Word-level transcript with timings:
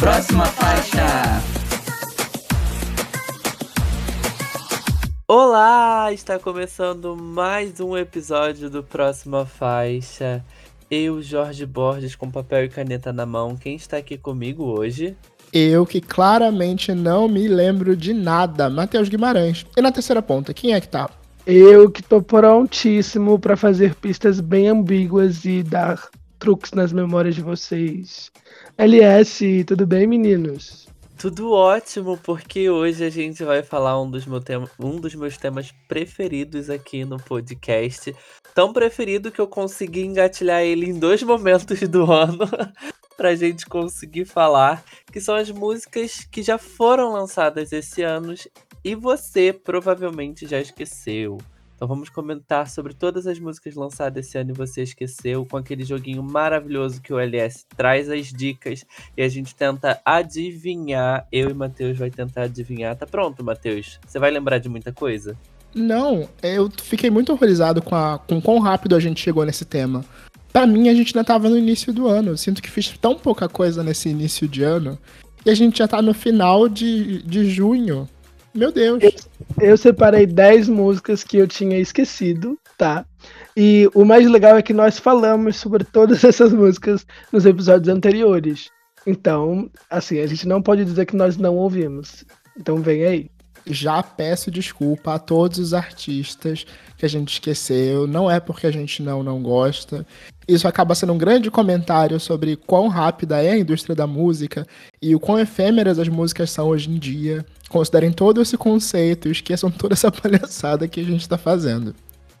Próxima 0.00 0.46
faixa. 0.46 1.42
Olá, 5.26 6.12
está 6.12 6.38
começando 6.38 7.16
mais 7.16 7.80
um 7.80 7.96
episódio 7.96 8.70
do 8.70 8.84
Próxima 8.84 9.44
Faixa. 9.44 10.44
Eu, 10.88 11.20
Jorge 11.20 11.66
Borges, 11.66 12.14
com 12.14 12.30
papel 12.30 12.66
e 12.66 12.68
caneta 12.68 13.12
na 13.12 13.26
mão. 13.26 13.56
Quem 13.56 13.74
está 13.74 13.96
aqui 13.96 14.16
comigo 14.16 14.62
hoje? 14.66 15.16
Eu 15.52 15.84
que 15.84 16.00
claramente 16.00 16.94
não 16.94 17.26
me 17.26 17.48
lembro 17.48 17.96
de 17.96 18.14
nada, 18.14 18.70
Matheus 18.70 19.08
Guimarães. 19.08 19.66
E 19.76 19.82
na 19.82 19.90
terceira 19.90 20.22
ponta, 20.22 20.54
quem 20.54 20.74
é 20.74 20.80
que 20.80 20.88
tá? 20.88 21.10
Eu 21.44 21.90
que 21.90 22.04
tô 22.04 22.22
prontíssimo 22.22 23.36
para 23.36 23.56
fazer 23.56 23.96
pistas 23.96 24.38
bem 24.38 24.68
ambíguas 24.68 25.44
e 25.44 25.64
dar 25.64 26.08
truques 26.38 26.72
nas 26.72 26.92
memórias 26.92 27.34
de 27.34 27.42
vocês. 27.42 28.30
LS, 28.76 29.64
tudo 29.64 29.86
bem, 29.86 30.06
meninos? 30.06 30.88
Tudo 31.18 31.50
ótimo, 31.50 32.16
porque 32.18 32.70
hoje 32.70 33.04
a 33.04 33.10
gente 33.10 33.42
vai 33.42 33.60
falar 33.60 34.00
um 34.00 34.08
dos, 34.08 34.24
meu 34.24 34.40
tema, 34.40 34.70
um 34.78 35.00
dos 35.00 35.16
meus 35.16 35.36
temas 35.36 35.74
preferidos 35.88 36.70
aqui 36.70 37.04
no 37.04 37.16
podcast. 37.16 38.14
Tão 38.54 38.72
preferido 38.72 39.32
que 39.32 39.40
eu 39.40 39.48
consegui 39.48 40.02
engatilhar 40.02 40.62
ele 40.62 40.86
em 40.86 40.96
dois 40.96 41.20
momentos 41.24 41.80
do 41.88 42.10
ano 42.12 42.48
pra 43.16 43.34
gente 43.34 43.66
conseguir 43.66 44.26
falar, 44.26 44.84
que 45.12 45.20
são 45.20 45.34
as 45.34 45.50
músicas 45.50 46.24
que 46.30 46.40
já 46.40 46.56
foram 46.56 47.12
lançadas 47.12 47.72
esse 47.72 48.02
ano 48.02 48.34
e 48.84 48.94
você 48.94 49.52
provavelmente 49.52 50.46
já 50.46 50.60
esqueceu. 50.60 51.38
Então 51.78 51.86
vamos 51.86 52.08
comentar 52.08 52.68
sobre 52.68 52.92
todas 52.92 53.24
as 53.28 53.38
músicas 53.38 53.76
lançadas 53.76 54.26
esse 54.26 54.36
ano 54.36 54.50
e 54.50 54.52
você 54.52 54.82
esqueceu, 54.82 55.46
com 55.46 55.56
aquele 55.56 55.84
joguinho 55.84 56.24
maravilhoso 56.24 57.00
que 57.00 57.12
o 57.12 57.20
LS 57.20 57.64
traz 57.76 58.10
as 58.10 58.32
dicas 58.32 58.84
e 59.16 59.22
a 59.22 59.28
gente 59.28 59.54
tenta 59.54 60.00
adivinhar. 60.04 61.24
Eu 61.30 61.48
e 61.50 61.54
Matheus 61.54 61.96
vai 61.96 62.10
tentar 62.10 62.42
adivinhar. 62.42 62.96
Tá 62.96 63.06
pronto, 63.06 63.44
Matheus? 63.44 64.00
Você 64.04 64.18
vai 64.18 64.28
lembrar 64.28 64.58
de 64.58 64.68
muita 64.68 64.92
coisa? 64.92 65.36
Não, 65.72 66.28
eu 66.42 66.68
fiquei 66.82 67.10
muito 67.10 67.32
horrorizado 67.32 67.80
com, 67.80 67.94
a, 67.94 68.18
com 68.18 68.40
quão 68.40 68.58
rápido 68.58 68.96
a 68.96 69.00
gente 69.00 69.20
chegou 69.20 69.46
nesse 69.46 69.64
tema. 69.64 70.04
Para 70.52 70.66
mim, 70.66 70.88
a 70.88 70.94
gente 70.94 71.16
ainda 71.16 71.24
tava 71.24 71.48
no 71.48 71.56
início 71.56 71.92
do 71.92 72.08
ano. 72.08 72.30
Eu 72.30 72.36
sinto 72.36 72.60
que 72.60 72.68
fiz 72.68 72.88
tão 72.98 73.14
pouca 73.14 73.48
coisa 73.48 73.84
nesse 73.84 74.08
início 74.08 74.48
de 74.48 74.64
ano. 74.64 74.98
E 75.46 75.50
a 75.50 75.54
gente 75.54 75.78
já 75.78 75.86
tá 75.86 76.02
no 76.02 76.12
final 76.12 76.68
de, 76.68 77.22
de 77.22 77.48
junho. 77.48 78.08
Meu 78.54 78.72
Deus. 78.72 79.02
Eu, 79.02 79.12
eu 79.60 79.76
separei 79.76 80.26
10 80.26 80.68
músicas 80.68 81.22
que 81.22 81.36
eu 81.36 81.46
tinha 81.46 81.78
esquecido, 81.78 82.58
tá? 82.76 83.04
E 83.56 83.88
o 83.94 84.04
mais 84.04 84.28
legal 84.28 84.56
é 84.56 84.62
que 84.62 84.72
nós 84.72 84.98
falamos 84.98 85.56
sobre 85.56 85.84
todas 85.84 86.22
essas 86.24 86.52
músicas 86.52 87.06
nos 87.32 87.44
episódios 87.44 87.88
anteriores. 87.94 88.70
Então, 89.06 89.70
assim, 89.90 90.20
a 90.20 90.26
gente 90.26 90.46
não 90.46 90.62
pode 90.62 90.84
dizer 90.84 91.06
que 91.06 91.16
nós 91.16 91.36
não 91.36 91.56
ouvimos. 91.56 92.24
Então 92.58 92.82
vem 92.82 93.04
aí. 93.04 93.30
Já 93.66 94.02
peço 94.02 94.50
desculpa 94.50 95.14
a 95.14 95.18
todos 95.18 95.58
os 95.58 95.74
artistas 95.74 96.64
que 96.96 97.04
a 97.04 97.08
gente 97.08 97.34
esqueceu. 97.34 98.06
Não 98.06 98.30
é 98.30 98.40
porque 98.40 98.66
a 98.66 98.70
gente 98.70 99.02
não 99.02 99.22
não 99.22 99.42
gosta. 99.42 100.06
Isso 100.46 100.66
acaba 100.66 100.94
sendo 100.94 101.12
um 101.12 101.18
grande 101.18 101.50
comentário 101.50 102.18
sobre 102.18 102.56
quão 102.56 102.88
rápida 102.88 103.42
é 103.42 103.50
a 103.50 103.58
indústria 103.58 103.94
da 103.94 104.06
música 104.06 104.66
e 105.00 105.14
o 105.14 105.20
quão 105.20 105.38
efêmeras 105.38 105.98
as 105.98 106.08
músicas 106.08 106.50
são 106.50 106.68
hoje 106.68 106.90
em 106.90 106.98
dia. 106.98 107.44
Considerem 107.68 108.12
todo 108.12 108.40
esse 108.40 108.56
conceito 108.56 109.28
e 109.28 109.32
esqueçam 109.32 109.70
toda 109.70 109.94
essa 109.94 110.10
palhaçada 110.12 110.88
que 110.88 111.00
a 111.00 111.04
gente 111.04 111.20
está 111.20 111.36
fazendo. 111.36 111.94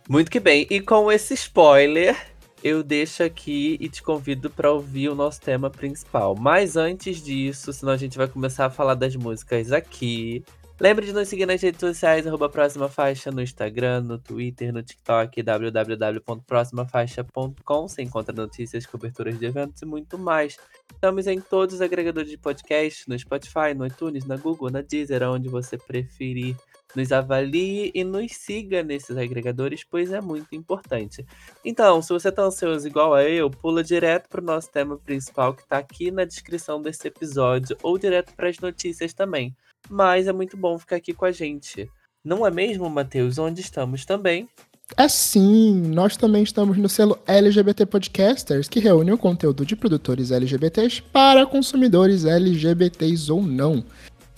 Muito 0.08 0.30
que 0.30 0.40
bem. 0.40 0.66
E 0.70 0.80
com 0.80 1.12
esse 1.12 1.34
spoiler, 1.34 2.16
eu 2.62 2.82
deixo 2.82 3.22
aqui 3.22 3.76
e 3.80 3.88
te 3.88 4.02
convido 4.02 4.50
para 4.50 4.72
ouvir 4.72 5.08
o 5.08 5.14
nosso 5.14 5.40
tema 5.40 5.70
principal. 5.70 6.34
Mas 6.34 6.76
antes 6.76 7.22
disso, 7.22 7.72
senão 7.72 7.92
a 7.92 7.96
gente 7.96 8.16
vai 8.16 8.26
começar 8.26 8.66
a 8.66 8.70
falar 8.70 8.94
das 8.94 9.14
músicas 9.14 9.70
aqui. 9.70 10.42
Lembre 10.80 11.06
de 11.06 11.12
nos 11.12 11.26
seguir 11.26 11.44
nas 11.44 11.60
redes 11.60 11.80
sociais, 11.80 12.24
arroba 12.24 12.48
Próxima 12.48 12.88
Faixa, 12.88 13.32
no 13.32 13.42
Instagram, 13.42 14.02
no 14.02 14.16
Twitter, 14.16 14.72
no 14.72 14.80
TikTok, 14.80 15.42
www.proximafaixa.com. 15.42 17.88
Você 17.88 18.02
encontra 18.02 18.32
notícias, 18.32 18.86
coberturas 18.86 19.36
de 19.40 19.46
eventos 19.46 19.82
e 19.82 19.84
muito 19.84 20.16
mais. 20.16 20.56
Estamos 20.92 21.26
em 21.26 21.40
todos 21.40 21.74
os 21.74 21.80
agregadores 21.80 22.30
de 22.30 22.38
podcast, 22.38 23.08
no 23.08 23.18
Spotify, 23.18 23.74
no 23.76 23.84
iTunes, 23.84 24.24
na 24.24 24.36
Google, 24.36 24.70
na 24.70 24.80
Deezer, 24.80 25.24
onde 25.24 25.48
você 25.48 25.76
preferir. 25.76 26.54
Nos 26.94 27.10
avalie 27.10 27.90
e 27.92 28.04
nos 28.04 28.36
siga 28.36 28.84
nesses 28.84 29.16
agregadores, 29.16 29.82
pois 29.82 30.12
é 30.12 30.20
muito 30.20 30.54
importante. 30.54 31.26
Então, 31.64 32.00
se 32.00 32.10
você 32.10 32.28
está 32.28 32.42
ansioso 32.42 32.86
igual 32.86 33.14
a 33.14 33.24
eu, 33.24 33.50
pula 33.50 33.82
direto 33.82 34.28
para 34.28 34.40
o 34.40 34.44
nosso 34.44 34.70
tema 34.70 34.96
principal 34.96 35.54
que 35.54 35.62
está 35.62 35.78
aqui 35.78 36.12
na 36.12 36.24
descrição 36.24 36.80
desse 36.80 37.08
episódio, 37.08 37.76
ou 37.82 37.98
direto 37.98 38.32
para 38.36 38.48
as 38.48 38.60
notícias 38.60 39.12
também 39.12 39.56
mas 39.88 40.26
é 40.26 40.32
muito 40.32 40.56
bom 40.56 40.78
ficar 40.78 40.96
aqui 40.96 41.12
com 41.12 41.24
a 41.24 41.32
gente. 41.32 41.90
Não 42.24 42.46
é 42.46 42.50
mesmo, 42.50 42.88
Matheus? 42.88 43.38
Onde 43.38 43.60
estamos 43.60 44.04
também? 44.04 44.48
É 44.96 45.06
sim, 45.06 45.74
nós 45.88 46.16
também 46.16 46.42
estamos 46.42 46.78
no 46.78 46.88
selo 46.88 47.18
LGBT 47.26 47.84
Podcasters, 47.84 48.68
que 48.68 48.80
reúne 48.80 49.12
o 49.12 49.18
conteúdo 49.18 49.64
de 49.64 49.76
produtores 49.76 50.30
LGBTs 50.30 51.02
para 51.02 51.46
consumidores 51.46 52.24
LGBTs 52.24 53.30
ou 53.30 53.42
não. 53.42 53.84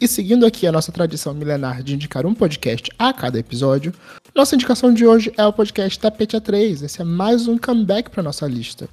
E 0.01 0.09
seguindo 0.09 0.45
aqui 0.45 0.67
a 0.67 0.73
nossa 0.73 0.91
tradição 0.91 1.35
milenar 1.35 1.83
de 1.83 1.95
indicar 1.95 2.27
um 2.27 2.35
podcast 2.35 2.91
a 2.99 3.13
cada 3.13 3.39
episódio, 3.39 3.95
nossa 4.35 4.55
indicação 4.55 4.93
de 4.93 5.07
hoje 5.07 5.33
é 5.37 5.45
o 5.45 5.53
podcast 5.53 5.99
Tapete 5.99 6.37
A3. 6.37 6.85
Esse 6.85 7.01
é 7.01 7.05
mais 7.05 7.47
um 7.47 7.57
comeback 7.57 8.11
para 8.11 8.23
nossa 8.23 8.47
lista. 8.47 8.89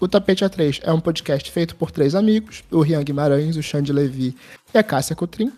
O 0.00 0.08
Tapete 0.08 0.44
A3 0.44 0.80
é 0.82 0.92
um 0.92 1.00
podcast 1.00 1.50
feito 1.50 1.76
por 1.76 1.90
três 1.90 2.14
amigos, 2.14 2.62
o 2.70 2.80
Rian 2.80 3.02
Guimarães, 3.02 3.56
o 3.56 3.62
Xande 3.62 3.92
Levi 3.92 4.34
e 4.72 4.78
a 4.78 4.82
Cássia 4.82 5.14
Cotrim, 5.14 5.52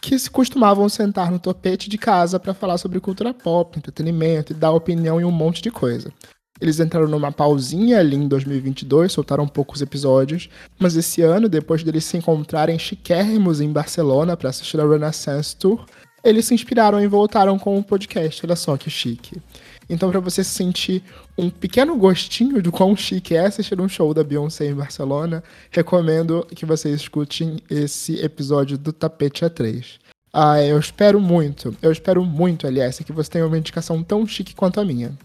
que 0.00 0.18
se 0.18 0.30
costumavam 0.30 0.88
sentar 0.88 1.30
no 1.30 1.38
topete 1.38 1.88
de 1.88 1.98
casa 1.98 2.38
para 2.38 2.54
falar 2.54 2.78
sobre 2.78 3.00
cultura 3.00 3.34
pop, 3.34 3.78
entretenimento 3.78 4.52
e 4.52 4.56
dar 4.56 4.70
opinião 4.70 5.20
em 5.20 5.24
um 5.24 5.30
monte 5.30 5.62
de 5.62 5.70
coisa. 5.70 6.12
Eles 6.60 6.80
entraram 6.80 7.08
numa 7.08 7.30
pausinha 7.30 7.98
ali 7.98 8.16
em 8.16 8.26
2022, 8.26 9.12
soltaram 9.12 9.46
poucos 9.46 9.82
episódios, 9.82 10.48
mas 10.78 10.96
esse 10.96 11.20
ano, 11.20 11.48
depois 11.48 11.82
deles 11.82 12.04
se 12.04 12.16
encontrarem 12.16 12.78
chiquérrimos 12.78 13.60
em 13.60 13.70
Barcelona 13.70 14.36
para 14.36 14.48
assistir 14.48 14.80
a 14.80 14.88
Renaissance 14.88 15.54
Tour, 15.54 15.84
eles 16.24 16.46
se 16.46 16.54
inspiraram 16.54 17.00
e 17.00 17.06
voltaram 17.06 17.58
com 17.58 17.76
um 17.76 17.82
podcast. 17.82 18.44
Olha 18.44 18.56
só 18.56 18.76
que 18.76 18.90
chique. 18.90 19.40
Então, 19.88 20.10
para 20.10 20.20
você 20.20 20.42
sentir 20.42 21.02
um 21.38 21.48
pequeno 21.48 21.96
gostinho 21.96 22.60
do 22.60 22.72
quão 22.72 22.96
chique 22.96 23.34
é 23.36 23.46
assistir 23.46 23.80
um 23.80 23.88
show 23.88 24.12
da 24.12 24.24
Beyoncé 24.24 24.66
em 24.66 24.74
Barcelona, 24.74 25.42
recomendo 25.70 26.46
que 26.54 26.66
vocês 26.66 27.02
escutem 27.02 27.58
esse 27.70 28.20
episódio 28.20 28.76
do 28.76 28.92
Tapete 28.92 29.44
A3. 29.44 29.98
Ah, 30.32 30.62
eu 30.62 30.78
espero 30.78 31.20
muito, 31.20 31.74
eu 31.80 31.90
espero 31.90 32.24
muito, 32.24 32.66
aliás, 32.66 32.98
que 32.98 33.12
você 33.12 33.30
tenha 33.30 33.46
uma 33.46 33.56
indicação 33.56 34.02
tão 34.02 34.26
chique 34.26 34.54
quanto 34.54 34.80
a 34.80 34.84
minha. 34.84 35.16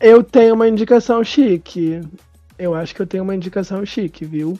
Eu 0.00 0.24
tenho 0.24 0.54
uma 0.54 0.66
indicação 0.66 1.22
chique. 1.22 2.00
Eu 2.60 2.74
acho 2.74 2.94
que 2.94 3.00
eu 3.00 3.06
tenho 3.06 3.22
uma 3.22 3.34
indicação 3.34 3.86
chique, 3.86 4.22
viu? 4.22 4.58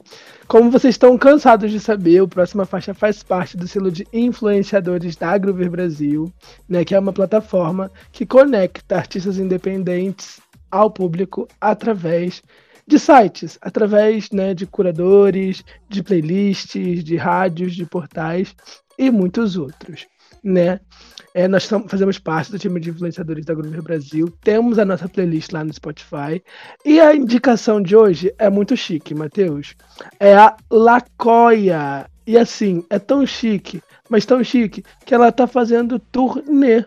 Como 0.49 0.71
vocês 0.71 0.95
estão 0.95 1.19
cansados 1.19 1.71
de 1.71 1.79
saber, 1.79 2.23
o 2.23 2.29
Próxima 2.29 2.65
Faixa 2.65 2.95
faz 2.95 3.23
parte 3.23 3.59
do 3.59 3.69
selo 3.69 3.93
de 3.93 4.07
influenciadores 4.11 5.17
da 5.17 5.29
Agrover 5.29 5.71
Brasil, 5.71 6.33
né, 6.67 6.83
que 6.83 6.95
é 6.95 6.99
uma 6.99 7.13
plataforma 7.13 7.93
que 8.11 8.25
conecta 8.25 8.97
artistas 8.97 9.39
independentes 9.39 10.41
ao 10.71 10.91
público 10.91 11.47
através 11.61 12.43
de 12.87 12.99
sites, 12.99 13.59
através 13.61 14.31
né, 14.31 14.55
de 14.55 14.67
curadores, 14.67 15.63
de 15.87 16.03
playlists, 16.03 17.05
de 17.05 17.17
rádios, 17.17 17.75
de 17.75 17.85
portais 17.85 18.57
e 18.99 19.11
muitos 19.11 19.59
outros 19.59 20.07
né? 20.43 20.81
É, 21.33 21.47
nós 21.47 21.69
fazemos 21.87 22.19
parte 22.19 22.51
do 22.51 22.59
time 22.59 22.81
de 22.81 22.91
influenciadores 22.91 23.45
da 23.45 23.55
Groover 23.55 23.83
Brasil. 23.83 24.33
Temos 24.43 24.79
a 24.79 24.85
nossa 24.85 25.09
playlist 25.09 25.53
lá 25.53 25.63
no 25.63 25.73
Spotify. 25.73 26.43
E 26.85 27.01
a 27.01 27.15
indicação 27.15 27.81
de 27.81 27.95
hoje 27.95 28.35
é 28.37 28.51
muito 28.51 28.77
chique, 28.77 29.15
Matheus. 29.15 29.77
É 30.19 30.35
a 30.35 30.57
Lacoia. 30.71 32.07
E 32.27 32.37
assim, 32.37 32.85
é 32.91 32.99
tão 32.99 33.25
chique, 33.27 33.83
mas 34.09 34.27
tão 34.27 34.43
chique, 34.43 34.85
que 35.05 35.15
ela 35.15 35.31
tá 35.31 35.47
fazendo 35.47 35.99
turnê. 35.99 36.85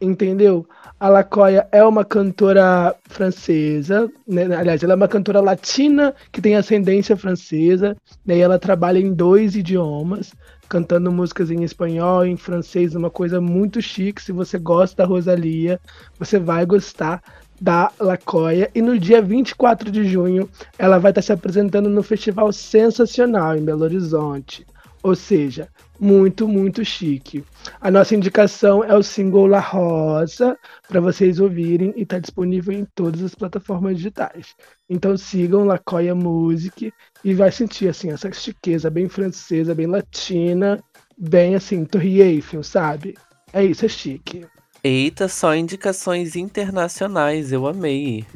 Entendeu? 0.00 0.66
A 0.98 1.08
Lacoia 1.08 1.66
é 1.72 1.84
uma 1.84 2.04
cantora 2.04 2.94
francesa, 3.08 4.10
né? 4.26 4.44
aliás, 4.54 4.82
ela 4.82 4.92
é 4.92 4.96
uma 4.96 5.08
cantora 5.08 5.40
latina 5.40 6.14
que 6.30 6.40
tem 6.40 6.54
ascendência 6.54 7.16
francesa, 7.16 7.96
né? 8.24 8.36
e 8.36 8.40
ela 8.40 8.58
trabalha 8.58 8.98
em 9.00 9.12
dois 9.12 9.56
idiomas 9.56 10.32
cantando 10.72 11.12
músicas 11.12 11.50
em 11.50 11.62
espanhol, 11.62 12.24
em 12.24 12.34
francês, 12.34 12.94
uma 12.94 13.10
coisa 13.10 13.42
muito 13.42 13.82
chique. 13.82 14.22
Se 14.22 14.32
você 14.32 14.58
gosta 14.58 14.96
da 14.96 15.06
Rosalia, 15.06 15.78
você 16.18 16.38
vai 16.38 16.64
gostar 16.64 17.22
da 17.60 17.92
Lacoia. 18.00 18.70
E 18.74 18.80
no 18.80 18.98
dia 18.98 19.20
24 19.20 19.90
de 19.90 20.08
junho, 20.08 20.48
ela 20.78 20.98
vai 20.98 21.10
estar 21.10 21.20
se 21.20 21.30
apresentando 21.30 21.90
no 21.90 22.02
Festival 22.02 22.50
Sensacional, 22.54 23.54
em 23.54 23.62
Belo 23.62 23.84
Horizonte. 23.84 24.66
Ou 25.02 25.14
seja, 25.14 25.68
muito, 26.02 26.48
muito 26.48 26.84
chique. 26.84 27.44
A 27.80 27.88
nossa 27.88 28.16
indicação 28.16 28.82
é 28.82 28.92
o 28.92 29.04
single 29.04 29.46
La 29.46 29.60
Rosa, 29.60 30.58
para 30.88 31.00
vocês 31.00 31.38
ouvirem, 31.38 31.94
e 31.96 32.02
está 32.02 32.18
disponível 32.18 32.74
em 32.74 32.84
todas 32.92 33.22
as 33.22 33.36
plataformas 33.36 33.96
digitais. 33.98 34.56
Então 34.90 35.16
sigam 35.16 35.64
Lacoya 35.64 36.12
Music 36.12 36.92
e 37.22 37.34
vai 37.34 37.52
sentir 37.52 37.86
assim 37.86 38.10
essa 38.10 38.32
chiqueza 38.32 38.90
bem 38.90 39.08
francesa, 39.08 39.76
bem 39.76 39.86
latina, 39.86 40.82
bem 41.16 41.54
assim, 41.54 41.84
Torre 41.84 42.20
Eiffel, 42.20 42.64
sabe? 42.64 43.14
É 43.52 43.64
isso, 43.64 43.86
é 43.86 43.88
chique. 43.88 44.44
Eita, 44.82 45.28
só 45.28 45.54
indicações 45.54 46.34
internacionais, 46.34 47.52
eu 47.52 47.64
amei. 47.64 48.26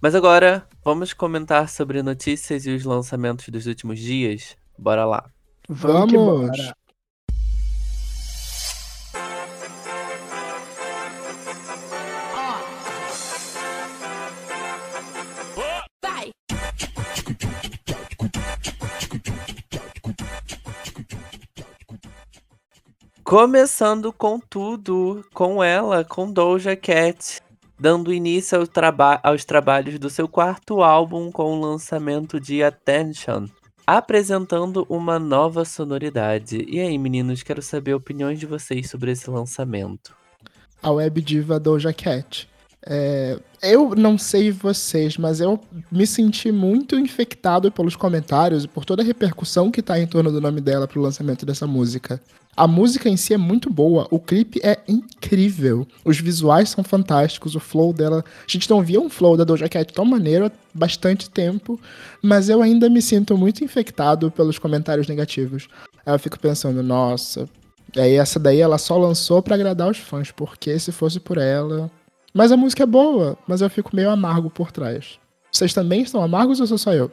Mas 0.00 0.14
agora, 0.14 0.64
vamos 0.84 1.12
comentar 1.12 1.68
sobre 1.68 2.04
notícias 2.04 2.66
e 2.66 2.70
os 2.70 2.84
lançamentos 2.84 3.48
dos 3.48 3.66
últimos 3.66 3.98
dias? 3.98 4.56
Bora 4.78 5.04
lá. 5.04 5.28
Vamos! 5.68 6.12
Vamos. 6.12 6.85
Começando 23.26 24.12
com 24.12 24.38
tudo, 24.38 25.24
com 25.34 25.62
ela, 25.62 26.04
com 26.04 26.30
Doja 26.30 26.76
Cat, 26.76 27.40
dando 27.76 28.14
início 28.14 28.56
ao 28.56 28.68
traba 28.68 29.18
aos 29.20 29.44
trabalhos 29.44 29.98
do 29.98 30.08
seu 30.08 30.28
quarto 30.28 30.80
álbum 30.80 31.32
com 31.32 31.58
o 31.58 31.60
lançamento 31.60 32.38
de 32.38 32.62
Attention, 32.62 33.48
apresentando 33.84 34.86
uma 34.88 35.18
nova 35.18 35.64
sonoridade. 35.64 36.64
E 36.68 36.78
aí, 36.78 36.96
meninos, 36.96 37.42
quero 37.42 37.60
saber 37.60 37.94
opiniões 37.94 38.38
de 38.38 38.46
vocês 38.46 38.88
sobre 38.88 39.10
esse 39.10 39.28
lançamento. 39.28 40.14
A 40.80 40.92
web 40.92 41.20
diva 41.20 41.58
Doja 41.58 41.92
Cat. 41.92 42.48
É, 42.88 43.40
eu 43.60 43.96
não 43.96 44.16
sei 44.16 44.52
vocês, 44.52 45.16
mas 45.16 45.40
eu 45.40 45.58
me 45.90 46.06
senti 46.06 46.52
muito 46.52 46.96
infectado 46.96 47.72
pelos 47.72 47.96
comentários 47.96 48.62
e 48.62 48.68
por 48.68 48.84
toda 48.84 49.02
a 49.02 49.04
repercussão 49.04 49.72
que 49.72 49.82
tá 49.82 49.98
em 49.98 50.06
torno 50.06 50.30
do 50.30 50.40
nome 50.40 50.60
dela 50.60 50.86
pro 50.86 51.02
lançamento 51.02 51.44
dessa 51.44 51.66
música. 51.66 52.22
A 52.56 52.66
música 52.66 53.06
em 53.06 53.18
si 53.18 53.34
é 53.34 53.36
muito 53.36 53.68
boa, 53.68 54.08
o 54.10 54.18
clipe 54.18 54.58
é 54.64 54.78
incrível, 54.88 55.86
os 56.02 56.18
visuais 56.18 56.70
são 56.70 56.82
fantásticos, 56.82 57.54
o 57.54 57.60
flow 57.60 57.92
dela. 57.92 58.24
A 58.38 58.50
gente 58.50 58.70
não 58.70 58.80
via 58.80 58.98
um 58.98 59.10
flow 59.10 59.36
da 59.36 59.44
Doja 59.44 59.68
Cat 59.68 59.92
tão 59.92 60.06
maneiro 60.06 60.46
há 60.46 60.50
bastante 60.72 61.28
tempo, 61.28 61.78
mas 62.22 62.48
eu 62.48 62.62
ainda 62.62 62.88
me 62.88 63.02
sinto 63.02 63.36
muito 63.36 63.62
infectado 63.62 64.30
pelos 64.30 64.58
comentários 64.58 65.06
negativos. 65.06 65.68
Eu 66.06 66.18
fico 66.18 66.38
pensando, 66.38 66.82
nossa. 66.82 67.46
Aí 67.94 68.14
essa 68.14 68.40
daí 68.40 68.60
ela 68.60 68.78
só 68.78 68.96
lançou 68.96 69.42
para 69.42 69.54
agradar 69.54 69.90
os 69.90 69.98
fãs, 69.98 70.30
porque 70.30 70.78
se 70.78 70.90
fosse 70.92 71.20
por 71.20 71.36
ela. 71.36 71.90
Mas 72.32 72.50
a 72.52 72.56
música 72.56 72.84
é 72.84 72.86
boa, 72.86 73.36
mas 73.46 73.60
eu 73.60 73.68
fico 73.68 73.94
meio 73.94 74.08
amargo 74.08 74.48
por 74.48 74.72
trás. 74.72 75.18
Vocês 75.52 75.74
também 75.74 76.00
estão 76.00 76.22
amargos 76.22 76.58
ou 76.58 76.66
sou 76.66 76.78
só 76.78 76.94
eu? 76.94 77.10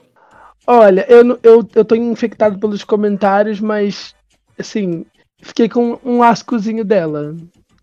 Olha, 0.66 1.06
eu, 1.10 1.38
eu, 1.44 1.68
eu 1.76 1.84
tô 1.84 1.96
infectado 1.96 2.58
pelos 2.58 2.86
comentários, 2.86 3.60
mas 3.60 4.16
assim, 4.58 5.06
fiquei 5.44 5.70
com 5.70 6.00
um 6.04 6.24
ascozinho 6.24 6.84
dela. 6.84 7.36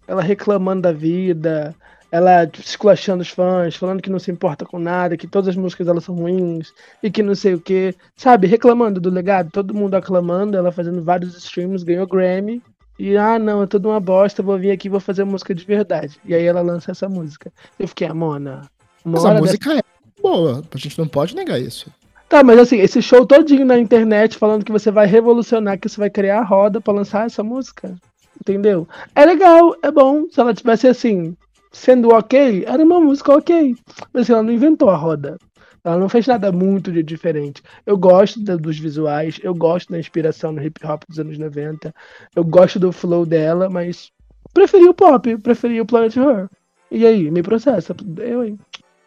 Ela 0.06 0.22
reclamando 0.22 0.82
da 0.82 0.92
vida, 0.92 1.74
ela 2.10 2.44
esculachando 2.58 3.22
os 3.22 3.28
fãs, 3.28 3.76
falando 3.76 4.02
que 4.02 4.10
não 4.10 4.18
se 4.18 4.30
importa 4.30 4.66
com 4.66 4.78
nada, 4.78 5.16
que 5.16 5.28
todas 5.28 5.48
as 5.48 5.56
músicas 5.56 5.86
dela 5.86 6.00
são 6.00 6.14
ruins 6.14 6.72
e 7.02 7.10
que 7.10 7.22
não 7.22 7.34
sei 7.34 7.54
o 7.54 7.60
que, 7.60 7.94
sabe? 8.16 8.48
Reclamando 8.48 9.00
do 9.00 9.10
legado, 9.10 9.50
todo 9.52 9.74
mundo 9.74 9.94
aclamando, 9.94 10.56
ela 10.56 10.72
fazendo 10.72 11.02
vários 11.02 11.36
streams, 11.36 11.84
ganhou 11.84 12.06
Grammy. 12.06 12.60
E 12.98 13.16
ah, 13.16 13.38
não, 13.38 13.62
é 13.62 13.66
tudo 13.66 13.88
uma 13.88 14.00
bosta, 14.00 14.42
vou 14.42 14.58
vir 14.58 14.72
aqui 14.72 14.88
e 14.88 14.90
vou 14.90 15.00
fazer 15.00 15.24
música 15.24 15.54
de 15.54 15.64
verdade. 15.64 16.18
E 16.24 16.34
aí 16.34 16.44
ela 16.44 16.60
lança 16.60 16.90
essa 16.90 17.08
música. 17.08 17.50
Eu 17.78 17.88
fiquei, 17.88 18.08
ah, 18.08 18.14
Mona. 18.14 18.62
Mas 19.04 19.24
a 19.24 19.34
música 19.34 19.70
dessa... 19.70 19.80
é 19.80 20.22
boa, 20.22 20.62
a 20.70 20.78
gente 20.78 20.98
não 20.98 21.08
pode 21.08 21.34
negar 21.34 21.58
isso. 21.58 21.90
Tá, 22.30 22.44
mas 22.44 22.60
assim, 22.60 22.76
esse 22.78 23.02
show 23.02 23.26
todinho 23.26 23.66
na 23.66 23.76
internet 23.76 24.38
falando 24.38 24.64
que 24.64 24.70
você 24.70 24.88
vai 24.88 25.04
revolucionar, 25.04 25.76
que 25.80 25.88
você 25.88 25.98
vai 25.98 26.08
criar 26.08 26.38
a 26.38 26.44
roda 26.44 26.80
para 26.80 26.92
lançar 26.92 27.26
essa 27.26 27.42
música. 27.42 27.92
Entendeu? 28.40 28.86
É 29.16 29.24
legal, 29.24 29.74
é 29.82 29.90
bom. 29.90 30.30
Se 30.30 30.38
ela 30.38 30.54
tivesse 30.54 30.86
assim, 30.86 31.36
sendo 31.72 32.10
ok, 32.10 32.64
era 32.68 32.84
uma 32.84 33.00
música 33.00 33.36
ok. 33.36 33.74
Mas 34.12 34.22
assim, 34.22 34.32
ela 34.32 34.44
não 34.44 34.52
inventou 34.52 34.90
a 34.90 34.96
roda. 34.96 35.38
Ela 35.82 35.98
não 35.98 36.08
fez 36.08 36.24
nada 36.28 36.52
muito 36.52 36.92
de 36.92 37.02
diferente. 37.02 37.64
Eu 37.84 37.98
gosto 37.98 38.40
da, 38.44 38.54
dos 38.54 38.78
visuais, 38.78 39.40
eu 39.42 39.52
gosto 39.52 39.90
da 39.90 39.98
inspiração 39.98 40.52
no 40.52 40.62
hip 40.62 40.86
hop 40.86 41.02
dos 41.08 41.18
anos 41.18 41.36
90, 41.36 41.92
eu 42.36 42.44
gosto 42.44 42.78
do 42.78 42.92
flow 42.92 43.26
dela, 43.26 43.68
mas 43.68 44.12
preferi 44.54 44.88
o 44.88 44.94
pop, 44.94 45.36
preferi 45.38 45.80
o 45.80 45.86
Planet 45.86 46.14
Her. 46.14 46.48
E 46.92 47.04
aí, 47.04 47.28
me 47.28 47.42
processa. 47.42 47.92
Eu, 48.18 48.44
hein? 48.44 48.56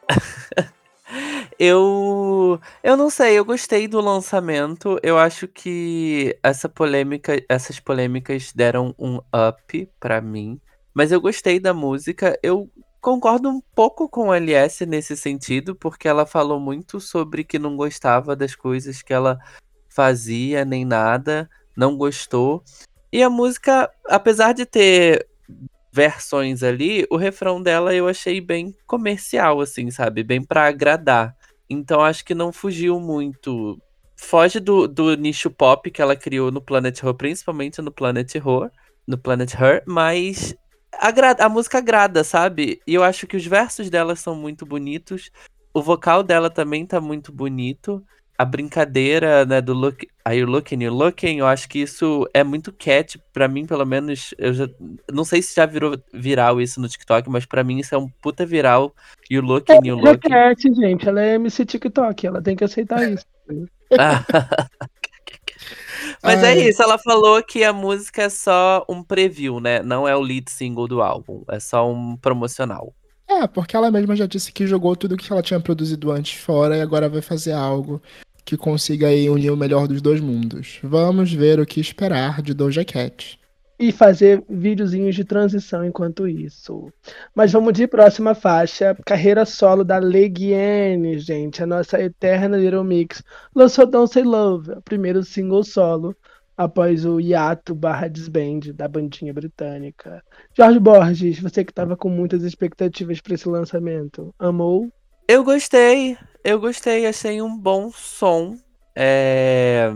Eu 1.66 2.60
eu 2.84 2.98
não 2.98 3.10
sei, 3.10 3.40
eu 3.40 3.46
gostei 3.46 3.88
do 3.88 4.02
lançamento. 4.02 5.00
Eu 5.02 5.18
acho 5.18 5.48
que 5.48 6.38
essa 6.44 6.68
polêmica, 6.68 7.42
essas 7.48 7.80
polêmicas 7.80 8.52
deram 8.52 8.94
um 9.00 9.20
up 9.50 9.90
pra 9.98 10.20
mim. 10.20 10.60
Mas 10.94 11.14
eu 11.14 11.22
gostei 11.22 11.62
da 11.62 11.74
música. 11.74 12.38
Eu 12.44 12.70
concordo 13.00 13.48
um 13.48 13.62
pouco 13.74 14.10
com 14.10 14.30
a 14.30 14.36
LS 14.36 14.86
nesse 14.86 15.16
sentido, 15.16 15.74
porque 15.74 16.06
ela 16.06 16.26
falou 16.26 16.60
muito 16.60 17.00
sobre 17.00 17.46
que 17.46 17.58
não 17.58 17.78
gostava 17.78 18.36
das 18.36 18.56
coisas 18.56 19.02
que 19.02 19.14
ela 19.14 19.40
fazia, 19.88 20.66
nem 20.66 20.84
nada, 20.84 21.50
não 21.78 21.96
gostou. 21.96 22.62
E 23.10 23.24
a 23.24 23.30
música, 23.30 23.90
apesar 24.10 24.54
de 24.54 24.66
ter 24.66 25.26
versões 25.94 26.62
ali, 26.62 27.08
o 27.10 27.16
refrão 27.16 27.62
dela 27.64 27.96
eu 27.96 28.08
achei 28.08 28.42
bem 28.42 28.76
comercial, 28.86 29.62
assim, 29.62 29.90
sabe? 29.92 30.24
Bem 30.24 30.44
pra 30.44 30.68
agradar. 30.68 31.34
Então 31.74 32.02
acho 32.02 32.24
que 32.24 32.36
não 32.36 32.52
fugiu 32.52 33.00
muito. 33.00 33.80
Foge 34.16 34.60
do, 34.60 34.88
do 34.88 35.16
nicho 35.16 35.50
pop 35.50 35.90
que 35.92 36.02
ela 36.02 36.16
criou 36.16 36.52
no 36.52 36.62
Planet 36.62 36.98
Her, 37.04 37.14
principalmente 37.14 37.82
no 37.82 37.92
Planet 37.92 38.36
Her, 38.36 38.72
no 39.06 39.18
Planet 39.18 39.54
Her, 39.54 39.84
mas 39.86 40.56
agrada, 40.94 41.44
a 41.44 41.50
música 41.50 41.80
agrada, 41.80 42.24
sabe? 42.24 42.82
E 42.88 42.94
eu 42.94 43.04
acho 43.04 43.28
que 43.28 43.36
os 43.36 43.46
versos 43.46 43.90
dela 43.90 44.16
são 44.16 44.36
muito 44.36 44.66
bonitos. 44.66 45.30
O 45.74 45.82
vocal 45.82 46.24
dela 46.24 46.50
também 46.50 46.86
tá 46.86 47.02
muito 47.02 47.32
bonito 47.34 48.04
a 48.38 48.46
brincadeira, 48.46 49.46
né, 49.46 49.62
do 49.62 49.74
look, 49.74 50.08
are 50.26 50.38
you 50.38 50.48
looking, 50.48 50.84
you 50.84 50.94
looking, 50.94 51.38
eu 51.38 51.46
acho 51.46 51.70
que 51.70 51.80
isso 51.80 52.28
é 52.34 52.44
muito 52.44 52.74
cat, 52.74 53.22
para 53.32 53.48
mim, 53.48 53.66
pelo 53.66 53.86
menos, 53.86 54.34
eu 54.38 54.54
já, 54.54 54.68
não 55.12 55.24
sei 55.24 55.42
se 55.42 55.56
já 55.56 55.66
virou 55.66 55.98
viral 56.12 56.60
isso 56.60 56.82
no 56.82 56.90
TikTok, 56.90 57.30
mas 57.30 57.46
para 57.46 57.64
mim 57.64 57.80
isso 57.80 57.94
é 57.94 57.98
um 57.98 58.10
puta 58.22 58.46
viral, 58.46 58.94
you 59.30 59.42
looking, 59.42 59.80
you 59.84 59.96
looking. 59.96 60.32
Ela 60.32 60.50
é 60.50 60.56
cat, 60.56 60.74
gente, 60.74 61.08
ela 61.08 61.22
é 61.22 61.36
MC 61.36 61.66
TikTok, 61.66 62.26
ela 62.26 62.42
tem 62.42 62.56
que 62.56 62.64
aceitar 62.64 63.02
isso. 63.08 63.26
mas 66.24 66.44
é 66.44 66.58
isso, 66.58 66.82
ela 66.82 66.98
falou 66.98 67.44
que 67.44 67.64
a 67.64 67.72
música 67.72 68.24
é 68.24 68.30
só 68.30 68.84
um 68.90 69.04
preview, 69.04 69.60
né, 69.60 69.84
não 69.84 70.08
é 70.08 70.16
o 70.16 70.22
lead 70.22 70.50
single 70.50 70.88
do 70.88 71.04
álbum, 71.04 71.44
é 71.50 71.60
só 71.60 71.88
um 71.90 72.18
promocional. 72.18 72.94
É, 73.42 73.48
porque 73.48 73.76
ela 73.76 73.90
mesma 73.90 74.16
já 74.16 74.26
disse 74.26 74.52
que 74.52 74.68
jogou 74.68 74.96
tudo 74.96 75.18
que 75.18 75.32
ela 75.32 75.42
tinha 75.42 75.60
produzido 75.60 76.12
antes 76.12 76.40
fora 76.40 76.78
e 76.78 76.82
agora 76.82 77.10
vai 77.10 77.22
fazer 77.22 77.54
algo 77.54 78.02
que 78.46 78.56
consiga 78.56 79.08
aí 79.08 79.30
unir 79.30 79.50
o 79.50 79.58
melhor 79.58 79.88
dos 79.88 80.02
dois 80.02 80.20
mundos. 80.20 80.80
Vamos 80.84 81.34
ver 81.34 81.60
o 81.60 81.66
que 81.66 81.80
esperar 81.80 82.42
de 82.42 82.54
Doja 82.54 82.86
Cat. 82.86 83.40
E 83.80 83.92
fazer 83.92 84.44
videozinhos 84.48 85.16
de 85.16 85.24
transição 85.24 85.84
enquanto 85.84 86.28
isso. 86.28 86.94
Mas 87.34 87.52
vamos 87.52 87.74
de 87.74 87.88
próxima 87.88 88.36
faixa, 88.36 88.96
carreira 89.06 89.46
solo 89.46 89.84
da 89.84 89.98
Legiane, 89.98 91.18
gente, 91.18 91.64
a 91.64 91.66
nossa 91.66 92.00
eterna 92.00 92.56
Little 92.56 92.84
Mix. 92.84 93.24
Lançou 93.56 93.88
Don't 93.88 94.14
Say 94.14 94.24
Love, 94.24 94.76
primeiro 94.86 95.24
single 95.24 95.64
solo 95.64 96.16
após 96.58 97.06
o 97.06 97.20
hiato 97.20 97.74
barra 97.74 98.08
desband 98.08 98.74
da 98.74 98.88
bandinha 98.88 99.34
britânica. 99.34 100.24
Jorge 100.56 100.80
Borges, 100.80 101.40
você 101.40 101.64
que 101.64 101.72
estava 101.72 101.98
com 101.98 102.10
muitas 102.10 102.44
expectativas 102.44 103.20
para 103.20 103.34
esse 103.34 103.48
lançamento, 103.48 104.34
amou? 104.38 104.90
Eu 105.28 105.44
gostei, 105.44 106.18
eu 106.44 106.60
gostei, 106.60 107.06
achei 107.06 107.42
um 107.42 107.58
bom 107.58 107.92
som. 107.92 108.58
É... 108.96 109.92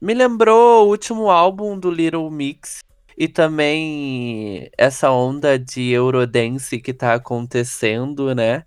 Me 0.00 0.14
lembrou 0.14 0.86
o 0.86 0.88
último 0.88 1.30
álbum 1.30 1.78
do 1.78 1.90
Little 1.90 2.30
Mix 2.30 2.78
e 3.18 3.28
também 3.28 4.70
essa 4.78 5.10
onda 5.10 5.58
de 5.58 5.90
Eurodance 5.90 6.80
que 6.80 6.94
tá 6.94 7.12
acontecendo, 7.14 8.34
né? 8.34 8.64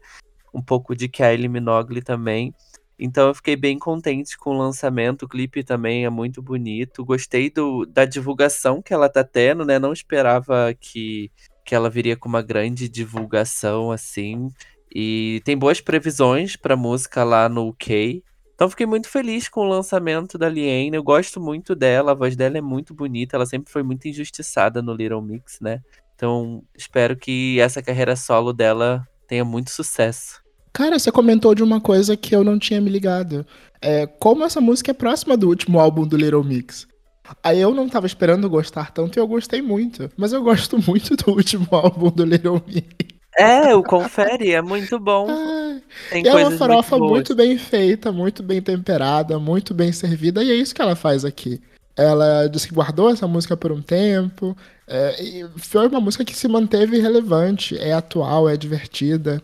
Um 0.54 0.62
pouco 0.62 0.96
de 0.96 1.08
Kylie 1.08 1.50
Minogue 1.50 2.04
também. 2.04 2.54
Então 3.05 3.27
eu 3.27 3.36
fiquei 3.36 3.57
bem 3.57 3.77
contente 3.77 4.38
com 4.38 4.51
o 4.51 4.57
lançamento, 4.57 5.24
o 5.24 5.27
clipe 5.27 5.62
também 5.62 6.05
é 6.05 6.10
muito 6.10 6.41
bonito. 6.41 7.03
Gostei 7.03 7.50
do, 7.50 7.86
da 7.86 8.05
divulgação 8.05 8.81
que 8.81 8.93
ela 8.93 9.10
tá 9.10 9.25
tendo, 9.25 9.65
né? 9.65 9.77
Não 9.77 9.91
esperava 9.91 10.74
que, 10.74 11.29
que 11.65 11.75
ela 11.75 11.89
viria 11.89 12.15
com 12.15 12.29
uma 12.29 12.41
grande 12.41 12.88
divulgação 12.88 13.91
assim. 13.91 14.48
E 14.95 15.41
tem 15.43 15.57
boas 15.57 15.81
previsões 15.81 16.55
pra 16.55 16.77
música 16.77 17.25
lá 17.25 17.50
no 17.50 17.67
UK. 17.67 18.24
Então 18.55 18.69
fiquei 18.69 18.86
muito 18.86 19.10
feliz 19.10 19.50
com 19.50 19.65
o 19.65 19.69
lançamento 19.69 20.38
da 20.38 20.48
Liane. 20.48 20.95
Eu 20.95 21.03
gosto 21.03 21.41
muito 21.41 21.75
dela, 21.75 22.13
a 22.13 22.15
voz 22.15 22.38
dela 22.38 22.57
é 22.57 22.62
muito 22.62 22.93
bonita. 22.93 23.36
Ela 23.36 23.45
sempre 23.45 23.69
foi 23.69 23.83
muito 23.83 24.07
injustiçada 24.07 24.81
no 24.81 24.93
Little 24.93 25.22
Mix, 25.22 25.60
né? 25.60 25.81
Então 26.15 26.63
espero 26.74 27.17
que 27.17 27.60
essa 27.60 27.83
carreira 27.83 28.15
solo 28.15 28.53
dela 28.53 29.05
tenha 29.27 29.43
muito 29.43 29.72
sucesso. 29.72 30.43
Cara, 30.74 30.98
você 30.98 31.12
comentou 31.12 31.53
de 31.53 31.62
uma 31.62 31.80
coisa 31.80 32.18
que 32.18 32.36
eu 32.36 32.44
não 32.44 32.58
tinha 32.58 32.82
me 32.82 32.89
ligado. 32.89 33.46
É, 33.80 34.08
como 34.08 34.44
essa 34.44 34.60
música 34.60 34.89
é 34.89 34.94
próxima 34.94 35.38
do 35.38 35.48
último 35.48 35.80
álbum 35.80 36.08
do 36.08 36.18
Little 36.18 36.44
Mix. 36.44 36.88
Aí 37.44 37.62
eu 37.62 37.74
não 37.74 37.88
tava 37.88 38.08
esperando 38.08 38.50
gostar 38.50 38.92
tanto 38.92 39.18
e 39.18 39.20
eu 39.20 39.27
gostei 39.27 39.62
muito. 39.62 40.10
Mas 40.18 40.34
eu 40.34 40.42
gosto 40.42 40.80
muito 40.86 41.15
do 41.15 41.32
último 41.32 41.68
álbum 41.72 42.10
do 42.10 42.25
Little 42.25 42.62
Mix. 42.65 42.88
É, 43.38 43.74
o 43.75 43.84
Confere 43.84 44.51
é 44.51 44.62
muito 44.62 45.00
bom. 45.00 45.27
Tem 46.10 46.27
é 46.27 46.36
uma 46.36 46.51
farofa 46.51 46.98
muito, 46.98 47.12
muito, 47.12 47.36
bem 47.36 47.58
feita, 47.58 48.12
muito 48.12 48.44
bem 48.44 48.62
temperada, 48.62 49.39
muito 49.39 49.74
bem 49.74 49.92
servida, 49.92 50.44
e 50.44 50.51
é 50.51 50.56
isso 50.56 50.74
que 50.74 50.82
ela 50.82 50.96
faz 50.96 51.25
aqui. 51.25 51.60
Ela 51.96 52.48
disse 52.48 52.68
que 52.68 52.75
guardou 52.75 53.10
essa 53.10 53.27
música 53.27 53.58
por 53.58 53.72
um 53.72 53.82
tempo, 53.82 54.56
é, 54.88 55.48
foi 55.58 55.88
uma 55.88 56.00
música 56.00 56.24
que 56.24 56.36
se 56.36 56.48
manteve 56.48 57.00
relevante, 57.00 57.77
é 57.77 57.94
atual, 57.94 58.48
é 58.48 58.56
divertida. 58.56 59.42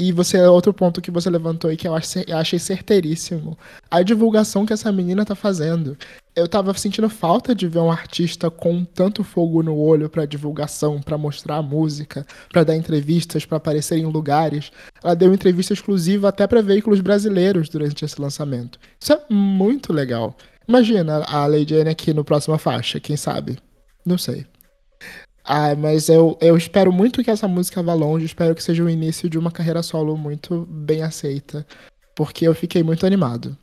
E 0.00 0.12
você, 0.12 0.40
outro 0.46 0.72
ponto 0.72 1.00
que 1.00 1.10
você 1.10 1.28
levantou 1.28 1.72
e 1.72 1.76
que 1.76 1.88
eu 1.88 1.92
achei 1.94 2.58
certeiríssimo, 2.58 3.58
a 3.90 4.00
divulgação 4.00 4.64
que 4.64 4.72
essa 4.72 4.92
menina 4.92 5.24
tá 5.24 5.34
fazendo. 5.34 5.98
Eu 6.36 6.46
tava 6.46 6.72
sentindo 6.74 7.10
falta 7.10 7.52
de 7.52 7.66
ver 7.66 7.80
um 7.80 7.90
artista 7.90 8.48
com 8.48 8.84
tanto 8.84 9.24
fogo 9.24 9.60
no 9.60 9.76
olho 9.76 10.08
para 10.08 10.24
divulgação, 10.24 11.00
para 11.00 11.18
mostrar 11.18 11.56
a 11.56 11.62
música, 11.62 12.24
para 12.52 12.62
dar 12.62 12.76
entrevistas, 12.76 13.44
para 13.44 13.56
aparecer 13.56 13.98
em 13.98 14.06
lugares. 14.06 14.70
Ela 15.02 15.16
deu 15.16 15.34
entrevista 15.34 15.72
exclusiva 15.72 16.28
até 16.28 16.46
para 16.46 16.62
veículos 16.62 17.00
brasileiros 17.00 17.68
durante 17.68 18.04
esse 18.04 18.20
lançamento. 18.20 18.78
Isso 19.00 19.12
é 19.12 19.20
muito 19.28 19.92
legal. 19.92 20.36
Imagina 20.68 21.24
a 21.24 21.44
Lady 21.48 21.74
Anne 21.74 21.90
aqui 21.90 22.14
no 22.14 22.24
próxima 22.24 22.56
faixa, 22.56 23.00
quem 23.00 23.16
sabe? 23.16 23.58
Não 24.06 24.16
sei. 24.16 24.46
Ah, 25.50 25.74
mas 25.74 26.10
eu, 26.10 26.36
eu 26.42 26.58
espero 26.58 26.92
muito 26.92 27.24
que 27.24 27.30
essa 27.30 27.48
música 27.48 27.82
vá 27.82 27.94
longe, 27.94 28.26
espero 28.26 28.54
que 28.54 28.62
seja 28.62 28.84
o 28.84 28.90
início 28.90 29.30
de 29.30 29.38
uma 29.38 29.50
carreira 29.50 29.82
solo 29.82 30.14
muito 30.14 30.66
bem 30.68 31.02
aceita, 31.02 31.66
porque 32.14 32.46
eu 32.46 32.54
fiquei 32.54 32.82
muito 32.82 33.06
animado. 33.06 33.56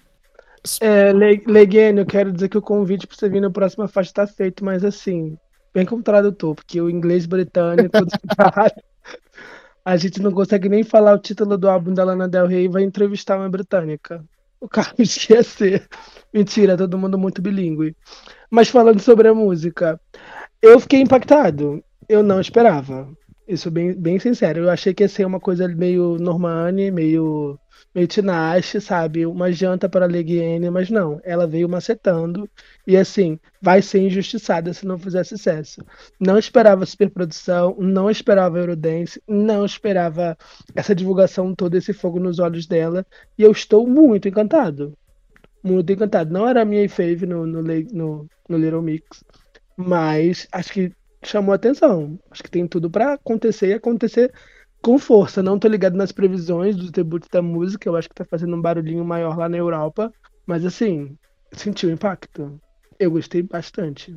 É, 0.81 1.11
eu 1.11 2.05
quero 2.07 2.31
dizer 2.31 2.49
que 2.49 2.57
o 2.57 2.61
convite 2.61 3.05
para 3.05 3.15
você 3.15 3.29
vir 3.29 3.39
na 3.39 3.51
próxima 3.51 3.87
faixa 3.87 4.09
está 4.09 4.25
feito, 4.25 4.65
mas 4.65 4.83
assim, 4.83 5.37
bem 5.75 5.85
como 5.85 6.01
tradutor, 6.01 6.55
porque 6.55 6.81
o 6.81 6.89
inglês 6.89 7.27
britânico, 7.27 7.95
a 9.85 9.95
gente 9.95 10.19
não 10.23 10.31
consegue 10.31 10.67
nem 10.67 10.83
falar 10.83 11.13
o 11.13 11.19
título 11.19 11.55
do 11.55 11.69
álbum 11.69 11.93
da 11.93 12.03
Lana 12.03 12.27
Del 12.27 12.47
Rey 12.47 12.65
e 12.65 12.67
vai 12.67 12.81
entrevistar 12.81 13.37
uma 13.37 13.47
britânica. 13.47 14.25
O 14.59 14.67
cara 14.67 14.91
esquecer. 14.97 15.87
Mentira, 16.33 16.75
todo 16.75 16.97
mundo 16.97 17.15
muito 17.15 17.43
bilíngue. 17.43 17.95
Mas 18.49 18.69
falando 18.69 18.99
sobre 18.99 19.27
a 19.27 19.33
música, 19.35 19.99
eu 20.65 20.79
fiquei 20.79 21.01
impactado. 21.01 21.83
Eu 22.09 22.23
não 22.23 22.39
esperava. 22.41 23.07
Isso 23.47 23.69
bem, 23.69 23.93
bem 23.93 24.19
sincero. 24.19 24.61
Eu 24.61 24.69
achei 24.69 24.93
que 24.93 25.03
ia 25.03 25.09
ser 25.09 25.25
uma 25.25 25.39
coisa 25.39 25.67
meio 25.67 26.17
Normani, 26.17 26.89
meio, 26.89 27.59
meio 27.93 28.07
Tinashe, 28.07 28.81
sabe? 28.81 29.25
Uma 29.25 29.51
janta 29.51 29.87
para 29.87 30.05
a 30.05 30.07
Leguiene, 30.07 30.69
mas 30.71 30.89
não. 30.89 31.19
Ela 31.23 31.45
veio 31.45 31.69
macetando 31.69 32.49
e, 32.87 32.97
assim, 32.97 33.39
vai 33.61 33.81
ser 33.83 33.99
injustiçada 33.99 34.73
se 34.73 34.85
não 34.87 34.97
fizer 34.97 35.23
sucesso. 35.23 35.81
Não 36.19 36.39
esperava 36.39 36.85
superprodução, 36.85 37.75
não 37.77 38.09
esperava 38.09 38.57
Eurodance, 38.57 39.21
não 39.27 39.65
esperava 39.65 40.35
essa 40.73 40.95
divulgação 40.95 41.53
toda, 41.53 41.77
esse 41.77 41.93
fogo 41.93 42.19
nos 42.19 42.39
olhos 42.39 42.65
dela. 42.65 43.05
E 43.37 43.43
eu 43.43 43.51
estou 43.51 43.87
muito 43.87 44.27
encantado. 44.27 44.97
Muito 45.63 45.91
encantado. 45.93 46.33
Não 46.33 46.47
era 46.47 46.61
a 46.63 46.65
minha 46.65 46.87
fave 46.89 47.25
no, 47.27 47.45
no, 47.45 47.61
no, 47.61 48.27
no 48.49 48.57
Little 48.57 48.81
Mix 48.81 49.23
mas 49.77 50.47
acho 50.51 50.71
que 50.71 50.91
chamou 51.23 51.53
atenção. 51.53 52.19
Acho 52.29 52.43
que 52.43 52.51
tem 52.51 52.67
tudo 52.67 52.89
para 52.89 53.13
acontecer 53.13 53.67
e 53.67 53.73
acontecer 53.73 54.33
com 54.81 54.99
força. 54.99 55.41
Não 55.41 55.57
tô 55.57 55.67
ligado 55.67 55.95
nas 55.95 56.11
previsões 56.11 56.75
do 56.75 56.91
debut 56.91 57.25
da 57.31 57.41
música, 57.41 57.89
eu 57.89 57.95
acho 57.95 58.07
que 58.07 58.15
tá 58.15 58.25
fazendo 58.25 58.55
um 58.55 58.61
barulhinho 58.61 59.03
maior 59.03 59.37
lá 59.37 59.49
na 59.49 59.57
Europa, 59.57 60.11
mas 60.45 60.65
assim, 60.65 61.17
sentiu 61.51 61.89
impacto. 61.89 62.59
Eu 62.99 63.11
gostei 63.11 63.41
bastante. 63.41 64.15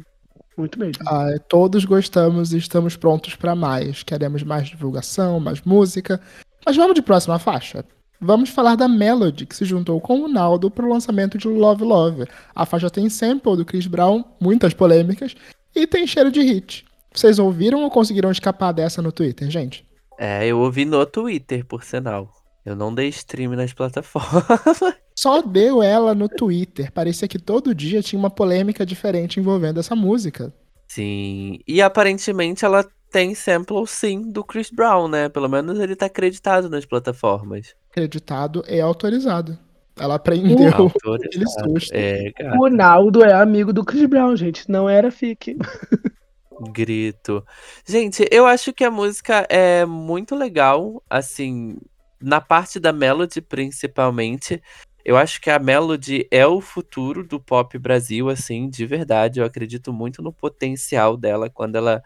Muito 0.56 0.78
mesmo. 0.78 1.02
Ah, 1.06 1.38
todos 1.48 1.84
gostamos 1.84 2.52
e 2.52 2.58
estamos 2.58 2.96
prontos 2.96 3.36
para 3.36 3.54
mais. 3.54 4.02
Queremos 4.02 4.42
mais 4.42 4.68
divulgação, 4.68 5.38
mais 5.38 5.62
música. 5.62 6.20
Mas 6.66 6.76
vamos 6.76 6.94
de 6.94 7.02
próxima 7.02 7.38
faixa. 7.38 7.84
Vamos 8.20 8.50
falar 8.50 8.74
da 8.74 8.88
Melody, 8.88 9.46
que 9.46 9.54
se 9.54 9.64
juntou 9.64 10.00
com 10.00 10.20
o 10.20 10.28
Naldo 10.28 10.70
para 10.70 10.84
o 10.84 10.88
lançamento 10.88 11.38
de 11.38 11.46
Love 11.46 11.84
Love. 11.84 12.24
A 12.54 12.66
faixa 12.66 12.90
tem 12.90 13.08
sample 13.08 13.56
do 13.56 13.64
Chris 13.64 13.86
Brown, 13.86 14.24
muitas 14.40 14.74
polêmicas, 14.74 15.36
e 15.74 15.86
tem 15.86 16.06
cheiro 16.06 16.30
de 16.30 16.40
hit. 16.40 16.84
Vocês 17.14 17.38
ouviram 17.38 17.84
ou 17.84 17.90
conseguiram 17.90 18.30
escapar 18.30 18.72
dessa 18.72 19.00
no 19.00 19.12
Twitter, 19.12 19.48
gente? 19.48 19.86
É, 20.18 20.46
eu 20.46 20.58
ouvi 20.58 20.84
no 20.84 21.06
Twitter, 21.06 21.64
por 21.64 21.84
sinal. 21.84 22.28
Eu 22.66 22.74
não 22.74 22.92
dei 22.92 23.08
stream 23.08 23.52
nas 23.52 23.72
plataformas. 23.72 24.44
Só 25.16 25.40
deu 25.40 25.82
ela 25.82 26.14
no 26.14 26.28
Twitter. 26.28 26.92
Parecia 26.92 27.28
que 27.28 27.38
todo 27.38 27.74
dia 27.74 28.02
tinha 28.02 28.18
uma 28.18 28.30
polêmica 28.30 28.84
diferente 28.84 29.40
envolvendo 29.40 29.80
essa 29.80 29.96
música. 29.96 30.52
Sim. 30.88 31.60
E 31.66 31.80
aparentemente 31.80 32.64
ela 32.64 32.84
tem 33.10 33.34
sample 33.34 33.86
sim 33.86 34.30
do 34.30 34.44
Chris 34.44 34.70
Brown, 34.70 35.08
né? 35.08 35.28
Pelo 35.28 35.48
menos 35.48 35.78
ele 35.78 35.96
tá 35.96 36.06
acreditado 36.06 36.68
nas 36.68 36.84
plataformas. 36.84 37.74
Acreditado 37.90 38.64
e 38.68 38.80
autorizado. 38.80 39.58
Ela 39.98 40.14
aprendeu 40.14 40.56
aquele 41.14 41.46
susto. 41.46 41.92
É, 41.92 42.32
o 42.58 42.68
Naldo 42.68 43.24
é 43.24 43.32
amigo 43.32 43.72
do 43.72 43.84
Chris 43.84 44.06
Brown, 44.06 44.36
gente. 44.36 44.70
Não 44.70 44.88
era 44.88 45.10
fique. 45.10 45.56
Grito. 46.72 47.44
Gente, 47.86 48.26
eu 48.30 48.46
acho 48.46 48.72
que 48.72 48.84
a 48.84 48.90
música 48.90 49.46
é 49.48 49.84
muito 49.84 50.34
legal, 50.34 51.02
assim, 51.08 51.78
na 52.20 52.40
parte 52.40 52.80
da 52.80 52.92
melody 52.92 53.40
principalmente. 53.40 54.60
Eu 55.08 55.16
acho 55.16 55.40
que 55.40 55.48
a 55.48 55.58
Melody 55.58 56.28
é 56.30 56.46
o 56.46 56.60
futuro 56.60 57.26
do 57.26 57.40
pop 57.40 57.78
Brasil, 57.78 58.28
assim, 58.28 58.68
de 58.68 58.84
verdade. 58.84 59.40
Eu 59.40 59.46
acredito 59.46 59.90
muito 59.90 60.20
no 60.20 60.30
potencial 60.30 61.16
dela 61.16 61.48
quando 61.48 61.76
ela 61.76 62.02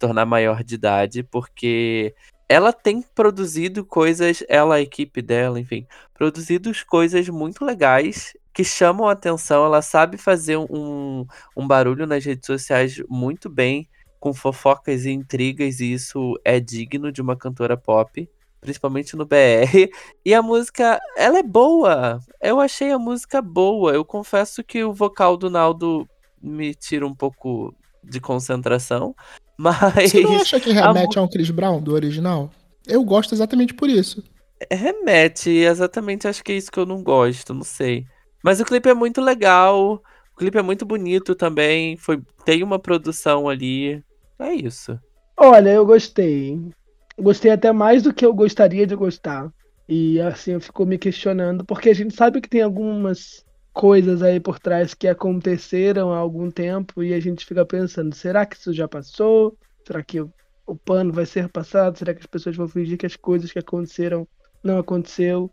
tornar 0.00 0.26
maior 0.26 0.64
de 0.64 0.74
idade, 0.74 1.22
porque 1.22 2.14
ela 2.48 2.72
tem 2.72 3.02
produzido 3.02 3.84
coisas, 3.84 4.42
ela, 4.48 4.76
a 4.76 4.80
equipe 4.80 5.22
dela, 5.22 5.60
enfim, 5.60 5.86
produzido 6.14 6.72
coisas 6.88 7.28
muito 7.28 7.64
legais 7.64 8.36
que 8.52 8.64
chamam 8.64 9.06
a 9.06 9.12
atenção. 9.12 9.64
Ela 9.64 9.82
sabe 9.82 10.16
fazer 10.16 10.56
um, 10.56 11.26
um 11.56 11.66
barulho 11.68 12.06
nas 12.06 12.24
redes 12.24 12.46
sociais 12.46 13.00
muito 13.08 13.48
bem, 13.48 13.88
com 14.18 14.34
fofocas 14.34 15.04
e 15.04 15.10
intrigas, 15.10 15.80
e 15.80 15.92
isso 15.92 16.34
é 16.44 16.58
digno 16.58 17.12
de 17.12 17.22
uma 17.22 17.36
cantora 17.36 17.76
pop 17.76 18.28
principalmente 18.60 19.16
no 19.16 19.24
BR. 19.24 19.88
E 20.24 20.34
a 20.34 20.42
música, 20.42 21.00
ela 21.16 21.38
é 21.38 21.42
boa. 21.42 22.20
Eu 22.40 22.60
achei 22.60 22.92
a 22.92 22.98
música 22.98 23.40
boa. 23.40 23.92
Eu 23.92 24.04
confesso 24.04 24.62
que 24.62 24.84
o 24.84 24.92
vocal 24.92 25.36
do 25.36 25.48
Naldo 25.48 26.06
me 26.42 26.74
tira 26.74 27.06
um 27.06 27.14
pouco 27.14 27.74
de 28.04 28.20
concentração. 28.20 29.14
Mas. 29.60 30.10
Você 30.10 30.22
não 30.22 30.36
acha 30.36 30.58
que 30.58 30.72
remete 30.72 31.18
a, 31.18 31.20
a 31.20 31.24
um 31.24 31.28
Chris 31.28 31.50
Brown 31.50 31.82
do 31.82 31.92
original? 31.92 32.50
Eu 32.86 33.04
gosto 33.04 33.34
exatamente 33.34 33.74
por 33.74 33.90
isso. 33.90 34.24
Remete, 34.72 35.50
exatamente 35.50 36.26
acho 36.26 36.42
que 36.42 36.52
é 36.52 36.56
isso 36.56 36.72
que 36.72 36.78
eu 36.78 36.86
não 36.86 37.02
gosto, 37.02 37.52
não 37.52 37.62
sei. 37.62 38.06
Mas 38.42 38.58
o 38.58 38.64
clipe 38.64 38.88
é 38.88 38.94
muito 38.94 39.20
legal. 39.20 40.02
O 40.32 40.38
clipe 40.38 40.56
é 40.56 40.62
muito 40.62 40.86
bonito 40.86 41.34
também. 41.34 41.94
Foi, 41.98 42.22
tem 42.42 42.62
uma 42.62 42.78
produção 42.78 43.50
ali. 43.50 44.02
É 44.38 44.54
isso. 44.54 44.98
Olha, 45.36 45.68
eu 45.68 45.84
gostei. 45.84 46.58
Gostei 47.18 47.50
até 47.50 47.70
mais 47.70 48.02
do 48.02 48.14
que 48.14 48.24
eu 48.24 48.32
gostaria 48.32 48.86
de 48.86 48.96
gostar. 48.96 49.52
E 49.86 50.18
assim, 50.22 50.52
eu 50.52 50.60
fico 50.60 50.86
me 50.86 50.96
questionando, 50.96 51.66
porque 51.66 51.90
a 51.90 51.94
gente 51.94 52.14
sabe 52.14 52.40
que 52.40 52.48
tem 52.48 52.62
algumas 52.62 53.44
coisas 53.72 54.22
aí 54.22 54.40
por 54.40 54.58
trás 54.58 54.94
que 54.94 55.08
aconteceram 55.08 56.12
há 56.12 56.18
algum 56.18 56.50
tempo 56.50 57.02
e 57.02 57.14
a 57.14 57.20
gente 57.20 57.44
fica 57.44 57.64
pensando, 57.64 58.14
será 58.14 58.44
que 58.44 58.56
isso 58.56 58.72
já 58.72 58.88
passou? 58.88 59.56
Será 59.86 60.02
que 60.02 60.20
o, 60.20 60.32
pano 60.84 61.12
vai 61.12 61.26
ser 61.26 61.48
passado? 61.48 61.98
Será 61.98 62.14
que 62.14 62.20
as 62.20 62.26
pessoas 62.26 62.56
vão 62.56 62.68
fingir 62.68 62.98
que 62.98 63.06
as 63.06 63.16
coisas 63.16 63.52
que 63.52 63.58
aconteceram 63.58 64.26
não 64.62 64.78
aconteceu? 64.78 65.50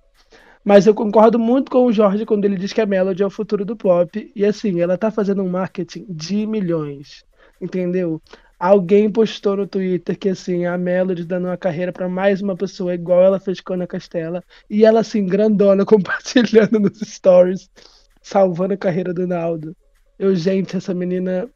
Mas 0.63 0.85
eu 0.85 0.93
concordo 0.93 1.39
muito 1.39 1.71
com 1.71 1.85
o 1.85 1.93
Jorge 1.93 2.25
quando 2.25 2.45
ele 2.45 2.57
diz 2.57 2.73
que 2.73 2.81
a 2.81 2.85
Melody 2.85 3.23
é 3.23 3.25
o 3.25 3.29
futuro 3.29 3.63
do 3.63 3.75
pop. 3.75 4.31
E 4.35 4.45
assim, 4.45 4.81
ela 4.81 4.97
tá 4.97 5.09
fazendo 5.09 5.41
um 5.41 5.49
marketing 5.49 6.05
de 6.09 6.45
milhões. 6.45 7.23
Entendeu? 7.61 8.21
Alguém 8.59 9.09
postou 9.09 9.55
no 9.55 9.67
Twitter 9.67 10.17
que 10.17 10.29
assim, 10.29 10.65
a 10.65 10.77
Melody 10.77 11.23
dando 11.23 11.45
uma 11.45 11.57
carreira 11.57 11.93
para 11.93 12.09
mais 12.09 12.41
uma 12.41 12.55
pessoa 12.55 12.93
igual 12.93 13.23
ela 13.23 13.39
fez 13.39 13.61
com 13.61 13.73
a 13.73 13.75
Ana 13.75 13.87
Castela. 13.87 14.43
E 14.69 14.83
ela 14.83 14.99
assim, 14.99 15.25
grandona, 15.25 15.85
compartilhando 15.87 16.79
nos 16.79 16.99
stories, 16.99 17.69
salvando 18.27 18.73
a 18.73 18.77
carreira 18.77 19.13
do 19.13 19.25
Naldo. 19.25 19.75
Eu, 20.19 20.35
gente, 20.35 20.75
essa 20.75 20.93
menina. 20.93 21.49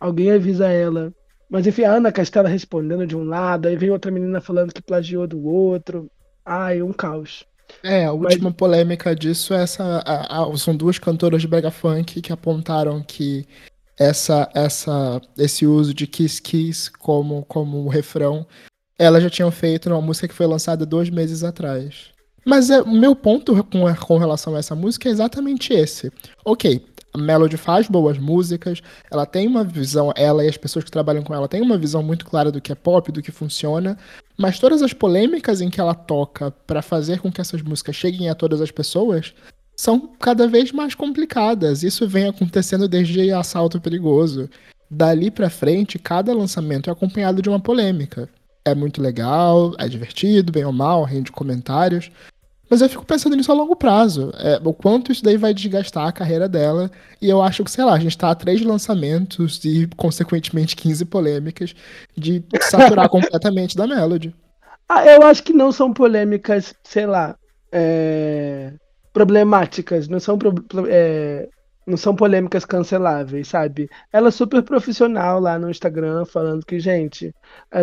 Alguém 0.00 0.32
avisa 0.32 0.68
ela. 0.68 1.12
Mas 1.48 1.66
enfim, 1.66 1.84
a 1.84 1.92
Ana 1.92 2.10
Castela 2.10 2.48
respondendo 2.48 3.06
de 3.06 3.14
um 3.14 3.24
lado, 3.24 3.68
aí 3.68 3.76
vem 3.76 3.90
outra 3.90 4.10
menina 4.10 4.40
falando 4.40 4.72
que 4.72 4.82
plagiou 4.82 5.26
do 5.26 5.44
outro. 5.44 6.10
Ai, 6.44 6.82
um 6.82 6.92
caos. 6.92 7.44
É, 7.82 8.06
a 8.06 8.12
última 8.12 8.48
Mas... 8.48 8.56
polêmica 8.56 9.14
disso 9.14 9.52
é 9.52 9.62
essa. 9.62 10.02
A, 10.04 10.42
a, 10.42 10.56
são 10.56 10.74
duas 10.74 10.98
cantoras 10.98 11.42
de 11.42 11.48
Brega 11.48 11.70
Funk 11.70 12.22
que 12.22 12.32
apontaram 12.32 13.02
que 13.02 13.46
essa, 13.98 14.50
essa, 14.54 15.20
esse 15.36 15.66
uso 15.66 15.92
de 15.92 16.06
Kiss 16.06 16.40
Kiss 16.40 16.90
como, 16.90 17.44
como 17.44 17.86
refrão, 17.88 18.46
elas 18.98 19.22
já 19.22 19.30
tinham 19.30 19.50
feito 19.50 19.90
numa 19.90 20.00
música 20.00 20.26
que 20.26 20.34
foi 20.34 20.46
lançada 20.46 20.86
dois 20.86 21.10
meses 21.10 21.44
atrás. 21.44 22.11
Mas 22.44 22.70
é, 22.70 22.82
o 22.82 22.90
meu 22.90 23.14
ponto 23.14 23.62
com, 23.64 23.94
com 23.94 24.18
relação 24.18 24.54
a 24.54 24.58
essa 24.58 24.74
música 24.74 25.08
é 25.08 25.12
exatamente 25.12 25.72
esse. 25.72 26.10
Ok, 26.44 26.84
a 27.14 27.18
Melody 27.18 27.56
faz 27.56 27.88
boas 27.88 28.18
músicas, 28.18 28.82
ela 29.10 29.26
tem 29.26 29.46
uma 29.46 29.62
visão, 29.62 30.12
ela 30.16 30.44
e 30.44 30.48
as 30.48 30.56
pessoas 30.56 30.84
que 30.84 30.90
trabalham 30.90 31.22
com 31.22 31.34
ela 31.34 31.46
têm 31.46 31.60
uma 31.60 31.76
visão 31.76 32.02
muito 32.02 32.24
clara 32.24 32.50
do 32.50 32.60
que 32.60 32.72
é 32.72 32.74
pop, 32.74 33.12
do 33.12 33.22
que 33.22 33.30
funciona, 33.30 33.98
mas 34.36 34.58
todas 34.58 34.82
as 34.82 34.94
polêmicas 34.94 35.60
em 35.60 35.68
que 35.68 35.80
ela 35.80 35.94
toca 35.94 36.50
para 36.50 36.80
fazer 36.80 37.20
com 37.20 37.30
que 37.30 37.40
essas 37.40 37.60
músicas 37.60 37.96
cheguem 37.96 38.30
a 38.30 38.34
todas 38.34 38.60
as 38.60 38.70
pessoas 38.70 39.34
são 39.76 40.10
cada 40.18 40.46
vez 40.48 40.72
mais 40.72 40.94
complicadas. 40.94 41.82
Isso 41.82 42.08
vem 42.08 42.28
acontecendo 42.28 42.88
desde 42.88 43.30
Assalto 43.32 43.80
Perigoso. 43.80 44.48
Dali 44.90 45.30
para 45.30 45.50
frente, 45.50 45.98
cada 45.98 46.34
lançamento 46.34 46.88
é 46.88 46.92
acompanhado 46.92 47.42
de 47.42 47.48
uma 47.48 47.60
polêmica. 47.60 48.28
É 48.64 48.74
muito 48.74 49.02
legal, 49.02 49.74
é 49.78 49.88
divertido, 49.88 50.52
bem 50.52 50.64
ou 50.64 50.72
mal, 50.72 51.02
rende 51.02 51.32
comentários, 51.32 52.10
mas 52.72 52.80
eu 52.80 52.88
fico 52.88 53.04
pensando 53.04 53.36
nisso 53.36 53.52
a 53.52 53.54
longo 53.54 53.76
prazo. 53.76 54.32
É, 54.38 54.58
o 54.64 54.72
quanto 54.72 55.12
isso 55.12 55.22
daí 55.22 55.36
vai 55.36 55.52
desgastar 55.52 56.06
a 56.06 56.12
carreira 56.12 56.48
dela. 56.48 56.90
E 57.20 57.28
eu 57.28 57.42
acho 57.42 57.62
que, 57.62 57.70
sei 57.70 57.84
lá, 57.84 57.92
a 57.92 57.98
gente 57.98 58.16
tá 58.16 58.30
a 58.30 58.34
três 58.34 58.62
lançamentos 58.62 59.62
e, 59.62 59.86
consequentemente, 59.94 60.74
15 60.74 61.04
polêmicas 61.04 61.74
de 62.16 62.42
saturar 62.62 63.10
completamente 63.10 63.76
da 63.76 63.86
Melody. 63.86 64.34
Ah, 64.88 65.04
eu 65.04 65.22
acho 65.24 65.42
que 65.42 65.52
não 65.52 65.70
são 65.70 65.92
polêmicas, 65.92 66.72
sei 66.82 67.04
lá, 67.04 67.36
é... 67.70 68.72
problemáticas. 69.12 70.08
Não 70.08 70.18
são 70.18 70.38
pro... 70.38 70.54
é 70.88 71.50
não 71.92 71.96
são 71.98 72.16
polêmicas 72.16 72.64
canceláveis, 72.64 73.48
sabe? 73.48 73.86
Ela 74.10 74.28
é 74.28 74.30
super 74.30 74.62
profissional 74.62 75.38
lá 75.38 75.58
no 75.58 75.70
Instagram, 75.70 76.24
falando 76.24 76.64
que, 76.64 76.80
gente, 76.80 77.34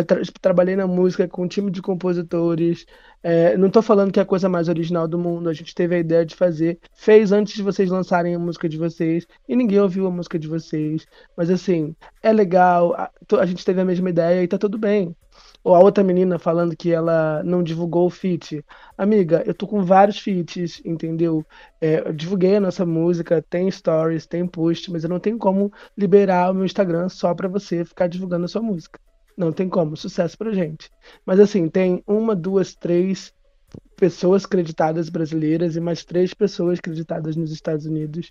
tra 0.06 0.20
trabalhei 0.40 0.74
na 0.74 0.86
música 0.86 1.28
com 1.28 1.44
um 1.44 1.48
time 1.48 1.70
de 1.70 1.80
compositores. 1.80 2.84
É, 3.22 3.56
não 3.56 3.70
tô 3.70 3.80
falando 3.80 4.10
que 4.12 4.18
é 4.18 4.22
a 4.22 4.26
coisa 4.26 4.48
mais 4.48 4.68
original 4.68 5.06
do 5.06 5.16
mundo, 5.18 5.48
a 5.48 5.52
gente 5.52 5.74
teve 5.74 5.94
a 5.94 5.98
ideia 5.98 6.26
de 6.26 6.34
fazer, 6.34 6.80
fez 6.92 7.30
antes 7.32 7.54
de 7.54 7.62
vocês 7.62 7.88
lançarem 7.90 8.34
a 8.34 8.38
música 8.38 8.68
de 8.68 8.78
vocês, 8.78 9.26
e 9.48 9.54
ninguém 9.54 9.78
ouviu 9.78 10.06
a 10.06 10.10
música 10.10 10.38
de 10.38 10.48
vocês. 10.48 11.06
Mas 11.36 11.48
assim, 11.50 11.94
é 12.22 12.32
legal, 12.32 12.94
a, 12.94 13.10
a 13.38 13.46
gente 13.46 13.64
teve 13.64 13.80
a 13.80 13.84
mesma 13.84 14.10
ideia 14.10 14.42
e 14.42 14.48
tá 14.48 14.58
tudo 14.58 14.76
bem. 14.78 15.14
Ou 15.62 15.74
a 15.74 15.80
outra 15.80 16.02
menina 16.02 16.38
falando 16.38 16.76
que 16.76 16.90
ela 16.90 17.42
não 17.44 17.62
divulgou 17.62 18.06
o 18.06 18.10
feat. 18.10 18.64
Amiga, 18.96 19.42
eu 19.46 19.52
tô 19.52 19.66
com 19.66 19.84
vários 19.84 20.18
feats, 20.18 20.80
entendeu? 20.84 21.44
É, 21.80 22.08
eu 22.08 22.12
divulguei 22.12 22.56
a 22.56 22.60
nossa 22.60 22.86
música, 22.86 23.44
tem 23.48 23.70
stories, 23.70 24.26
tem 24.26 24.46
post, 24.46 24.90
mas 24.90 25.04
eu 25.04 25.10
não 25.10 25.20
tenho 25.20 25.38
como 25.38 25.70
liberar 25.96 26.50
o 26.50 26.54
meu 26.54 26.64
Instagram 26.64 27.08
só 27.08 27.34
pra 27.34 27.48
você 27.48 27.84
ficar 27.84 28.06
divulgando 28.06 28.46
a 28.46 28.48
sua 28.48 28.62
música. 28.62 28.98
Não 29.36 29.52
tem 29.52 29.68
como, 29.68 29.96
sucesso 29.96 30.36
pra 30.36 30.52
gente. 30.52 30.90
Mas 31.26 31.38
assim, 31.38 31.68
tem 31.68 32.02
uma, 32.06 32.34
duas, 32.34 32.74
três 32.74 33.32
pessoas 33.96 34.46
creditadas 34.46 35.08
brasileiras 35.08 35.76
e 35.76 35.80
mais 35.80 36.04
três 36.04 36.32
pessoas 36.32 36.80
creditadas 36.80 37.36
nos 37.36 37.52
Estados 37.52 37.86
Unidos, 37.86 38.30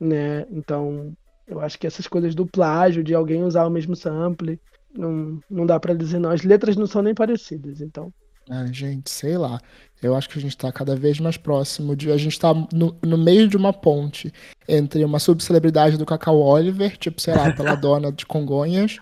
né? 0.00 0.46
Então, 0.50 1.12
eu 1.46 1.60
acho 1.60 1.78
que 1.78 1.86
essas 1.86 2.06
coisas 2.06 2.34
do 2.34 2.46
plágio, 2.46 3.04
de 3.04 3.14
alguém 3.14 3.44
usar 3.44 3.66
o 3.66 3.70
mesmo 3.70 3.94
sample, 3.94 4.58
não, 4.94 5.40
não 5.50 5.66
dá 5.66 5.78
para 5.80 5.94
dizer 5.94 6.18
não. 6.18 6.30
As 6.30 6.42
letras 6.42 6.76
não 6.76 6.86
são 6.86 7.02
nem 7.02 7.14
parecidas, 7.14 7.80
então. 7.80 8.12
É, 8.50 8.72
gente, 8.72 9.10
sei 9.10 9.36
lá. 9.38 9.60
Eu 10.02 10.16
acho 10.16 10.28
que 10.28 10.38
a 10.38 10.42
gente 10.42 10.56
tá 10.56 10.72
cada 10.72 10.96
vez 10.96 11.20
mais 11.20 11.36
próximo 11.36 11.94
de. 11.94 12.10
A 12.10 12.16
gente 12.16 12.38
tá 12.38 12.52
no, 12.72 12.96
no 13.02 13.16
meio 13.16 13.48
de 13.48 13.56
uma 13.56 13.72
ponte 13.72 14.32
entre 14.68 15.04
uma 15.04 15.18
subcelebridade 15.18 15.96
do 15.96 16.06
Cacau 16.06 16.40
Oliver, 16.40 16.96
tipo, 16.96 17.20
sei 17.20 17.34
lá, 17.34 17.52
pela 17.52 17.74
dona 17.76 18.10
de 18.10 18.26
Congonhas, 18.26 18.96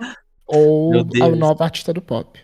ou 0.47 0.92
a 1.23 1.28
nova 1.30 1.64
artista 1.64 1.92
do 1.92 2.02
pop. 2.02 2.38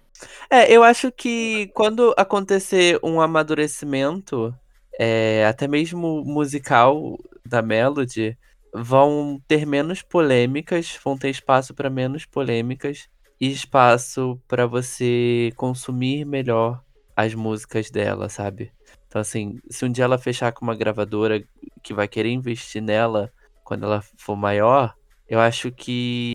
É, 0.51 0.73
eu 0.73 0.83
acho 0.83 1.13
que 1.13 1.71
quando 1.75 2.15
acontecer 2.17 2.99
um 3.03 3.21
amadurecimento, 3.21 4.55
é, 4.99 5.45
até 5.47 5.69
mesmo 5.69 6.25
musical 6.25 7.19
da 7.45 7.61
Melody, 7.61 8.39
vão 8.73 9.39
ter 9.47 9.67
menos 9.67 10.01
polêmicas, 10.01 10.99
vão 11.05 11.19
ter 11.19 11.29
espaço 11.29 11.75
para 11.75 11.91
menos 11.91 12.25
polêmicas 12.25 13.07
espaço 13.41 14.41
para 14.49 14.67
você 14.67 15.53
consumir 15.57 16.25
melhor 16.25 16.83
as 17.15 17.35
músicas 17.35 17.91
dela, 17.91 18.29
sabe? 18.29 18.73
Então, 19.09 19.21
assim, 19.21 19.59
se 19.71 19.85
um 19.85 19.91
dia 19.91 20.05
ela 20.05 20.19
fechar 20.19 20.53
com 20.53 20.65
uma 20.65 20.75
gravadora 20.75 21.43
que 21.83 21.95
vai 21.95 22.09
querer 22.09 22.31
investir 22.31 22.83
nela 22.83 23.33
quando 23.65 23.85
ela 23.85 24.03
for 24.17 24.37
maior, 24.37 24.95
eu 25.29 25.41
acho 25.41 25.71
que 25.73 26.35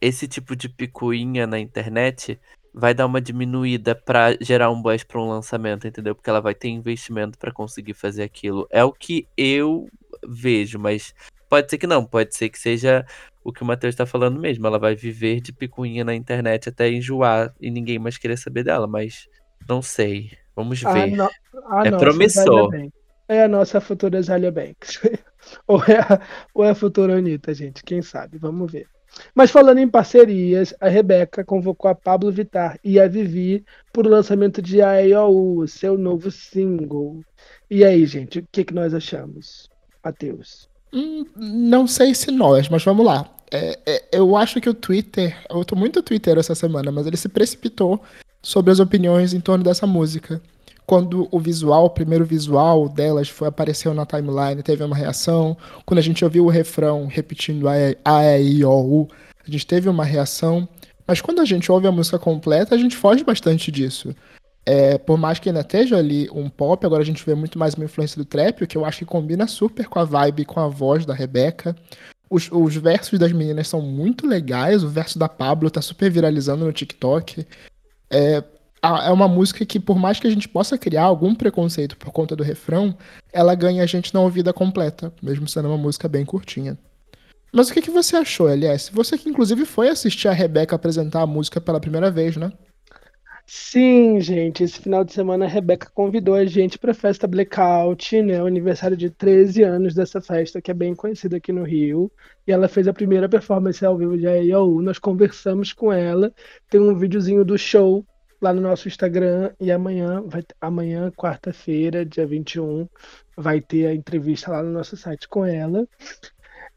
esse 0.00 0.26
tipo 0.26 0.56
de 0.56 0.68
picuinha 0.68 1.46
na 1.46 1.58
internet 1.58 2.40
vai 2.74 2.94
dar 2.94 3.06
uma 3.06 3.20
diminuída 3.20 3.94
para 3.94 4.36
gerar 4.40 4.70
um 4.70 4.80
buzz 4.80 5.04
para 5.04 5.20
um 5.20 5.28
lançamento, 5.28 5.86
entendeu? 5.86 6.14
Porque 6.14 6.30
ela 6.30 6.40
vai 6.40 6.54
ter 6.54 6.68
investimento 6.68 7.38
para 7.38 7.52
conseguir 7.52 7.94
fazer 7.94 8.22
aquilo. 8.22 8.66
É 8.70 8.82
o 8.82 8.92
que 8.92 9.28
eu 9.36 9.88
vejo, 10.26 10.78
mas 10.78 11.14
pode 11.48 11.68
ser 11.68 11.78
que 11.78 11.86
não, 11.86 12.04
pode 12.04 12.34
ser 12.34 12.48
que 12.48 12.58
seja 12.58 13.04
o 13.44 13.52
que 13.52 13.62
o 13.62 13.66
Matheus 13.66 13.92
está 13.92 14.06
falando 14.06 14.38
mesmo. 14.38 14.66
Ela 14.66 14.78
vai 14.78 14.94
viver 14.94 15.40
de 15.40 15.52
picuinha 15.52 16.04
na 16.04 16.14
internet 16.14 16.68
até 16.68 16.90
enjoar 16.90 17.54
e 17.60 17.70
ninguém 17.70 17.98
mais 17.98 18.18
querer 18.18 18.36
saber 18.36 18.64
dela, 18.64 18.86
mas 18.86 19.28
não 19.68 19.82
sei. 19.82 20.30
Vamos 20.54 20.80
ver. 20.82 21.12
No... 21.12 21.28
é 21.84 21.90
promissor. 21.90 22.70
É 23.28 23.44
a 23.44 23.48
nossa 23.48 23.80
futura 23.80 24.20
Zalia 24.20 24.52
Banks. 24.52 25.00
ou, 25.66 25.82
é 25.84 25.98
a, 25.98 26.20
ou 26.54 26.64
é 26.64 26.70
a 26.70 26.74
futura 26.74 27.16
Anitta, 27.16 27.54
gente. 27.54 27.82
Quem 27.82 28.02
sabe? 28.02 28.38
Vamos 28.38 28.70
ver. 28.70 28.86
Mas 29.34 29.50
falando 29.50 29.78
em 29.78 29.88
parcerias, 29.88 30.74
a 30.80 30.88
Rebeca 30.88 31.44
convocou 31.44 31.90
a 31.90 31.94
Pablo 31.94 32.32
Vittar 32.32 32.78
e 32.82 32.98
a 32.98 33.06
Vivi 33.06 33.64
para 33.92 34.06
o 34.06 34.10
lançamento 34.10 34.62
de 34.62 34.80
AEOU, 34.80 35.66
seu 35.68 35.98
novo 35.98 36.30
single. 36.30 37.22
E 37.70 37.84
aí, 37.84 38.06
gente, 38.06 38.38
o 38.38 38.46
que, 38.50 38.64
que 38.64 38.74
nós 38.74 38.94
achamos? 38.94 39.68
Matheus. 40.04 40.71
Hum, 40.92 41.24
não 41.36 41.86
sei 41.86 42.14
se 42.14 42.30
nós, 42.30 42.68
mas 42.68 42.84
vamos 42.84 43.04
lá. 43.04 43.28
É, 43.50 43.78
é, 43.84 44.02
eu 44.12 44.36
acho 44.36 44.60
que 44.60 44.68
o 44.68 44.74
Twitter. 44.74 45.36
Eu 45.48 45.64
tô 45.64 45.76
muito 45.76 46.02
Twitter 46.02 46.38
essa 46.38 46.54
semana, 46.54 46.90
mas 46.90 47.06
ele 47.06 47.16
se 47.16 47.28
precipitou 47.28 48.02
sobre 48.42 48.72
as 48.72 48.80
opiniões 48.80 49.34
em 49.34 49.40
torno 49.40 49.62
dessa 49.62 49.86
música. 49.86 50.40
Quando 50.86 51.28
o 51.30 51.38
visual, 51.38 51.84
o 51.84 51.90
primeiro 51.90 52.24
visual 52.24 52.88
delas 52.88 53.28
foi 53.28 53.48
apareceu 53.48 53.94
na 53.94 54.04
timeline, 54.04 54.62
teve 54.62 54.82
uma 54.82 54.96
reação. 54.96 55.56
Quando 55.86 55.98
a 55.98 56.02
gente 56.02 56.24
ouviu 56.24 56.44
o 56.44 56.50
refrão 56.50 57.06
repetindo 57.06 57.68
a, 57.68 58.38
e, 58.38 58.64
o, 58.64 58.70
U, 58.70 59.08
a 59.46 59.50
gente 59.50 59.66
teve 59.66 59.88
uma 59.88 60.04
reação. 60.04 60.68
Mas 61.06 61.20
quando 61.20 61.40
a 61.40 61.44
gente 61.44 61.70
ouve 61.70 61.86
a 61.86 61.92
música 61.92 62.18
completa, 62.18 62.74
a 62.74 62.78
gente 62.78 62.96
foge 62.96 63.22
bastante 63.22 63.70
disso. 63.70 64.14
É, 64.64 64.96
por 64.96 65.18
mais 65.18 65.38
que 65.38 65.48
ainda 65.48 65.60
esteja 65.60 65.96
ali 65.96 66.28
um 66.32 66.48
pop, 66.48 66.84
agora 66.86 67.02
a 67.02 67.06
gente 67.06 67.24
vê 67.26 67.34
muito 67.34 67.58
mais 67.58 67.74
uma 67.74 67.84
influência 67.84 68.16
do 68.16 68.24
trap, 68.24 68.62
o 68.62 68.66
que 68.66 68.76
eu 68.76 68.84
acho 68.84 69.00
que 69.00 69.04
combina 69.04 69.46
super 69.46 69.88
com 69.88 69.98
a 69.98 70.04
vibe, 70.04 70.44
com 70.44 70.60
a 70.60 70.68
voz 70.68 71.04
da 71.04 71.12
Rebeca. 71.12 71.74
Os, 72.30 72.48
os 72.50 72.76
versos 72.76 73.18
das 73.18 73.32
meninas 73.32 73.68
são 73.68 73.82
muito 73.82 74.26
legais, 74.26 74.84
o 74.84 74.88
verso 74.88 75.18
da 75.18 75.28
Pablo 75.28 75.70
tá 75.70 75.82
super 75.82 76.10
viralizando 76.10 76.64
no 76.64 76.72
TikTok. 76.72 77.44
É, 78.08 78.42
é 78.82 79.10
uma 79.10 79.28
música 79.28 79.66
que, 79.66 79.80
por 79.80 79.98
mais 79.98 80.20
que 80.20 80.26
a 80.26 80.30
gente 80.30 80.48
possa 80.48 80.78
criar 80.78 81.04
algum 81.04 81.34
preconceito 81.34 81.96
por 81.96 82.12
conta 82.12 82.36
do 82.36 82.44
refrão, 82.44 82.96
ela 83.32 83.54
ganha 83.54 83.82
a 83.82 83.86
gente 83.86 84.14
na 84.14 84.20
ouvida 84.20 84.52
completa, 84.52 85.12
mesmo 85.20 85.48
sendo 85.48 85.68
uma 85.68 85.76
música 85.76 86.08
bem 86.08 86.24
curtinha. 86.24 86.78
Mas 87.52 87.68
o 87.68 87.74
que, 87.74 87.82
que 87.82 87.90
você 87.90 88.16
achou, 88.16 88.48
Elias? 88.48 88.90
Você 88.94 89.18
que 89.18 89.28
inclusive 89.28 89.66
foi 89.66 89.88
assistir 89.88 90.28
a 90.28 90.32
Rebeca 90.32 90.74
apresentar 90.74 91.20
a 91.20 91.26
música 91.26 91.60
pela 91.60 91.80
primeira 91.80 92.10
vez, 92.10 92.36
né? 92.36 92.50
Sim, 93.54 94.18
gente, 94.18 94.64
esse 94.64 94.80
final 94.80 95.04
de 95.04 95.12
semana 95.12 95.44
a 95.44 95.48
Rebeca 95.48 95.90
convidou 95.92 96.34
a 96.34 96.44
gente 96.46 96.78
para 96.78 96.92
a 96.92 96.94
festa 96.94 97.26
Blackout, 97.26 98.22
né? 98.22 98.42
O 98.42 98.46
aniversário 98.46 98.96
de 98.96 99.10
13 99.10 99.62
anos 99.62 99.94
dessa 99.94 100.22
festa, 100.22 100.62
que 100.62 100.70
é 100.70 100.74
bem 100.74 100.94
conhecida 100.94 101.36
aqui 101.36 101.52
no 101.52 101.62
Rio. 101.62 102.10
E 102.46 102.52
ela 102.52 102.66
fez 102.66 102.88
a 102.88 102.94
primeira 102.94 103.28
performance 103.28 103.84
ao 103.84 103.98
vivo 103.98 104.16
de 104.16 104.26
AIOU. 104.26 104.80
Nós 104.80 104.98
conversamos 104.98 105.74
com 105.74 105.92
ela. 105.92 106.32
Tem 106.70 106.80
um 106.80 106.96
videozinho 106.96 107.44
do 107.44 107.58
show 107.58 108.06
lá 108.40 108.54
no 108.54 108.62
nosso 108.62 108.88
Instagram. 108.88 109.52
E 109.60 109.70
amanhã, 109.70 110.22
vai, 110.24 110.42
amanhã 110.58 111.10
quarta-feira, 111.10 112.06
dia 112.06 112.26
21, 112.26 112.88
vai 113.36 113.60
ter 113.60 113.86
a 113.86 113.94
entrevista 113.94 114.50
lá 114.50 114.62
no 114.62 114.72
nosso 114.72 114.96
site 114.96 115.28
com 115.28 115.44
ela. 115.44 115.86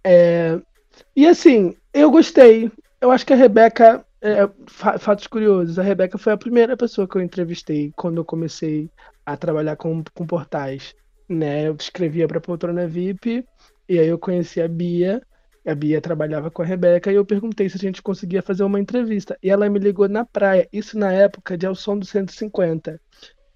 É, 0.04 0.60
e 1.16 1.26
assim, 1.26 1.74
eu 1.94 2.12
gostei. 2.12 2.70
Eu 3.00 3.12
acho 3.12 3.26
que 3.26 3.32
a 3.32 3.38
Rebeca 3.38 4.05
é, 4.21 4.49
fatos 4.67 5.28
curiosos. 5.28 5.78
A 5.78 5.84
Rebeca 5.84 6.17
foi 6.17 6.34
a 6.34 6.38
primeira 6.38 6.75
pessoa 6.75 7.08
que 7.08 7.17
eu 7.17 7.21
entrevistei 7.21 7.91
quando 7.95 8.17
eu 8.17 8.25
comecei 8.25 8.89
a 9.25 9.38
trabalhar 9.38 9.75
com, 9.75 10.04
com 10.13 10.25
portais. 10.25 10.95
Né? 11.28 11.67
Eu 11.67 11.75
escrevia 11.75 12.28
para 12.28 12.38
a 12.38 12.41
Poltrona 12.41 12.88
VIP 12.88 13.45
e 13.88 13.99
aí 13.99 14.08
eu 14.08 14.17
conheci 14.19 14.62
a 14.62 14.67
Bia. 14.67 15.21
A 15.65 15.73
Bia 15.73 15.99
trabalhava 15.99 16.51
com 16.51 16.62
a 16.62 16.65
Rebeca 16.65 17.12
e 17.12 17.15
eu 17.15 17.25
perguntei 17.25 17.67
se 17.67 17.78
a 17.78 17.80
gente 17.80 18.01
conseguia 18.01 18.41
fazer 18.41 18.63
uma 18.63 18.80
entrevista. 18.80 19.38
E 19.41 19.49
ela 19.49 19.67
me 19.69 19.80
ligou 19.80 20.08
na 20.08 20.23
praia, 20.23 20.67
isso 20.71 20.97
na 20.97 21.12
época 21.12 21.58
de 21.58 21.65
Ao 21.65 21.73
Som 21.73 21.97
do 21.97 22.06
150. 22.06 22.99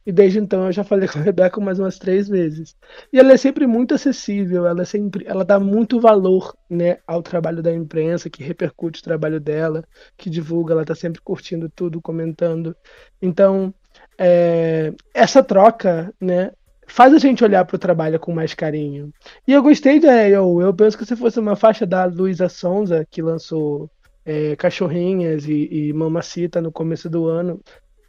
E 0.06 0.12
desde 0.12 0.40
então 0.40 0.66
eu 0.66 0.72
já 0.72 0.84
falei 0.84 1.08
com 1.10 1.20
a 1.20 1.22
Rebeca 1.22 1.60
mais 1.62 1.80
umas 1.80 1.98
três 1.98 2.28
vezes. 2.28 2.76
E 3.12 3.20
ela 3.20 3.34
é 3.34 3.38
sempre 3.38 3.68
muito 3.68 3.94
acessível, 3.94 4.66
ela 4.66 4.82
é 4.82 4.86
sempre, 4.86 5.26
ela 5.28 5.46
dá 5.46 5.60
muito 5.60 6.00
valor, 6.00 6.56
né, 6.70 6.98
ao 7.06 7.22
trabalho 7.22 7.62
da 7.62 7.74
imprensa, 7.74 8.30
que 8.30 8.44
repercute 8.44 9.02
o 9.02 9.04
trabalho 9.04 9.40
dela, 9.40 9.84
que 10.18 10.30
divulga, 10.30 10.74
ela 10.74 10.86
tá 10.86 10.96
sempre 10.96 11.22
curtindo 11.22 11.70
tudo, 11.70 12.02
comentando. 12.02 12.76
Então, 13.22 13.74
é, 14.18 14.94
essa 15.14 15.44
troca, 15.44 16.14
né, 16.20 16.52
faz 16.88 17.14
a 17.14 17.20
gente 17.20 17.44
olhar 17.44 17.64
para 17.66 17.76
o 17.76 17.80
trabalho 17.80 18.20
com 18.20 18.34
mais 18.34 18.54
carinho. 18.54 19.14
E 19.48 19.54
eu 19.54 19.62
gostei 19.62 20.00
da 20.00 20.28
eu, 20.28 20.60
eu 20.62 20.74
penso 20.74 20.98
que 20.98 21.06
se 21.06 21.16
fosse 21.16 21.40
uma 21.40 21.56
faixa 21.56 21.86
da 21.86 22.06
Luísa 22.06 22.50
Sonza, 22.50 23.06
que 23.10 23.22
lançou 23.22 23.90
é, 24.26 24.56
Cachorrinhas 24.56 25.48
e, 25.48 25.70
e 25.72 25.94
Mamacita 25.94 26.62
no 26.62 26.72
começo 26.72 27.10
do 27.10 27.28
ano, 27.28 27.62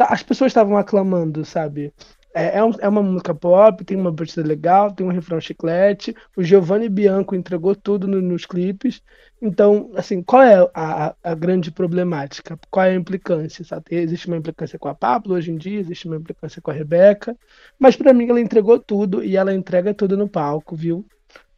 as 0.06 0.22
pessoas 0.22 0.50
estavam 0.50 0.76
aclamando, 0.76 1.44
sabe? 1.44 1.92
É, 2.32 2.58
é, 2.58 2.64
um, 2.64 2.70
é, 2.78 2.88
uma 2.88 3.02
música 3.02 3.34
pop, 3.34 3.84
tem 3.84 3.96
uma 3.96 4.12
batida 4.12 4.46
legal, 4.46 4.92
tem 4.92 5.04
um 5.04 5.10
refrão 5.10 5.40
chiclete. 5.40 6.14
O 6.36 6.42
Giovanni 6.42 6.88
Bianco 6.88 7.34
entregou 7.34 7.74
tudo 7.74 8.06
no, 8.06 8.20
nos 8.22 8.46
clipes. 8.46 9.02
Então, 9.42 9.90
assim, 9.96 10.22
qual 10.22 10.42
é 10.42 10.70
a, 10.74 11.14
a, 11.22 11.34
grande 11.34 11.72
problemática? 11.72 12.58
Qual 12.70 12.86
é 12.86 12.90
a 12.90 12.94
implicância? 12.94 13.64
Sabe? 13.64 13.96
Existe 13.96 14.28
uma 14.28 14.36
implicância 14.36 14.78
com 14.78 14.88
a 14.88 14.94
Pablo 14.94 15.34
hoje 15.34 15.50
em 15.50 15.56
dia, 15.56 15.80
existe 15.80 16.06
uma 16.06 16.16
implicância 16.16 16.62
com 16.62 16.70
a 16.70 16.74
Rebeca. 16.74 17.36
Mas 17.78 17.96
para 17.96 18.12
mim 18.12 18.28
ela 18.28 18.40
entregou 18.40 18.78
tudo 18.78 19.24
e 19.24 19.36
ela 19.36 19.52
entrega 19.52 19.92
tudo 19.92 20.16
no 20.16 20.28
palco, 20.28 20.76
viu? 20.76 21.04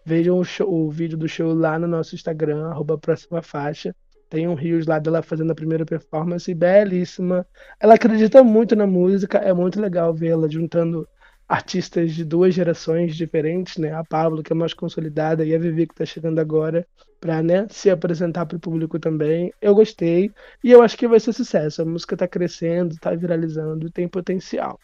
Vejam 0.05 0.39
o, 0.39 0.45
show, 0.45 0.69
o 0.73 0.91
vídeo 0.91 1.19
do 1.19 1.29
show 1.29 1.53
lá 1.55 1.79
no 1.79 1.87
nosso 1.87 2.15
Instagram, 2.15 2.73
próxima 3.01 3.43
faixa. 3.43 3.95
Tem 4.33 4.49
um 4.49 4.55
rios 4.55 4.87
lá 4.87 4.99
dela 4.99 5.21
fazendo 5.21 5.53
a 5.53 5.55
primeira 5.55 5.85
performance, 5.85 6.55
belíssima. 6.55 7.47
Ela 7.79 7.97
acredita 7.97 8.43
muito 8.43 8.75
na 8.75 8.87
música, 8.87 9.37
é 9.37 9.53
muito 9.53 9.79
legal 9.79 10.15
vê-la 10.15 10.49
juntando 10.49 11.07
artistas 11.47 12.15
de 12.15 12.25
duas 12.25 12.55
gerações 12.55 13.15
diferentes, 13.15 13.77
né? 13.77 13.93
A 13.93 14.03
Pablo, 14.03 14.43
que 14.43 14.51
é 14.51 14.57
mais 14.57 14.73
consolidada, 14.73 15.45
e 15.45 15.55
a 15.55 15.59
Vivi, 15.59 15.87
que 15.87 15.93
está 15.93 16.07
chegando 16.07 16.39
agora, 16.39 16.87
para 17.21 17.43
né, 17.43 17.67
se 17.69 17.91
apresentar 17.91 18.47
para 18.47 18.57
o 18.57 18.61
público 18.61 18.99
também. 18.99 19.53
Eu 19.61 19.75
gostei 19.75 20.31
e 20.65 20.73
eu 20.73 20.81
acho 20.83 20.97
que 20.97 21.07
vai 21.07 21.21
ser 21.21 21.35
sucesso. 21.35 21.83
A 21.83 21.85
música 21.85 22.15
está 22.15 22.27
crescendo, 22.27 22.95
está 22.95 23.15
viralizando, 23.15 23.91
tem 23.91 24.09
potencial. 24.09 24.81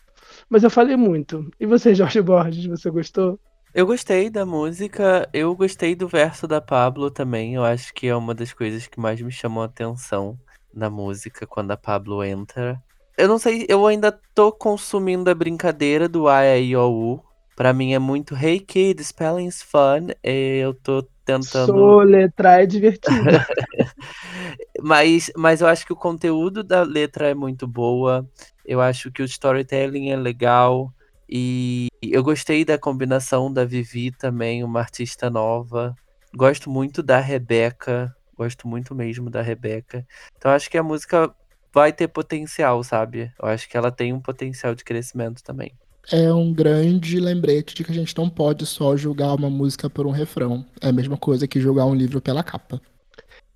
Mas 0.46 0.62
eu 0.62 0.68
falei 0.68 0.94
muito. 0.94 1.50
E 1.58 1.64
você, 1.64 1.94
Jorge 1.96 2.20
Borges, 2.20 2.66
você 2.66 2.90
gostou? 2.90 3.40
Eu 3.74 3.86
gostei 3.86 4.30
da 4.30 4.46
música, 4.46 5.28
eu 5.32 5.54
gostei 5.54 5.94
do 5.94 6.08
verso 6.08 6.48
da 6.48 6.60
Pablo 6.60 7.10
também. 7.10 7.54
Eu 7.54 7.64
acho 7.64 7.92
que 7.92 8.08
é 8.08 8.16
uma 8.16 8.34
das 8.34 8.52
coisas 8.52 8.86
que 8.86 8.98
mais 8.98 9.20
me 9.20 9.30
chamou 9.30 9.62
a 9.62 9.66
atenção 9.66 10.38
na 10.72 10.88
música 10.88 11.46
quando 11.46 11.70
a 11.70 11.76
Pablo 11.76 12.24
entra. 12.24 12.82
Eu 13.16 13.28
não 13.28 13.38
sei, 13.38 13.66
eu 13.68 13.86
ainda 13.86 14.12
tô 14.34 14.52
consumindo 14.52 15.28
a 15.28 15.34
brincadeira 15.34 16.08
do 16.08 16.28
I-A-I-O-U. 16.28 17.22
Pra 17.56 17.72
mim 17.72 17.92
é 17.92 17.98
muito 17.98 18.36
Hey 18.36 18.60
Kid, 18.60 19.02
spelling's 19.02 19.60
fun. 19.60 20.08
Eu 20.22 20.72
tô 20.72 21.02
tentando. 21.24 21.66
Soletrar 21.66 22.60
é 22.60 22.66
divertido. 22.66 23.20
mas, 24.80 25.30
mas 25.36 25.60
eu 25.60 25.66
acho 25.66 25.84
que 25.84 25.92
o 25.92 25.96
conteúdo 25.96 26.62
da 26.62 26.82
letra 26.82 27.28
é 27.28 27.34
muito 27.34 27.66
boa. 27.66 28.24
Eu 28.64 28.80
acho 28.80 29.10
que 29.10 29.20
o 29.20 29.24
storytelling 29.24 30.10
é 30.10 30.16
legal. 30.16 30.92
E 31.28 31.88
eu 32.00 32.22
gostei 32.22 32.64
da 32.64 32.78
combinação 32.78 33.52
da 33.52 33.64
Vivi 33.64 34.10
também, 34.10 34.64
uma 34.64 34.80
artista 34.80 35.28
nova. 35.28 35.94
Gosto 36.34 36.70
muito 36.70 37.02
da 37.02 37.20
Rebeca, 37.20 38.14
gosto 38.36 38.66
muito 38.66 38.94
mesmo 38.94 39.28
da 39.28 39.42
Rebeca. 39.42 40.06
Então 40.36 40.50
acho 40.50 40.70
que 40.70 40.78
a 40.78 40.82
música 40.82 41.34
vai 41.72 41.92
ter 41.92 42.08
potencial, 42.08 42.82
sabe? 42.82 43.32
Eu 43.40 43.48
acho 43.48 43.68
que 43.68 43.76
ela 43.76 43.90
tem 43.90 44.12
um 44.12 44.20
potencial 44.20 44.74
de 44.74 44.84
crescimento 44.84 45.42
também. 45.42 45.72
É 46.10 46.32
um 46.32 46.54
grande 46.54 47.20
lembrete 47.20 47.74
de 47.74 47.84
que 47.84 47.92
a 47.92 47.94
gente 47.94 48.16
não 48.16 48.30
pode 48.30 48.64
só 48.64 48.96
julgar 48.96 49.34
uma 49.34 49.50
música 49.50 49.90
por 49.90 50.06
um 50.06 50.10
refrão. 50.10 50.64
É 50.80 50.88
a 50.88 50.92
mesma 50.92 51.18
coisa 51.18 51.46
que 51.46 51.60
julgar 51.60 51.84
um 51.84 51.94
livro 51.94 52.20
pela 52.20 52.42
capa. 52.42 52.80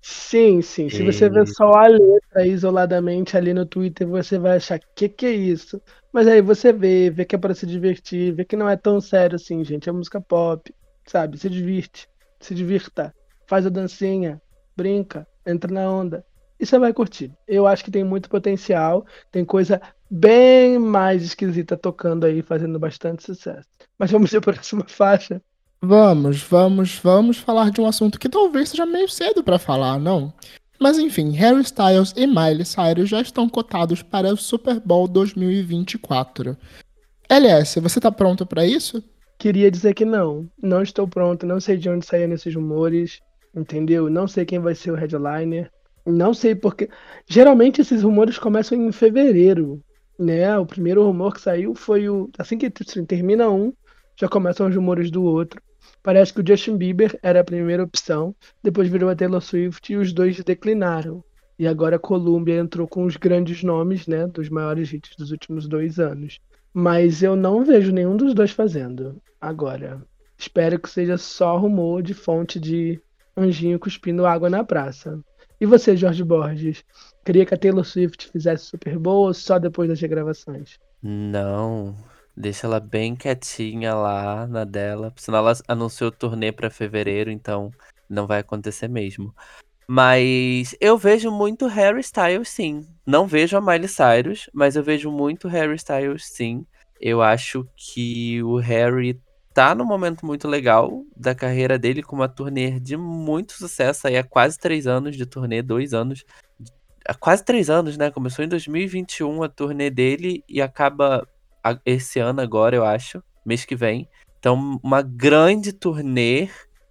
Sim, 0.05 0.61
sim. 0.61 0.89
Se 0.89 1.01
você 1.01 1.29
ver 1.29 1.47
só 1.47 1.71
a 1.75 1.87
letra 1.87 2.45
isoladamente 2.45 3.37
ali 3.37 3.53
no 3.53 3.65
Twitter, 3.65 4.05
você 4.07 4.37
vai 4.37 4.57
achar 4.57 4.77
que 4.93 5.07
que 5.07 5.25
é 5.25 5.31
isso. 5.31 5.81
Mas 6.11 6.27
aí 6.27 6.41
você 6.41 6.73
vê, 6.73 7.09
vê 7.09 7.23
que 7.25 7.35
é 7.35 7.37
para 7.37 7.55
se 7.55 7.65
divertir, 7.65 8.33
vê 8.33 8.43
que 8.43 8.57
não 8.57 8.67
é 8.67 8.75
tão 8.75 8.99
sério 8.99 9.35
assim, 9.37 9.63
gente. 9.63 9.87
É 9.87 9.91
música 9.93 10.19
pop, 10.21 10.73
sabe? 11.07 11.37
Se 11.37 11.49
divirte, 11.49 12.07
se 12.41 12.53
divirta, 12.53 13.15
faz 13.47 13.65
a 13.65 13.69
dancinha, 13.69 14.41
brinca, 14.75 15.25
entra 15.45 15.71
na 15.73 15.89
onda. 15.89 16.25
E 16.59 16.65
você 16.65 16.77
vai 16.77 16.93
curtir. 16.93 17.31
Eu 17.47 17.65
acho 17.65 17.83
que 17.83 17.91
tem 17.91 18.03
muito 18.03 18.29
potencial, 18.29 19.05
tem 19.31 19.45
coisa 19.45 19.81
bem 20.09 20.77
mais 20.79 21.23
esquisita 21.23 21.77
tocando 21.77 22.25
aí, 22.25 22.41
fazendo 22.41 22.77
bastante 22.77 23.23
sucesso. 23.23 23.67
Mas 23.97 24.11
vamos 24.11 24.29
para 24.31 24.39
a 24.39 24.41
próxima 24.41 24.85
faixa. 24.87 25.41
Vamos, 25.85 26.41
vamos, 26.41 26.97
vamos 27.03 27.37
falar 27.39 27.69
de 27.69 27.81
um 27.81 27.85
assunto 27.85 28.17
que 28.17 28.29
talvez 28.29 28.69
seja 28.69 28.85
meio 28.85 29.09
cedo 29.09 29.43
para 29.43 29.59
falar, 29.59 29.99
não? 29.99 30.33
Mas 30.79 30.97
enfim, 30.97 31.31
Harry 31.31 31.59
Styles 31.59 32.13
e 32.15 32.25
Miley 32.25 32.63
Cyrus 32.63 33.09
já 33.09 33.19
estão 33.19 33.49
cotados 33.49 34.01
para 34.01 34.33
o 34.33 34.37
Super 34.37 34.79
Bowl 34.79 35.09
2024. 35.09 36.55
LS, 37.27 37.81
você 37.81 37.99
tá 37.99 38.09
pronto 38.09 38.45
para 38.45 38.65
isso? 38.65 39.03
Queria 39.37 39.69
dizer 39.69 39.93
que 39.93 40.05
não. 40.05 40.49
Não 40.61 40.81
estou 40.81 41.05
pronto, 41.05 41.45
não 41.45 41.59
sei 41.59 41.75
de 41.75 41.89
onde 41.89 42.05
saíram 42.05 42.33
esses 42.33 42.55
rumores, 42.55 43.19
entendeu? 43.53 44.09
Não 44.09 44.25
sei 44.25 44.45
quem 44.45 44.59
vai 44.59 44.75
ser 44.75 44.91
o 44.91 44.95
headliner. 44.95 45.69
Não 46.05 46.33
sei 46.33 46.55
porque. 46.55 46.89
Geralmente 47.27 47.81
esses 47.81 48.03
rumores 48.03 48.39
começam 48.39 48.77
em 48.77 48.91
fevereiro, 48.93 49.83
né? 50.17 50.57
O 50.57 50.65
primeiro 50.65 51.05
rumor 51.05 51.33
que 51.33 51.41
saiu 51.41 51.75
foi 51.75 52.07
o. 52.07 52.29
Assim 52.39 52.57
que 52.57 52.69
termina 52.69 53.49
um, 53.49 53.73
já 54.17 54.29
começam 54.29 54.69
os 54.69 54.73
rumores 54.73 55.11
do 55.11 55.21
outro. 55.23 55.61
Parece 56.03 56.33
que 56.33 56.41
o 56.41 56.45
Justin 56.45 56.75
Bieber 56.75 57.17
era 57.23 57.39
a 57.39 57.43
primeira 57.45 57.81
opção, 57.81 58.35
depois 58.61 58.89
virou 58.89 59.09
a 59.09 59.15
Taylor 59.15 59.39
Swift 59.39 59.93
e 59.93 59.95
os 59.95 60.11
dois 60.11 60.37
declinaram. 60.43 61.23
E 61.57 61.65
agora 61.65 61.95
a 61.95 61.99
Columbia 61.99 62.59
entrou 62.59 62.85
com 62.85 63.05
os 63.05 63.15
grandes 63.15 63.63
nomes, 63.63 64.05
né, 64.05 64.27
dos 64.27 64.49
maiores 64.49 64.91
hits 64.91 65.15
dos 65.15 65.31
últimos 65.31 65.65
dois 65.65 65.99
anos. 65.99 66.41
Mas 66.73 67.23
eu 67.23 67.37
não 67.37 67.63
vejo 67.63 67.93
nenhum 67.93 68.17
dos 68.17 68.33
dois 68.33 68.51
fazendo. 68.51 69.21
Agora, 69.39 70.05
espero 70.37 70.77
que 70.77 70.89
seja 70.89 71.17
só 71.17 71.57
rumor 71.57 72.01
de 72.01 72.13
fonte 72.13 72.59
de 72.59 72.99
anjinho 73.37 73.79
cuspindo 73.79 74.25
água 74.25 74.49
na 74.49 74.63
praça. 74.63 75.17
E 75.61 75.65
você, 75.65 75.95
Jorge 75.95 76.23
Borges? 76.23 76.83
Queria 77.23 77.45
que 77.45 77.53
a 77.53 77.57
Taylor 77.57 77.85
Swift 77.85 78.29
fizesse 78.29 78.65
Super 78.65 78.99
Bowl 78.99 79.33
só 79.33 79.57
depois 79.57 79.87
das 79.87 80.01
regravações? 80.01 80.77
Não, 81.01 81.95
Deixa 82.35 82.65
ela 82.65 82.79
bem 82.79 83.15
quietinha 83.15 83.93
lá 83.93 84.47
na 84.47 84.63
dela. 84.63 85.13
Senão 85.15 85.39
ela 85.39 85.53
anunciou 85.67 86.11
turnê 86.11 86.51
pra 86.51 86.69
fevereiro, 86.69 87.29
então 87.29 87.71
não 88.09 88.25
vai 88.25 88.39
acontecer 88.39 88.87
mesmo. 88.87 89.33
Mas 89.87 90.75
eu 90.79 90.97
vejo 90.97 91.29
muito 91.29 91.67
Harry 91.67 91.99
Styles, 91.99 92.49
sim. 92.49 92.87
Não 93.05 93.27
vejo 93.27 93.57
a 93.57 93.61
Miley 93.61 93.87
Cyrus, 93.87 94.49
mas 94.53 94.75
eu 94.75 94.83
vejo 94.83 95.11
muito 95.11 95.47
Harry 95.47 95.75
Styles, 95.75 96.25
sim. 96.25 96.65
Eu 96.99 97.21
acho 97.21 97.67
que 97.75 98.41
o 98.43 98.57
Harry 98.57 99.19
tá 99.53 99.75
num 99.75 99.85
momento 99.85 100.25
muito 100.25 100.47
legal 100.47 101.03
da 101.15 101.35
carreira 101.35 101.77
dele, 101.77 102.01
com 102.01 102.15
uma 102.15 102.29
turnê 102.29 102.79
de 102.79 102.97
muito 102.97 103.53
sucesso 103.53 104.07
aí 104.07 104.17
há 104.17 104.23
quase 104.23 104.57
três 104.57 104.87
anos 104.87 105.15
de 105.15 105.25
turnê, 105.25 105.61
dois 105.61 105.93
anos. 105.93 106.23
Há 107.05 107.13
quase 107.13 107.43
três 107.43 107.69
anos, 107.69 107.97
né? 107.97 108.09
Começou 108.09 108.43
em 108.43 108.47
2021 108.47 109.43
a 109.43 109.49
turnê 109.49 109.89
dele 109.89 110.43
e 110.47 110.61
acaba 110.61 111.27
esse 111.85 112.19
ano 112.19 112.41
agora, 112.41 112.75
eu 112.75 112.85
acho, 112.85 113.23
mês 113.45 113.65
que 113.65 113.75
vem. 113.75 114.07
Então, 114.39 114.79
uma 114.83 115.01
grande 115.01 115.71
turnê 115.71 116.49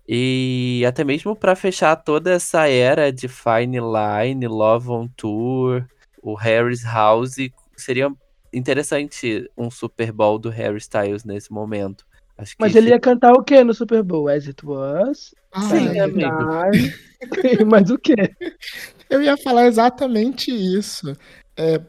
e 0.09 0.85
até 0.87 1.05
mesmo 1.05 1.37
para 1.37 1.55
fechar 1.55 1.97
toda 1.97 2.33
essa 2.33 2.69
era 2.69 3.13
de 3.13 3.29
Fine 3.29 3.79
Line, 3.79 4.47
Love 4.47 4.91
on 4.91 5.09
Tour, 5.09 5.87
o 6.23 6.35
Harry's 6.35 6.85
House, 6.85 7.37
seria 7.77 8.11
interessante 8.53 9.49
um 9.57 9.71
Super 9.71 10.13
Bowl 10.13 10.39
do 10.39 10.51
Harry 10.51 10.79
Styles 10.79 11.25
nesse 11.25 11.53
momento. 11.53 12.05
Mas 12.59 12.75
ele 12.75 12.91
ia 12.91 12.99
cantar 12.99 13.33
o 13.33 13.43
que 13.43 13.63
no 13.63 13.75
Super 13.75 14.03
Bowl? 14.03 14.29
As 14.29 14.47
It 14.47 14.65
Was? 14.65 15.35
Sim, 15.69 15.99
amigo. 16.01 16.49
Mas 17.71 17.91
o 17.91 17.99
que? 17.99 18.15
Eu 19.09 19.23
ia 19.23 19.37
falar 19.37 19.67
exatamente 19.67 20.51
isso. 20.51 21.15
É, 21.57 21.81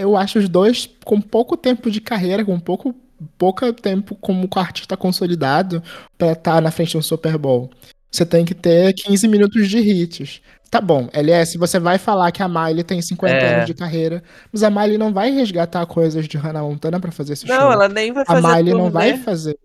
eu 0.00 0.16
acho 0.16 0.38
os 0.38 0.48
dois 0.48 0.88
com 1.04 1.20
pouco 1.20 1.56
tempo 1.56 1.90
de 1.90 2.00
carreira, 2.00 2.44
com 2.44 2.58
pouco, 2.58 2.94
pouco 3.36 3.72
tempo 3.72 4.14
como 4.16 4.48
artista 4.56 4.96
consolidado 4.96 5.82
para 6.16 6.32
estar 6.32 6.54
tá 6.54 6.60
na 6.60 6.70
frente 6.70 6.92
de 6.92 6.98
um 6.98 7.02
Super 7.02 7.36
Bowl. 7.36 7.70
Você 8.10 8.24
tem 8.24 8.44
que 8.44 8.54
ter 8.54 8.94
15 8.94 9.28
minutos 9.28 9.68
de 9.68 9.78
hits. 9.78 10.40
Tá 10.70 10.80
bom, 10.80 11.08
LS, 11.12 11.56
você 11.58 11.78
vai 11.78 11.96
falar 11.96 12.32
que 12.32 12.42
a 12.42 12.48
Miley 12.48 12.82
tem 12.82 13.00
50 13.00 13.34
é. 13.34 13.54
anos 13.54 13.66
de 13.66 13.74
carreira, 13.74 14.22
mas 14.52 14.62
a 14.62 14.70
Miley 14.70 14.98
não 14.98 15.12
vai 15.12 15.30
resgatar 15.30 15.86
coisas 15.86 16.26
de 16.26 16.36
Hannah 16.36 16.62
Montana 16.62 16.98
para 16.98 17.12
fazer 17.12 17.34
esse 17.34 17.46
não, 17.46 17.54
show. 17.54 17.64
Não, 17.64 17.72
ela 17.72 17.88
nem 17.88 18.12
vai 18.12 18.24
fazer. 18.24 18.46
A 18.46 18.56
Miley 18.56 18.74
não 18.74 18.90
vai 18.90 19.16
fazer. 19.18 19.58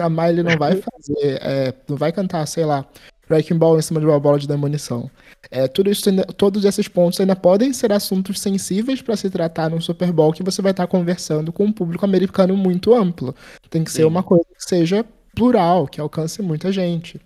A 0.00 0.08
Miley 0.08 0.42
não 0.42 0.56
vai 0.58 0.72
fazer. 0.72 1.38
É, 1.40 1.74
não 1.88 1.96
vai 1.96 2.10
cantar, 2.10 2.44
sei 2.46 2.64
lá, 2.64 2.84
Wrecking 3.30 3.56
Ball 3.58 3.78
em 3.78 3.82
cima 3.82 4.00
de 4.00 4.06
uma 4.06 4.18
bola 4.18 4.38
de 4.38 4.48
demolição. 4.48 5.10
É, 5.50 5.66
tudo 5.68 5.90
isso 5.90 6.08
ainda- 6.08 6.24
todos 6.24 6.64
esses 6.64 6.88
pontos 6.88 7.20
ainda 7.20 7.34
podem 7.36 7.72
ser 7.72 7.92
assuntos 7.92 8.40
sensíveis 8.40 9.00
para 9.02 9.16
se 9.16 9.30
tratar 9.30 9.70
num 9.70 9.80
Super 9.80 10.12
Bowl 10.12 10.32
que 10.32 10.42
você 10.42 10.60
vai 10.60 10.72
estar 10.72 10.86
conversando 10.86 11.52
com 11.52 11.64
um 11.64 11.72
público 11.72 12.04
americano 12.04 12.56
muito 12.56 12.94
amplo. 12.94 13.34
Tem 13.68 13.82
que 13.84 13.90
ser 13.92 14.02
Sim. 14.02 14.08
uma 14.08 14.22
coisa 14.22 14.44
que 14.44 14.64
seja 14.68 15.04
plural, 15.34 15.86
que 15.86 16.00
alcance 16.00 16.42
muita 16.42 16.72
gente. 16.72 17.20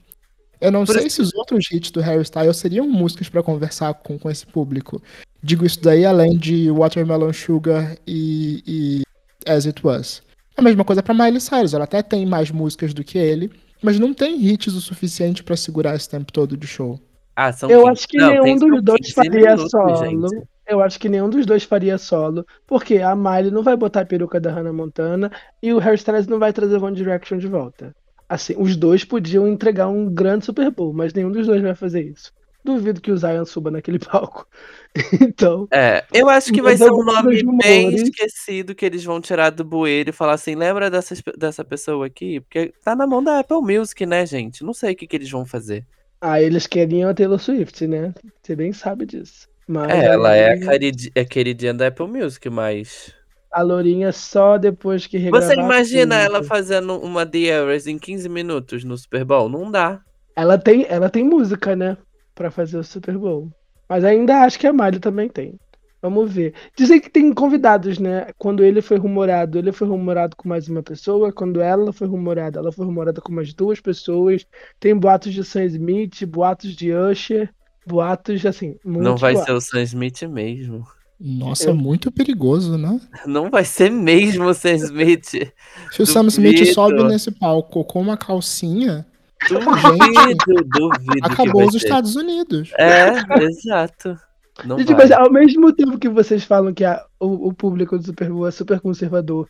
Eu 0.61 0.71
não 0.71 0.85
Por 0.85 0.95
sei 0.99 1.11
se 1.11 1.21
os 1.21 1.35
outros 1.35 1.71
hits 1.71 1.91
do 1.91 2.01
Harry 2.01 2.23
Styles 2.23 2.57
seriam 2.57 2.89
músicas 2.89 3.29
para 3.29 3.43
conversar 3.43 3.93
com, 3.95 4.19
com 4.19 4.31
esse 4.31 4.47
público. 4.47 5.03
Digo 5.43 5.67
isso 5.67 5.81
daí 5.83 6.07
além 6.07 6.39
de 6.39 6.71
Watermelon 6.71 7.33
Sugar 7.33 7.97
e, 8.07 8.63
e 8.67 9.03
As 9.47 9.67
It 9.67 9.85
Was. 9.85 10.23
A 10.57 10.63
mesma 10.63 10.85
coisa 10.85 11.03
pra 11.03 11.13
Miley 11.13 11.41
Cyrus, 11.41 11.75
ela 11.75 11.85
até 11.85 12.01
tem 12.03 12.25
mais 12.25 12.51
músicas 12.51 12.95
do 12.95 13.03
que 13.05 13.19
ele, 13.19 13.51
mas 13.85 13.99
não 13.99 14.13
tem 14.15 14.45
hits 14.45 14.75
o 14.75 14.81
suficiente 14.81 15.43
pra 15.45 15.57
segurar 15.57 15.95
esse 15.95 16.09
tempo 16.09 16.33
todo 16.33 16.57
de 16.57 16.67
show. 16.67 16.99
Ah, 17.37 17.53
são 17.53 17.69
Eu 17.71 17.81
15 17.81 17.91
acho 17.93 18.09
que 18.09 18.17
não, 18.19 18.29
nenhum 18.31 18.43
tem- 18.45 18.59
dos 18.59 18.83
dois 18.83 19.01
15 19.01 19.15
faria 19.15 19.41
minutos, 19.41 19.71
solo. 19.71 19.97
gente. 19.97 20.47
Eu 20.67 20.81
acho 20.81 20.99
que 20.99 21.09
nenhum 21.11 21.29
dos 21.29 21.45
dois 21.45 21.63
faria 21.65 21.99
solo, 21.99 22.47
porque 22.67 22.99
a 22.99 23.15
Miley 23.15 23.51
não 23.51 23.63
vai 23.63 23.77
botar 23.77 24.01
a 24.01 24.07
peruca 24.07 24.41
da 24.41 24.51
Hannah 24.51 24.73
Montana 24.73 25.31
e 25.63 25.73
o 25.75 25.79
Harry 25.79 25.97
Styles 25.97 26.27
não 26.27 26.39
vai 26.39 26.53
trazer 26.55 26.83
One 26.83 26.97
Direction 26.97 27.37
de 27.37 27.47
volta. 27.47 27.95
Assim, 28.29 28.55
os 28.57 28.75
dois 28.77 29.05
podiam 29.05 29.47
entregar 29.47 29.89
um 29.89 30.09
grande 30.09 30.47
Super 30.47 30.71
Bowl, 30.71 30.93
mas 30.95 31.13
nenhum 31.13 31.31
dos 31.31 31.47
dois 31.47 31.61
vai 31.61 31.75
fazer 31.75 32.03
isso. 32.03 32.33
Duvido 32.65 32.99
que 33.03 33.13
o 33.13 33.17
Zion 33.19 33.45
suba 33.45 33.71
naquele 33.71 33.99
palco. 34.01 34.47
então, 35.21 35.69
É, 35.73 36.07
eu 36.13 36.29
acho 36.29 36.53
que 36.53 36.63
vai 36.63 36.77
ser 36.77 36.91
um 36.93 37.03
nome 37.05 37.43
bem 37.59 37.95
esquecido 37.95 38.75
que 38.75 38.85
eles 38.85 39.03
vão 39.05 39.21
tirar 39.21 39.51
do 39.51 39.65
bueiro 39.65 40.11
e 40.11 40.13
falar 40.13 40.35
assim: 40.35 40.55
lembra 40.55 40.91
dessas 40.91 41.21
pe- 41.21 41.33
dessa 41.37 41.65
pessoa 41.65 42.07
aqui? 42.07 42.41
Porque 42.41 42.73
tá 42.85 42.95
na 42.95 43.07
mão 43.07 43.23
da 43.23 43.41
Apple 43.41 43.61
Music, 43.61 44.07
né, 44.07 44.25
gente? 44.27 44.63
Não 44.63 44.73
sei 44.75 44.93
o 44.93 44.97
que, 44.97 45.07
que 45.07 45.17
eles 45.17 45.31
vão 45.31 45.45
fazer. 45.45 45.85
ah, 46.21 46.41
eles 46.41 46.67
queriam 46.67 47.11
a 47.11 47.15
Taylor 47.15 47.39
Swift, 47.39 47.87
né? 47.87 48.15
Você 48.43 48.57
bem 48.57 48.73
sabe 48.73 49.07
disso. 49.07 49.49
Mas 49.67 49.91
É, 49.91 50.07
ela 50.07 50.35
é 50.35 50.51
a, 50.53 50.53
aí, 50.53 50.59
caridi- 50.59 51.13
é 51.15 51.25
queridinha 51.25 51.75
da 51.75 51.89
Apple 51.89 52.07
Music, 52.09 52.49
mas. 52.51 53.13
a 53.51 53.63
Lourinha 53.63 54.13
só 54.13 54.59
depois 54.59 55.07
que 55.07 55.17
regravar 55.17 55.53
Você 55.53 55.55
imagina 55.61 56.15
ela 56.17 56.43
fazendo 56.43 56.99
uma 56.99 57.27
The 57.27 57.39
Errors 57.39 57.87
em 57.87 57.99
15 57.99 58.29
minutos 58.29 58.85
no 58.85 58.97
Super 58.97 59.25
Bowl? 59.25 59.49
Não 59.49 59.71
dá. 59.71 60.01
Ela 60.37 60.57
tem, 60.59 60.85
ela 60.89 61.11
tem 61.11 61.25
música, 61.25 61.75
né? 61.75 61.97
Pra 62.37 62.51
fazer 62.51 62.79
o 62.79 62.85
Super 62.85 63.19
Bowl. 63.19 63.51
Mas 63.89 64.05
ainda 64.05 64.39
acho 64.43 64.59
que 64.59 64.67
a 64.67 64.73
Miley 64.73 64.99
também 65.01 65.29
tem. 65.29 65.59
Vamos 66.03 66.31
ver. 66.31 66.53
Dizem 66.77 67.01
que 67.01 67.09
tem 67.09 67.33
convidados, 67.33 67.99
né? 67.99 68.27
Quando 68.37 68.63
ele 68.63 68.83
foi 68.83 68.99
rumorado, 68.99 69.57
ele 69.59 69.73
foi 69.73 69.89
rumorado 69.89 70.37
com 70.37 70.47
mais 70.49 70.69
uma 70.69 70.83
pessoa. 70.83 71.33
Quando 71.33 71.63
ela 71.63 71.93
foi 71.95 72.07
rumorada, 72.07 72.59
ela 72.59 72.71
foi 72.71 72.85
rumorada 72.85 73.23
com 73.23 73.33
mais 73.33 73.55
duas 73.55 73.81
pessoas. 73.81 74.45
Tem 74.79 74.95
boatos 74.95 75.33
de 75.33 75.43
Sam 75.43 75.65
Smith, 75.65 76.25
boatos 76.27 76.77
de 76.77 76.93
Usher, 76.93 77.49
boatos, 77.87 78.45
assim, 78.45 78.77
Não 78.85 79.17
vai 79.17 79.33
boatos. 79.33 79.47
ser 79.47 79.53
o 79.57 79.61
Sam 79.63 79.83
Smith 79.83 80.23
mesmo. 80.25 80.85
Nossa, 81.19 81.71
Eu- 81.71 81.77
muito 81.77 82.11
perigoso, 82.13 82.77
né? 82.77 83.01
Não 83.25 83.49
vai 83.49 83.65
ser 83.65 83.91
mesmo 83.91 84.45
o 84.45 84.53
Sam 84.53 84.75
Smith. 84.75 85.53
Se 85.91 86.03
o 86.03 86.07
Sam 86.07 86.27
Smith 86.27 86.59
Duvido. 86.59 86.75
sobe 86.75 87.03
nesse 87.05 87.31
palco 87.31 87.83
com 87.83 88.01
uma 88.01 88.17
calcinha, 88.19 89.07
Duvido, 89.49 90.65
duvido. 90.65 91.27
acabou 91.27 91.67
os 91.67 91.73
ser. 91.73 91.79
Estados 91.79 92.17
Unidos. 92.17 92.73
É, 92.79 93.11
exato. 93.43 94.17
Não 94.65 94.79
Gente, 94.79 94.95
vai. 94.95 95.03
mas 95.09 95.11
ao 95.13 95.31
mesmo 95.31 95.73
tempo 95.75 95.99
que 95.99 96.09
vocês 96.09 96.45
falam 96.45 96.73
que 96.73 96.85
a- 96.85 97.05
o, 97.19 97.49
o 97.49 97.53
público 97.55 97.99
do 97.99 98.05
Super 98.05 98.31
Bowl 98.31 98.47
é 98.47 98.51
super 98.53 98.81
conservador, 98.81 99.49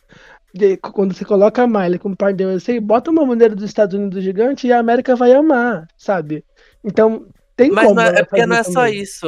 de- 0.53 0.77
quando 0.77 1.13
você 1.13 1.23
coloca 1.23 1.61
a 1.63 1.67
Miley 1.67 1.99
como 1.99 2.15
par 2.17 2.33
de 2.33 2.43
USA, 2.45 2.79
bota 2.81 3.11
uma 3.11 3.25
bandeira 3.25 3.55
dos 3.55 3.63
Estados 3.65 3.93
Unidos 3.95 4.23
gigante 4.23 4.65
e 4.67 4.73
a 4.73 4.79
América 4.79 5.15
vai 5.15 5.31
amar, 5.33 5.87
sabe? 5.95 6.43
Então, 6.83 7.27
tem 7.55 7.69
Mas 7.71 7.85
como. 7.85 7.95
não 7.97 8.03
é, 8.03 8.19
é 8.19 8.23
porque 8.23 8.45
não 8.45 8.55
é 8.55 8.63
só 8.63 8.81
também. 8.85 9.01
isso. 9.01 9.27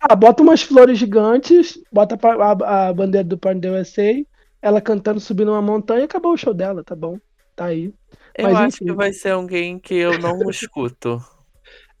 Ah, 0.00 0.14
bota 0.14 0.42
umas 0.42 0.62
flores 0.62 0.96
gigantes, 0.98 1.78
bota 1.92 2.16
a, 2.22 2.52
a- 2.52 2.88
a 2.88 2.92
bandeira 2.94 3.26
do 3.26 3.36
par 3.36 3.54
de 3.54 3.68
USA, 3.68 4.24
ela 4.62 4.80
cantando, 4.80 5.18
subindo 5.20 5.50
uma 5.50 5.60
montanha 5.60 6.02
e 6.02 6.04
acabou 6.04 6.32
o 6.32 6.36
show 6.36 6.54
dela, 6.54 6.84
tá 6.84 6.94
bom? 6.94 7.18
Tá 7.56 7.66
aí. 7.66 7.92
Eu 8.40 8.44
Mas, 8.44 8.56
acho 8.56 8.76
enfim. 8.76 8.84
que 8.86 8.92
vai 8.92 9.12
ser 9.12 9.30
alguém 9.30 9.78
que 9.78 9.94
eu 9.94 10.18
não 10.18 10.38
escuto. 10.50 11.22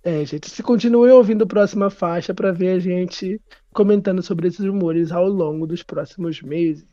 É, 0.02 0.24
gente, 0.24 0.48
se 0.48 0.62
continuem 0.62 1.12
ouvindo 1.12 1.44
a 1.44 1.46
próxima 1.46 1.90
faixa 1.90 2.32
pra 2.32 2.52
ver 2.52 2.70
a 2.70 2.78
gente 2.78 3.40
comentando 3.72 4.22
sobre 4.22 4.48
esses 4.48 4.64
rumores 4.64 5.12
ao 5.12 5.28
longo 5.28 5.66
dos 5.66 5.82
próximos 5.82 6.40
meses. 6.40 6.84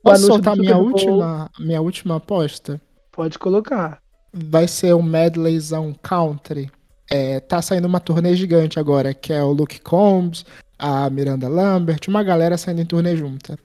O 0.00 0.02
Posso 0.04 0.24
anúncio 0.24 0.26
soltar 0.26 0.56
minha 0.56 0.74
Bowl, 0.74 0.86
última, 0.86 1.50
minha 1.58 1.80
última 1.80 2.16
aposta? 2.16 2.80
Pode 3.12 3.38
colocar. 3.38 4.02
Vai 4.32 4.66
ser 4.66 4.94
um 4.94 5.02
medleyzão 5.02 5.94
country. 6.02 6.70
É, 7.10 7.40
tá 7.40 7.62
saindo 7.62 7.86
uma 7.86 8.00
turnê 8.00 8.34
gigante 8.34 8.78
agora, 8.78 9.14
que 9.14 9.32
é 9.32 9.42
o 9.42 9.52
Luke 9.52 9.80
Combs, 9.80 10.44
a 10.78 11.08
Miranda 11.08 11.48
Lambert, 11.48 12.00
uma 12.08 12.22
galera 12.22 12.58
saindo 12.58 12.82
em 12.82 12.86
turnê 12.86 13.16
junta. 13.16 13.58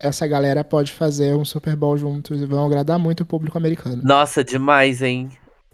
Essa 0.00 0.26
galera 0.26 0.62
pode 0.62 0.92
fazer 0.92 1.34
um 1.34 1.44
Super 1.44 1.74
Bowl 1.74 1.96
juntos 1.96 2.40
e 2.40 2.46
vão 2.46 2.64
agradar 2.66 2.98
muito 2.98 3.22
o 3.22 3.26
público 3.26 3.58
americano. 3.58 4.00
Nossa, 4.04 4.44
demais, 4.44 5.02
hein? 5.02 5.28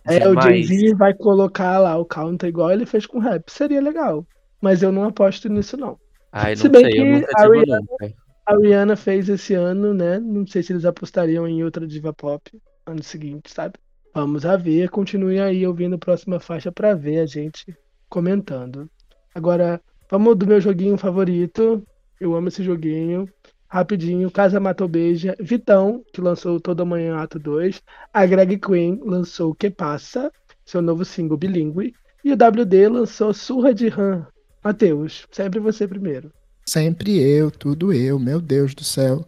É, 0.06 0.26
o 0.26 0.30
Demais. 0.30 0.66
Jay-Z 0.66 0.94
vai 0.94 1.14
colocar 1.14 1.78
lá 1.78 1.96
o 1.96 2.04
counter 2.04 2.48
igual 2.48 2.70
ele 2.70 2.86
fez 2.86 3.06
com 3.06 3.18
rap. 3.18 3.50
Seria 3.50 3.80
legal. 3.80 4.26
Mas 4.60 4.82
eu 4.82 4.90
não 4.92 5.04
aposto 5.04 5.48
nisso, 5.48 5.76
não. 5.76 5.98
Ai, 6.32 6.56
Se 6.56 6.64
não 6.64 6.72
bem 6.72 6.84
sei, 6.84 6.92
eu 7.00 7.04
que 7.04 7.10
nunca 7.12 7.32
a 7.36 7.42
Rihanna- 7.48 7.80
nunca. 7.80 8.14
A 8.46 8.56
Rihanna 8.56 8.96
fez 8.96 9.28
esse 9.28 9.54
ano, 9.54 9.94
né? 9.94 10.18
Não 10.18 10.46
sei 10.46 10.62
se 10.62 10.72
eles 10.72 10.84
apostariam 10.84 11.46
em 11.48 11.62
outra 11.64 11.86
diva 11.86 12.12
pop 12.12 12.50
ano 12.86 13.02
seguinte, 13.02 13.50
sabe? 13.50 13.74
Vamos 14.14 14.44
a 14.44 14.56
ver. 14.56 14.90
Continue 14.90 15.40
aí 15.40 15.66
ouvindo 15.66 15.96
a 15.96 15.98
próxima 15.98 16.38
faixa 16.40 16.70
pra 16.70 16.94
ver 16.94 17.20
a 17.20 17.26
gente 17.26 17.64
comentando. 18.08 18.88
Agora, 19.34 19.80
vamos 20.10 20.36
do 20.36 20.46
meu 20.46 20.60
joguinho 20.60 20.96
favorito. 20.98 21.82
Eu 22.20 22.34
amo 22.34 22.48
esse 22.48 22.62
joguinho. 22.62 23.26
Rapidinho, 23.68 24.30
Casa 24.30 24.60
Matou 24.60 24.88
Beija. 24.88 25.34
Vitão, 25.40 26.04
que 26.12 26.20
lançou 26.20 26.60
Toda 26.60 26.84
Manhã 26.84 27.16
Ato 27.16 27.38
2. 27.38 27.82
A 28.12 28.26
Greg 28.26 28.58
Queen 28.58 29.00
lançou 29.04 29.54
Que 29.54 29.70
Passa, 29.70 30.30
seu 30.64 30.80
novo 30.80 31.04
single 31.04 31.36
bilíngue. 31.36 31.94
E 32.24 32.32
o 32.32 32.34
WD 32.34 32.88
lançou 32.88 33.34
Surra 33.34 33.74
de 33.74 33.88
Ram. 33.88 34.26
Matheus, 34.62 35.26
sempre 35.30 35.60
você 35.60 35.86
primeiro. 35.86 36.32
Sempre 36.66 37.20
eu, 37.20 37.50
tudo 37.50 37.92
eu, 37.92 38.18
meu 38.18 38.40
Deus 38.40 38.74
do 38.74 38.82
céu. 38.82 39.26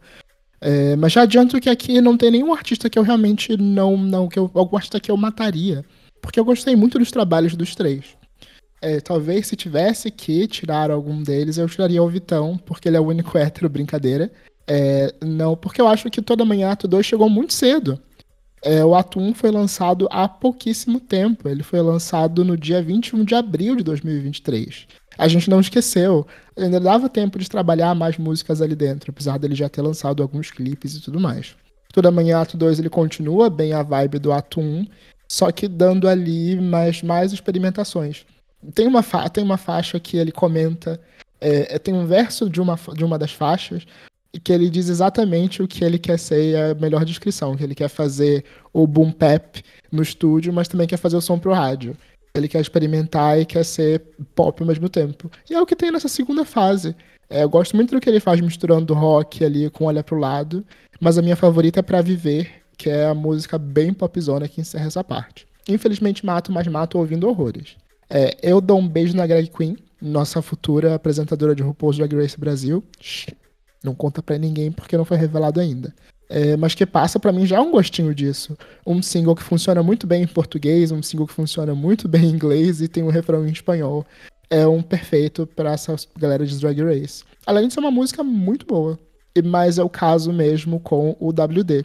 É, 0.61 0.97
mas 0.97 1.13
já 1.13 1.23
adianto 1.23 1.61
que 1.61 1.69
aqui 1.69 2.01
não 2.01 2.17
tem 2.17 2.31
nenhum 2.31 2.55
artista 2.55 2.89
que 2.89 2.99
eu 2.99 3.03
realmente 3.03 3.57
não. 3.57 3.97
não 3.97 4.29
que 4.29 4.39
eu, 4.39 4.51
algum 4.55 4.77
artista 4.77 4.99
que 4.99 5.11
eu 5.11 5.17
mataria. 5.17 5.85
Porque 6.23 6.41
eu 6.41 6.45
gostei 6.45 6.75
muito 6.75 6.99
dos 6.99 7.11
trabalhos 7.11 7.55
dos 7.55 7.75
três. 7.75 8.17
É, 8.81 9.01
talvez 9.01 9.47
se 9.47 9.57
tivesse 9.57 10.11
que 10.11 10.47
tirar 10.47 10.91
algum 10.91 11.23
deles, 11.23 11.57
eu 11.57 11.69
tiraria 11.69 12.03
o 12.03 12.09
Vitão, 12.09 12.59
porque 12.59 12.89
ele 12.89 12.97
é 12.97 13.01
o 13.01 13.07
único 13.07 13.37
hétero, 13.39 13.69
brincadeira. 13.69 14.31
É, 14.67 15.15
não, 15.23 15.57
porque 15.57 15.81
eu 15.81 15.89
acho 15.89 16.11
que 16.11 16.21
Toda 16.21 16.45
Manhã 16.45 16.71
Ato 16.71 16.89
2 16.89 17.07
chegou 17.07 17.29
muito 17.31 17.53
cedo. 17.53 18.01
É, 18.63 18.85
o 18.85 18.95
Ato 18.95 19.21
1 19.21 19.35
foi 19.35 19.51
lançado 19.51 20.09
há 20.11 20.29
pouquíssimo 20.29 20.99
tempo. 20.99 21.49
Ele 21.49 21.63
foi 21.63 21.81
lançado 21.81 22.45
no 22.45 22.57
dia 22.57 22.83
21 22.83 23.25
de 23.25 23.35
abril 23.35 23.77
de 23.77 23.85
2023. 23.85 24.87
A 25.17 25.29
gente 25.29 25.49
não 25.49 25.61
esqueceu. 25.61 26.27
Ainda 26.57 26.81
dava 26.81 27.09
tempo 27.09 27.39
de 27.39 27.49
trabalhar 27.49 27.95
mais 27.95 28.19
músicas 28.19 28.61
ali 28.61 28.75
dentro, 28.75 29.11
apesar 29.11 29.39
dele 29.39 29.55
já 29.55 29.69
ter 29.69 29.83
lançado 29.83 30.23
alguns 30.23 30.51
clipes 30.51 30.97
e 30.97 31.01
tudo 31.01 31.21
mais. 31.21 31.55
Toda 31.93 32.11
Manhã 32.11 32.41
Ato 32.41 32.57
2 32.57 32.79
ele 32.79 32.91
continua 32.91 33.49
bem 33.49 33.73
a 33.73 33.83
vibe 33.83 34.19
do 34.19 34.33
Ato 34.33 34.61
1, 34.61 34.87
só 35.29 35.51
que 35.51 35.69
dando 35.69 36.09
ali 36.09 36.61
mais, 36.61 37.03
mais 37.03 37.33
experimentações. 37.33 38.27
Tem 38.75 38.87
uma, 38.87 39.03
fa- 39.03 39.29
tem 39.29 39.43
uma 39.43 39.57
faixa 39.57 39.99
que 40.01 40.17
ele 40.17 40.33
comenta, 40.33 41.01
é, 41.41 41.77
é, 41.77 41.79
tem 41.79 41.95
um 41.95 42.07
verso 42.07 42.49
de 42.49 42.61
uma, 42.61 42.79
de 42.95 43.05
uma 43.05 43.19
das 43.19 43.33
faixas 43.33 43.87
que 44.45 44.53
ele 44.53 44.69
diz 44.69 44.89
exatamente 44.89 45.63
o 45.63 45.69
que 45.69 45.83
ele 45.83 45.99
quer 45.99 46.19
ser 46.19 46.51
e 46.51 46.57
a 46.57 46.75
melhor 46.75 47.05
descrição, 47.05 47.57
que 47.57 47.65
ele 47.65 47.75
quer 47.75 47.89
fazer 47.89 48.45
o 48.73 48.87
boom 48.87 49.11
pep 49.11 49.63
no 49.91 50.03
estúdio, 50.03 50.53
mas 50.53 50.69
também 50.69 50.87
quer 50.87 50.99
fazer 50.99 51.17
o 51.17 51.23
som 51.23 51.39
pro 51.39 51.55
rádio. 51.55 51.97
Ele 52.35 52.49
quer 52.49 52.61
experimentar 52.61 53.41
e 53.41 53.47
quer 53.47 53.65
ser 53.65 54.03
pop 54.35 54.61
ao 54.63 54.67
mesmo 54.69 54.91
tempo. 54.91 55.31
E 55.49 55.55
é 55.55 55.61
o 55.61 55.65
que 55.65 55.75
tem 55.75 55.91
nessa 55.91 56.09
segunda 56.09 56.45
fase. 56.45 56.95
É, 57.31 57.45
eu 57.45 57.49
gosto 57.49 57.75
muito 57.75 57.95
do 57.95 58.01
que 58.01 58.11
ele 58.11 58.21
faz 58.21 58.39
misturando 58.41 58.93
rock 58.93 59.43
ali 59.43 59.71
com 59.71 59.87
Olha 59.87 60.05
Pro 60.05 60.19
Lado, 60.19 60.63
mas 61.01 61.17
a 61.17 61.23
minha 61.23 61.35
favorita 61.37 61.81
é 61.81 61.83
Pra 61.83 62.03
Viver, 62.03 62.63
que 62.77 62.91
é 62.91 63.07
a 63.07 63.15
música 63.15 63.57
bem 63.57 63.95
popzona 63.95 64.47
que 64.49 64.61
encerra 64.61 64.87
essa 64.87 65.03
parte. 65.03 65.47
Infelizmente 65.67 66.27
mato, 66.27 66.53
mas 66.53 66.67
mato 66.67 66.99
ouvindo 66.99 67.27
horrores. 67.27 67.75
É, 68.09 68.37
eu 68.43 68.61
dou 68.61 68.79
um 68.79 68.89
beijo 68.89 69.17
na 69.17 69.27
Greg 69.27 69.51
Queen, 69.51 69.77
nossa 70.01 70.41
futura 70.41 70.95
apresentadora 70.95 71.55
de 71.55 71.63
RuPaul's 71.63 71.97
Drag 71.97 72.15
Race 72.15 72.39
Brasil. 72.39 72.83
Não 73.83 73.95
conta 73.95 74.23
pra 74.23 74.39
ninguém 74.39 74.71
porque 74.71 74.97
não 74.97 75.05
foi 75.05 75.17
revelado 75.17 75.61
ainda. 75.61 75.95
É, 76.29 76.57
mas 76.57 76.75
que 76.75 76.85
passa 76.85 77.21
pra 77.21 77.33
mim 77.33 77.47
já 77.47 77.61
um 77.61 77.71
gostinho 77.71 78.15
disso. 78.15 78.57
Um 78.87 79.01
single 79.01 79.35
que 79.35 79.43
funciona 79.43 79.83
muito 79.83 80.07
bem 80.07 80.23
em 80.23 80.27
português, 80.27 80.91
um 80.91 81.03
single 81.03 81.27
que 81.27 81.33
funciona 81.33 81.75
muito 81.75 82.09
bem 82.09 82.25
em 82.25 82.31
inglês 82.31 82.81
e 82.81 82.89
tem 82.89 83.03
um 83.03 83.11
refrão 83.11 83.47
em 83.47 83.53
espanhol. 83.53 84.05
É 84.51 84.67
um 84.67 84.83
perfeito 84.83 85.47
pra 85.47 85.73
essa 85.73 85.95
galera 86.17 86.47
de 86.47 86.59
Drag 86.59 86.81
Race. 86.83 87.25
Além 87.45 87.69
de 87.69 87.75
ser 87.75 87.81
uma 87.81 87.91
música 87.91 88.23
muito 88.23 88.67
boa. 88.67 88.99
E 89.35 89.43
Mas 89.43 89.79
é 89.79 89.83
o 89.83 89.89
caso 89.89 90.33
mesmo 90.33 90.81
com 90.81 91.17
o 91.21 91.29
WD. 91.31 91.85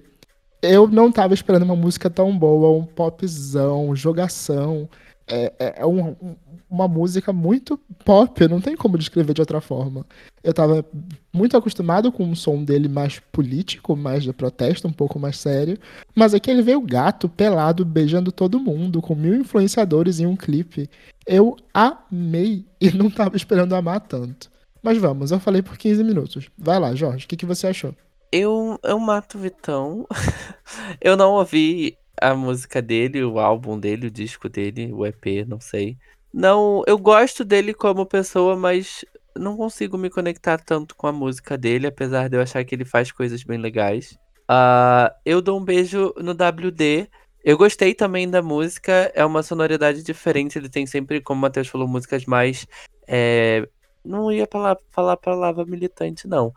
Eu 0.61 0.87
não 0.87 1.11
tava 1.11 1.33
esperando 1.33 1.63
uma 1.63 1.75
música 1.75 2.09
tão 2.09 2.37
boa, 2.37 2.77
um 2.77 2.85
popzão, 2.85 3.95
jogação. 3.95 4.87
É, 5.31 5.53
é, 5.57 5.73
é 5.77 5.85
um, 5.85 6.09
um, 6.21 6.35
uma 6.69 6.87
música 6.87 7.31
muito 7.31 7.77
pop, 8.03 8.47
não 8.47 8.59
tem 8.59 8.75
como 8.75 8.97
descrever 8.97 9.33
de 9.33 9.41
outra 9.41 9.61
forma. 9.61 10.05
Eu 10.43 10.53
tava 10.53 10.85
muito 11.31 11.55
acostumado 11.55 12.11
com 12.11 12.29
o 12.29 12.35
som 12.35 12.63
dele 12.63 12.89
mais 12.89 13.19
político, 13.31 13.95
mais 13.95 14.23
de 14.23 14.33
protesto, 14.33 14.87
um 14.87 14.93
pouco 14.93 15.17
mais 15.17 15.37
sério. 15.37 15.77
Mas 16.13 16.33
aqui 16.33 16.51
ele 16.51 16.61
veio 16.61 16.81
gato, 16.81 17.29
pelado, 17.29 17.85
beijando 17.85 18.31
todo 18.31 18.59
mundo, 18.59 19.01
com 19.01 19.15
mil 19.15 19.35
influenciadores 19.35 20.19
em 20.19 20.25
um 20.25 20.35
clipe. 20.35 20.89
Eu 21.25 21.55
amei 21.73 22.65
e 22.79 22.91
não 22.91 23.09
tava 23.09 23.37
esperando 23.37 23.73
amar 23.73 24.01
tanto. 24.01 24.51
Mas 24.83 24.97
vamos, 24.97 25.31
eu 25.31 25.39
falei 25.39 25.61
por 25.61 25.77
15 25.77 26.03
minutos. 26.03 26.49
Vai 26.57 26.79
lá, 26.79 26.93
Jorge, 26.93 27.25
o 27.25 27.27
que, 27.27 27.37
que 27.37 27.45
você 27.45 27.67
achou? 27.67 27.95
Eu, 28.31 28.79
eu 28.83 28.99
mato 28.99 29.37
Vitão. 29.37 30.07
eu 30.99 31.15
não 31.15 31.33
ouvi 31.33 31.97
a 32.21 32.35
música 32.35 32.81
dele, 32.81 33.23
o 33.23 33.39
álbum 33.39 33.79
dele, 33.79 34.07
o 34.07 34.11
disco 34.11 34.47
dele, 34.47 34.93
o 34.93 35.05
EP, 35.05 35.45
não 35.47 35.59
sei. 35.59 35.97
Não, 36.33 36.83
eu 36.87 36.97
gosto 36.97 37.43
dele 37.43 37.73
como 37.73 38.05
pessoa, 38.05 38.55
mas 38.55 39.03
não 39.35 39.57
consigo 39.57 39.97
me 39.97 40.09
conectar 40.09 40.57
tanto 40.59 40.95
com 40.95 41.07
a 41.07 41.11
música 41.11 41.57
dele, 41.57 41.87
apesar 41.87 42.29
de 42.29 42.37
eu 42.37 42.41
achar 42.41 42.63
que 42.63 42.75
ele 42.75 42.85
faz 42.85 43.11
coisas 43.11 43.43
bem 43.43 43.57
legais. 43.57 44.17
Uh, 44.49 45.11
eu 45.25 45.41
dou 45.41 45.59
um 45.59 45.63
beijo 45.63 46.13
no 46.17 46.31
WD. 46.31 47.09
Eu 47.43 47.57
gostei 47.57 47.95
também 47.95 48.29
da 48.29 48.41
música, 48.41 49.11
é 49.15 49.25
uma 49.25 49.41
sonoridade 49.41 50.03
diferente. 50.03 50.57
Ele 50.57 50.69
tem 50.69 50.85
sempre, 50.85 51.21
como 51.21 51.39
o 51.39 51.41
Matheus 51.41 51.67
falou, 51.67 51.87
músicas 51.87 52.25
mais. 52.25 52.67
É... 53.07 53.67
Não 54.03 54.31
ia 54.31 54.47
falar, 54.51 54.77
falar 54.91 55.17
palavra 55.17 55.65
militante, 55.65 56.27
não. 56.27 56.53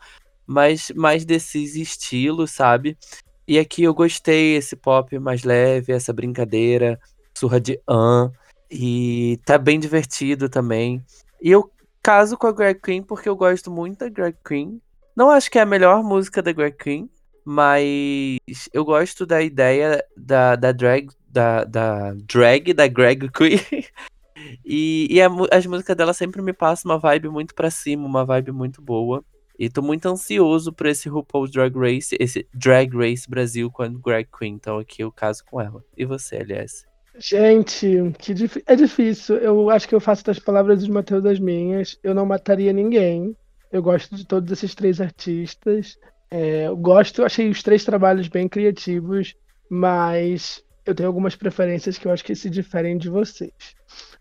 Mas 0.47 0.91
mais 0.91 1.25
desses 1.25 1.75
estilos, 1.75 2.51
sabe? 2.51 2.99
E 3.47 3.59
aqui 3.59 3.83
eu 3.83 3.95
gostei 3.95 4.57
esse 4.57 4.75
pop 4.75 5.19
mais 5.19 5.45
leve, 5.45 5.93
essa 5.93 6.13
brincadeira, 6.13 6.99
surra 7.37 7.61
de 7.61 7.81
an. 7.89 8.33
E 8.71 9.39
tá 9.45 9.59
bem 9.59 9.79
divertido 9.79 10.49
também. 10.49 11.05
E 11.41 11.51
eu 11.51 11.71
caso 12.03 12.37
com 12.37 12.47
a 12.47 12.53
Greg 12.53 12.81
Queen 12.81 13.03
porque 13.03 13.29
eu 13.29 13.37
gosto 13.37 13.71
muito 13.71 13.99
da 13.99 14.09
Greg 14.09 14.37
Queen. 14.45 14.81
Não 15.15 15.31
acho 15.31 15.51
que 15.51 15.59
é 15.59 15.63
a 15.63 15.67
melhor 15.67 16.03
música 16.03 16.43
da 16.43 16.53
Greg 16.53 16.77
Queen, 16.77 17.09
mas 17.45 18.39
eu 18.73 18.85
gosto 18.85 19.27
da 19.27 19.43
ideia 19.43 20.05
da, 20.17 20.57
da 20.57 20.73
drag 20.73 21.09
da, 21.29 21.65
da 21.65 22.15
drag 22.15 22.73
da 22.73 22.89
Greg 22.89 23.31
Queen. 23.31 23.61
e, 24.65 25.07
e 25.11 25.21
a, 25.21 25.29
as 25.53 25.67
músicas 25.67 25.97
dela 25.97 26.15
sempre 26.15 26.41
me 26.43 26.53
passam 26.53 26.91
uma 26.91 26.99
vibe 26.99 27.29
muito 27.29 27.55
pra 27.55 27.71
cima, 27.71 28.07
uma 28.07 28.25
vibe 28.25 28.53
muito 28.53 28.81
boa. 28.81 29.25
E 29.59 29.69
tô 29.69 29.81
muito 29.83 30.07
ansioso 30.07 30.73
por 30.73 30.87
esse 30.87 31.09
RuPaul's 31.09 31.51
Drag 31.51 31.77
Race, 31.77 32.17
esse 32.19 32.47
Drag 32.53 32.93
Race 32.95 33.29
Brasil 33.29 33.71
com 33.71 33.83
a 33.83 33.89
Greg 33.89 34.29
Queen. 34.37 34.55
Então 34.55 34.79
aqui 34.79 35.03
eu 35.03 35.13
caso 35.13 35.45
com 35.45 35.61
ela. 35.61 35.85
E 35.97 36.05
você, 36.05 36.37
aliás? 36.37 36.85
Gente, 37.17 38.13
que 38.19 38.35
dif... 38.35 38.63
é 38.67 38.75
difícil. 38.75 39.37
Eu 39.37 39.71
acho 39.71 39.89
que 39.89 39.95
eu 39.95 40.01
faço 40.01 40.25
das 40.25 40.39
palavras 40.39 40.81
dos 40.81 40.89
Mateus 40.89 41.23
das 41.23 41.39
minhas. 41.39 41.99
Eu 42.03 42.15
não 42.15 42.27
mataria 42.27 42.73
ninguém. 42.73 43.37
Eu 43.71 43.83
gosto 43.83 44.15
de 44.17 44.27
todos 44.27 44.51
esses 44.51 44.75
três 44.75 45.01
artistas. 45.01 45.97
É, 46.31 46.67
eu 46.67 46.77
gosto, 46.77 47.25
achei 47.25 47.49
os 47.49 47.63
três 47.63 47.85
trabalhos 47.85 48.27
bem 48.27 48.49
criativos, 48.49 49.37
mas 49.71 50.65
eu 50.85 50.95
tenho 50.95 51.09
algumas 51.09 51.37
preferências 51.37 51.97
que 51.97 52.09
eu 52.09 52.13
acho 52.13 52.25
que 52.25 52.35
se 52.35 52.51
diferem 52.51 52.99
de 52.99 53.09
vocês. 53.09 53.53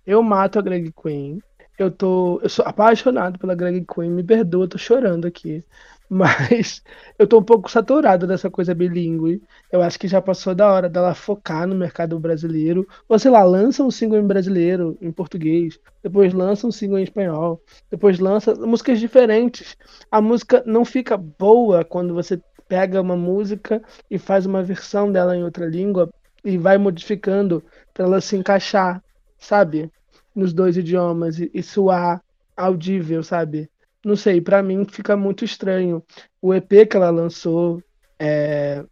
Eu 0.05 0.21
mato 0.21 0.59
a 0.59 0.61
Greg 0.61 0.91
Queen. 0.91 1.41
Eu 1.77 1.89
tô. 1.91 2.39
Eu 2.41 2.49
sou 2.49 2.65
apaixonado 2.65 3.39
pela 3.39 3.55
Greg 3.55 3.86
Queen, 3.86 4.12
me 4.12 4.23
perdoa, 4.23 4.67
tô 4.67 4.77
chorando 4.77 5.25
aqui. 5.25 5.63
Mas 6.09 6.83
eu 7.17 7.25
tô 7.27 7.39
um 7.39 7.43
pouco 7.43 7.71
saturado 7.71 8.27
dessa 8.27 8.49
coisa 8.49 8.75
bilíngue. 8.75 9.41
Eu 9.71 9.81
acho 9.81 9.97
que 9.97 10.07
já 10.07 10.21
passou 10.21 10.53
da 10.53 10.71
hora 10.71 10.88
dela 10.89 11.15
focar 11.15 11.67
no 11.67 11.75
mercado 11.75 12.19
brasileiro. 12.19 12.88
Ou 13.09 13.17
sei 13.17 13.31
lá, 13.31 13.43
lança 13.43 13.83
um 13.83 13.89
single 13.89 14.19
em 14.19 14.27
brasileiro, 14.27 14.97
em 15.01 15.12
português. 15.12 15.79
Depois 16.03 16.33
lança 16.33 16.67
um 16.67 16.71
single 16.71 16.99
em 16.99 17.03
espanhol. 17.03 17.62
Depois 17.89 18.19
lança 18.19 18.53
músicas 18.53 18.99
diferentes. 18.99 19.75
A 20.12 20.21
música 20.21 20.63
não 20.67 20.86
fica 20.86 21.17
boa 21.17 21.83
quando 21.83 22.13
você 22.13 22.39
pega 22.67 23.01
uma 23.01 23.15
música 23.17 23.81
e 24.09 24.17
faz 24.19 24.45
uma 24.45 24.62
versão 24.63 25.12
dela 25.12 25.36
em 25.36 25.43
outra 25.43 25.65
língua 25.65 26.09
e 26.43 26.57
vai 26.57 26.77
modificando 26.77 27.63
para 27.93 28.05
ela 28.05 28.21
se 28.21 28.36
encaixar, 28.36 29.01
sabe? 29.38 29.91
Nos 30.35 30.53
dois 30.53 30.77
idiomas 30.77 31.39
e, 31.39 31.49
e 31.53 31.61
soar 31.63 32.21
audível, 32.55 33.23
sabe? 33.23 33.69
Não 34.05 34.15
sei, 34.15 34.41
para 34.41 34.61
mim 34.61 34.85
fica 34.85 35.15
muito 35.15 35.45
estranho. 35.45 36.03
O 36.41 36.53
EP 36.53 36.85
que 36.89 36.97
ela 36.97 37.09
lançou 37.09 37.81
é, 38.19 38.83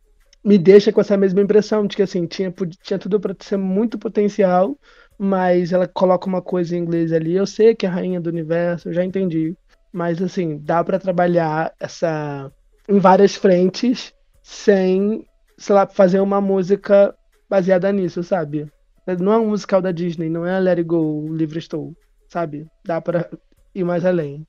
me 0.43 0.57
deixa 0.57 0.91
com 0.91 1.01
essa 1.01 1.17
mesma 1.17 1.41
impressão 1.41 1.85
de 1.85 1.95
que 1.95 2.01
assim 2.01 2.25
tinha, 2.25 2.53
tinha 2.81 2.97
tudo 2.97 3.19
para 3.19 3.35
ser 3.39 3.57
muito 3.57 3.97
potencial, 3.99 4.77
mas 5.17 5.71
ela 5.71 5.87
coloca 5.87 6.27
uma 6.27 6.41
coisa 6.41 6.75
em 6.75 6.79
inglês 6.79 7.11
ali. 7.11 7.35
Eu 7.35 7.45
sei 7.45 7.75
que 7.75 7.85
é 7.85 7.89
a 7.89 7.91
rainha 7.91 8.21
do 8.21 8.29
universo, 8.29 8.89
eu 8.89 8.93
já 8.93 9.03
entendi, 9.03 9.55
mas 9.91 10.21
assim 10.21 10.57
dá 10.57 10.83
para 10.83 10.99
trabalhar 10.99 11.73
essa 11.79 12.51
em 12.87 12.99
várias 12.99 13.35
frentes 13.35 14.13
sem, 14.41 15.25
sei 15.57 15.75
lá, 15.75 15.87
fazer 15.87 16.19
uma 16.19 16.41
música 16.41 17.15
baseada 17.49 17.91
nisso, 17.91 18.23
sabe? 18.23 18.67
Não 19.19 19.33
é 19.33 19.37
um 19.37 19.49
musical 19.49 19.81
da 19.81 19.91
Disney, 19.91 20.29
não 20.29 20.45
é 20.45 20.59
Let 20.59 20.77
It 20.79 20.87
Go, 20.87 21.33
Livre 21.33 21.59
Estou, 21.59 21.95
sabe? 22.27 22.67
Dá 22.85 23.01
para 23.01 23.29
ir 23.73 23.83
mais 23.83 24.05
além. 24.05 24.45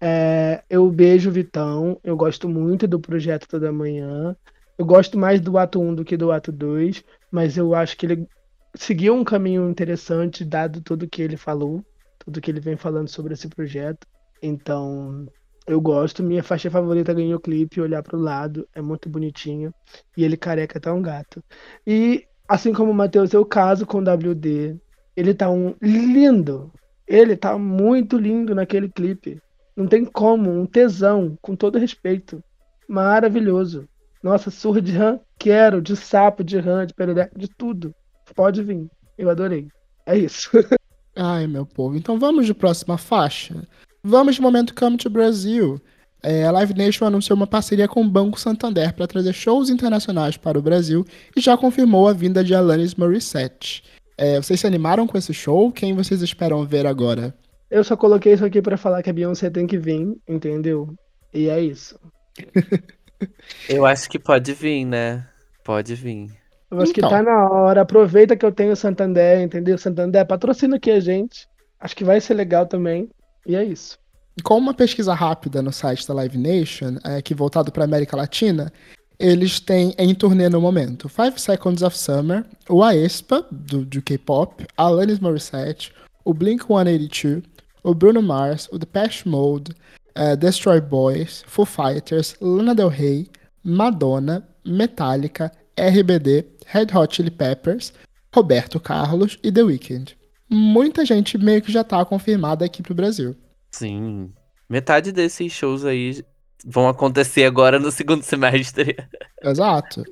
É, 0.00 0.62
eu 0.70 0.88
beijo 0.90 1.30
o 1.30 1.32
Vitão, 1.32 1.98
eu 2.04 2.16
gosto 2.16 2.48
muito 2.48 2.86
do 2.86 3.00
projeto 3.00 3.48
Toda 3.48 3.72
Manhã. 3.72 4.36
Eu 4.76 4.86
gosto 4.86 5.18
mais 5.18 5.40
do 5.40 5.58
ato 5.58 5.80
1 5.80 5.94
do 5.96 6.04
que 6.04 6.16
do 6.16 6.30
ato 6.30 6.52
2, 6.52 7.02
mas 7.32 7.56
eu 7.56 7.74
acho 7.74 7.96
que 7.96 8.06
ele 8.06 8.28
seguiu 8.74 9.14
um 9.14 9.24
caminho 9.24 9.68
interessante, 9.68 10.44
dado 10.44 10.80
tudo 10.80 11.08
que 11.08 11.20
ele 11.20 11.36
falou, 11.36 11.84
tudo 12.18 12.40
que 12.40 12.50
ele 12.50 12.60
vem 12.60 12.76
falando 12.76 13.08
sobre 13.08 13.34
esse 13.34 13.48
projeto. 13.48 14.06
Então, 14.40 15.26
eu 15.66 15.80
gosto. 15.80 16.22
Minha 16.22 16.42
faixa 16.42 16.70
favorita 16.70 17.12
ganhou 17.12 17.38
o 17.38 17.40
clipe, 17.40 17.80
olhar 17.80 18.02
para 18.02 18.16
o 18.16 18.20
lado, 18.20 18.68
é 18.74 18.80
muito 18.80 19.08
bonitinho. 19.08 19.74
E 20.16 20.24
ele 20.24 20.36
careca 20.36 20.78
tá 20.78 20.92
um 20.94 21.02
gato. 21.02 21.42
E 21.86 22.24
Assim 22.48 22.72
como 22.72 22.90
o 22.90 22.94
Matheus, 22.94 23.32
eu 23.32 23.44
caso 23.44 23.84
com 23.84 23.98
o 23.98 24.02
WD. 24.02 24.76
Ele 25.14 25.34
tá 25.34 25.50
um 25.50 25.74
lindo. 25.82 26.72
Ele 27.06 27.36
tá 27.36 27.58
muito 27.58 28.16
lindo 28.16 28.54
naquele 28.54 28.88
clipe. 28.88 29.38
Não 29.76 29.86
tem 29.86 30.04
como, 30.04 30.50
um 30.50 30.66
tesão, 30.66 31.36
com 31.42 31.54
todo 31.54 31.78
respeito. 31.78 32.42
Maravilhoso. 32.88 33.86
Nossa, 34.22 34.50
surra 34.50 34.80
de 34.80 34.92
rã, 34.92 35.20
quero, 35.38 35.80
de 35.80 35.94
sapo, 35.94 36.42
de 36.42 36.58
rã, 36.58 36.86
de 36.86 36.94
perereca, 36.94 37.38
de 37.38 37.48
tudo. 37.48 37.94
Pode 38.34 38.62
vir. 38.62 38.88
Eu 39.16 39.30
adorei. 39.30 39.68
É 40.06 40.16
isso. 40.16 40.50
Ai, 41.14 41.46
meu 41.46 41.66
povo. 41.66 41.96
Então 41.96 42.18
vamos 42.18 42.46
de 42.46 42.54
próxima 42.54 42.96
faixa. 42.96 43.66
Vamos 44.02 44.36
de 44.36 44.42
momento 44.42 44.74
Come 44.74 44.96
to 44.96 45.10
Brasil. 45.10 45.80
É, 46.22 46.44
a 46.44 46.50
Live 46.50 46.74
Nation 46.74 47.06
anunciou 47.06 47.36
uma 47.36 47.46
parceria 47.46 47.86
com 47.86 48.02
o 48.02 48.08
Banco 48.08 48.40
Santander 48.40 48.92
para 48.92 49.06
trazer 49.06 49.32
shows 49.32 49.70
internacionais 49.70 50.36
para 50.36 50.58
o 50.58 50.62
Brasil 50.62 51.04
e 51.36 51.40
já 51.40 51.56
confirmou 51.56 52.08
a 52.08 52.12
vinda 52.12 52.42
de 52.42 52.54
Alanis 52.54 52.94
Morissette. 52.94 53.84
É, 54.16 54.36
vocês 54.36 54.58
se 54.58 54.66
animaram 54.66 55.06
com 55.06 55.16
esse 55.16 55.32
show? 55.32 55.70
Quem 55.70 55.94
vocês 55.94 56.20
esperam 56.22 56.66
ver 56.66 56.86
agora? 56.86 57.32
Eu 57.70 57.84
só 57.84 57.96
coloquei 57.96 58.32
isso 58.32 58.44
aqui 58.44 58.60
para 58.60 58.76
falar 58.76 59.02
que 59.02 59.10
a 59.10 59.12
Beyoncé 59.12 59.48
tem 59.48 59.66
que 59.66 59.78
vir, 59.78 60.16
entendeu? 60.26 60.88
E 61.32 61.48
é 61.48 61.60
isso. 61.60 61.98
eu 63.68 63.86
acho 63.86 64.08
que 64.08 64.18
pode 64.18 64.52
vir, 64.54 64.84
né? 64.84 65.26
Pode 65.62 65.94
vir. 65.94 66.30
Eu 66.70 66.80
acho 66.80 66.92
então. 66.92 67.08
que 67.08 67.14
tá 67.14 67.22
na 67.22 67.48
hora. 67.48 67.82
Aproveita 67.82 68.36
que 68.36 68.44
eu 68.44 68.52
tenho 68.52 68.72
o 68.72 68.76
Santander, 68.76 69.40
entendeu? 69.40 69.78
Santander 69.78 70.26
patrocina 70.26 70.76
aqui 70.76 70.90
a 70.90 70.98
gente. 70.98 71.46
Acho 71.78 71.94
que 71.94 72.04
vai 72.04 72.20
ser 72.20 72.34
legal 72.34 72.66
também. 72.66 73.08
E 73.46 73.54
é 73.54 73.62
isso. 73.62 73.98
Com 74.42 74.58
uma 74.58 74.74
pesquisa 74.74 75.14
rápida 75.14 75.62
no 75.62 75.72
site 75.72 76.06
da 76.06 76.14
Live 76.14 76.38
Nation, 76.38 76.96
é, 77.04 77.20
que 77.20 77.34
voltado 77.34 77.72
para 77.72 77.84
América 77.84 78.16
Latina, 78.16 78.72
eles 79.18 79.58
têm 79.58 79.94
em 79.98 80.14
turnê 80.14 80.48
no 80.48 80.60
momento 80.60 81.08
Five 81.08 81.40
Seconds 81.40 81.82
of 81.82 81.96
Summer, 81.96 82.44
o 82.68 82.82
Aespa, 82.82 83.44
do, 83.50 83.84
do 83.84 84.00
K-pop, 84.00 84.64
Alanis 84.76 85.18
Morissette, 85.18 85.92
o 86.24 86.32
Blink-182, 86.32 87.42
o 87.82 87.94
Bruno 87.94 88.22
Mars, 88.22 88.68
o 88.70 88.78
Depeche 88.78 89.28
Mode, 89.28 89.72
uh, 90.16 90.36
Destroy 90.36 90.80
Boys, 90.80 91.42
Foo 91.46 91.64
Fighters, 91.64 92.36
Lana 92.40 92.74
Del 92.74 92.88
Rey, 92.88 93.28
Madonna, 93.64 94.46
Metallica, 94.64 95.50
RBD, 95.76 96.44
Red 96.66 96.88
Hot 96.94 97.14
Chili 97.14 97.30
Peppers, 97.30 97.92
Roberto 98.34 98.78
Carlos 98.78 99.38
e 99.42 99.50
The 99.50 99.62
Weeknd. 99.62 100.16
Muita 100.50 101.04
gente 101.04 101.36
meio 101.36 101.60
que 101.60 101.72
já 101.72 101.80
está 101.80 102.04
confirmada 102.04 102.64
aqui 102.64 102.82
pro 102.82 102.94
Brasil. 102.94 103.36
Sim. 103.72 104.32
Metade 104.68 105.12
desses 105.12 105.52
shows 105.52 105.84
aí 105.84 106.24
vão 106.64 106.88
acontecer 106.88 107.44
agora 107.44 107.78
no 107.78 107.90
segundo 107.90 108.22
semestre. 108.22 108.96
Exato. 109.42 110.04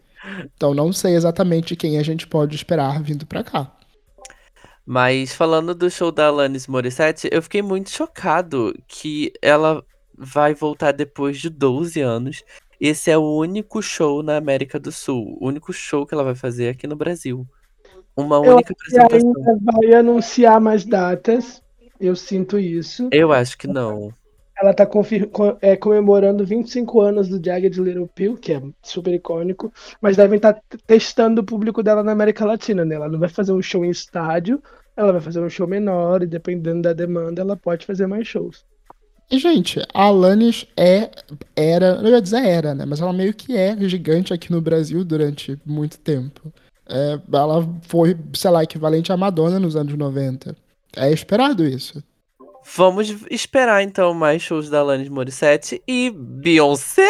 Então 0.57 0.74
não 0.74 0.92
sei 0.92 1.14
exatamente 1.14 1.76
quem 1.76 1.98
a 1.98 2.02
gente 2.02 2.26
pode 2.26 2.57
esperar 2.57 3.02
vindo 3.02 3.26
pra 3.26 3.44
cá. 3.44 3.72
Mas 4.84 5.34
falando 5.34 5.74
do 5.74 5.90
show 5.90 6.11
da 6.12 6.28
Alanis 6.28 6.66
Morissette, 6.66 7.28
eu 7.32 7.42
fiquei 7.42 7.61
muito 7.62 7.90
chocado 7.90 8.74
que 8.86 9.32
ela 9.42 9.84
vai 10.16 10.54
voltar 10.54 10.92
depois 10.92 11.38
de 11.38 11.50
12 11.50 12.00
anos. 12.00 12.42
Esse 12.80 13.11
é 13.11 13.18
o 13.18 13.36
único 13.36 13.82
show 13.82 14.22
na 14.22 14.36
América 14.36 14.78
do 14.78 14.92
Sul, 14.92 15.36
o 15.40 15.48
único 15.48 15.72
show 15.72 16.07
que 16.07 16.14
ela 16.14 16.24
vai 16.24 16.34
fazer 16.34 16.68
aqui 16.68 16.86
no 16.86 16.96
Brasil. 16.96 17.46
Uma 18.16 18.36
Eu 18.36 18.54
única 18.57 18.72
acho 18.72 18.90
que 18.90 18.98
apresentação. 18.98 19.34
ainda 19.36 19.72
vai 19.72 19.94
anunciar 19.94 20.61
mais 20.61 20.84
datas. 20.84 21.62
Eu 22.00 22.14
sinto 22.14 22.59
isso. 22.59 23.09
Eu 23.12 23.32
acho 23.32 23.57
que 23.59 23.66
não. 23.66 24.12
Ela 24.59 24.72
tá 24.72 24.88
é, 25.61 25.76
comemorando 25.76 26.44
25 26.44 27.00
anos 27.00 27.28
do 27.28 27.44
Jagged 27.44 27.78
Little 27.78 28.09
Pill, 28.09 28.36
que 28.36 28.54
é 28.54 28.62
super 28.82 29.12
icônico, 29.12 29.72
mas 30.00 30.16
devem 30.16 30.36
estar 30.36 30.59
testando 30.86 31.42
o 31.42 31.44
público 31.44 31.82
dela 31.82 32.02
na 32.02 32.12
América 32.12 32.44
Latina, 32.44 32.84
né? 32.84 32.94
Ela 32.94 33.09
não 33.09 33.18
vai 33.18 33.28
fazer 33.28 33.52
um 33.52 33.61
show 33.61 33.84
em 33.84 33.90
estádio, 33.90 34.62
ela 34.96 35.12
vai 35.12 35.20
fazer 35.20 35.40
um 35.40 35.50
show 35.50 35.66
menor 35.66 36.22
e 36.22 36.26
dependendo 36.26 36.82
da 36.82 36.94
demanda, 36.94 37.42
ela 37.42 37.57
pode 37.57 37.84
fazer 37.84 38.07
mais 38.07 38.26
shows. 38.26 38.64
E, 39.30 39.38
gente, 39.38 39.80
a 39.92 40.04
Alanis 40.04 40.66
é, 40.76 41.11
era, 41.54 42.00
não 42.00 42.09
ia 42.09 42.22
dizer 42.22 42.46
era, 42.46 42.74
né? 42.74 42.86
Mas 42.86 43.00
ela 43.00 43.12
meio 43.12 43.34
que 43.34 43.57
é 43.57 43.76
gigante 43.88 44.32
aqui 44.32 44.52
no 44.52 44.61
Brasil 44.61 45.04
durante 45.04 45.59
muito 45.66 45.98
tempo. 45.98 46.52
É, 46.88 47.20
ela 47.32 47.68
foi, 47.82 48.16
sei 48.34 48.50
lá, 48.50 48.62
equivalente 48.62 49.12
à 49.12 49.16
Madonna 49.16 49.59
nos 49.59 49.74
anos 49.74 49.94
90. 49.94 50.57
É 50.96 51.11
esperado 51.11 51.64
isso. 51.64 52.02
Vamos 52.74 53.14
esperar 53.30 53.82
então 53.82 54.12
mais 54.12 54.42
shows 54.42 54.68
da 54.68 54.80
Alanis 54.80 55.08
Morissette 55.08 55.80
e 55.86 56.10
Beyoncé. 56.10 57.08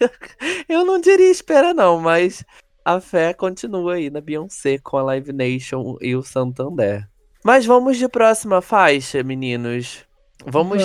Eu 0.68 0.84
não 0.84 1.00
diria 1.00 1.30
espera 1.30 1.72
não, 1.72 1.98
mas 1.98 2.44
a 2.84 3.00
fé 3.00 3.32
continua 3.32 3.94
aí 3.94 4.10
na 4.10 4.20
Beyoncé 4.20 4.78
com 4.78 4.98
a 4.98 5.02
Live 5.02 5.32
Nation 5.32 5.96
e 6.00 6.14
o 6.14 6.22
Santander. 6.22 7.08
Mas 7.42 7.64
vamos 7.64 7.96
de 7.96 8.08
próxima 8.08 8.60
faixa, 8.60 9.22
meninos. 9.22 10.04
Vamos 10.46 10.82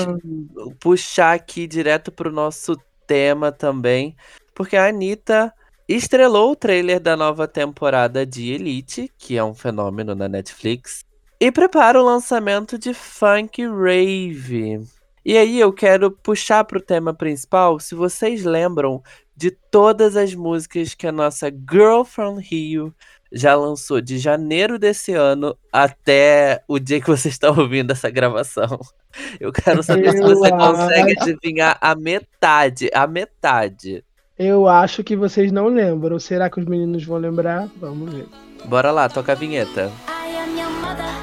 puxar 0.79 1.33
aqui 1.33 1.67
direto 1.67 2.11
pro 2.11 2.31
nosso 2.31 2.77
tema 3.05 3.51
também, 3.51 4.15
porque 4.55 4.77
a 4.77 4.87
Anitta 4.87 5.53
estrelou 5.87 6.51
o 6.51 6.55
trailer 6.55 6.99
da 6.99 7.17
nova 7.17 7.47
temporada 7.47 8.25
de 8.25 8.53
Elite, 8.53 9.11
que 9.17 9.35
é 9.35 9.43
um 9.43 9.53
fenômeno 9.53 10.15
na 10.15 10.29
Netflix, 10.29 11.03
e 11.39 11.51
prepara 11.51 11.99
o 11.99 12.05
lançamento 12.05 12.77
de 12.77 12.93
Funk 12.93 13.65
Rave. 13.65 14.81
E 15.25 15.37
aí 15.37 15.59
eu 15.59 15.71
quero 15.71 16.11
puxar 16.11 16.63
pro 16.63 16.81
tema 16.81 17.13
principal, 17.13 17.79
se 17.79 17.93
vocês 17.95 18.43
lembram 18.43 19.01
de 19.35 19.51
todas 19.51 20.15
as 20.17 20.33
músicas 20.33 20.93
que 20.93 21.07
a 21.07 21.11
nossa 21.11 21.49
Girl 21.49 22.03
from 22.03 22.35
Rio 22.39 22.93
já 23.31 23.55
lançou 23.55 24.01
de 24.01 24.17
janeiro 24.17 24.79
desse 24.79 25.13
ano 25.13 25.55
até 25.71 26.63
o 26.67 26.79
dia 26.79 26.99
que 26.99 27.07
vocês 27.07 27.35
estão 27.35 27.57
ouvindo 27.57 27.91
essa 27.91 28.09
gravação. 28.09 28.79
Eu 29.39 29.51
quero 29.51 29.83
saber 29.83 30.11
se 30.11 30.17
Eu 30.17 30.27
você 30.27 30.49
consegue 30.49 31.15
acho- 31.19 31.29
adivinhar 31.29 31.77
a 31.79 31.95
metade, 31.95 32.89
a 32.93 33.05
metade. 33.07 34.03
Eu 34.37 34.67
acho 34.67 35.03
que 35.03 35.15
vocês 35.15 35.51
não 35.51 35.67
lembram. 35.67 36.17
Será 36.17 36.49
que 36.49 36.59
os 36.59 36.65
meninos 36.65 37.03
vão 37.03 37.17
lembrar? 37.17 37.67
Vamos 37.77 38.13
ver. 38.13 38.25
Bora 38.65 38.89
lá, 38.91 39.07
toca 39.09 39.33
a 39.33 39.35
vinheta. 39.35 39.91
I 40.07 40.37
am 40.37 40.57
your 40.57 40.69
mother. 40.81 41.18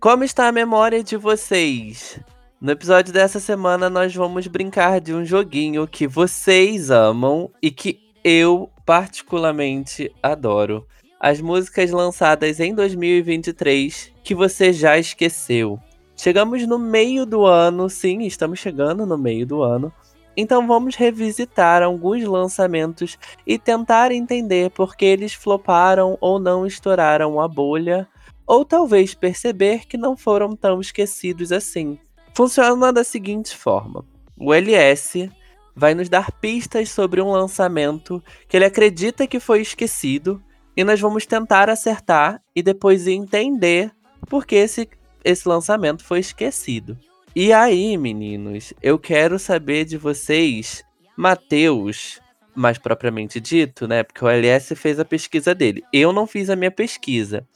Como 0.00 0.22
está 0.22 0.48
a 0.48 0.52
memória 0.52 1.02
de 1.02 1.16
vocês? 1.16 2.20
No 2.60 2.70
episódio 2.70 3.12
dessa 3.12 3.40
semana, 3.40 3.90
nós 3.90 4.14
vamos 4.14 4.46
brincar 4.46 5.00
de 5.00 5.12
um 5.12 5.24
joguinho 5.24 5.86
que 5.88 6.06
vocês 6.06 6.90
amam 6.90 7.50
e 7.60 7.70
que 7.70 8.00
eu 8.22 8.70
particularmente 8.86 10.12
adoro. 10.22 10.86
As 11.18 11.40
músicas 11.40 11.90
lançadas 11.90 12.60
em 12.60 12.74
2023 12.74 14.12
que 14.22 14.34
você 14.34 14.72
já 14.72 14.96
esqueceu. 14.98 15.80
Chegamos 16.24 16.66
no 16.66 16.78
meio 16.78 17.26
do 17.26 17.44
ano, 17.44 17.90
sim, 17.90 18.22
estamos 18.22 18.58
chegando 18.58 19.04
no 19.04 19.18
meio 19.18 19.46
do 19.46 19.62
ano. 19.62 19.92
Então 20.34 20.66
vamos 20.66 20.96
revisitar 20.96 21.82
alguns 21.82 22.24
lançamentos 22.24 23.18
e 23.46 23.58
tentar 23.58 24.10
entender 24.10 24.70
por 24.70 24.96
que 24.96 25.04
eles 25.04 25.34
floparam 25.34 26.16
ou 26.22 26.38
não 26.38 26.66
estouraram 26.66 27.38
a 27.38 27.46
bolha 27.46 28.08
ou 28.46 28.64
talvez 28.64 29.12
perceber 29.12 29.84
que 29.86 29.98
não 29.98 30.16
foram 30.16 30.56
tão 30.56 30.80
esquecidos 30.80 31.52
assim. 31.52 31.98
Funciona 32.32 32.90
da 32.90 33.04
seguinte 33.04 33.54
forma: 33.54 34.02
o 34.34 34.54
LS 34.54 35.30
vai 35.76 35.94
nos 35.94 36.08
dar 36.08 36.32
pistas 36.32 36.88
sobre 36.88 37.20
um 37.20 37.32
lançamento 37.32 38.24
que 38.48 38.56
ele 38.56 38.64
acredita 38.64 39.26
que 39.26 39.38
foi 39.38 39.60
esquecido 39.60 40.42
e 40.74 40.82
nós 40.84 40.98
vamos 40.98 41.26
tentar 41.26 41.68
acertar 41.68 42.40
e 42.56 42.62
depois 42.62 43.06
entender 43.06 43.92
por 44.26 44.46
que 44.46 44.54
esse, 44.54 44.88
esse 45.24 45.48
lançamento 45.48 46.04
foi 46.04 46.20
esquecido. 46.20 46.98
E 47.34 47.52
aí, 47.52 47.96
meninos, 47.96 48.72
eu 48.80 48.98
quero 48.98 49.38
saber 49.38 49.84
de 49.84 49.96
vocês, 49.96 50.84
Matheus, 51.16 52.20
mais 52.54 52.78
propriamente 52.78 53.40
dito, 53.40 53.88
né? 53.88 54.02
Porque 54.04 54.24
o 54.24 54.28
LS 54.28 54.76
fez 54.76 55.00
a 55.00 55.04
pesquisa 55.04 55.54
dele. 55.54 55.82
Eu 55.92 56.12
não 56.12 56.26
fiz 56.26 56.48
a 56.48 56.56
minha 56.56 56.70
pesquisa. 56.70 57.46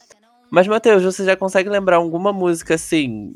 Mas, 0.51 0.67
Matheus, 0.67 1.03
você 1.03 1.23
já 1.23 1.35
consegue 1.35 1.69
lembrar 1.69 1.97
alguma 1.97 2.33
música 2.33 2.75
assim, 2.75 3.35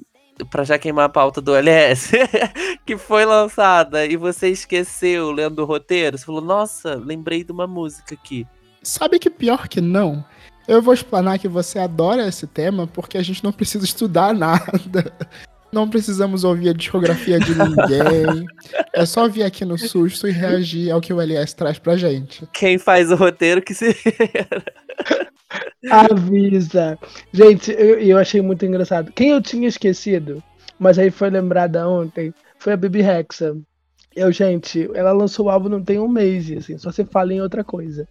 pra 0.50 0.64
já 0.64 0.78
queimar 0.78 1.06
a 1.06 1.10
pauta 1.10 1.40
do 1.40 1.56
LS, 1.56 2.12
que 2.86 2.98
foi 2.98 3.24
lançada 3.24 4.06
e 4.06 4.18
você 4.18 4.50
esqueceu 4.50 5.32
lendo 5.32 5.60
o 5.60 5.66
roteiro? 5.66 6.18
Você 6.18 6.26
falou, 6.26 6.42
nossa, 6.42 6.96
lembrei 6.96 7.44
de 7.44 7.52
uma 7.52 7.68
música 7.68 8.16
aqui. 8.16 8.46
Sabe 8.82 9.18
que 9.18 9.30
pior 9.30 9.68
que 9.70 9.80
não? 9.80 10.26
Eu 10.68 10.82
vou 10.82 10.94
explanar 10.94 11.40
que 11.40 11.48
você 11.48 11.80
adora 11.80 12.28
esse 12.28 12.48
tema 12.48 12.88
porque 12.88 13.18
a 13.18 13.24
gente 13.24 13.44
não 13.44 13.52
precisa 13.52 13.86
estudar 13.86 14.34
nada. 14.36 15.12
Não 15.72 15.90
precisamos 15.90 16.44
ouvir 16.44 16.70
a 16.70 16.74
discografia 16.74 17.40
de 17.40 17.56
ninguém. 17.56 18.46
É 18.94 19.06
só 19.06 19.28
vir 19.28 19.44
aqui 19.44 19.66
no 19.66 19.78
susto 19.78 20.28
e 20.28 20.32
reagir 20.32 20.92
ao 20.92 21.02
que 21.02 21.12
o 21.12 21.20
LS 21.20 21.56
traz 21.56 21.80
pra 21.80 21.98
gente. 21.98 22.48
Quem 22.54 22.78
faz 22.78 23.12
o 23.12 23.16
roteiro 23.16 23.62
que 23.62 23.74
se. 23.74 23.96
Avisa. 25.90 26.98
Gente, 27.32 27.72
eu, 27.72 28.00
eu 28.00 28.18
achei 28.18 28.40
muito 28.42 28.64
engraçado. 28.66 29.12
Quem 29.12 29.32
eu 29.32 29.42
tinha 29.42 29.68
esquecido, 29.68 30.44
mas 30.78 31.00
aí 31.00 31.10
foi 31.10 31.30
lembrada 31.30 31.88
ontem, 31.90 32.34
foi 32.60 32.74
a 32.74 32.78
Bibi 32.78 33.02
Rexa. 33.02 33.58
Eu, 34.16 34.32
gente, 34.32 34.88
ela 34.94 35.12
lançou 35.12 35.48
o 35.48 35.50
álbum 35.50 35.70
não 35.70 35.84
tem 35.84 35.98
um 35.98 36.08
mês, 36.08 36.50
e, 36.50 36.58
assim, 36.58 36.78
só 36.78 36.92
se 36.92 37.04
fala 37.06 37.34
em 37.34 37.42
outra 37.42 37.64
coisa. 37.64 38.08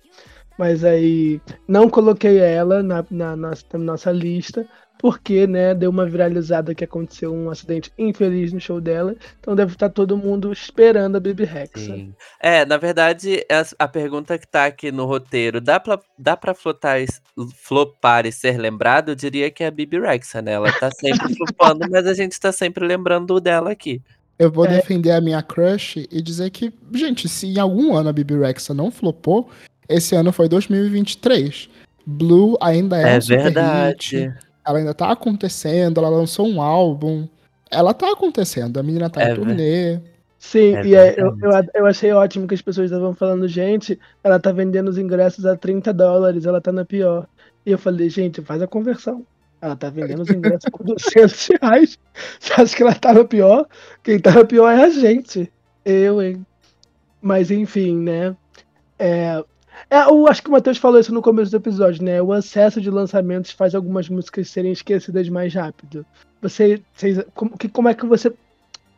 Mas 0.59 0.85
aí 0.85 1.41
não 1.67 1.89
coloquei 1.89 2.39
ela 2.39 2.83
na, 2.83 3.05
na 3.11 3.37
nossa, 3.37 3.65
na 3.73 3.79
nossa 3.79 4.13
lista, 4.13 4.67
porque, 4.99 5.49
né, 5.49 5.75
deu 5.75 5.91
uma 5.91 6.07
viralizada 6.07 6.75
que 6.77 6.85
aconteceu 6.85 7.35
um 7.35 7.51
acidente 7.51 7.91
infeliz 7.99 8.53
no 8.53 8.61
show 8.61 8.81
dela. 8.81 9.17
Então 9.41 9.57
deve 9.57 9.73
estar 9.73 9.89
todo 9.89 10.17
mundo 10.17 10.53
esperando 10.53 11.17
a 11.17 11.21
Bibi 11.21 11.45
Rexa. 11.45 11.79
Sim. 11.81 12.15
É, 12.41 12.65
na 12.65 12.77
verdade, 12.77 13.45
a 13.79 13.89
pergunta 13.89 14.39
que 14.39 14.47
tá 14.47 14.67
aqui 14.67 14.93
no 14.93 15.05
roteiro, 15.05 15.61
dá 15.61 15.81
pra, 15.81 15.99
dá 16.17 16.37
pra 16.37 16.55
flotar, 16.55 17.01
flopar 17.57 18.27
e 18.27 18.33
ser 18.33 18.59
lembrado? 18.59 19.11
Eu 19.11 19.15
diria 19.17 19.51
que 19.51 19.65
é 19.65 19.67
a 19.67 19.71
Bibi 19.73 19.99
Rexa, 19.99 20.41
né? 20.41 20.53
Ela 20.53 20.71
tá 20.73 20.91
sempre 20.93 21.35
flopando, 21.35 21.85
mas 21.91 22.07
a 22.07 22.15
gente 22.15 22.39
tá 22.39 22.53
sempre 22.53 22.87
lembrando 22.87 23.41
dela 23.41 23.73
aqui. 23.73 24.01
Eu 24.39 24.51
vou 24.51 24.67
É. 24.67 24.69
defender 24.77 25.11
a 25.13 25.21
minha 25.21 25.43
crush 25.43 26.07
e 26.11 26.23
dizer 26.23 26.51
que, 26.51 26.73
gente, 26.95 27.29
se 27.29 27.47
em 27.47 27.59
algum 27.59 27.95
ano 27.97 28.09
a 28.09 28.13
Bibi 28.13 28.39
Rexa 28.39 28.73
não 28.73 28.91
flopou, 28.91 29.51
esse 29.95 30.15
ano 30.15 30.33
foi 30.33 30.49
2023. 30.49 31.69
Blue 32.07 32.57
ainda 32.61 32.97
é, 32.99 33.15
É, 33.15 33.19
um 33.19 33.21
verdade. 33.21 34.17
hit. 34.19 34.35
Ela 34.67 34.79
ainda 34.79 34.95
tá 34.95 35.11
acontecendo, 35.11 35.99
ela 35.99 36.09
lançou 36.09 36.47
um 36.49 36.61
álbum. 36.63 37.29
Ela 37.71 37.95
tá 37.95 38.13
acontecendo, 38.13 38.79
a 38.79 38.83
menina 38.83 39.09
tá 39.11 39.23
É 39.23 39.33
em 39.33 39.35
turnê. 39.35 40.01
Sim, 40.39 40.75
É 40.77 40.87
e 40.87 40.95
é, 40.95 41.15
eu, 41.17 41.37
eu, 41.41 41.51
eu 41.75 41.87
achei 41.87 42.13
ótimo 42.13 42.49
que 42.49 42.55
as 42.55 42.61
pessoas 42.63 42.91
estavam 42.91 43.15
falando, 43.15 43.47
gente, 43.47 43.99
ela 44.25 44.41
tá 44.41 44.51
vendendo 44.51 44.89
os 44.89 44.99
ingressos 44.99 45.47
a 45.47 45.57
30 45.57 45.93
dólares, 45.93 46.45
ela 46.47 46.61
tá 46.61 46.73
na 46.73 46.85
pior. 46.85 47.27
E 47.65 47.71
eu 47.71 47.79
falei, 47.79 48.09
gente, 48.11 48.43
faz 48.43 48.61
a 48.61 48.67
conversão. 48.67 49.25
Ela 49.61 49.77
tá 49.77 49.89
vendendo 49.89 50.23
os 50.23 50.29
ingressos 50.31 50.69
por 50.71 50.85
200 50.85 51.49
reais. 51.63 51.99
Você 52.41 52.53
acha 52.61 52.77
que 52.77 52.83
ela 52.83 52.95
tá 52.95 53.13
na 53.15 53.25
pior? 53.25 53.67
Quem 54.03 54.19
tá 54.19 54.33
na 54.33 54.45
pior 54.45 54.69
é 54.71 54.83
a 54.83 54.91
gente. 54.91 55.51
Eu, 55.85 56.21
hein? 56.21 56.45
Mas 57.21 57.53
enfim, 57.53 57.97
né? 57.97 58.37
É, 58.99 59.43
é, 59.91 60.03
eu 60.05 60.27
acho 60.27 60.43
que 60.43 60.49
o 60.49 60.53
Matheus 60.53 60.79
falou 60.79 60.99
isso 60.99 61.13
no 61.13 61.23
começo 61.23 61.51
do 61.51 61.57
episódio, 61.57 62.03
né? 62.03 62.21
O 62.23 62.33
acesso 62.33 62.81
de 62.81 62.91
lançamentos 62.91 63.51
faz 63.51 63.75
algumas 63.75 64.09
músicas 64.09 64.49
serem 64.49 64.73
esquecidas 64.73 65.29
mais 65.29 65.55
rápido. 65.55 66.05
Você, 66.41 66.83
vocês, 66.95 67.23
como, 67.35 67.57
que, 67.57 67.69
como 67.69 67.89
é 67.89 67.95
que 67.95 68.07
você 68.07 68.33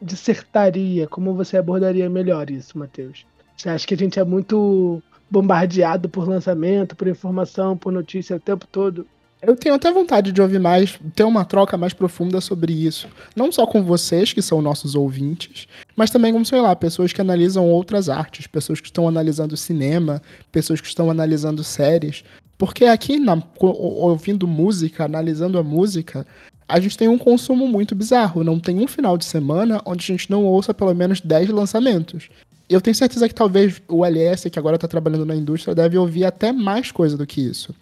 dissertaria, 0.00 1.06
como 1.06 1.34
você 1.34 1.56
abordaria 1.56 2.08
melhor 2.08 2.50
isso, 2.50 2.78
Matheus? 2.78 3.26
Você 3.56 3.68
acha 3.68 3.86
que 3.86 3.94
a 3.94 3.96
gente 3.96 4.18
é 4.18 4.24
muito 4.24 5.02
bombardeado 5.30 6.08
por 6.08 6.28
lançamento, 6.28 6.94
por 6.94 7.08
informação, 7.08 7.76
por 7.76 7.92
notícia 7.92 8.36
o 8.36 8.40
tempo 8.40 8.66
todo? 8.66 9.06
Eu 9.46 9.56
tenho 9.56 9.74
até 9.74 9.92
vontade 9.92 10.32
de 10.32 10.40
ouvir 10.40 10.58
mais, 10.58 10.98
ter 11.14 11.24
uma 11.24 11.44
troca 11.44 11.76
mais 11.76 11.92
profunda 11.92 12.40
sobre 12.40 12.72
isso. 12.72 13.08
Não 13.36 13.52
só 13.52 13.66
com 13.66 13.82
vocês, 13.82 14.32
que 14.32 14.42
são 14.42 14.62
nossos 14.62 14.94
ouvintes, 14.94 15.66
mas 15.96 16.10
também 16.10 16.32
com, 16.32 16.44
sei 16.44 16.60
lá, 16.60 16.74
pessoas 16.74 17.12
que 17.12 17.20
analisam 17.20 17.68
outras 17.68 18.08
artes, 18.08 18.46
pessoas 18.46 18.80
que 18.80 18.86
estão 18.86 19.06
analisando 19.06 19.56
cinema, 19.56 20.22
pessoas 20.50 20.80
que 20.80 20.86
estão 20.86 21.10
analisando 21.10 21.62
séries. 21.62 22.24
Porque 22.56 22.84
aqui, 22.84 23.18
na, 23.18 23.42
ouvindo 23.60 24.46
música, 24.46 25.04
analisando 25.04 25.58
a 25.58 25.62
música, 25.62 26.26
a 26.68 26.80
gente 26.80 26.96
tem 26.96 27.08
um 27.08 27.18
consumo 27.18 27.66
muito 27.68 27.94
bizarro. 27.94 28.42
Não 28.42 28.58
tem 28.58 28.80
um 28.80 28.86
final 28.86 29.18
de 29.18 29.24
semana 29.24 29.82
onde 29.84 30.04
a 30.04 30.16
gente 30.16 30.30
não 30.30 30.44
ouça 30.44 30.72
pelo 30.72 30.94
menos 30.94 31.20
10 31.20 31.50
lançamentos. 31.50 32.28
Eu 32.68 32.80
tenho 32.80 32.94
certeza 32.94 33.28
que 33.28 33.34
talvez 33.34 33.82
o 33.88 34.04
LS, 34.04 34.48
que 34.48 34.58
agora 34.58 34.76
está 34.76 34.88
trabalhando 34.88 35.26
na 35.26 35.36
indústria, 35.36 35.74
deve 35.74 35.98
ouvir 35.98 36.24
até 36.24 36.50
mais 36.50 36.90
coisa 36.90 37.16
do 37.16 37.26
que 37.26 37.40
isso. 37.40 37.74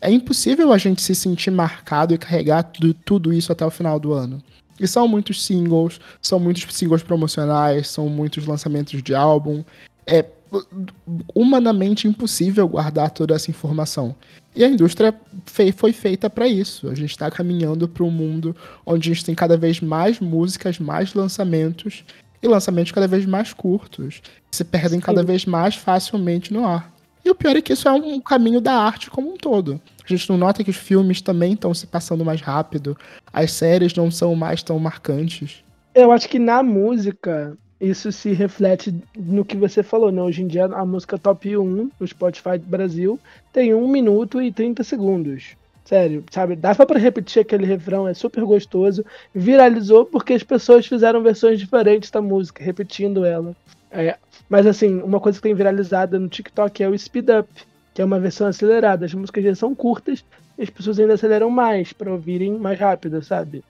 É 0.00 0.10
impossível 0.10 0.72
a 0.72 0.78
gente 0.78 1.02
se 1.02 1.14
sentir 1.14 1.50
marcado 1.50 2.14
e 2.14 2.18
carregar 2.18 2.62
tudo, 2.64 2.94
tudo 2.94 3.32
isso 3.32 3.52
até 3.52 3.64
o 3.64 3.70
final 3.70 3.98
do 3.98 4.12
ano. 4.12 4.42
E 4.78 4.86
são 4.86 5.08
muitos 5.08 5.44
singles, 5.44 6.00
são 6.20 6.38
muitos 6.38 6.66
singles 6.74 7.02
promocionais, 7.02 7.88
são 7.88 8.08
muitos 8.08 8.46
lançamentos 8.46 9.02
de 9.02 9.14
álbum. 9.14 9.64
É 10.06 10.24
humanamente 11.34 12.06
impossível 12.06 12.68
guardar 12.68 13.10
toda 13.10 13.34
essa 13.34 13.50
informação. 13.50 14.14
E 14.54 14.64
a 14.64 14.68
indústria 14.68 15.14
foi 15.44 15.92
feita 15.92 16.30
para 16.30 16.46
isso. 16.46 16.88
A 16.88 16.94
gente 16.94 17.10
está 17.10 17.30
caminhando 17.30 17.88
para 17.88 18.04
um 18.04 18.10
mundo 18.10 18.56
onde 18.84 19.10
a 19.10 19.14
gente 19.14 19.24
tem 19.24 19.34
cada 19.34 19.56
vez 19.56 19.80
mais 19.80 20.20
músicas, 20.20 20.78
mais 20.78 21.12
lançamentos 21.14 22.04
e 22.42 22.48
lançamentos 22.48 22.92
cada 22.92 23.08
vez 23.08 23.26
mais 23.26 23.52
curtos, 23.52 24.22
que 24.50 24.56
se 24.56 24.64
perdem 24.64 25.00
cada 25.00 25.22
vez 25.22 25.44
mais 25.44 25.74
facilmente 25.74 26.52
no 26.52 26.64
ar. 26.64 26.95
E 27.26 27.30
o 27.30 27.34
pior 27.34 27.56
é 27.56 27.60
que 27.60 27.72
isso 27.72 27.88
é 27.88 27.92
um 27.92 28.20
caminho 28.20 28.60
da 28.60 28.74
arte 28.74 29.10
como 29.10 29.32
um 29.32 29.36
todo. 29.36 29.80
A 30.04 30.06
gente 30.06 30.30
não 30.30 30.38
nota 30.38 30.62
que 30.62 30.70
os 30.70 30.76
filmes 30.76 31.20
também 31.20 31.54
estão 31.54 31.74
se 31.74 31.84
passando 31.84 32.24
mais 32.24 32.40
rápido, 32.40 32.96
as 33.32 33.50
séries 33.50 33.92
não 33.96 34.12
são 34.12 34.36
mais 34.36 34.62
tão 34.62 34.78
marcantes. 34.78 35.64
Eu 35.92 36.12
acho 36.12 36.28
que 36.28 36.38
na 36.38 36.62
música 36.62 37.58
isso 37.80 38.12
se 38.12 38.32
reflete 38.32 38.94
no 39.18 39.44
que 39.44 39.56
você 39.56 39.82
falou, 39.82 40.12
né? 40.12 40.22
Hoje 40.22 40.44
em 40.44 40.46
dia 40.46 40.66
a 40.66 40.86
música 40.86 41.18
top 41.18 41.56
1 41.56 41.90
no 41.98 42.06
Spotify 42.06 42.58
Brasil 42.58 43.18
tem 43.52 43.74
1 43.74 43.88
minuto 43.88 44.40
e 44.40 44.52
30 44.52 44.84
segundos. 44.84 45.56
Sério, 45.84 46.24
sabe? 46.30 46.54
Dava 46.54 46.86
para 46.86 47.00
repetir 47.00 47.42
aquele 47.42 47.66
refrão, 47.66 48.06
é 48.06 48.14
super 48.14 48.44
gostoso. 48.44 49.04
Viralizou 49.34 50.04
porque 50.04 50.34
as 50.34 50.44
pessoas 50.44 50.86
fizeram 50.86 51.24
versões 51.24 51.58
diferentes 51.58 52.08
da 52.08 52.22
música, 52.22 52.62
repetindo 52.62 53.24
ela. 53.24 53.52
É, 53.90 54.16
mas 54.48 54.66
assim, 54.66 55.00
uma 55.02 55.20
coisa 55.20 55.38
que 55.38 55.42
tem 55.42 55.54
viralizada 55.54 56.18
no 56.18 56.28
TikTok 56.28 56.82
é 56.82 56.88
o 56.88 56.98
Speed 56.98 57.28
Up, 57.30 57.48
que 57.94 58.02
é 58.02 58.04
uma 58.04 58.20
versão 58.20 58.46
acelerada. 58.46 59.06
As 59.06 59.14
músicas 59.14 59.44
já 59.44 59.54
são 59.54 59.74
curtas 59.74 60.24
e 60.58 60.62
as 60.62 60.70
pessoas 60.70 60.98
ainda 60.98 61.14
aceleram 61.14 61.50
mais 61.50 61.92
para 61.92 62.12
ouvirem 62.12 62.58
mais 62.58 62.78
rápido, 62.78 63.22
sabe? 63.22 63.64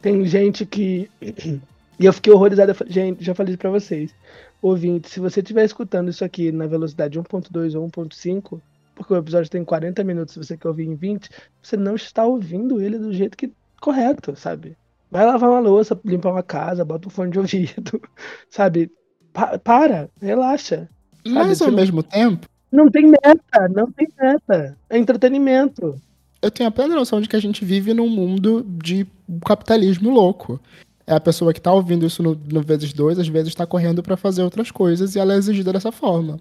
Tem 0.00 0.24
gente 0.26 0.66
que. 0.66 1.10
e 1.98 2.04
eu 2.04 2.12
fiquei 2.12 2.32
horrorizada. 2.32 2.74
Gente, 2.86 3.24
já 3.24 3.34
falei 3.34 3.56
para 3.56 3.70
vocês. 3.70 4.14
Ouvinte, 4.60 5.10
se 5.10 5.20
você 5.20 5.40
estiver 5.40 5.64
escutando 5.64 6.08
isso 6.08 6.24
aqui 6.24 6.50
na 6.50 6.66
velocidade 6.66 7.18
1.2 7.18 7.78
ou 7.78 7.86
1.5, 7.88 8.60
porque 8.94 9.12
o 9.12 9.16
episódio 9.16 9.50
tem 9.50 9.64
40 9.64 10.02
minutos, 10.04 10.34
se 10.34 10.38
você 10.38 10.56
quer 10.56 10.68
ouvir 10.68 10.86
em 10.86 10.94
20, 10.94 11.28
você 11.60 11.76
não 11.76 11.94
está 11.94 12.24
ouvindo 12.24 12.80
ele 12.80 12.98
do 12.98 13.12
jeito 13.12 13.36
que 13.36 13.52
correto, 13.80 14.34
sabe? 14.36 14.76
Vai 15.10 15.26
lavar 15.26 15.50
uma 15.50 15.60
louça, 15.60 15.98
limpar 16.04 16.32
uma 16.32 16.42
casa, 16.42 16.84
bota 16.84 17.08
um 17.08 17.10
fone 17.10 17.30
de 17.30 17.38
ouvido, 17.38 18.00
sabe? 18.48 18.90
Pa 19.34 19.58
para, 19.58 20.08
relaxa. 20.22 20.88
Sabe? 21.26 21.34
Mas 21.34 21.60
ao 21.60 21.70
mesmo 21.70 22.02
tempo. 22.02 22.48
Não 22.72 22.90
tem 22.90 23.06
meta, 23.06 23.68
não 23.68 23.92
tem 23.92 24.08
meta. 24.18 24.76
É 24.88 24.96
entretenimento. 24.96 26.00
Eu 26.40 26.50
tenho 26.50 26.68
a 26.68 26.72
plena 26.72 26.94
noção 26.94 27.20
de 27.20 27.28
que 27.28 27.36
a 27.36 27.40
gente 27.40 27.64
vive 27.64 27.92
num 27.92 28.08
mundo 28.08 28.64
de 28.82 29.06
capitalismo 29.44 30.10
louco. 30.10 30.60
É 31.06 31.14
a 31.14 31.20
pessoa 31.20 31.52
que 31.52 31.58
está 31.58 31.72
ouvindo 31.72 32.06
isso 32.06 32.22
no, 32.22 32.34
no 32.50 32.62
vezes 32.62 32.92
dois, 32.92 33.18
às 33.18 33.28
vezes 33.28 33.48
está 33.48 33.66
correndo 33.66 34.02
para 34.02 34.16
fazer 34.16 34.42
outras 34.42 34.70
coisas 34.70 35.14
e 35.14 35.18
ela 35.18 35.34
é 35.34 35.36
exigida 35.36 35.72
dessa 35.72 35.92
forma. 35.92 36.38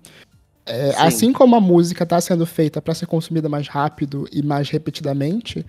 É, 0.66 0.92
assim 0.98 1.34
como 1.34 1.56
a 1.56 1.62
música 1.62 2.04
está 2.04 2.22
sendo 2.22 2.46
feita 2.46 2.82
para 2.82 2.94
ser 2.94 3.06
consumida 3.06 3.50
mais 3.50 3.68
rápido 3.68 4.28
e 4.32 4.42
mais 4.42 4.70
repetidamente, 4.70 5.66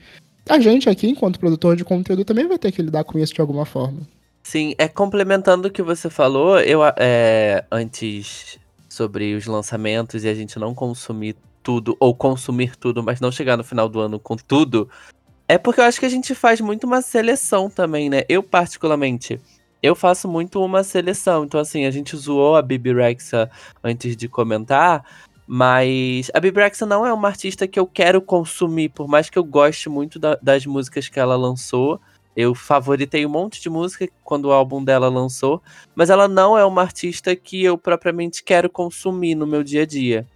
a 0.48 0.60
gente 0.60 0.88
aqui, 0.88 1.08
enquanto 1.08 1.40
produtor 1.40 1.74
de 1.74 1.84
conteúdo, 1.84 2.24
também 2.24 2.46
vai 2.46 2.58
ter 2.58 2.70
que 2.70 2.82
lidar 2.82 3.02
com 3.02 3.18
isso 3.18 3.34
de 3.34 3.40
alguma 3.40 3.64
forma. 3.64 4.00
Sim, 4.44 4.74
é 4.76 4.86
complementando 4.86 5.68
o 5.68 5.70
que 5.70 5.82
você 5.82 6.10
falou, 6.10 6.60
eu 6.60 6.82
é, 6.98 7.64
antes 7.72 8.58
sobre 8.90 9.34
os 9.34 9.46
lançamentos 9.46 10.22
e 10.22 10.28
a 10.28 10.34
gente 10.34 10.58
não 10.58 10.74
consumir 10.74 11.34
tudo, 11.62 11.96
ou 11.98 12.14
consumir 12.14 12.76
tudo, 12.76 13.02
mas 13.02 13.20
não 13.20 13.32
chegar 13.32 13.56
no 13.56 13.64
final 13.64 13.88
do 13.88 13.98
ano 13.98 14.20
com 14.20 14.36
tudo, 14.36 14.88
é 15.48 15.56
porque 15.56 15.80
eu 15.80 15.84
acho 15.84 15.98
que 15.98 16.04
a 16.04 16.10
gente 16.10 16.34
faz 16.34 16.60
muito 16.60 16.84
uma 16.84 17.00
seleção 17.00 17.70
também, 17.70 18.10
né? 18.10 18.22
Eu, 18.28 18.42
particularmente, 18.42 19.40
eu 19.82 19.94
faço 19.94 20.28
muito 20.28 20.62
uma 20.62 20.84
seleção. 20.84 21.44
Então, 21.44 21.58
assim, 21.58 21.86
a 21.86 21.90
gente 21.90 22.14
zoou 22.14 22.54
a 22.54 22.62
Bibi 22.62 22.92
Rexa 22.92 23.50
antes 23.82 24.14
de 24.14 24.28
comentar, 24.28 25.04
mas 25.46 26.30
a 26.34 26.38
Bibi 26.38 26.60
Rexa 26.60 26.84
não 26.84 27.06
é 27.06 27.12
uma 27.12 27.28
artista 27.28 27.66
que 27.66 27.80
eu 27.80 27.86
quero 27.86 28.20
consumir, 28.20 28.90
por 28.90 29.08
mais 29.08 29.30
que 29.30 29.38
eu 29.38 29.44
goste 29.44 29.88
muito 29.88 30.18
da, 30.18 30.38
das 30.42 30.66
músicas 30.66 31.08
que 31.08 31.18
ela 31.18 31.34
lançou. 31.34 31.98
Eu 32.36 32.54
favoritei 32.54 33.24
um 33.24 33.30
monte 33.30 33.60
de 33.60 33.70
música 33.70 34.08
quando 34.22 34.46
o 34.46 34.52
álbum 34.52 34.82
dela 34.82 35.08
lançou, 35.08 35.62
mas 35.94 36.10
ela 36.10 36.26
não 36.26 36.58
é 36.58 36.64
uma 36.64 36.82
artista 36.82 37.34
que 37.36 37.62
eu 37.62 37.78
propriamente 37.78 38.42
quero 38.42 38.68
consumir 38.68 39.34
no 39.34 39.46
meu 39.46 39.62
dia 39.62 39.82
a 39.82 39.86
dia. 39.86 40.26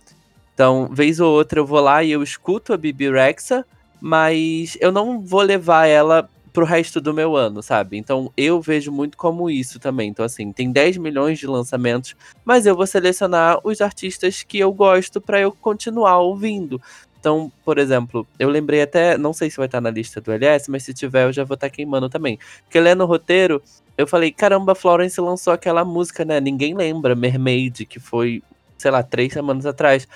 Então, 0.55 0.89
vez 0.91 1.21
ou 1.21 1.33
outra 1.33 1.61
eu 1.61 1.67
vou 1.67 1.81
lá 1.81 2.03
e 2.03 2.11
eu 2.11 2.23
escuto 2.23 2.73
a 2.73 2.77
Bibi 2.77 3.11
Rexa, 3.11 3.65
mas 4.01 4.77
eu 4.81 4.91
não 4.91 5.21
vou 5.21 5.43
levar 5.43 5.87
ela 5.87 6.29
pro 6.53 6.65
resto 6.65 7.01
do 7.01 7.15
meu 7.15 7.37
ano, 7.37 7.63
sabe? 7.63 7.97
Então 7.97 8.33
eu 8.37 8.61
vejo 8.61 8.91
muito 8.91 9.17
como 9.17 9.49
isso 9.49 9.79
também. 9.79 10.09
Então, 10.09 10.25
assim, 10.25 10.51
tem 10.51 10.73
10 10.73 10.97
milhões 10.97 11.39
de 11.39 11.47
lançamentos, 11.47 12.17
mas 12.45 12.67
eu 12.67 12.75
vou 12.75 12.87
selecionar 12.87 13.61
os 13.63 13.81
artistas 13.81 14.43
que 14.43 14.59
eu 14.59 14.73
gosto 14.73 15.21
para 15.21 15.41
eu 15.41 15.53
continuar 15.53 16.19
ouvindo. 16.19 16.81
Então, 17.19 17.51
por 17.65 17.79
exemplo, 17.79 18.27
eu 18.39 18.49
lembrei 18.49 18.83
até, 18.83 19.19
não 19.19 19.33
sei 19.33 19.51
se 19.51 19.57
vai 19.57 19.67
estar 19.67 19.81
na 19.81 19.91
lista 19.91 20.21
do 20.21 20.31
LS, 20.31 20.71
mas 20.71 20.85
se 20.85 20.95
tiver 20.95 21.25
eu 21.25 21.33
já 21.33 21.45
vou 21.45 21.57
estar 21.57 21.69
queimando 21.69 22.09
também. 22.09 22.39
Porque 22.65 22.79
lendo 22.79 23.03
o 23.03 23.07
roteiro, 23.07 23.61
eu 23.97 24.07
falei, 24.07 24.31
caramba, 24.31 24.75
Florence 24.75 25.21
lançou 25.21 25.53
aquela 25.53 25.85
música, 25.85 26.25
né? 26.25 26.41
Ninguém 26.41 26.75
lembra, 26.75 27.17
Mermaid, 27.17 27.85
que 27.87 27.99
foi, 27.99 28.43
sei 28.79 28.91
lá, 28.91 29.03
três 29.03 29.33
semanas 29.33 29.67
atrás. 29.67 30.07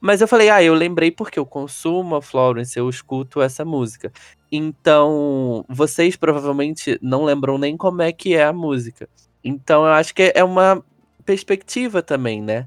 Mas 0.00 0.20
eu 0.20 0.28
falei, 0.28 0.48
ah, 0.48 0.62
eu 0.62 0.74
lembrei 0.74 1.10
porque 1.10 1.38
eu 1.38 1.44
consumo 1.44 2.16
a 2.16 2.22
Florence, 2.22 2.78
eu 2.78 2.88
escuto 2.88 3.42
essa 3.42 3.64
música. 3.64 4.10
Então, 4.50 5.64
vocês 5.68 6.16
provavelmente 6.16 6.98
não 7.02 7.24
lembram 7.24 7.58
nem 7.58 7.76
como 7.76 8.00
é 8.00 8.12
que 8.12 8.34
é 8.34 8.44
a 8.44 8.52
música. 8.52 9.08
Então, 9.44 9.84
eu 9.84 9.92
acho 9.92 10.14
que 10.14 10.32
é 10.34 10.42
uma 10.42 10.82
perspectiva 11.24 12.02
também, 12.02 12.40
né? 12.40 12.66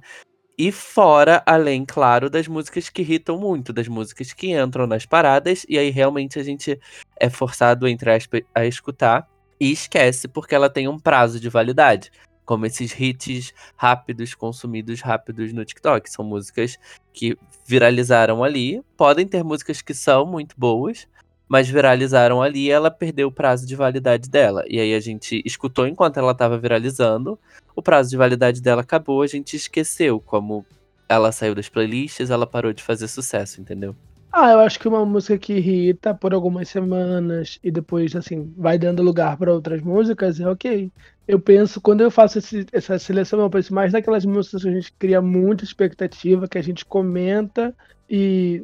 E 0.62 0.74
fora, 0.74 1.42
além, 1.46 1.86
claro, 1.86 2.30
das 2.30 2.46
músicas 2.46 2.90
que 2.90 3.02
irritam 3.02 3.40
muito, 3.40 3.72
das 3.72 3.88
músicas 3.88 4.34
que 4.34 4.52
entram 4.52 4.86
nas 4.86 5.06
paradas, 5.06 5.66
e 5.70 5.80
aí 5.80 5.90
realmente 5.90 6.38
a 6.38 6.44
gente 6.44 6.78
é 7.18 7.30
forçado, 7.30 7.88
entre 7.88 8.12
aspas, 8.12 8.42
a 8.54 8.66
escutar 8.66 9.26
e 9.58 9.72
esquece 9.72 10.28
porque 10.28 10.54
ela 10.54 10.70
tem 10.70 10.86
um 10.86 11.00
prazo 11.00 11.40
de 11.40 11.48
validade 11.48 12.12
como 12.44 12.66
esses 12.66 13.00
hits 13.00 13.54
rápidos, 13.78 14.36
consumidos 14.36 15.00
rápidos 15.00 15.54
no 15.54 15.64
TikTok. 15.64 16.10
São 16.10 16.26
músicas 16.26 16.78
que 17.14 17.38
viralizaram 17.66 18.44
ali. 18.44 18.84
Podem 18.98 19.26
ter 19.26 19.44
músicas 19.46 19.82
que 19.82 19.94
são 19.94 20.26
muito 20.26 20.56
boas, 20.58 21.08
mas 21.50 21.68
viralizaram 21.68 22.42
ali 22.42 22.68
e 22.68 22.72
ela 22.72 22.92
perdeu 22.92 23.28
o 23.28 23.32
prazo 23.32 23.66
de 23.66 23.76
validade 23.76 24.30
dela. 24.30 24.64
E 24.68 24.80
aí 24.80 24.94
a 24.94 25.00
gente 25.00 25.42
escutou 25.44 25.88
enquanto 25.88 26.18
ela 26.18 26.32
estava 26.32 26.58
viralizando, 26.60 27.40
o 27.76 27.82
prazo 27.82 28.12
de 28.12 28.18
validade 28.18 28.62
dela 28.62 28.82
acabou, 28.82 29.24
a 29.24 29.28
gente 29.28 29.56
esqueceu 29.56 30.20
como 30.20 30.64
ela 31.10 31.32
saiu 31.32 31.56
das 31.56 31.68
playlists, 31.68 32.30
ela 32.30 32.46
parou 32.46 32.72
de 32.72 32.84
fazer 32.84 33.08
sucesso, 33.08 33.60
entendeu? 33.60 33.96
Ah, 34.32 34.52
eu 34.52 34.60
acho 34.60 34.80
que 34.80 34.88
uma 34.88 35.04
música 35.04 35.40
que 35.40 35.54
irrita 35.54 36.14
por 36.14 36.36
algumas 36.36 36.70
semanas 36.70 37.58
e 37.64 37.72
depois, 37.72 38.16
assim, 38.16 38.54
vai 38.56 38.78
dando 38.78 39.02
lugar 39.02 39.36
para 39.38 39.52
outras 39.52 39.82
músicas, 39.82 40.40
é 40.40 40.48
ok. 40.48 40.92
Eu 41.28 41.40
penso, 41.40 41.82
quando 41.82 42.02
eu 42.02 42.12
faço 42.12 42.38
esse, 42.38 42.64
essa 42.72 43.00
seleção, 43.00 43.40
eu 43.40 43.50
penso 43.50 43.74
mais 43.74 43.92
naquelas 43.92 44.26
músicas 44.26 44.62
que 44.62 44.70
a 44.70 44.72
gente 44.72 44.94
cria 45.00 45.20
muita 45.20 45.64
expectativa, 45.64 46.48
que 46.48 46.60
a 46.60 46.62
gente 46.62 46.86
comenta 46.86 47.74
e, 48.08 48.64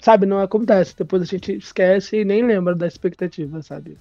sabe, 0.00 0.26
não 0.26 0.40
acontece. 0.40 0.96
Depois 0.96 1.22
a 1.22 1.26
gente 1.26 1.56
esquece 1.56 2.18
e 2.18 2.24
nem 2.24 2.44
lembra 2.44 2.74
da 2.74 2.86
expectativa, 2.86 3.62
sabe? 3.62 3.98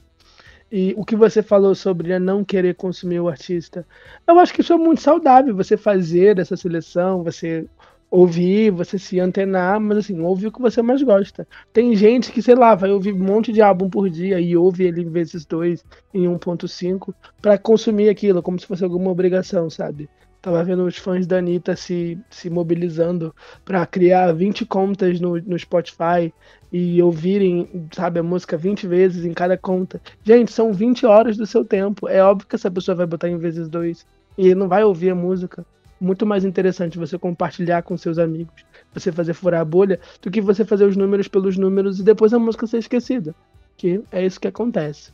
E 0.71 0.93
o 0.97 1.05
que 1.05 1.15
você 1.15 1.41
falou 1.41 1.73
sobre 1.73 2.17
não 2.19 2.43
querer 2.43 2.75
consumir 2.75 3.21
o 3.21 3.29
artista, 3.29 3.85
eu 4.27 4.37
acho 4.37 4.53
que 4.53 4.61
isso 4.61 4.73
é 4.73 4.77
muito 4.77 5.01
saudável, 5.01 5.55
você 5.55 5.77
fazer 5.77 6.39
essa 6.39 6.57
seleção, 6.57 7.23
você 7.23 7.65
ouvir, 8.09 8.71
você 8.71 8.97
se 8.97 9.19
antenar, 9.19 9.79
mas 9.79 9.99
assim, 9.99 10.19
ouvir 10.19 10.47
o 10.47 10.51
que 10.51 10.61
você 10.61 10.81
mais 10.81 11.03
gosta. 11.03 11.47
Tem 11.73 11.95
gente 11.95 12.31
que, 12.31 12.41
sei 12.41 12.55
lá, 12.55 12.73
vai 12.73 12.89
ouvir 12.89 13.13
um 13.13 13.23
monte 13.23 13.51
de 13.51 13.61
álbum 13.61 13.89
por 13.89 14.09
dia 14.09 14.39
e 14.39 14.55
ouve 14.55 14.85
ele 14.85 15.03
vezes 15.03 15.45
dois 15.45 15.83
em 16.13 16.25
1.5 16.25 17.13
para 17.41 17.57
consumir 17.57 18.09
aquilo, 18.09 18.41
como 18.41 18.59
se 18.59 18.65
fosse 18.65 18.83
alguma 18.83 19.11
obrigação, 19.11 19.69
sabe? 19.69 20.09
Tava 20.41 20.63
vendo 20.63 20.85
os 20.85 20.97
fãs 20.97 21.25
da 21.25 21.37
Anitta 21.37 21.75
se, 21.75 22.17
se 22.29 22.49
mobilizando 22.49 23.33
para 23.65 23.85
criar 23.85 24.31
20 24.31 24.65
contas 24.65 25.19
no, 25.19 25.39
no 25.41 25.57
Spotify 25.57 26.33
e 26.71 27.01
ouvirem, 27.01 27.87
sabe, 27.93 28.19
a 28.19 28.23
música 28.23 28.55
20 28.57 28.87
vezes 28.87 29.25
em 29.25 29.33
cada 29.33 29.57
conta. 29.57 30.01
Gente, 30.23 30.51
são 30.51 30.71
20 30.71 31.05
horas 31.05 31.37
do 31.37 31.45
seu 31.45 31.65
tempo. 31.65 32.07
É 32.07 32.21
óbvio 32.23 32.47
que 32.47 32.55
essa 32.55 32.69
pessoa 32.69 32.95
vai 32.95 33.05
botar 33.05 33.29
em 33.29 33.37
vezes 33.37 33.67
dois 33.67 34.05
e 34.37 34.53
não 34.53 34.67
vai 34.67 34.83
ouvir 34.83 35.09
a 35.09 35.15
música 35.15 35.65
muito 35.99 36.25
mais 36.25 36.45
interessante 36.45 36.97
você 36.97 37.17
compartilhar 37.17 37.81
com 37.81 37.97
seus 37.97 38.19
amigos, 38.19 38.63
você 38.93 39.11
fazer 39.11 39.33
furar 39.33 39.61
a 39.61 39.65
bolha, 39.65 39.99
do 40.21 40.29
que 40.29 40.39
você 40.41 40.63
fazer 40.63 40.85
os 40.85 40.95
números 40.95 41.27
pelos 41.27 41.57
números 41.57 41.99
e 41.99 42.03
depois 42.03 42.33
a 42.33 42.39
música 42.39 42.67
ser 42.67 42.77
esquecida. 42.77 43.35
Que 43.75 44.01
é 44.11 44.25
isso 44.25 44.39
que 44.39 44.47
acontece. 44.47 45.11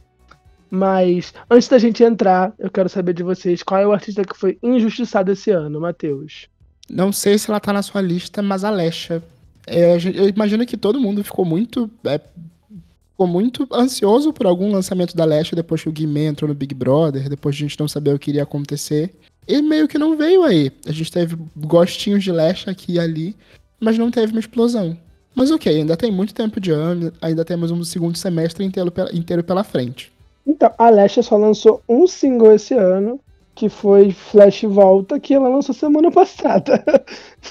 Mas 0.75 1.35
antes 1.47 1.67
da 1.67 1.77
gente 1.77 2.03
entrar, 2.03 2.51
eu 2.57 2.67
quero 2.71 2.89
saber 2.89 3.13
de 3.13 3.21
vocês 3.21 3.61
qual 3.61 3.79
é 3.79 3.85
o 3.85 3.91
artista 3.91 4.25
que 4.25 4.35
foi 4.35 4.57
injustiçado 4.63 5.31
esse 5.31 5.51
ano, 5.51 5.79
Matheus. 5.79 6.47
Não 6.89 7.11
sei 7.11 7.37
se 7.37 7.47
ela 7.47 7.59
tá 7.59 7.71
na 7.71 7.83
sua 7.83 8.01
lista, 8.01 8.41
mas 8.41 8.63
a 8.63 8.71
Lesha. 8.71 9.21
É, 9.67 9.95
eu 9.95 10.27
imagino 10.27 10.65
que 10.65 10.75
todo 10.75 10.99
mundo 10.99 11.23
ficou 11.23 11.45
muito. 11.45 11.87
É, 12.03 12.19
ficou 13.11 13.27
muito 13.27 13.67
ansioso 13.71 14.33
por 14.33 14.47
algum 14.47 14.71
lançamento 14.71 15.15
da 15.15 15.25
Lesha 15.25 15.55
depois 15.55 15.83
que 15.83 15.89
o 15.89 15.91
Guimê 15.91 16.25
entrou 16.25 16.49
no 16.49 16.55
Big 16.55 16.73
Brother, 16.73 17.29
depois 17.29 17.55
de 17.55 17.63
a 17.63 17.67
gente 17.67 17.79
não 17.79 17.87
saber 17.87 18.15
o 18.15 18.17
que 18.17 18.31
iria 18.31 18.41
acontecer. 18.41 19.13
E 19.47 19.61
meio 19.61 19.87
que 19.87 19.99
não 19.99 20.17
veio 20.17 20.41
aí. 20.41 20.71
A 20.87 20.91
gente 20.91 21.11
teve 21.11 21.37
gostinhos 21.55 22.23
de 22.23 22.31
Lesha 22.31 22.71
aqui 22.71 22.93
e 22.93 22.99
ali, 22.99 23.35
mas 23.79 23.95
não 23.95 24.09
teve 24.09 24.31
uma 24.31 24.39
explosão. 24.39 24.97
Mas 25.35 25.51
ok, 25.51 25.71
ainda 25.71 25.95
tem 25.95 26.11
muito 26.11 26.33
tempo 26.33 26.59
de 26.59 26.71
ano, 26.71 27.13
ainda 27.21 27.45
temos 27.45 27.69
um 27.69 27.83
segundo 27.83 28.17
semestre 28.17 28.65
inteiro, 28.65 28.91
inteiro 29.13 29.43
pela 29.43 29.63
frente. 29.63 30.11
Então, 30.45 30.71
a 30.77 30.89
Lesha 30.89 31.21
só 31.21 31.37
lançou 31.37 31.81
um 31.87 32.05
single 32.05 32.53
esse 32.53 32.73
ano, 32.73 33.19
que 33.55 33.69
foi 33.69 34.11
Flash 34.11 34.63
Volta, 34.63 35.19
que 35.19 35.33
ela 35.33 35.47
lançou 35.47 35.73
semana 35.73 36.09
passada. 36.11 36.83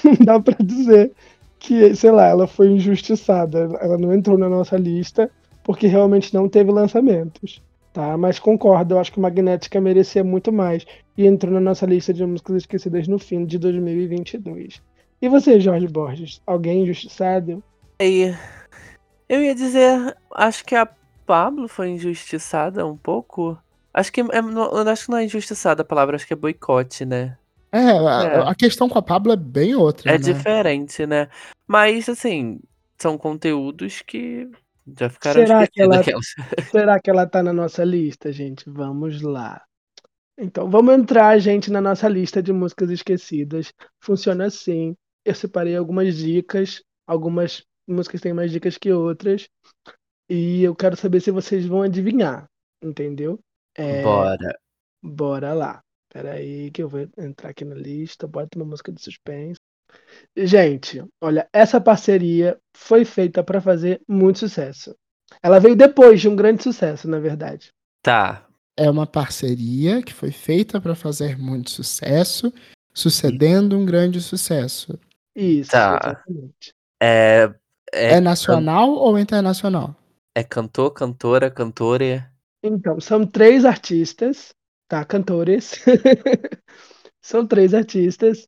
não 0.03 0.13
dá 0.25 0.39
pra 0.39 0.55
dizer 0.59 1.11
que, 1.59 1.95
sei 1.95 2.11
lá, 2.11 2.27
ela 2.27 2.45
foi 2.45 2.67
injustiçada. 2.69 3.69
Ela 3.81 3.97
não 3.97 4.13
entrou 4.13 4.37
na 4.37 4.49
nossa 4.49 4.77
lista 4.77 5.31
porque 5.63 5.87
realmente 5.87 6.33
não 6.33 6.49
teve 6.49 6.71
lançamentos. 6.71 7.61
Tá, 7.93 8.17
mas 8.17 8.39
concordo, 8.39 8.95
eu 8.95 8.99
acho 8.99 9.11
que 9.11 9.19
Magnética 9.19 9.79
merecia 9.79 10.23
muito 10.23 10.51
mais 10.51 10.83
e 11.15 11.27
entrou 11.27 11.53
na 11.53 11.59
nossa 11.59 11.85
lista 11.85 12.11
de 12.11 12.25
músicas 12.25 12.57
esquecidas 12.57 13.07
no 13.07 13.19
fim 13.19 13.45
de 13.45 13.59
2022. 13.59 14.81
E 15.21 15.29
você, 15.29 15.59
Jorge 15.59 15.87
Borges? 15.87 16.41
Alguém 16.45 16.81
injustiçado? 16.81 17.63
E 18.01 18.33
eu 19.29 19.43
ia 19.43 19.53
dizer, 19.53 20.17
acho 20.33 20.65
que 20.65 20.75
a 20.75 20.87
Pablo 21.25 21.67
foi 21.67 21.89
injustiçada 21.89 22.85
um 22.85 22.97
pouco. 22.97 23.57
Acho 23.93 24.11
que 24.11 24.21
é, 24.21 24.41
não, 24.41 24.75
acho 24.87 25.05
que 25.05 25.11
não 25.11 25.17
é 25.17 25.25
injustiçada 25.25 25.81
a 25.81 25.85
palavra, 25.85 26.15
acho 26.15 26.27
que 26.27 26.33
é 26.33 26.35
boicote, 26.35 27.05
né? 27.05 27.37
É, 27.71 27.79
a, 27.79 28.23
é. 28.23 28.49
a 28.49 28.55
questão 28.55 28.87
com 28.87 28.99
a 28.99 29.01
Pablo 29.01 29.33
é 29.33 29.37
bem 29.37 29.75
outra. 29.75 30.11
É 30.11 30.13
né? 30.13 30.17
diferente, 30.19 31.05
né? 31.05 31.27
Mas 31.67 32.07
assim, 32.07 32.59
são 32.97 33.17
conteúdos 33.17 34.01
que 34.01 34.49
já 34.97 35.09
ficaram 35.09 35.41
será 35.41 35.67
que, 35.67 35.81
ela, 35.81 36.03
será 36.71 36.99
que 36.99 37.09
ela 37.09 37.25
tá 37.25 37.41
na 37.41 37.53
nossa 37.53 37.83
lista, 37.83 38.31
gente? 38.31 38.69
Vamos 38.69 39.21
lá. 39.21 39.61
Então, 40.37 40.69
vamos 40.69 40.93
entrar, 40.95 41.37
gente, 41.39 41.71
na 41.71 41.79
nossa 41.79 42.07
lista 42.07 42.41
de 42.41 42.51
músicas 42.51 42.89
esquecidas. 42.89 43.71
Funciona 43.99 44.45
assim. 44.45 44.95
Eu 45.23 45.35
separei 45.35 45.75
algumas 45.75 46.17
dicas, 46.17 46.83
algumas 47.07 47.63
músicas 47.87 48.19
têm 48.19 48.33
mais 48.33 48.51
dicas 48.51 48.77
que 48.77 48.91
outras. 48.91 49.47
E 50.35 50.63
eu 50.63 50.73
quero 50.73 50.97
saber 50.97 51.21
se 51.21 51.29
vocês 51.29 51.63
vão 51.63 51.83
adivinhar, 51.83 52.49
entendeu? 52.83 53.39
É... 53.75 54.01
Bora. 54.01 54.59
Bora 54.99 55.53
lá. 55.53 55.83
Pera 56.11 56.31
aí 56.31 56.71
que 56.71 56.81
eu 56.81 56.89
vou 56.89 57.07
entrar 57.19 57.51
aqui 57.51 57.63
na 57.63 57.75
lista, 57.75 58.25
bota 58.25 58.57
uma 58.57 58.65
música 58.65 58.91
de 58.91 58.99
suspense. 58.99 59.59
Gente, 60.35 61.05
olha, 61.21 61.47
essa 61.53 61.79
parceria 61.79 62.59
foi 62.75 63.05
feita 63.05 63.43
para 63.43 63.61
fazer 63.61 64.01
muito 64.07 64.39
sucesso. 64.39 64.95
Ela 65.39 65.59
veio 65.59 65.75
depois 65.75 66.19
de 66.19 66.27
um 66.27 66.35
grande 66.35 66.63
sucesso, 66.63 67.07
na 67.07 67.19
verdade. 67.19 67.71
Tá. 68.01 68.47
É 68.75 68.89
uma 68.89 69.05
parceria 69.05 70.01
que 70.01 70.15
foi 70.15 70.31
feita 70.31 70.81
para 70.81 70.95
fazer 70.95 71.37
muito 71.37 71.69
sucesso, 71.69 72.51
sucedendo 72.91 73.77
um 73.77 73.85
grande 73.85 74.19
sucesso. 74.19 74.99
Isso, 75.35 75.69
tá. 75.69 75.99
exatamente. 76.03 76.73
É, 76.99 77.53
é, 77.93 78.13
é 78.13 78.19
nacional 78.19 78.89
ou 78.93 79.19
internacional? 79.19 79.95
É 80.35 80.43
cantor, 80.43 80.91
cantora, 80.91 81.51
cantore? 81.51 82.23
Então, 82.63 82.99
são 82.99 83.25
três 83.25 83.65
artistas, 83.65 84.53
tá? 84.87 85.05
Cantores. 85.05 85.75
são 87.21 87.45
três 87.45 87.73
artistas 87.73 88.47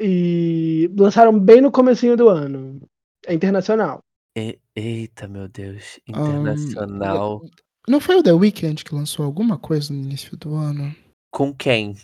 e 0.00 0.90
lançaram 0.96 1.38
bem 1.38 1.60
no 1.60 1.72
comecinho 1.72 2.16
do 2.16 2.28
ano. 2.28 2.80
É 3.26 3.32
internacional. 3.32 4.00
E, 4.36 4.58
eita, 4.74 5.28
meu 5.28 5.48
Deus. 5.48 6.00
Internacional. 6.06 7.40
Um, 7.42 7.50
não 7.88 8.00
foi 8.00 8.16
o 8.16 8.22
The 8.22 8.32
Weeknd 8.32 8.84
que 8.84 8.94
lançou 8.94 9.24
alguma 9.24 9.58
coisa 9.58 9.92
no 9.92 10.00
início 10.00 10.36
do 10.36 10.54
ano? 10.54 10.94
Com 11.30 11.54
quem? 11.54 11.96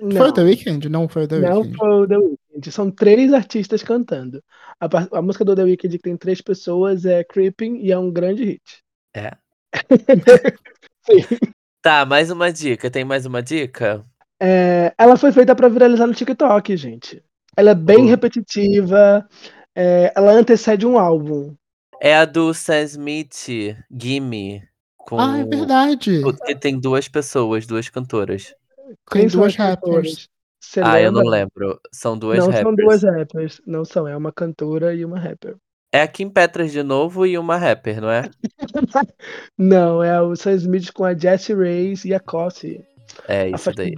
Não. 0.00 0.16
Foi 0.18 0.28
o 0.28 0.32
The 0.32 0.42
Weeknd? 0.42 0.88
Não 0.88 1.08
foi 1.08 1.24
o 1.24 1.28
The 1.28 1.36
Weeknd. 1.36 1.68
Não 1.68 1.74
foi 1.74 1.90
o 2.02 2.08
The 2.08 2.16
Weeknd. 2.16 2.38
São 2.70 2.90
três 2.90 3.32
artistas 3.32 3.82
cantando. 3.82 4.42
A, 4.80 5.18
a, 5.18 5.22
música 5.22 5.44
do 5.44 5.54
The 5.54 5.64
Weeknd 5.64 5.96
que 5.96 6.02
tem 6.02 6.16
três 6.16 6.40
pessoas 6.40 7.04
é 7.04 7.24
Creeping 7.24 7.78
e 7.78 7.92
é 7.92 7.98
um 7.98 8.10
grande 8.10 8.44
hit. 8.44 8.82
É. 9.14 9.32
tá, 11.82 12.04
mais 12.04 12.30
uma 12.30 12.52
dica. 12.52 12.90
Tem 12.90 13.04
mais 13.04 13.26
uma 13.26 13.42
dica? 13.42 14.04
É, 14.40 14.94
ela 14.98 15.16
foi 15.16 15.32
feita 15.32 15.54
para 15.54 15.68
viralizar 15.68 16.06
no 16.06 16.14
TikTok, 16.14 16.76
gente. 16.76 17.22
Ela 17.56 17.70
é 17.70 17.74
bem 17.74 18.04
oh. 18.04 18.08
repetitiva. 18.08 19.26
É, 19.74 20.12
ela 20.14 20.32
antecede 20.32 20.86
um 20.86 20.98
álbum. 20.98 21.54
É 22.00 22.16
a 22.16 22.24
do 22.24 22.52
Sam 22.52 22.82
Smith, 22.82 23.48
Gimme. 23.90 24.62
Com... 24.98 25.18
Ah, 25.18 25.38
é 25.38 25.44
verdade. 25.44 26.20
Porque 26.20 26.54
tem 26.54 26.78
duas 26.78 27.08
pessoas, 27.08 27.66
duas 27.66 27.88
cantoras. 27.88 28.54
Tem 29.10 29.26
duas 29.26 29.54
rappers. 29.54 30.28
Você 30.60 30.80
ah, 30.80 30.94
lembra? 30.94 31.00
eu 31.02 31.12
não 31.12 31.22
lembro. 31.22 31.80
São 31.92 32.18
duas 32.18 32.38
não 32.38 32.46
rappers. 32.46 32.64
Não 32.64 32.74
são 32.74 32.74
duas 32.74 33.02
rappers. 33.02 33.62
Não 33.66 33.84
são. 33.84 34.08
É 34.08 34.16
uma 34.16 34.32
cantora 34.32 34.94
e 34.94 35.04
uma 35.04 35.18
rapper. 35.18 35.56
É 35.92 36.02
a 36.02 36.08
Kim 36.08 36.28
Petras 36.28 36.72
de 36.72 36.82
novo 36.82 37.24
e 37.24 37.38
uma 37.38 37.56
rapper, 37.56 38.00
não 38.00 38.10
é? 38.10 38.28
não, 39.56 40.02
é 40.02 40.20
o 40.20 40.34
Sam 40.36 40.54
Smith 40.54 40.92
com 40.92 41.04
a 41.04 41.14
Jessie 41.14 41.54
Reyes 41.54 42.04
e 42.04 42.12
a 42.12 42.20
Cossie. 42.20 42.84
É, 43.28 43.48
isso 43.48 43.72
daí. 43.72 43.94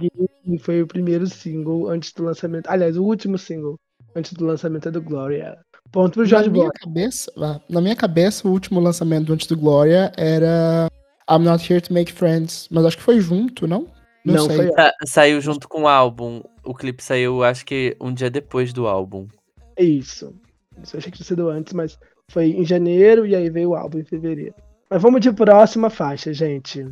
Foi 0.61 0.81
o 0.81 0.87
primeiro 0.87 1.27
single 1.27 1.89
antes 1.89 2.13
do 2.13 2.23
lançamento. 2.23 2.67
Aliás, 2.69 2.95
o 2.95 3.03
último 3.03 3.37
single 3.37 3.77
antes 4.15 4.33
do 4.33 4.45
lançamento 4.45 4.91
do 4.91 5.01
Gloria. 5.01 5.57
Ponto 5.91 6.13
pro 6.13 6.25
Jorge 6.25 6.49
na 6.49 6.53
minha 6.53 6.71
cabeça, 6.71 7.31
Na 7.67 7.81
minha 7.81 7.95
cabeça, 7.95 8.47
o 8.47 8.51
último 8.51 8.79
lançamento 8.79 9.33
antes 9.33 9.47
do 9.47 9.57
Gloria 9.57 10.11
era 10.15 10.87
I'm 11.29 11.43
Not 11.43 11.71
Here 11.71 11.81
to 11.81 11.93
Make 11.93 12.13
Friends. 12.13 12.67
Mas 12.71 12.85
acho 12.85 12.97
que 12.97 13.03
foi 13.03 13.19
junto, 13.19 13.67
não? 13.67 13.87
Não, 14.31 14.47
não 14.47 14.55
sei. 14.55 14.57
Foi... 14.57 14.71
Sa 14.71 14.93
saiu 15.05 15.41
junto 15.41 15.67
com 15.67 15.83
o 15.83 15.87
álbum. 15.87 16.41
O 16.63 16.73
clipe 16.73 17.03
saiu, 17.03 17.43
acho 17.43 17.65
que 17.65 17.95
um 17.99 18.13
dia 18.13 18.29
depois 18.29 18.73
do 18.73 18.87
álbum. 18.87 19.27
Isso. 19.77 20.33
Isso 20.81 20.95
eu 20.95 20.99
achei 20.99 21.11
que 21.11 21.17
tinha 21.17 21.27
sido 21.27 21.49
antes, 21.49 21.73
mas 21.73 21.97
foi 22.29 22.51
em 22.51 22.65
janeiro 22.65 23.25
e 23.25 23.35
aí 23.35 23.49
veio 23.49 23.69
o 23.69 23.75
álbum 23.75 23.99
em 23.99 24.03
fevereiro. 24.03 24.55
Mas 24.89 25.01
vamos 25.01 25.21
de 25.21 25.31
próxima 25.31 25.89
faixa, 25.89 26.33
gente. 26.33 26.85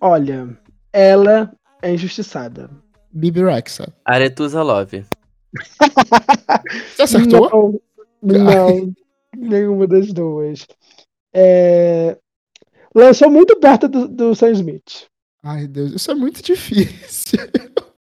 Olha, 0.00 0.56
ela 0.92 1.52
é 1.82 1.92
injustiçada. 1.92 2.70
Bibi 3.12 3.44
Rexa. 3.44 3.92
Aretusa 4.04 4.62
Love. 4.62 5.04
Você 6.96 7.02
acertou? 7.02 7.80
Não, 8.22 8.38
não 8.38 8.94
nenhuma 9.36 9.86
das 9.86 10.12
duas. 10.12 10.66
É... 11.32 12.16
Lançou 12.94 13.30
muito 13.30 13.58
perto 13.58 13.88
do, 13.88 14.08
do 14.08 14.34
Sam 14.34 14.52
Smith. 14.52 15.06
Ai, 15.46 15.66
Deus, 15.66 15.92
isso 15.92 16.10
é 16.10 16.14
muito 16.14 16.40
difícil. 16.42 17.38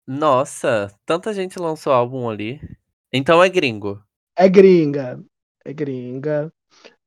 Nossa, 0.06 0.90
tanta 1.04 1.34
gente 1.34 1.58
lançou 1.58 1.92
álbum 1.92 2.30
ali. 2.30 2.58
Então 3.12 3.44
é 3.44 3.48
gringo. 3.50 4.02
É 4.34 4.48
gringa. 4.48 5.22
É 5.62 5.72
gringa. 5.74 6.50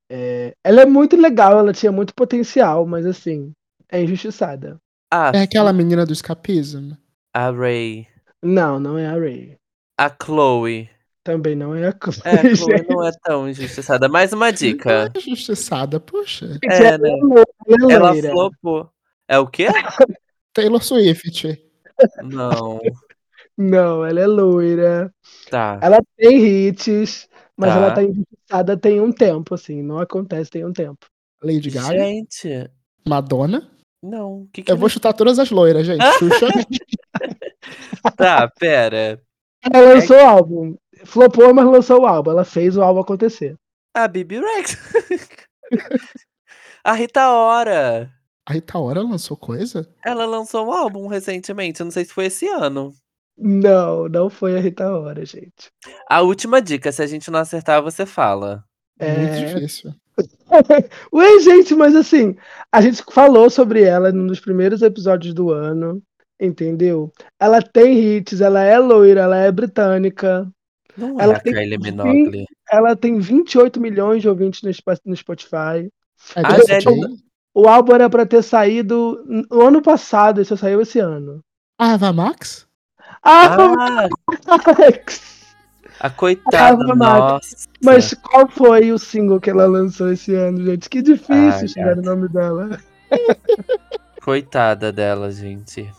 É... 0.08 0.54
Ela 0.64 0.84
é 0.84 0.86
muito 0.86 1.16
legal, 1.18 1.58
ela 1.58 1.74
tinha 1.74 1.92
muito 1.92 2.14
potencial, 2.14 2.86
mas 2.86 3.08
assim, 3.08 3.52
é 3.90 4.04
injustiçada. 4.04 4.80
Ah, 5.12 5.32
é 5.34 5.42
aquela 5.42 5.74
menina 5.74 6.06
do 6.06 6.14
escapismo? 6.14 6.96
A 7.34 7.50
Ray. 7.50 8.08
Não, 8.44 8.80
não 8.80 9.00
é 9.00 9.08
a 9.08 9.14
Ray. 9.14 9.58
A 9.98 10.16
Chloe. 10.24 10.88
Também 11.24 11.56
não 11.56 11.74
é 11.74 11.88
a 11.88 11.92
Chloe. 11.92 12.22
É, 12.26 12.52
a 12.52 12.56
Chloe 12.56 12.86
não 12.88 13.08
é 13.08 13.12
tão 13.24 13.50
injustiçada. 13.50 14.08
Mais 14.08 14.32
uma 14.34 14.52
dica. 14.52 14.90
Não 14.90 15.06
é 15.06 15.12
injustiçada, 15.18 16.00
poxa. 16.00 16.60
É, 16.64 16.98
né? 16.98 17.10
É 17.10 17.94
ela 17.94 18.16
flopou. 18.16 18.92
É 19.32 19.40
o 19.40 19.48
quê? 19.48 19.68
Taylor 20.54 20.84
Swift. 20.84 21.58
Não. 22.22 22.82
Não, 23.58 24.06
ela 24.06 24.20
é 24.20 24.28
loira. 24.28 25.14
Tá. 25.50 25.80
Ela 25.82 26.00
tem 26.18 26.68
hits, 26.68 27.30
mas 27.56 27.70
tá. 27.70 27.78
ela 27.78 27.92
tá 27.94 28.04
injustiçada 28.04 28.76
tem 28.76 29.00
um 29.00 29.12
tempo, 29.12 29.56
assim. 29.56 29.82
Não 29.82 30.00
acontece 30.00 30.52
tem 30.52 30.66
um 30.66 30.74
tempo. 30.74 31.06
Lady 31.42 31.70
Gaga. 31.70 31.98
Gente. 31.98 32.70
Madonna. 33.08 33.72
Não. 34.04 34.50
Que 34.52 34.64
que 34.64 34.72
eu 34.72 34.76
vou 34.76 34.90
chutar 34.90 35.14
todas 35.14 35.40
as 35.40 35.50
loiras, 35.50 35.86
gente. 35.86 36.04
Xuxa. 36.20 36.48
tá, 38.18 38.50
pera. 38.60 39.22
Ela 39.64 39.94
lançou 39.94 40.18
é... 40.18 40.26
o 40.26 40.28
álbum. 40.28 40.76
Flopou, 41.06 41.54
mas 41.54 41.66
lançou 41.66 42.02
o 42.02 42.06
álbum. 42.06 42.32
Ela 42.32 42.44
fez 42.44 42.76
o 42.76 42.82
álbum 42.82 43.00
acontecer. 43.00 43.56
A 43.94 44.10
Bibi 44.10 44.42
Rex. 44.42 44.78
a 46.84 46.94
Rita 46.94 47.30
Ora. 47.30 48.12
A 48.48 48.54
Rita 48.54 48.78
Ora 48.80 49.02
lançou 49.02 49.38
coisa? 49.38 49.88
Ela 50.06 50.26
lançou 50.26 50.68
um 50.68 50.72
álbum 50.72 51.08
recentemente. 51.08 51.80
Eu 51.80 51.86
não 51.86 51.92
sei 51.92 52.06
se 52.06 52.14
foi 52.14 52.26
esse 52.26 52.48
ano. 52.48 52.94
Não, 53.38 54.08
não 54.10 54.30
foi 54.30 54.58
a 54.58 54.60
Rita 54.60 54.90
Ora, 54.92 55.26
gente. 55.26 55.70
A 56.10 56.22
última 56.22 56.62
dica, 56.62 56.92
se 56.92 57.02
a 57.02 57.08
gente 57.08 57.30
não 57.32 57.40
acertar, 57.40 57.82
você 57.82 58.06
fala. 58.06 58.64
É 59.00 59.18
muito 59.18 59.34
É. 59.34 59.46
difícil. 59.54 59.94
Ué, 61.14 61.40
gente, 61.40 61.74
mas 61.74 61.96
assim, 61.96 62.36
a 62.72 62.82
gente 62.82 63.04
falou 63.12 63.50
sobre 63.50 63.82
ela 63.84 64.12
num 64.12 64.28
dos 64.28 64.40
primeiros 64.40 64.82
episódios 64.82 65.34
do 65.34 65.52
ano, 65.52 66.02
entendeu? 66.40 67.12
Ela 67.40 67.62
tem 67.62 67.98
hits, 68.18 68.42
ela 68.42 68.62
é 68.62 68.78
loira, 68.78 69.22
ela 69.22 69.38
é 69.38 69.52
britânica, 69.52 70.48
Não 70.98 71.20
Ela 71.20 71.34
é 71.34 71.38
a 71.38 71.40
tem 71.40 71.54
Kylie 71.54 71.78
vinte- 71.78 71.84
Minogue. 71.92 72.46
ela 72.70 72.96
tem 72.98 73.18
28 73.18 73.80
milhões 73.80 74.22
de 74.22 74.28
ouvintes 74.28 74.62
no 74.62 74.70
Sp- 74.76 75.00
no 75.06 75.16
Spotify. 75.16 75.88
É 76.36 76.42
Ah, 76.44 76.56
Jessie 76.56 76.74
Jessie- 76.82 77.00
J? 77.02 77.16
O 77.54 77.68
álbum 77.68 77.94
era 77.94 78.10
pra 78.10 78.26
ter 78.26 78.42
saído 78.44 79.24
no 79.28 79.62
ano 79.68 79.82
passado, 79.82 80.42
e 80.42 80.46
só 80.46 80.56
saiu 80.56 80.82
esse 80.82 81.00
ano. 81.00 81.40
Ah, 81.78 81.94
Ava 81.94 82.14
Max? 82.14 82.66
Ah, 83.24 83.56
Ah, 83.58 84.10
Alex! 84.78 85.32
a 86.00 86.10
coitada, 86.10 86.84
Ah, 86.92 86.96
nossa. 86.96 87.68
Mas 87.84 88.14
qual 88.14 88.48
foi 88.48 88.92
o 88.92 88.98
single 88.98 89.40
que 89.40 89.50
ela 89.50 89.66
lançou 89.68 90.12
esse 90.12 90.34
ano, 90.34 90.64
gente? 90.66 90.90
Que 90.90 91.02
difícil 91.02 91.34
Ai, 91.62 91.68
chegar 91.68 91.96
no 91.98 92.02
nome 92.04 92.28
dela. 92.30 92.80
Coitada 94.24 94.92
dela, 94.92 95.32
gente. 95.32 95.90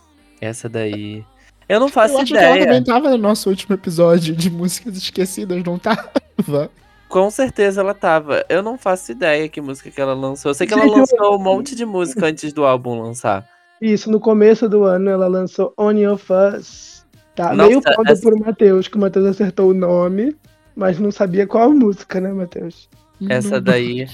Essa 0.40 0.68
daí. 0.68 1.24
Eu 1.68 1.80
não 1.80 1.88
faço 1.88 2.14
Eu 2.14 2.18
acho 2.20 2.32
que 2.32 2.36
ela 2.38 2.50
ideia. 2.56 2.66
também 2.66 2.84
tava 2.84 3.10
no 3.10 3.18
nosso 3.18 3.48
último 3.50 3.74
episódio 3.74 4.34
de 4.34 4.50
músicas 4.50 4.96
esquecidas, 4.96 5.62
não 5.64 5.78
tava? 5.78 6.10
Com 7.12 7.30
certeza 7.30 7.82
ela 7.82 7.92
tava. 7.92 8.42
Eu 8.48 8.62
não 8.62 8.78
faço 8.78 9.12
ideia 9.12 9.46
que 9.48 9.60
música 9.60 9.90
que 9.90 10.00
ela 10.00 10.14
lançou. 10.14 10.50
Eu 10.50 10.54
sei 10.54 10.66
que 10.66 10.72
ela 10.72 10.82
Gente, 10.84 10.92
eu- 10.92 10.98
lançou 11.00 11.36
um 11.36 11.42
monte 11.42 11.74
de 11.76 11.84
música 11.84 12.24
antes 12.26 12.52
do 12.54 12.64
álbum 12.64 13.00
lançar. 13.02 13.46
Isso, 13.82 14.10
no 14.10 14.18
começo 14.18 14.66
do 14.68 14.84
ano 14.84 15.10
ela 15.10 15.26
lançou 15.28 15.74
On 15.76 15.90
Your 15.92 16.16
Fuzz. 16.16 17.04
Tá? 17.34 17.52
Nossa, 17.54 17.68
Meio 17.68 17.82
ponto 17.82 18.10
essa- 18.10 18.22
pro 18.22 18.38
Matheus, 18.38 18.88
que 18.88 18.96
o 18.96 19.00
Matheus 19.00 19.26
acertou 19.26 19.70
o 19.70 19.74
nome, 19.74 20.34
mas 20.74 20.98
não 20.98 21.10
sabia 21.10 21.46
qual 21.46 21.70
música, 21.70 22.18
né, 22.20 22.32
Matheus? 22.32 22.88
Essa 23.28 23.60
daí. 23.60 24.08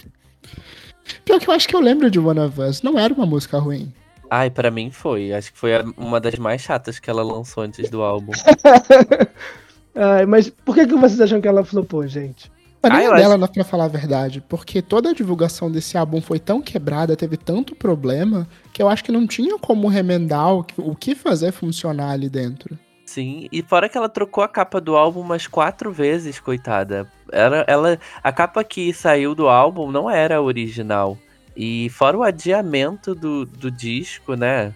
Pior 1.25 1.39
que 1.39 1.49
eu 1.49 1.55
acho 1.55 1.69
que 1.69 1.77
eu 1.77 1.81
lembro 1.81 2.11
de 2.11 2.19
One 2.19 2.41
of 2.41 2.61
Us. 2.61 2.83
Não 2.83 2.99
era 2.99 3.15
uma 3.15 3.27
música 3.27 3.59
ruim. 3.59 3.93
Ai, 4.29 4.51
pra 4.51 4.71
mim 4.73 4.91
foi. 4.91 5.33
Acho 5.33 5.53
que 5.53 5.59
foi 5.59 5.71
uma 5.97 6.19
das 6.21 6.35
mais 6.35 6.61
chatas 6.63 6.99
que 6.99 7.09
ela 7.09 7.23
lançou 7.23 7.63
antes 7.63 7.89
do 7.91 8.03
álbum. 8.03 8.33
Ai, 9.95 10.27
mas 10.27 10.51
por 10.51 10.75
que, 10.75 10.87
que 10.87 10.95
vocês 10.97 11.21
acham 11.21 11.41
que 11.41 11.49
ela 11.49 11.65
flopou, 11.65 12.07
gente? 12.07 12.51
Mas 12.83 12.93
Ah, 12.93 13.03
eu 13.03 13.13
a 13.13 13.17
dela, 13.17 13.49
pra 13.49 13.65
falar 13.65 13.85
a 13.85 13.89
verdade. 13.89 14.43
Porque 14.49 14.81
toda 14.81 15.11
a 15.11 15.15
divulgação 15.15 15.71
desse 15.71 15.99
álbum 15.99 16.21
foi 16.21 16.39
tão 16.39 16.61
quebrada, 16.63 17.17
teve 17.17 17.37
tanto 17.37 17.75
problema, 17.75 18.47
que 18.73 18.81
eu 18.81 18.89
acho 18.89 19.03
que 19.05 19.11
não 19.13 19.27
tinha 19.27 19.59
como 19.59 19.89
remendar 19.89 20.55
o 20.55 20.63
que, 20.65 20.75
o 20.81 20.95
que 20.95 21.15
fazer 21.15 21.51
funcionar 21.53 22.11
ali 22.13 22.29
dentro. 22.29 22.79
Sim, 23.05 23.49
e 23.51 23.63
fora 23.63 23.89
que 23.89 23.97
ela 23.97 24.09
trocou 24.09 24.45
a 24.45 24.49
capa 24.49 24.81
do 24.81 24.95
álbum 24.97 25.21
umas 25.21 25.47
quatro 25.47 25.91
vezes, 25.91 26.39
coitada. 26.39 27.11
Era, 27.33 27.65
ela, 27.67 27.99
a 28.23 28.31
capa 28.31 28.63
que 28.63 28.93
saiu 28.93 29.35
do 29.35 29.49
álbum 29.49 29.91
não 29.91 30.11
era 30.11 30.37
a 30.37 30.43
original. 30.43 31.17
E 31.57 31.89
fora 31.91 32.17
o 32.17 32.23
adiamento 32.23 33.15
do, 33.15 33.45
do 33.45 33.71
disco, 33.71 34.35
né? 34.35 34.73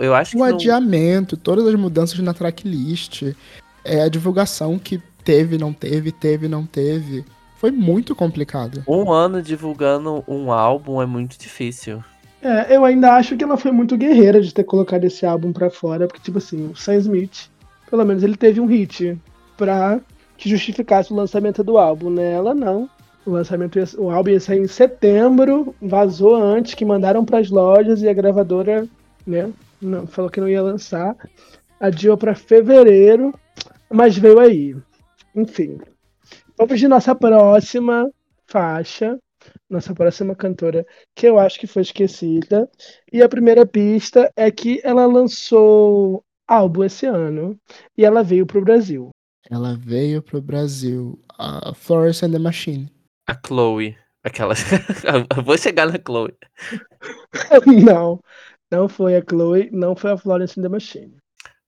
Eu- 0.00 0.14
acho 0.14 0.32
que 0.32 0.36
O 0.36 0.40
não- 0.40 0.54
adiamento, 0.56 1.36
todas 1.36 1.66
as 1.66 1.74
mudanças 1.74 2.18
na 2.18 2.34
tracklist, 2.34 3.22
é, 3.84 4.02
a 4.02 4.08
divulgação 4.08 4.78
que 4.78 5.00
teve, 5.30 5.56
não 5.56 5.72
teve, 5.72 6.10
teve, 6.10 6.48
não 6.48 6.66
teve. 6.66 7.24
Foi 7.56 7.70
muito 7.70 8.16
complicado. 8.16 8.82
um 8.88 9.12
ano 9.12 9.40
divulgando 9.40 10.24
um 10.26 10.50
álbum 10.50 11.00
é 11.00 11.06
muito 11.06 11.38
difícil. 11.38 12.02
É, 12.42 12.74
eu 12.74 12.84
ainda 12.84 13.14
acho 13.14 13.36
que 13.36 13.44
ela 13.44 13.56
foi 13.56 13.70
muito 13.70 13.96
guerreira 13.96 14.40
de 14.40 14.52
ter 14.52 14.64
colocado 14.64 15.04
esse 15.04 15.24
álbum 15.24 15.52
pra 15.52 15.70
fora, 15.70 16.08
porque, 16.08 16.20
tipo 16.20 16.38
assim, 16.38 16.70
o 16.70 16.76
Sam 16.76 16.96
Smith, 16.96 17.48
pelo 17.88 18.04
menos 18.04 18.24
ele 18.24 18.36
teve 18.36 18.60
um 18.60 18.66
hit 18.66 19.16
pra 19.56 20.00
que 20.36 20.48
justificasse 20.48 21.12
o 21.12 21.16
lançamento 21.16 21.62
do 21.62 21.78
álbum, 21.78 22.10
né? 22.10 22.32
Ela 22.32 22.52
não. 22.52 22.90
O 23.24 23.30
lançamento, 23.30 23.78
ia, 23.78 23.84
o 23.98 24.10
álbum 24.10 24.30
ia 24.30 24.40
sair 24.40 24.58
em 24.58 24.66
setembro, 24.66 25.72
vazou 25.80 26.34
antes, 26.34 26.74
que 26.74 26.84
mandaram 26.84 27.24
pras 27.24 27.50
lojas 27.50 28.02
e 28.02 28.08
a 28.08 28.12
gravadora, 28.12 28.88
né, 29.24 29.48
não, 29.80 30.08
falou 30.08 30.30
que 30.30 30.40
não 30.40 30.48
ia 30.48 30.62
lançar. 30.62 31.14
Adiou 31.78 32.16
pra 32.16 32.34
fevereiro, 32.34 33.32
mas 33.88 34.16
veio 34.16 34.40
aí. 34.40 34.74
Enfim. 35.34 35.78
Vamos 36.56 36.78
de 36.78 36.88
nossa 36.88 37.14
próxima 37.14 38.10
faixa, 38.46 39.18
nossa 39.68 39.94
próxima 39.94 40.34
cantora 40.34 40.84
que 41.14 41.26
eu 41.26 41.38
acho 41.38 41.58
que 41.58 41.66
foi 41.66 41.82
esquecida. 41.82 42.68
E 43.12 43.22
a 43.22 43.28
primeira 43.28 43.64
pista 43.64 44.30
é 44.36 44.50
que 44.50 44.80
ela 44.84 45.06
lançou 45.06 46.22
álbum 46.46 46.84
esse 46.84 47.06
ano 47.06 47.58
e 47.96 48.04
ela 48.04 48.22
veio 48.22 48.46
pro 48.46 48.62
Brasil. 48.62 49.10
Ela 49.48 49.76
veio 49.76 50.22
pro 50.22 50.42
Brasil. 50.42 51.18
A 51.38 51.72
Florence 51.74 52.24
and 52.24 52.32
the 52.32 52.38
Machine. 52.38 52.90
A 53.26 53.34
Chloe. 53.34 53.96
Aquela. 54.22 54.54
Vou 55.44 55.56
chegar 55.56 55.86
na 55.86 55.98
Chloe. 55.98 56.34
não, 57.84 58.20
não 58.70 58.88
foi 58.88 59.16
a 59.16 59.22
Chloe, 59.22 59.70
não 59.72 59.96
foi 59.96 60.12
a 60.12 60.18
Florence 60.18 60.58
and 60.58 60.62
the 60.62 60.68
Machine. 60.68 61.16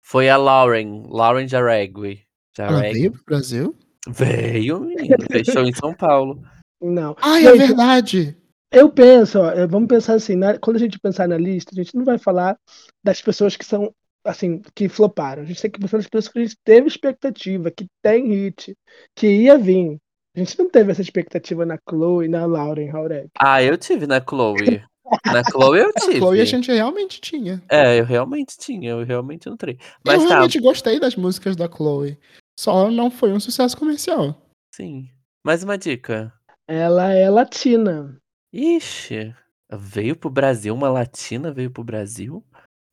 Foi 0.02 0.28
a 0.28 0.36
Lauren. 0.36 1.04
Lauren 1.08 1.48
Jaregui. 1.48 2.22
Ela 2.58 2.72
Jaregui. 2.78 2.98
veio 2.98 3.12
pro 3.12 3.24
Brasil? 3.24 3.74
Veio, 4.08 4.80
menino. 4.80 5.16
Fechou 5.30 5.62
em 5.64 5.72
São 5.72 5.94
Paulo. 5.94 6.42
Não. 6.80 7.16
Ai, 7.20 7.46
é 7.46 7.50
Gente, 7.56 7.66
verdade! 7.66 8.36
Eu 8.72 8.88
penso, 8.90 9.38
ó, 9.38 9.50
eh, 9.50 9.66
vamos 9.66 9.86
pensar 9.88 10.14
assim, 10.14 10.34
na- 10.34 10.58
quando 10.58 10.76
a 10.76 10.80
gente 10.80 10.98
pensar 10.98 11.28
na 11.28 11.36
lista, 11.36 11.70
a 11.72 11.76
gente 11.76 11.94
não 11.94 12.04
vai 12.04 12.18
falar 12.18 12.56
das 13.04 13.20
pessoas 13.20 13.54
que 13.56 13.64
são, 13.64 13.94
assim, 14.24 14.62
que 14.74 14.88
floparam. 14.88 15.42
A 15.42 15.44
gente 15.44 15.60
tem 15.60 15.70
que 15.70 15.78
pensar 15.78 15.98
nas 15.98 16.06
pessoas 16.08 16.32
que 16.32 16.38
a 16.38 16.42
gente 16.42 16.56
teve 16.64 16.88
expectativa, 16.88 17.70
que 17.70 17.86
tem 18.02 18.26
hit, 18.28 18.74
que 19.14 19.26
ia 19.26 19.58
vir. 19.58 19.98
A 20.34 20.38
gente 20.40 20.58
não 20.58 20.68
teve 20.70 20.90
essa 20.90 21.02
expectativa 21.02 21.66
na 21.66 21.78
Chloe, 21.88 22.26
na 22.28 22.46
Lauren 22.46 22.88
Haurek. 22.90 23.28
Ah, 23.38 23.62
eu 23.62 23.76
tive 23.76 24.06
na 24.06 24.20
Chloe. 24.20 24.82
Na 25.26 25.44
Chloe 25.44 25.78
eu 25.80 25.90
A 25.94 26.00
tive. 26.00 26.16
Chloe 26.18 26.40
a 26.40 26.44
gente 26.46 26.72
realmente 26.72 27.20
tinha. 27.20 27.62
É, 27.68 28.00
eu 28.00 28.04
realmente 28.06 28.56
tinha, 28.58 28.90
eu 28.92 29.04
realmente 29.04 29.48
entrei. 29.50 29.78
Mas 30.04 30.14
eu 30.22 30.28
tá, 30.28 30.34
realmente 30.34 30.58
gostei 30.58 30.98
das 30.98 31.14
músicas 31.14 31.54
da 31.54 31.68
Chloe. 31.68 32.18
Só 32.58 32.90
não 32.90 33.10
foi 33.10 33.32
um 33.32 33.40
sucesso 33.40 33.76
comercial. 33.76 34.40
sim. 34.74 35.08
Mais 35.44 35.64
uma 35.64 35.76
dica. 35.76 36.32
Ela 36.68 37.12
é 37.12 37.28
latina. 37.28 38.16
Ixi, 38.52 39.34
veio 39.72 40.14
pro 40.14 40.30
Brasil, 40.30 40.72
uma 40.72 40.88
latina 40.88 41.50
veio 41.52 41.68
pro 41.70 41.82
Brasil? 41.82 42.44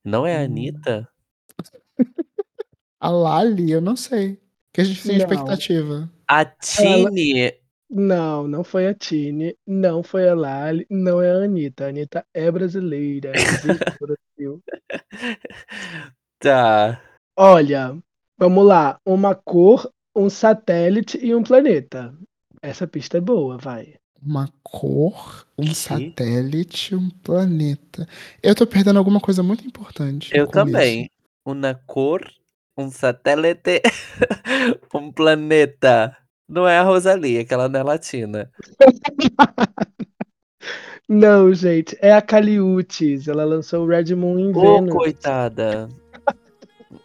Não 0.04 0.26
é 0.26 0.36
a 0.38 0.40
Hum. 0.42 0.46
Anitta? 0.46 1.08
A 3.02 3.10
Lali, 3.10 3.72
eu 3.72 3.80
não 3.80 3.96
sei. 3.96 4.42
Que 4.74 4.82
a 4.82 4.84
gente 4.84 5.08
Não. 5.08 5.16
expectativa. 5.16 6.10
A 6.28 6.44
Tini. 6.44 7.54
Não, 7.90 8.48
não 8.48 8.64
foi 8.64 8.88
a 8.88 8.94
Tini, 8.94 9.56
não 9.66 10.04
foi 10.04 10.28
a 10.28 10.34
Lali, 10.36 10.86
não 10.90 11.22
é 11.22 11.32
a 11.32 11.44
Anitta. 11.46 11.86
A 11.86 11.90
Anitta 11.90 12.26
é 12.34 12.52
brasileira. 12.52 13.32
ela 13.34 13.40
pro 14.00 14.18
Brasil. 14.38 14.64
Tá. 16.40 17.02
Olha, 17.38 17.98
vamos 18.40 18.66
lá. 18.66 19.00
Uma 19.06 19.36
cor, 19.36 19.92
um 20.16 20.30
satélite 20.30 21.20
e 21.22 21.36
um 21.36 21.44
planeta. 21.44 22.14
Essa 22.62 22.88
pista 22.88 23.18
é 23.18 23.22
boa, 23.22 23.58
vai. 23.58 23.96
Uma 24.22 24.50
cor, 24.64 25.46
um 25.58 25.66
Que? 25.66 25.76
satélite, 25.76 26.96
um 26.96 27.10
planeta. 27.10 28.08
Eu 28.44 28.56
tô 28.56 28.66
perdendo 28.68 28.98
alguma 29.00 29.20
coisa 29.20 29.42
muito 29.44 29.66
importante. 29.66 30.32
Eu 30.34 30.48
também. 30.48 31.10
Uma 31.46 31.74
cor, 31.74 32.22
um 32.78 32.90
satélite, 32.90 33.82
um 34.94 35.12
planeta. 35.12 36.16
Não 36.48 36.68
é 36.68 36.80
a 36.80 36.84
Rosalie, 36.84 37.40
aquela 37.40 37.70
não 37.70 37.80
é 37.80 37.84
latina. 37.84 38.52
Não, 41.12 41.52
gente, 41.56 41.98
é 42.02 42.14
a 42.14 42.22
Caliutes. 42.22 43.28
Ela 43.28 43.44
lançou 43.44 43.84
o 43.84 43.88
Red 43.88 44.14
Moon 44.14 44.38
em 44.38 44.56
Ô, 44.56 44.62
Vênus. 44.62 44.94
coitada. 44.94 45.90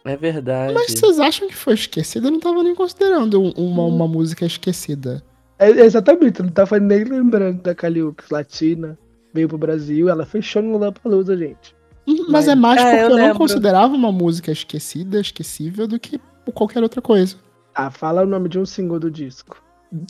É 0.03 0.15
verdade. 0.17 0.73
Mas 0.73 0.91
vocês 0.93 1.19
acham 1.19 1.47
que 1.47 1.55
foi 1.55 1.73
esquecida? 1.75 2.27
Eu 2.27 2.31
não 2.31 2.39
tava 2.39 2.63
nem 2.63 2.73
considerando 2.75 3.41
um- 3.41 3.51
uma, 3.51 3.83
uma 3.83 4.07
música 4.07 4.45
esquecida. 4.45 5.23
É, 5.59 5.69
exatamente, 5.69 6.41
não 6.41 6.49
tava 6.49 6.79
nem 6.79 7.03
lembrando 7.03 7.61
da 7.61 7.73
Caliutes 7.75 8.29
latina. 8.29 8.97
Veio 9.33 9.47
pro 9.47 9.57
Brasil, 9.57 10.09
ela 10.09 10.25
fechou 10.25 10.61
no 10.61 10.71
Lollapalooza, 10.73 11.35
gente. 11.37 11.75
Mas, 12.07 12.27
Mas- 12.29 12.47
é 12.47 12.55
mais 12.55 12.81
É, 12.81 12.83
porque 12.83 13.13
eu 13.13 13.17
eu, 13.19 13.27
não 13.27 13.35
considerava 13.35 13.93
uma 13.93 14.11
música 14.11 14.51
esquecida, 14.51 15.19
esquecível, 15.19 15.87
do 15.87 15.99
que 15.99 16.19
qualquer 16.53 16.81
outra 16.81 17.01
coisa. 17.01 17.35
Ah, 17.73 17.91
fala 17.91 18.23
o 18.23 18.25
nome 18.25 18.47
de 18.49 18.57
um 18.57 18.65
single 18.65 18.99
do 18.99 19.11
disco. 19.11 19.61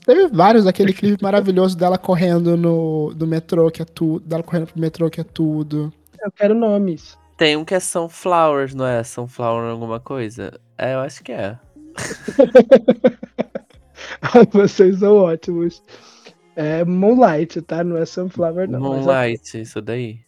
Teve 0.05 0.27
vários, 0.27 0.65
aquele 0.67 0.93
clipe 0.93 1.21
maravilhoso 1.23 1.77
dela 1.77 1.97
correndo 1.97 2.55
no 2.57 3.13
do 3.15 3.27
metrô, 3.27 3.69
que 3.69 3.81
é 3.81 3.85
tudo. 3.85 4.25
Dela 4.25 4.43
correndo 4.43 4.67
pro 4.67 4.79
metrô, 4.79 5.09
que 5.09 5.21
é 5.21 5.23
tudo. 5.23 5.91
Eu 6.23 6.31
quero 6.31 6.53
nomes. 6.55 7.17
Tem 7.37 7.57
um 7.57 7.65
que 7.65 7.75
é 7.75 7.79
Sunflowers, 7.79 8.73
não 8.73 8.85
é? 8.85 9.03
Sunflower 9.03 9.69
alguma 9.69 9.99
coisa? 9.99 10.59
É, 10.77 10.93
eu 10.93 10.99
acho 10.99 11.23
que 11.23 11.31
é. 11.31 11.57
Vocês 14.51 14.99
são 14.99 15.15
ótimos. 15.17 15.83
É 16.55 16.83
Moonlight, 16.85 17.61
tá? 17.61 17.83
Não 17.83 17.97
é 17.97 18.05
Sunflower, 18.05 18.69
não. 18.69 18.81
ok. 18.81 18.89
Moonlight, 19.01 19.61
isso 19.61 19.81
daí. 19.81 20.19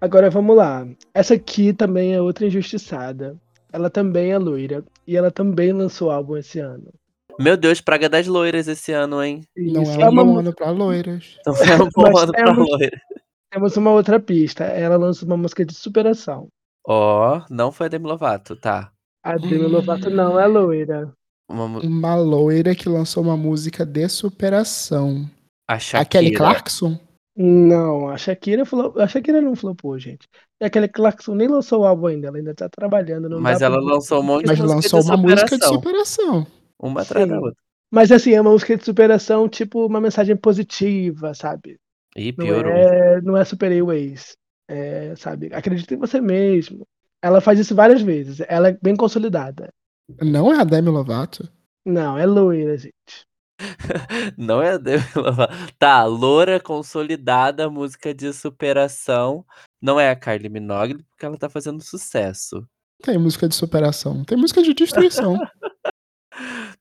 Agora 0.00 0.30
vamos 0.30 0.56
lá. 0.56 0.86
Essa 1.14 1.34
aqui 1.34 1.72
também 1.72 2.14
é 2.14 2.20
outra 2.20 2.46
injustiçada. 2.46 3.36
Ela 3.72 3.88
também 3.90 4.32
é 4.32 4.38
loira. 4.38 4.84
E 5.06 5.16
ela 5.16 5.30
também 5.30 5.72
lançou 5.72 6.10
álbum 6.10 6.36
esse 6.36 6.58
ano. 6.58 6.92
Meu 7.38 7.56
Deus, 7.56 7.80
Praga 7.80 8.08
das 8.08 8.26
Loiras 8.26 8.68
esse 8.68 8.92
ano, 8.92 9.22
hein? 9.22 9.42
Não 9.56 9.82
Isso, 9.82 10.00
é 10.00 10.06
um 10.06 10.10
uma 10.10 10.24
bom 10.24 10.38
ano 10.38 10.54
pra 10.54 10.70
loiras. 10.70 11.36
Então 11.40 11.54
é 11.56 11.82
um 11.82 11.88
bom 11.94 12.16
ano 12.18 12.32
pra 12.32 12.44
temos- 12.44 12.68
loira. 12.68 12.90
Temos 13.52 13.76
uma 13.76 13.92
outra 13.92 14.18
pista. 14.18 14.64
Ela 14.64 14.96
lançou 14.96 15.28
uma 15.28 15.36
música 15.36 15.64
de 15.64 15.74
superação. 15.74 16.48
Ó, 16.86 17.44
não 17.50 17.72
foi 17.72 17.86
a 17.86 17.88
Demi 17.88 18.06
Lovato, 18.06 18.54
tá. 18.54 18.92
A 19.24 19.36
Demi 19.36 19.66
Lovato 19.66 20.08
não 20.10 20.38
é 20.38 20.46
loira. 20.46 21.12
Uma, 21.48 21.68
mu- 21.68 21.80
Uma 21.80 22.14
loira 22.16 22.74
que 22.74 22.88
lançou 22.88 23.22
uma 23.22 23.36
música 23.36 23.84
de 23.84 24.08
superação. 24.08 25.28
a 25.68 25.74
A 25.74 25.78
Shakira. 25.78 26.04
Kelly 26.04 26.32
Clarkson? 26.32 26.98
Não, 27.36 28.08
a 28.08 28.16
Shakira 28.18 28.64
falou. 28.66 28.98
A 29.00 29.08
Shakira 29.08 29.40
não 29.40 29.56
flopou, 29.56 29.98
gente. 29.98 30.28
E 30.60 30.64
aquele 30.64 30.88
Clarkson 30.88 31.34
nem 31.34 31.48
lançou 31.48 31.80
o 31.82 31.86
álbum 31.86 32.06
ainda, 32.06 32.28
ela 32.28 32.36
ainda 32.38 32.54
tá 32.54 32.68
trabalhando. 32.68 33.28
Não 33.28 33.40
Mas 33.40 33.58
dá 33.58 33.66
ela 33.66 33.80
lançou 33.80 34.20
um 34.20 34.22
monte 34.22 34.46
Mas 34.46 34.56
de 34.56 34.62
música 34.62 34.76
lançou 34.76 35.00
de 35.00 35.06
uma 35.06 35.16
música 35.16 35.58
de 35.58 35.64
superação. 35.64 35.74
superação. 35.74 36.46
Uma 36.78 37.02
atrás 37.02 37.28
da 37.28 37.38
outra. 37.40 37.62
Mas 37.90 38.10
assim, 38.12 38.32
é 38.32 38.40
uma 38.40 38.50
música 38.50 38.76
de 38.76 38.84
superação, 38.84 39.48
tipo 39.48 39.86
uma 39.86 40.00
mensagem 40.00 40.36
positiva, 40.36 41.34
sabe? 41.34 41.78
Não 42.16 42.46
piorou. 42.46 42.72
é, 42.72 43.20
não 43.22 43.36
é 43.36 43.44
superei 43.44 43.80
o 43.82 43.92
ex. 43.92 44.36
É, 44.68 45.14
sabe? 45.16 45.50
Acredita 45.52 45.94
em 45.94 45.98
você 45.98 46.20
mesmo. 46.20 46.86
Ela 47.22 47.40
faz 47.40 47.58
isso 47.58 47.74
várias 47.74 48.02
vezes. 48.02 48.40
Ela 48.48 48.68
é 48.68 48.78
bem 48.82 48.96
consolidada. 48.96 49.68
Não 50.20 50.52
é 50.52 50.60
a 50.60 50.64
Demi 50.64 50.88
Lovato? 50.88 51.48
Não, 51.84 52.18
é 52.18 52.26
loira, 52.26 52.76
gente. 52.76 52.94
Não 54.36 54.60
é 54.62 54.72
a 54.72 54.78
Demi 54.78 55.04
Lovato. 55.14 55.54
Tá, 55.78 56.04
loura 56.04 56.58
consolidada, 56.60 57.70
música 57.70 58.12
de 58.14 58.32
superação. 58.32 59.44
Não 59.80 59.98
é 59.98 60.10
a 60.10 60.16
Kylie 60.16 60.48
Minogue, 60.48 61.02
porque 61.04 61.24
ela 61.24 61.38
tá 61.38 61.48
fazendo 61.48 61.82
sucesso. 61.82 62.66
Tem 63.02 63.18
música 63.18 63.48
de 63.48 63.54
superação. 63.54 64.24
Tem 64.24 64.36
música 64.36 64.62
de 64.62 64.74
destruição. 64.74 65.36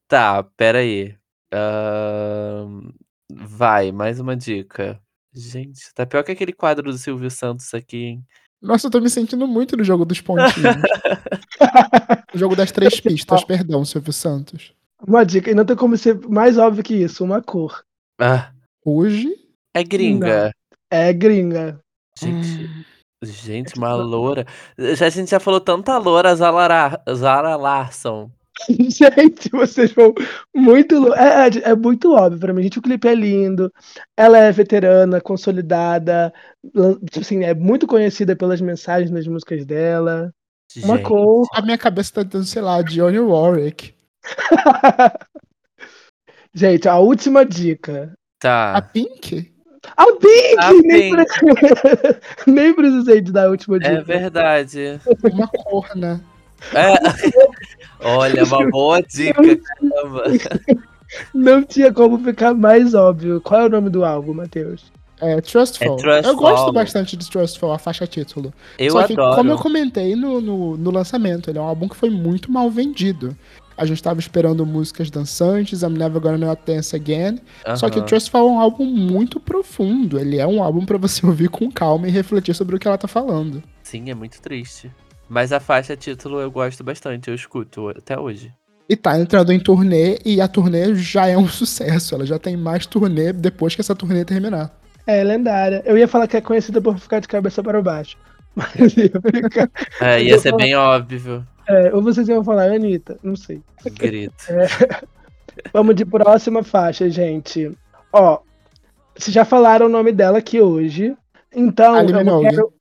Tá, 0.08 0.44
pera 0.44 0.80
aí. 0.80 1.16
Ahn, 1.54 2.92
Vai, 3.34 3.92
mais 3.92 4.20
uma 4.20 4.36
dica. 4.36 5.02
Gente, 5.34 5.94
tá 5.94 6.06
pior 6.06 6.24
que 6.24 6.32
aquele 6.32 6.52
quadro 6.52 6.92
do 6.92 6.98
Silvio 6.98 7.32
Santos 7.32 7.74
aqui, 7.74 7.98
hein? 7.98 8.26
Nossa, 8.62 8.88
eu 8.88 8.92
tô 8.92 9.00
me 9.00 9.10
sentindo 9.10 9.48
muito 9.48 9.76
no 9.76 9.84
jogo 9.84 10.06
dos 10.06 10.22
pontinhos. 10.22 10.54
o 12.34 12.38
jogo 12.38 12.56
das 12.56 12.72
três 12.72 13.00
pistas, 13.00 13.44
perdão, 13.44 13.84
Silvio 13.84 14.14
Santos. 14.14 14.74
Uma 15.06 15.24
dica, 15.24 15.50
e 15.50 15.56
não 15.56 15.66
tem 15.66 15.76
como 15.76 15.98
ser 15.98 16.20
mais 16.28 16.58
óbvio 16.58 16.84
que 16.84 16.94
isso, 16.94 17.24
uma 17.24 17.42
cor. 17.42 17.84
Ah, 18.20 18.52
Hoje. 18.86 19.34
é 19.74 19.84
gringa. 19.84 20.52
É 20.90 21.12
gringa. 21.14 21.80
Gente, 22.20 22.66
hum, 22.66 22.84
gente, 23.24 23.78
uma 23.78 23.96
loura. 23.96 24.46
Já, 24.78 25.08
a 25.08 25.10
gente 25.10 25.32
já 25.32 25.40
falou 25.40 25.62
tanta 25.62 25.98
loura, 25.98 26.36
Zara, 26.36 27.02
Zara 27.16 27.56
Larson. 27.56 28.30
Gente, 28.70 29.50
vocês 29.52 29.92
vão 29.94 30.14
muito. 30.54 31.14
É, 31.14 31.48
é, 31.48 31.72
é 31.72 31.76
muito 31.76 32.14
óbvio 32.14 32.40
pra 32.40 32.54
mim. 32.54 32.64
Gente, 32.64 32.80
o 32.80 32.82
clipe 32.82 33.08
é 33.08 33.16
lindo. 33.16 33.72
Ela 34.16 34.38
é 34.38 34.52
veterana, 34.52 35.22
consolidada. 35.22 36.34
Assim, 37.20 37.44
é 37.44 37.54
muito 37.54 37.88
conhecida 37.88 38.36
pelas 38.36 38.62
mensagens 38.62 39.10
nas 39.12 39.26
músicas 39.28 39.66
dela. 39.66 40.34
Uma 40.84 40.98
Gente, 40.98 41.06
cor. 41.06 41.48
A 41.54 41.62
minha 41.62 41.78
cabeça 41.78 42.14
tá 42.14 42.24
dando, 42.24 42.46
sei 42.46 42.62
lá, 42.62 42.82
Johnny 42.82 43.20
Warwick. 43.20 43.94
Gente, 46.54 46.88
a 46.88 46.98
última 46.98 47.46
dica. 47.46 48.14
A 48.14 48.22
Tá. 48.42 48.82
Pink? 48.82 49.54
A 49.96 50.06
Pink! 50.14 50.56
A 50.58 50.74
Nem, 50.74 51.12
pre- 51.12 51.26
Nem 52.48 52.74
precisei 52.74 53.22
de 53.22 53.32
dar 53.32 53.46
a 53.48 53.50
última 53.50 53.80
dica. 53.80 53.92
É 53.92 54.02
verdade. 54.04 55.00
Uma 55.32 55.48
cor, 55.48 55.96
né? 55.96 56.20
É. 56.74 56.94
Olha, 58.04 58.44
uma 58.44 58.70
boa 58.70 59.02
dica, 59.02 59.42
caramba. 59.42 60.24
Não 61.34 61.62
tinha 61.64 61.92
como 61.92 62.18
ficar 62.20 62.54
mais 62.54 62.94
óbvio. 62.94 63.42
Qual 63.42 63.62
é 63.62 63.66
o 63.66 63.70
nome 63.70 63.90
do 63.90 64.06
álbum, 64.06 64.34
Matheus? 64.34 64.92
É 65.20 65.40
Trustful. 65.40 65.86
É 65.86 65.98
Trustful. 65.98 66.32
Eu 66.32 66.36
gosto 66.36 66.72
bastante 66.74 67.16
de 67.16 67.30
Trustful, 67.30 67.72
a 67.72 67.78
faixa 67.78 68.08
título. 68.08 68.52
Eu 68.80 68.94
Só 68.94 69.04
que, 69.06 69.14
adoro. 69.14 69.36
como 69.36 69.52
eu 69.52 69.58
comentei 69.58 70.16
no, 70.16 70.42
no, 70.42 70.78
no 70.78 70.92
lançamento, 70.92 71.50
ele 71.50 71.60
é 71.60 71.62
um 71.62 71.66
álbum 71.66 71.88
que 71.88 71.96
foi 71.96 72.10
muito 72.10 72.52
mal 72.52 72.70
vendido. 72.72 73.38
A 73.78 73.86
gente 73.86 74.02
tava 74.02 74.20
esperando 74.20 74.66
músicas 74.66 75.10
dançantes, 75.10 75.82
I'm 75.82 75.98
Never 75.98 76.22
Gonna 76.22 76.38
Not 76.38 76.62
Dance 76.66 76.96
Again. 76.96 77.40
Só 77.76 77.90
que 77.90 77.98
o 77.98 78.00
Aham. 78.02 78.08
Trustful 78.08 78.40
é 78.42 78.44
um 78.44 78.60
álbum 78.60 78.86
muito 78.86 79.40
profundo. 79.40 80.20
Ele 80.20 80.38
é 80.38 80.48
um 80.48 80.62
álbum 80.62 80.86
pra 80.86 80.98
você 80.98 81.26
ouvir 81.26 81.50
com 81.50 81.72
calma 81.72 82.08
e 82.08 82.12
refletir 82.12 82.56
sobre 82.56 82.76
o 82.76 82.80
que 82.80 82.88
ela 82.88 82.98
tá 82.98 83.08
falando. 83.08 83.62
Sim, 83.84 84.10
é 84.10 84.16
muito 84.16 84.42
triste. 84.42 84.92
Mas 85.32 85.54
a 85.54 85.62
faixa 85.62 85.96
título 85.96 86.42
eu 86.42 86.52
gosto 86.52 86.84
bastante, 86.84 87.30
eu 87.30 87.34
escuto 87.34 87.88
até 87.88 88.20
hoje. 88.20 88.54
E 88.90 88.98
tá 88.98 89.18
entrando 89.18 89.54
em 89.54 89.60
turnê, 89.62 90.20
e 90.26 90.42
a 90.42 90.48
turnê 90.50 90.94
já 90.94 91.26
é 91.26 91.38
um 91.38 91.48
sucesso. 91.48 92.16
Ela 92.16 92.26
já 92.26 92.38
tem 92.38 92.58
mais 92.58 92.86
turnê 92.86 93.32
depois 93.32 93.74
que 93.74 93.80
essa 93.80 93.96
turnê 93.96 94.26
terminar. 94.26 94.78
É 95.08 95.24
lendária. 95.24 95.82
Eu 95.86 95.98
ia 95.98 96.06
falar 96.06 96.28
que 96.28 96.36
é 96.36 96.42
conhecida 96.42 96.82
por 96.82 97.00
ficar 97.00 97.22
de 97.22 97.30
cabeça 97.30 97.64
para 97.64 97.82
baixo. 97.82 98.18
Mas 98.54 98.98
ia 98.98 99.10
ficar. 99.10 99.72
É, 100.02 100.22
ia 100.22 100.38
ser 100.38 100.54
bem 100.58 100.76
óbvio. 100.76 101.48
É, 101.66 101.96
ou 101.96 102.02
vocês 102.02 102.28
iam 102.28 102.44
falar 102.44 102.70
Anitta, 102.70 103.18
não 103.24 103.38
sei. 103.38 103.62
Grito. 103.86 104.36
Vamos 105.72 105.96
de 105.96 106.04
próxima 106.04 106.62
faixa, 106.62 107.10
gente. 107.10 107.72
Ó, 108.12 108.42
vocês 109.18 109.34
já 109.34 109.46
falaram 109.46 109.86
o 109.86 109.90
nome 109.90 110.12
dela 110.12 110.40
aqui 110.40 110.60
hoje. 110.60 111.16
Então, 111.56 111.98
eu 111.98 112.42
quero, 112.42 112.74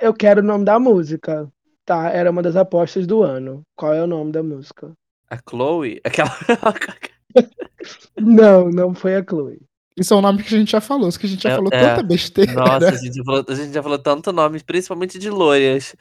eu 0.00 0.14
quero 0.14 0.40
o 0.40 0.44
nome 0.44 0.64
da 0.64 0.78
música. 0.78 1.46
Tá, 1.88 2.10
era 2.10 2.30
uma 2.30 2.42
das 2.42 2.54
apostas 2.54 3.06
do 3.06 3.22
ano. 3.22 3.62
Qual 3.74 3.94
é 3.94 4.02
o 4.02 4.06
nome 4.06 4.30
da 4.30 4.42
música? 4.42 4.92
A 5.30 5.38
Chloe, 5.48 5.98
aquela. 6.04 6.28
Não, 8.20 8.68
não 8.68 8.94
foi 8.94 9.16
a 9.16 9.24
Chloe. 9.24 9.58
Isso 9.96 10.12
é 10.12 10.16
um 10.18 10.20
nome 10.20 10.42
que 10.42 10.54
a 10.54 10.58
gente 10.58 10.70
já 10.70 10.82
falou, 10.82 11.08
isso 11.08 11.18
que 11.18 11.24
a 11.24 11.28
gente 11.30 11.42
já 11.42 11.50
É- 11.50 11.54
falou 11.56 11.70
é. 11.72 11.80
tanta 11.80 12.02
besteira. 12.02 12.52
Nossa, 12.52 12.88
a 12.90 12.94
gente, 12.96 13.16
já 13.16 13.24
falou, 13.24 13.44
a 13.48 13.54
gente 13.54 13.72
já 13.72 13.82
falou 13.82 13.98
tanto 13.98 14.32
nome, 14.32 14.62
principalmente 14.62 15.18
de 15.18 15.30
loiras. 15.30 15.96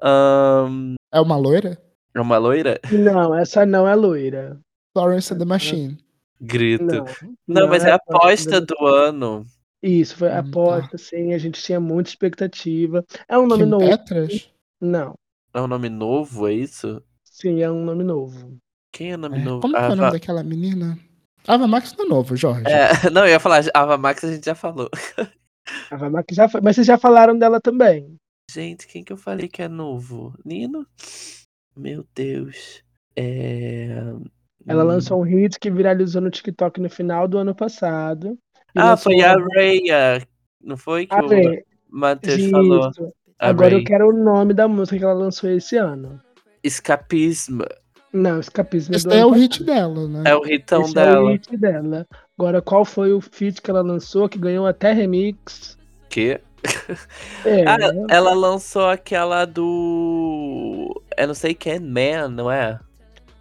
Ahn, 0.00 0.94
É 1.12 1.20
uma 1.20 1.36
loira? 1.36 1.78
é 2.14 2.20
uma 2.20 2.38
loira? 2.38 2.80
Não, 2.92 3.34
essa 3.34 3.66
não 3.66 3.88
é 3.88 3.94
loira. 3.96 4.58
Florence 4.96 5.34
and 5.34 5.38
the 5.38 5.44
Machine. 5.44 5.98
Grito. 6.40 6.84
Não, 6.84 7.04
Não, 7.48 7.68
mas 7.68 7.84
é 7.84 7.90
a 7.92 7.98
Florence 8.06 8.48
aposta 8.48 8.60
do 8.60 8.86
ano. 8.86 9.44
Isso, 9.82 10.16
foi 10.16 10.28
a 10.28 10.40
Hum, 10.40 10.42
tá. 10.42 10.48
aposta, 10.48 10.96
sim. 10.96 11.34
A 11.34 11.38
gente 11.38 11.60
tinha 11.60 11.80
muita 11.80 12.08
expectativa. 12.10 13.04
É 13.28 13.36
um 13.36 13.46
nome 13.48 13.64
Kim 13.64 13.70
novo. 13.70 13.84
Petras? 13.88 14.48
Não, 14.80 15.14
É 15.54 15.60
um 15.60 15.66
nome 15.66 15.88
novo, 15.88 16.48
é 16.48 16.52
isso? 16.52 17.02
sim, 17.24 17.62
é 17.62 17.70
um 17.70 17.84
nome 17.84 18.04
novo. 18.04 18.58
Quem 18.92 19.12
é 19.12 19.14
o 19.14 19.18
nome 19.18 19.38
É, 19.38 19.42
novo? 19.42 19.60
Como 19.60 19.74
que 19.74 19.80
é 19.80 19.82
o 19.82 19.86
Ava- 19.86 19.96
nome 19.96 20.12
daquela 20.12 20.42
menina? 20.42 20.98
Ava 21.46 21.66
Max 21.66 21.94
não 21.96 22.04
é 22.04 22.08
novo, 22.08 22.36
Jorge. 22.36 22.64
É, 22.66 22.88
não, 23.10 23.22
eu 23.22 23.32
ia 23.32 23.40
falar, 23.40 23.64
Ava 23.74 23.96
Max 23.98 24.22
a 24.24 24.32
gente 24.32 24.44
já 24.44 24.54
falou. 24.54 24.88
A 25.90 25.96
Vamac 25.96 26.34
já 26.34 26.48
foi, 26.48 26.60
mas 26.60 26.76
vocês 26.76 26.86
já 26.86 26.98
falaram 26.98 27.38
dela 27.38 27.60
também. 27.60 28.16
Gente, 28.50 28.86
quem 28.86 29.02
que 29.02 29.12
eu 29.12 29.16
falei 29.16 29.48
que 29.48 29.62
é 29.62 29.68
novo? 29.68 30.34
Nino? 30.44 30.86
Meu 31.76 32.06
Deus. 32.14 32.82
É... 33.16 33.88
Ela 34.66 34.84
hum. 34.84 34.86
lançou 34.86 35.20
um 35.20 35.24
hit 35.24 35.58
que 35.58 35.70
viralizou 35.70 36.20
no 36.20 36.30
TikTok 36.30 36.80
no 36.80 36.90
final 36.90 37.26
do 37.26 37.38
ano 37.38 37.54
passado. 37.54 38.38
Ah, 38.76 38.96
foi 38.96 39.22
a 39.22 39.36
Raya. 39.36 40.26
Não 40.60 40.76
foi 40.76 41.06
que 41.06 41.14
A 41.14 41.20
o 41.22 41.62
Matheus 41.88 42.50
falou? 42.50 42.90
Agora 43.38 43.70
Ray. 43.70 43.80
eu 43.80 43.84
quero 43.84 44.08
o 44.08 44.12
nome 44.12 44.54
da 44.54 44.66
música 44.68 44.96
que 44.98 45.04
ela 45.04 45.12
lançou 45.12 45.50
esse 45.50 45.76
ano. 45.76 46.20
Escapismo. 46.62 47.64
Não, 48.12 48.38
Escapismo 48.38 48.94
Esse 48.94 49.04
do 49.04 49.10
daí 49.10 49.18
é 49.18 49.22
ano 49.22 49.30
o 49.30 49.32
hit 49.32 49.64
dela, 49.64 50.08
né? 50.08 50.22
É 50.24 50.36
o 50.36 50.46
hitão 50.46 50.82
Esse 50.82 50.94
dela. 50.94 51.16
É 51.16 51.20
o 51.20 51.28
hit 51.32 51.56
dela. 51.56 52.06
Agora, 52.38 52.62
qual 52.62 52.84
foi 52.84 53.12
o 53.12 53.20
feat 53.20 53.60
que 53.60 53.70
ela 53.70 53.82
lançou 53.82 54.28
que 54.28 54.38
ganhou 54.38 54.66
até 54.66 54.92
remix? 54.92 55.76
Que? 56.08 56.40
É, 57.44 57.64
Ah, 57.68 57.76
ela 58.08 58.32
lançou 58.32 58.88
aquela 58.88 59.44
do. 59.44 61.02
Eu 61.18 61.26
não 61.26 61.34
sei 61.34 61.54
quem, 61.54 61.80
Man, 61.80 62.28
não 62.28 62.50
é? 62.50 62.78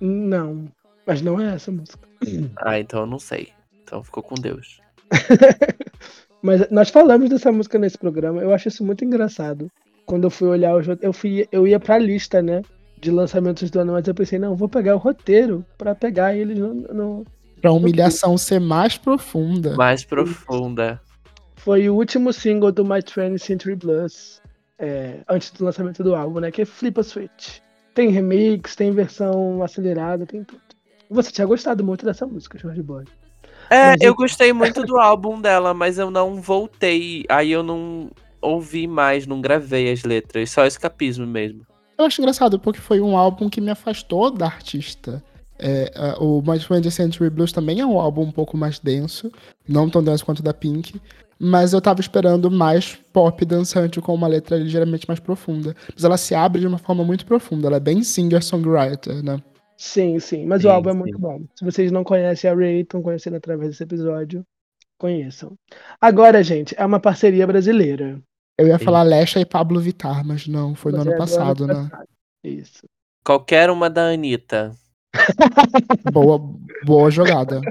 não. 0.01 0.65
Mas 1.05 1.21
não 1.21 1.39
é 1.39 1.53
essa 1.55 1.71
música. 1.71 2.07
Ah, 2.57 2.79
então 2.79 3.01
eu 3.01 3.05
não 3.05 3.19
sei. 3.19 3.49
Então 3.83 4.03
ficou 4.03 4.23
com 4.23 4.35
Deus. 4.35 4.81
Mas 6.41 6.69
nós 6.71 6.89
falamos 6.89 7.29
dessa 7.29 7.51
música 7.51 7.77
nesse 7.77 7.97
programa. 7.97 8.41
Eu 8.41 8.53
acho 8.53 8.67
isso 8.69 8.83
muito 8.83 9.05
engraçado. 9.05 9.69
Quando 10.05 10.25
eu 10.25 10.29
fui 10.29 10.47
olhar 10.47 10.75
os 10.75 10.85
eu 11.01 11.13
fui 11.13 11.47
eu 11.51 11.67
ia 11.67 11.79
pra 11.79 11.97
lista, 11.97 12.41
né, 12.41 12.61
de 12.99 13.09
lançamentos 13.11 13.69
do 13.71 13.79
ano, 13.79 13.93
mas 13.93 14.07
eu 14.07 14.13
pensei, 14.13 14.37
não, 14.39 14.55
vou 14.55 14.67
pegar 14.69 14.95
o 14.95 14.99
roteiro 14.99 15.65
pra 15.77 15.93
pegar 15.95 16.35
eles 16.35 16.57
no, 16.57 16.73
no- 16.73 17.25
Pra 17.61 17.71
humilhação 17.71 18.37
ser 18.37 18.59
mais 18.59 18.97
profunda. 18.97 19.75
Mais 19.77 20.03
profunda. 20.03 20.99
foi 21.55 21.89
o 21.89 21.95
último 21.95 22.33
single 22.33 22.71
do 22.73 22.83
My 22.83 22.99
20th 23.01 23.37
Century 23.39 23.75
Blues, 23.75 24.41
é, 24.77 25.19
antes 25.29 25.49
do 25.51 25.63
lançamento 25.63 26.03
do 26.03 26.13
álbum, 26.13 26.41
né, 26.41 26.51
que 26.51 26.61
é 26.61 26.65
Flip 26.65 26.99
a 26.99 27.03
Switch. 27.03 27.59
Tem 27.95 28.09
remix, 28.09 28.75
tem 28.75 28.91
versão 28.91 29.63
acelerada, 29.63 30.25
tem 30.25 30.43
tudo. 30.43 30.59
Você 31.09 31.31
tinha 31.31 31.47
gostado 31.47 31.83
muito 31.85 32.03
dessa 32.05 32.25
música, 32.25 32.57
Jorge 32.57 32.81
Boy. 32.81 33.05
É, 33.69 33.91
Mas 33.91 34.01
eu 34.01 34.13
gostei 34.15 34.51
muito 34.51 34.83
do 34.83 34.99
álbum 34.99 35.39
dela, 35.39 35.73
mas 35.73 35.97
eu 35.97 36.11
não 36.11 36.41
voltei. 36.41 37.23
Aí 37.29 37.51
eu 37.51 37.63
não 37.63 38.09
ouvi 38.43 38.87
mais, 38.87 39.25
não 39.27 39.41
gravei 39.41 39.91
as 39.91 40.03
letras. 40.03 40.51
Só 40.51 40.65
escapismo 40.65 41.25
mesmo. 41.25 41.65
Eu 41.97 42.05
acho 42.05 42.21
engraçado, 42.21 42.59
porque 42.59 42.79
foi 42.81 42.99
um 43.01 43.15
álbum 43.17 43.49
que 43.49 43.61
me 43.61 43.69
afastou 43.71 44.31
da 44.31 44.45
artista. 44.45 45.23
É, 45.59 45.91
a- 45.95 46.17
o 46.21 46.41
My 46.41 46.59
20th 46.59 46.91
Century 46.91 47.29
Blues 47.29 47.51
também 47.51 47.79
é 47.79 47.85
um 47.85 47.99
álbum 47.99 48.23
um 48.23 48.31
pouco 48.31 48.57
mais 48.57 48.79
denso, 48.79 49.31
não 49.67 49.89
tão 49.89 50.03
denso 50.03 50.25
quanto 50.25 50.39
o 50.39 50.43
da 50.43 50.53
Pink, 50.53 50.99
mas 51.39 51.71
eu 51.73 51.81
tava 51.81 52.01
esperando 52.01 52.49
mais 52.49 52.95
pop 53.13 53.45
dançante 53.45 54.01
com 54.01 54.13
uma 54.13 54.27
letra 54.27 54.57
ligeiramente 54.57 55.07
mais 55.07 55.19
profunda. 55.19 55.75
Mas 55.93 56.03
ela 56.03 56.17
se 56.17 56.33
abre 56.35 56.61
de 56.61 56.67
uma 56.67 56.77
forma 56.79 57.03
muito 57.03 57.25
profunda, 57.25 57.67
ela 57.67 57.77
é 57.77 57.79
bem 57.79 58.03
singer-songwriter, 58.03 59.23
né? 59.23 59.41
Sim, 59.77 60.19
sim, 60.19 60.45
mas 60.45 60.63
Sim, 60.63 60.67
o 60.67 60.69
álbum 60.69 60.89
é 60.89 60.93
sim. 60.93 60.99
muito 60.99 61.19
bom. 61.19 61.41
Se 61.55 61.63
vocês 61.65 61.91
não 61.91 62.03
conhecem 62.03 62.49
a 62.49 62.55
Ray, 62.55 62.81
estão 62.81 63.01
conhecendo 63.01 63.35
através 63.37 63.71
desse 63.71 63.83
episódio, 63.83 64.45
conheçam. 64.97 65.57
Agora, 66.01 66.43
gente, 66.43 66.75
é 66.77 66.85
uma 66.85 66.99
parceria 66.99 67.45
brasileira. 67.47 68.21
Eu 68.57 68.67
ia 68.67 68.77
Sim. 68.77 68.85
falar 68.85 69.03
Lesha 69.03 69.39
e 69.39 69.45
Pablo 69.45 69.79
Vittar, 69.79 70.25
mas 70.25 70.47
não, 70.47 70.75
foi 70.75 70.91
no 70.91 70.99
Mas 70.99 71.07
ano 71.07 71.13
é 71.13 71.17
do 71.17 71.19
passado, 71.19 71.67
né? 71.67 71.73
passado. 71.73 72.07
Isso. 72.43 72.83
Qualquer 73.23 73.69
uma 73.69 73.89
da 73.89 74.09
Anitta. 74.09 74.75
Boa, 76.11 76.39
boa 76.85 77.11
jogada. 77.11 77.61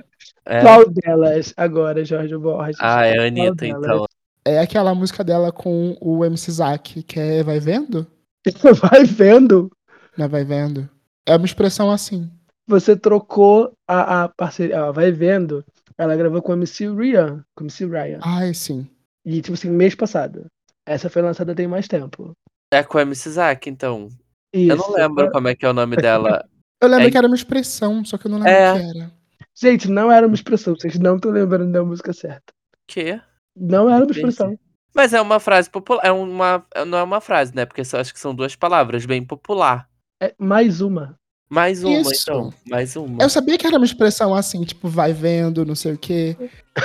É. 0.45 0.61
Qual 0.61 0.89
delas 0.89 1.53
agora, 1.57 2.05
Jorge 2.05 2.37
Borges? 2.37 2.77
Ah, 2.81 3.05
é 3.05 3.19
a 3.19 3.27
Anitta, 3.27 3.67
então. 3.67 4.07
É 4.45 4.59
aquela 4.59 4.95
música 4.95 5.23
dela 5.23 5.53
com 5.53 5.97
o 6.01 6.25
MC 6.25 6.51
Zack, 6.53 7.03
que 7.03 7.19
é 7.19 7.43
Vai 7.43 7.61
Vendo? 7.61 8.07
Vai 8.91 9.05
vendo. 9.05 9.71
Né, 10.17 10.27
Vai 10.27 10.45
Vendo? 10.45 10.89
É 11.27 11.37
uma 11.37 11.47
expressão 11.47 11.91
assim. 11.91 12.31
Você 12.67 12.97
trocou 12.97 13.73
a, 13.87 14.25
a 14.25 14.29
parceria. 14.29 14.85
ó, 14.85 14.93
vai 14.93 15.11
vendo. 15.13 15.65
Ela 15.99 16.17
gravou 16.17 16.41
com 16.41 16.53
o 16.53 16.55
MC 16.55 16.89
Ryan. 16.89 17.45
Com 17.55 17.65
o 17.65 17.67
MC 17.67 17.87
Ryan. 17.87 18.19
Ai, 18.23 18.55
sim. 18.55 18.89
E, 19.25 19.41
tipo 19.41 19.55
assim, 19.55 19.71
mês 19.71 19.95
passado. 19.95 20.47
Essa 20.87 21.09
foi 21.09 21.23
lançada 21.23 21.55
tem 21.55 21.67
mais 21.69 21.87
tempo. 21.89 22.33
É 22.73 22.83
com 22.83 22.99
a 22.99 23.03
MC 23.03 23.31
Zack, 23.31 23.69
então. 23.69 24.09
Isso. 24.53 24.73
Eu 24.73 24.77
não 24.77 24.91
lembro 24.93 25.31
como 25.31 25.49
é 25.49 25.55
que 25.55 25.65
é 25.65 25.71
o 25.71 25.73
nome 25.75 25.97
dela. 25.97 26.45
Eu 26.83 26.89
lembro 26.89 27.07
É- 27.09 27.11
que 27.11 27.19
era 27.19 27.27
uma 27.27 27.37
expressão, 27.37 28.05
só 28.05 28.19
que 28.19 28.27
eu 28.27 28.31
não 28.31 28.39
lembro 28.39 28.53
É. 28.53 28.73
o 28.73 28.77
que 28.93 28.99
era. 28.99 29.13
Gente, 29.55 29.89
não 29.89 30.11
era 30.11 30.27
uma 30.27 30.35
expressão. 30.35 30.75
Vocês 30.75 30.99
não 30.99 31.17
estão 31.17 31.31
lembrando 31.31 31.71
da 31.71 31.85
música 31.85 32.13
certa. 32.13 32.53
Que? 32.87 33.21
Não 33.57 33.89
era 33.89 34.05
uma 34.05 34.11
expressão. 34.11 34.59
Mas 34.95 35.13
é 35.15 35.21
uma 35.21 35.39
frase 35.39 35.71
popular. 35.71 36.01
É 36.05 36.11
uma, 36.13 36.65
não 36.87 36.99
é 36.99 37.03
uma 37.03 37.21
frase, 37.21 37.55
né? 37.55 37.65
Porque 37.65 37.81
acho 37.83 38.13
que 38.13 38.21
são 38.21 38.35
duas 38.35 38.57
palavras, 38.57 39.07
bem 39.07 39.25
popular. 39.25 39.89
É 40.23 40.35
mais 40.39 40.81
uma. 40.81 41.15
Mais 41.51 41.85
uma, 41.85 42.01
Isso. 42.01 42.23
então. 42.23 42.55
Mais 42.67 42.97
uma. 42.97 43.23
Eu 43.23 43.29
sabia 43.29 43.59
que 43.59 43.67
era 43.67 43.77
uma 43.77 43.85
expressão 43.85 44.35
assim, 44.35 44.65
tipo, 44.65 44.89
vai 44.89 45.13
vendo, 45.13 45.67
não 45.67 45.75
sei 45.75 45.93
o 45.93 45.99
quê. 45.99 46.35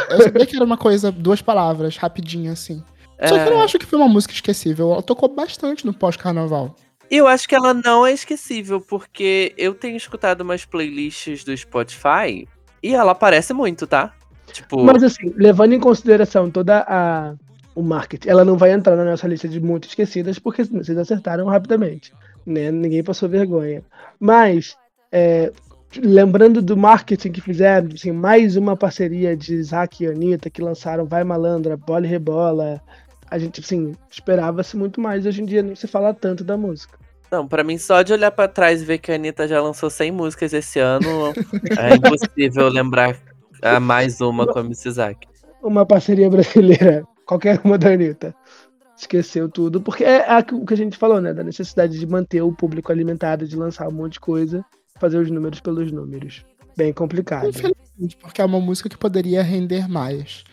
Eu 0.09 0.21
sabia 0.23 0.45
que 0.45 0.55
era 0.57 0.65
uma 0.65 0.77
coisa, 0.77 1.09
duas 1.11 1.41
palavras, 1.41 1.95
rapidinho 1.95 2.51
assim. 2.51 2.83
Só 3.25 3.35
que 3.35 3.49
eu 3.49 3.51
não 3.51 3.61
É. 3.61 3.63
acho 3.63 3.79
que 3.79 3.85
foi 3.85 3.97
uma 3.97 4.07
música 4.07 4.33
esquecível. 4.33 4.91
Ela 4.93 5.01
tocou 5.01 5.27
bastante 5.29 5.85
no 5.85 5.93
pós-carnaval. 5.93 6.75
Eu 7.09 7.25
acho 7.27 7.47
que 7.47 7.55
ela 7.55 7.73
não 7.73 8.05
é 8.05 8.11
esquecível, 8.11 8.81
porque 8.81 9.53
eu 9.57 9.73
tenho 9.73 9.95
escutado 9.95 10.41
umas 10.41 10.65
playlists 10.65 11.43
do 11.43 11.55
Spotify 11.55 12.47
e 12.83 12.93
ela 12.93 13.13
aparece 13.13 13.53
muito, 13.53 13.87
tá? 13.87 14.13
Tipo, 14.51 14.83
Mas 14.83 15.01
assim, 15.03 15.33
levando 15.35 15.73
em 15.73 15.79
consideração 15.79 16.49
toda 16.51 16.85
a 16.87 17.33
o 17.73 17.83
marketing, 17.83 18.27
ela 18.29 18.43
não 18.43 18.57
vai 18.57 18.71
entrar 18.71 18.95
na 18.95 19.05
nossa 19.05 19.27
lista 19.27 19.47
de 19.47 19.59
muito 19.59 19.87
esquecidas 19.87 20.39
porque 20.39 20.63
vocês 20.63 20.97
acertaram 20.97 21.45
rapidamente, 21.45 22.11
né? 22.45 22.71
Ninguém 22.71 23.03
passou 23.03 23.29
vergonha. 23.29 23.83
Mas 24.19 24.75
é, 25.11 25.51
lembrando 25.95 26.59
do 26.61 26.75
marketing 26.75 27.31
que 27.31 27.39
fizeram, 27.39 27.89
assim, 27.93 28.11
mais 28.11 28.57
uma 28.57 28.75
parceria 28.75 29.37
de 29.37 29.53
Isaac 29.53 30.03
e 30.03 30.07
Anitta 30.07 30.49
que 30.49 30.61
lançaram 30.61 31.05
Vai 31.05 31.23
Malandra, 31.23 31.77
Bola 31.77 32.05
e 32.05 32.09
Rebola. 32.09 32.81
A 33.29 33.37
gente, 33.37 33.59
assim, 33.59 33.93
esperava-se 34.09 34.75
muito 34.77 35.01
mais. 35.01 35.25
Hoje 35.25 35.41
em 35.41 35.45
dia 35.45 35.61
não 35.63 35.75
se 35.75 35.87
fala 35.87 36.13
tanto 36.13 36.43
da 36.43 36.55
música. 36.57 36.97
não, 37.31 37.47
pra 37.47 37.63
mim 37.63 37.77
só 37.77 38.01
de 38.01 38.13
olhar 38.13 38.31
pra 38.31 38.47
trás 38.47 38.81
e 38.81 38.85
ver 38.85 38.97
que 38.99 39.11
a 39.11 39.15
Anitta 39.15 39.47
já 39.47 39.61
lançou 39.61 39.89
100 39.89 40.11
músicas 40.11 40.53
esse 40.53 40.79
ano, 40.79 41.33
é 41.77 41.95
impossível 41.95 42.69
lembrar 42.69 43.17
a 43.61 43.79
mais 43.79 44.21
uma 44.21 44.45
com 44.47 44.59
a 44.59 44.63
Miss 44.63 44.85
Isaac. 44.85 45.27
Uma 45.61 45.85
parceria 45.85 46.29
brasileira, 46.29 47.03
qualquer 47.25 47.59
uma 47.63 47.77
da 47.77 47.89
Anitta. 47.91 48.33
Esqueceu 48.97 49.47
tudo, 49.49 49.81
porque 49.81 50.03
é 50.03 50.27
a- 50.29 50.43
o 50.53 50.65
que 50.65 50.73
a 50.73 50.77
gente 50.77 50.97
falou, 50.97 51.21
né? 51.21 51.33
Da 51.33 51.43
necessidade 51.43 51.99
de 51.99 52.07
manter 52.07 52.41
o 52.41 52.51
público 52.51 52.91
alimentado, 52.91 53.45
de 53.47 53.55
lançar 53.55 53.87
um 53.87 53.91
monte 53.91 54.13
de 54.13 54.19
coisa, 54.19 54.65
fazer 54.99 55.17
os 55.17 55.29
números 55.29 55.59
pelos 55.59 55.91
números. 55.91 56.43
Bem 56.75 56.91
complicado. 56.93 57.49
Infelizmente, 57.49 58.17
porque 58.21 58.41
é 58.41 58.45
uma 58.45 58.59
música 58.59 58.87
que 58.89 58.97
poderia 58.97 59.43
render 59.43 59.87
mais. 59.89 60.43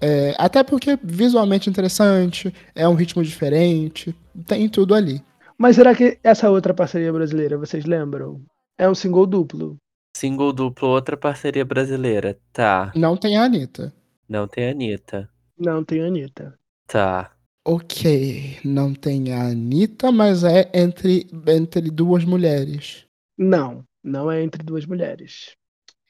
É, 0.00 0.34
até 0.38 0.62
porque 0.62 0.98
visualmente 1.02 1.70
interessante, 1.70 2.52
é 2.74 2.86
um 2.88 2.94
ritmo 2.94 3.22
diferente, 3.22 4.14
tem 4.46 4.68
tudo 4.68 4.94
ali. 4.94 5.22
Mas 5.56 5.76
será 5.76 5.94
que 5.94 6.18
essa 6.22 6.50
outra 6.50 6.74
parceria 6.74 7.12
brasileira, 7.12 7.56
vocês 7.56 7.84
lembram? 7.84 8.42
É 8.76 8.88
um 8.88 8.94
single 8.94 9.26
duplo. 9.26 9.76
Single 10.16 10.52
duplo, 10.52 10.88
outra 10.88 11.16
parceria 11.16 11.64
brasileira. 11.64 12.36
Tá. 12.52 12.92
Não 12.94 13.16
tem 13.16 13.36
a 13.36 13.44
Anitta. 13.44 13.92
Não 14.28 14.46
tem 14.48 14.68
a 14.68 14.70
Anitta. 14.72 15.28
Não 15.58 15.84
tem 15.84 16.02
Anitta. 16.02 16.54
Tá. 16.86 17.30
Ok, 17.66 18.58
não 18.64 18.92
tem 18.92 19.32
a 19.32 19.42
Anitta, 19.46 20.12
mas 20.12 20.44
é 20.44 20.70
entre, 20.74 21.26
entre 21.46 21.90
duas 21.90 22.24
mulheres. 22.24 23.04
Não, 23.38 23.82
não 24.02 24.30
é 24.30 24.42
entre 24.42 24.62
duas 24.62 24.84
mulheres. 24.84 25.56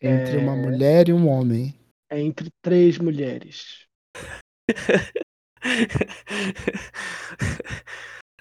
Entre 0.03 0.37
É. 0.37 0.41
uma 0.41 0.57
mulher 0.57 1.09
e 1.09 1.13
um 1.13 1.29
homem. 1.29 1.75
É 2.15 2.21
entre 2.21 2.49
três 2.63 2.97
mulheres. 2.97 3.89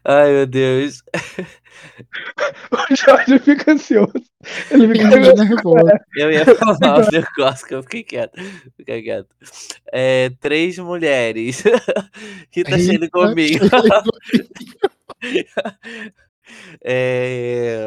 Ai, 0.05 0.31
meu 0.31 0.45
Deus. 0.45 1.01
O 2.71 2.95
Jorge 2.95 3.39
fica 3.39 3.71
ansioso. 3.73 4.13
Ele 4.71 4.87
fica 4.87 5.11
Fiquei 5.11 5.33
nervoso. 5.33 5.91
Eu 6.15 6.31
ia 6.31 6.45
falar 6.55 6.99
um 6.99 7.11
negócio 7.11 7.67
que 7.67 7.73
eu 7.73 7.83
fiquei 7.83 8.03
quieto. 8.03 8.39
Fiquei 8.77 9.01
quieto. 9.01 9.27
É, 9.91 10.29
três 10.39 10.77
mulheres. 10.77 11.63
Rita 12.51 12.79
Shane 12.79 13.09
Gominho. 13.09 13.59
É, 16.83 17.85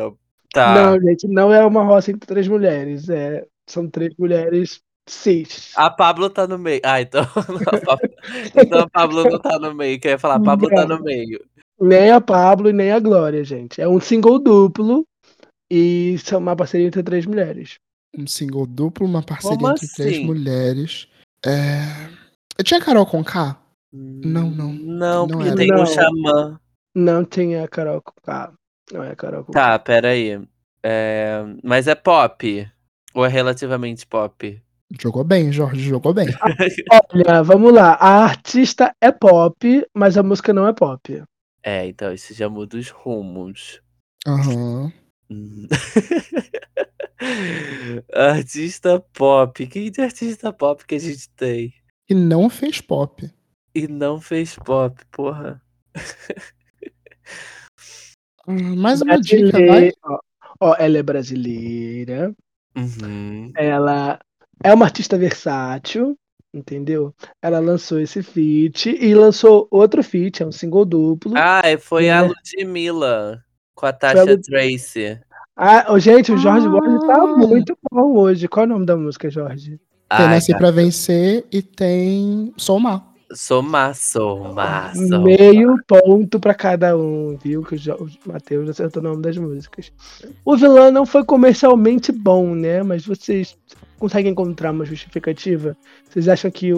tá. 0.53 0.74
Não, 0.74 1.01
gente, 1.01 1.26
não 1.28 1.53
é 1.53 1.64
uma 1.64 1.84
roça 1.84 2.11
entre 2.11 2.26
três 2.26 2.49
mulheres. 2.49 3.09
É, 3.09 3.47
são 3.66 3.89
três 3.89 4.14
mulheres 4.18 4.82
cis. 5.09 5.73
A 5.77 5.89
Pablo 5.91 6.29
tá 6.31 6.47
no 6.47 6.59
meio. 6.59 6.81
Ah, 6.85 7.01
então. 7.01 7.23
a 7.67 7.81
Pablo- 7.81 8.11
então 8.55 8.81
a 8.81 8.89
Pablo 8.91 9.25
não 9.25 9.39
tá 9.39 9.59
no 9.59 9.75
meio. 9.75 10.01
Que 10.01 10.09
eu 10.09 10.13
ia 10.13 10.19
falar, 10.19 10.37
a 10.37 10.41
Pablo 10.41 10.69
tá 10.69 10.87
no 10.87 11.01
meio. 11.03 11.45
Nem 11.81 12.11
a 12.11 12.21
Pablo 12.21 12.71
e 12.71 12.73
nem 12.73 12.91
a 12.91 12.99
Glória, 12.99 13.45
gente. 13.45 13.81
É 13.81 13.89
um 13.89 14.01
single 14.01 14.39
duplo 14.39 15.07
e 15.71 16.17
são 16.19 16.39
uma 16.39 16.57
parceria 16.57 16.87
entre 16.87 17.03
três 17.03 17.27
mulheres. 17.27 17.75
Um 18.17 18.27
single 18.27 18.67
duplo, 18.67 19.07
uma 19.07 19.23
parceria 19.23 19.57
Como 19.59 19.71
entre 19.71 19.87
três 19.89 20.13
assim? 20.15 20.25
mulheres. 20.25 21.07
É... 21.45 22.09
Tinha 22.65 22.81
Carol 22.81 23.05
com 23.05 23.23
K? 23.23 23.61
Não, 23.93 24.51
não. 24.51 24.73
Não, 24.73 25.27
Não 25.27 25.29
porque 25.29 25.49
era. 25.49 25.57
tem 25.57 25.69
Não. 25.69 25.83
o 25.83 25.87
Xamã. 25.87 26.61
Não 26.95 27.25
tem 27.25 27.57
a 27.61 27.69
Carol 27.69 28.01
com 28.01 28.15
K. 28.23 28.53
Não 28.91 29.05
é 29.05 29.11
a 29.11 29.17
Carol 29.17 29.45
com 29.45 29.53
K. 29.53 29.61
Tá, 29.61 29.79
peraí. 29.79 30.41
É, 30.83 31.43
mas 31.63 31.87
é 31.87 31.95
pop? 31.95 32.67
Ou 33.13 33.25
é 33.25 33.29
relativamente 33.29 34.07
pop? 34.07 34.63
Jogou 35.01 35.24
bem, 35.24 35.51
Jorge, 35.51 35.80
jogou 35.80 36.14
bem. 36.14 36.28
Olha, 37.12 37.43
vamos 37.43 37.72
lá. 37.72 37.95
A 37.95 38.24
artista 38.24 38.95
é 39.01 39.11
pop, 39.11 39.84
mas 39.93 40.16
a 40.16 40.22
música 40.22 40.53
não 40.53 40.66
é 40.66 40.72
pop. 40.72 41.22
É, 41.62 41.87
então 41.87 42.12
isso 42.12 42.32
já 42.32 42.49
muda 42.49 42.76
os 42.76 42.91
rumos. 42.91 43.80
Aham. 44.26 44.93
Hum. 45.28 45.66
artista 48.14 49.01
pop. 49.12 49.66
Quem 49.66 49.91
de 49.91 50.01
artista 50.01 50.53
pop 50.53 50.87
que 50.87 50.95
a 50.95 51.01
gente 51.01 51.28
tem? 51.30 51.74
E 52.09 52.14
não 52.14 52.49
fez 52.49 52.80
pop. 52.80 53.28
E 53.74 53.89
não 53.89 54.20
fez 54.20 54.55
pop, 54.55 55.05
porra. 55.11 55.61
Hum, 58.47 58.76
Mais 58.76 59.03
uma 59.03 59.20
dica, 59.20 59.59
vai. 59.66 59.91
Ó, 60.61 60.76
ela 60.78 60.99
é 60.99 61.03
brasileira. 61.03 62.32
Uhum. 62.76 63.51
Ela 63.57 64.20
é 64.63 64.73
uma 64.75 64.85
artista 64.87 65.17
versátil, 65.19 66.17
entendeu? 66.53 67.15
Ela 67.43 67.59
lançou 67.59 68.01
esse 68.01 68.23
feat 68.23 68.89
e 68.91 69.15
lançou 69.15 69.67
outro 69.71 70.03
feat, 70.03 70.43
é 70.43 70.47
um 70.47 70.53
single 70.53 70.85
duplo. 70.85 71.33
Ah, 71.37 71.63
é, 71.65 71.77
foi 71.77 72.09
a 72.11 72.19
É. 72.25 72.29
Ludmilla 72.29 73.43
com 73.75 73.87
a 73.87 73.93
Tasha 73.93 74.25
Lud- 74.25 74.43
Tracy. 74.43 75.19
Ah, 75.57 75.99
gente, 75.99 76.33
o 76.33 76.37
Jorge 76.39 76.67
Ah. 76.67 76.71
Borges 76.71 77.01
tá 77.07 77.27
muito 77.27 77.79
bom 77.91 78.19
hoje. 78.19 78.47
Qual 78.49 78.65
é 78.65 78.67
o 78.67 78.73
nome 78.73 78.85
da 78.87 78.97
música, 78.97 79.31
Jorge? 79.31 79.79
Tem 80.09 80.27
Ai, 80.27 80.29
Nasci 80.29 80.53
cara, 80.53 80.59
pra 80.59 80.71
Vencer 80.71 81.45
e 81.51 81.63
tem 81.63 82.53
Somar. 82.57 83.05
Somar, 83.33 83.93
somar, 83.95 84.95
somar. 84.95 85.21
Meio 85.21 85.77
ponto 85.89 86.39
pra 86.39 86.55
cada 86.55 86.97
um, 86.97 87.37
viu? 87.43 87.63
Que 87.65 87.75
o 87.75 88.09
Matheus 88.25 88.69
acertou 88.69 89.03
o 89.03 89.05
nome 89.05 89.21
das 89.21 89.37
músicas. 89.37 89.91
O 90.45 90.57
vilão 90.57 90.93
não 90.93 91.05
foi 91.05 91.25
comercialmente 91.25 92.13
bom, 92.13 92.55
né? 92.55 92.85
Mas 92.85 93.05
vocês 93.05 93.57
conseguem 93.99 94.33
encontrar 94.33 94.73
uma 94.73 94.85
justificativa? 94.85 95.77
Vocês 96.09 96.29
acham 96.29 96.51
que 96.51 96.73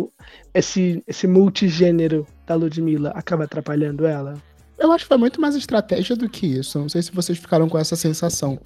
esse, 0.55 1.03
esse 1.07 1.27
multigênero 1.27 2.27
da 2.47 2.55
Ludmilla 2.55 3.11
acaba 3.11 3.45
atrapalhando 3.45 4.07
ela? 4.07 4.35
Eu 4.79 4.93
acho 4.93 5.05
que 5.05 5.09
foi 5.09 5.17
muito 5.17 5.41
mais 5.41 5.57
estratégia 5.57 6.15
do 6.15 6.29
que 6.29 6.47
isso. 6.47 6.79
Não 6.79 6.89
sei 6.89 7.03
se 7.03 7.13
vocês 7.13 7.39
ficaram 7.39 7.69
com 7.69 7.79
essa 7.79 7.97
sensação. 7.97 8.59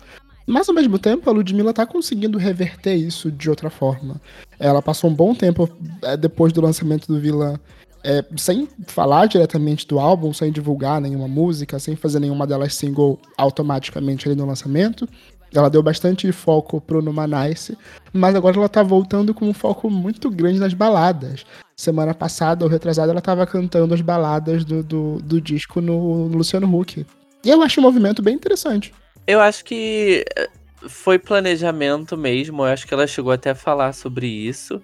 Mas 0.47 0.69
ao 0.69 0.75
mesmo 0.75 0.99
tempo, 0.99 1.29
a 1.31 1.33
Ludmilla 1.33 1.73
tá 1.73 1.87
conseguindo 1.87 2.37
reverter 2.37 2.95
isso 2.95 3.31
de 3.31 3.49
outra 3.49 3.71
forma. 3.71 4.21
Ela 4.59 4.83
passou 4.83 5.09
um 5.09 5.15
bom 5.15 5.35
tempo 5.35 5.69
é, 6.03 6.17
depois 6.17 6.53
do 6.53 6.61
lançamento 6.61 7.07
do 7.07 7.19
Vilã 7.19 7.59
é, 8.05 8.25
sem 8.37 8.69
falar 8.87 9.27
diretamente 9.27 9.87
do 9.87 9.99
álbum, 9.99 10.33
sem 10.33 10.51
divulgar 10.51 11.01
nenhuma 11.01 11.29
música, 11.29 11.79
sem 11.79 11.95
fazer 11.95 12.19
nenhuma 12.19 12.47
delas 12.47 12.75
single 12.75 13.19
automaticamente 13.37 14.29
ali 14.29 14.37
no 14.37 14.47
lançamento. 14.47 15.09
Ela 15.55 15.69
deu 15.69 15.83
bastante 15.83 16.31
foco 16.33 16.81
pro 16.81 17.03
Numanice, 17.03 17.77
mas 18.13 18.35
agora 18.35 18.57
ela 18.57 18.69
tá 18.69 18.83
voltando 18.83 19.35
com 19.35 19.49
um 19.49 19.53
foco 19.53 19.91
muito 19.91 20.31
grande 20.31 20.59
nas 20.59 20.73
baladas. 20.73 21.45
Semana 21.77 22.15
passada 22.15 22.65
ou 22.65 22.71
retrasada 22.71 23.13
ela 23.13 23.21
tava 23.21 23.47
cantando 23.47 23.93
as 23.93 24.01
baladas 24.01 24.65
do, 24.65 24.83
do, 24.83 25.19
do 25.23 25.41
disco 25.41 25.81
no, 25.81 26.29
no 26.29 26.39
Luciano 26.39 26.67
Huck. 26.79 27.05
E 27.45 27.51
eu 27.51 27.63
acho 27.63 27.81
um 27.81 27.83
movimento 27.83 28.23
bem 28.23 28.35
interessante. 28.35 28.95
Eu 29.27 29.41
acho 29.41 29.65
que 29.65 30.25
eh, 30.37 30.49
foi 30.89 31.19
planejamento 31.19 32.17
mesmo. 32.17 32.63
Eu 32.63 32.67
acho 32.67 32.87
que 32.87 32.95
ela 32.95 33.07
chegou 33.07 33.33
até 33.33 33.51
a 33.51 33.55
falar 33.55 33.93
sobre 33.93 34.27
isso. 34.27 34.81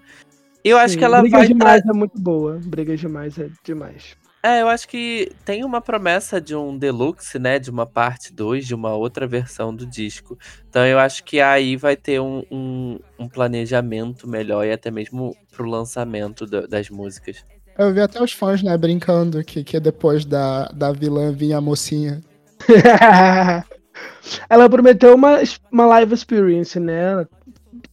E 0.65 0.71
eu 0.71 0.79
acho 0.79 0.95
Sim, 0.95 0.99
que 0.99 1.05
ela 1.05 1.21
Briga 1.21 1.39
vai. 1.39 1.47
demais 1.47 1.83
é 1.87 1.93
muito 1.93 2.21
boa. 2.21 2.61
Briga 2.65 2.97
demais 2.97 3.39
é 3.39 3.49
demais. 3.65 4.17
É, 4.43 4.63
eu 4.63 4.69
acho 4.69 4.87
que 4.87 5.33
tem 5.45 5.65
uma 5.65 5.81
promessa 5.81 6.41
de 6.41 6.55
um 6.55 6.77
deluxe, 6.79 7.39
né? 7.39 7.59
De 7.59 7.71
uma 7.71 7.85
parte 7.87 8.33
2, 8.33 8.67
de 8.67 8.75
uma 8.75 8.95
outra 8.95 9.27
versão 9.27 9.75
do 9.75 9.85
disco. 9.85 10.39
Então 10.69 10.87
eu 10.87 10.99
acho 10.99 11.25
que 11.25 11.41
aí 11.41 11.77
vai 11.77 11.97
ter 11.97 12.21
um, 12.21 12.45
um, 12.51 12.99
um 13.19 13.29
planejamento 13.29 14.29
melhor 14.29 14.65
e 14.65 14.73
até 14.73 14.91
mesmo 14.91 15.37
pro 15.51 15.69
lançamento 15.69 16.47
da- 16.47 16.67
das 16.67 16.89
músicas. 16.89 17.45
Eu 17.77 17.93
vi 17.93 18.01
até 18.01 18.23
os 18.23 18.33
fãs, 18.33 18.63
né, 18.63 18.77
brincando 18.77 19.43
que, 19.45 19.63
que 19.65 19.79
depois 19.79 20.25
da, 20.25 20.67
da 20.67 20.93
vilã 20.93 21.33
vinha 21.33 21.59
a 21.59 21.61
mocinha. 21.61 22.21
Ela 24.49 24.69
prometeu 24.69 25.15
uma, 25.15 25.39
uma 25.71 25.87
live 25.87 26.15
experience, 26.15 26.79
né? 26.79 27.27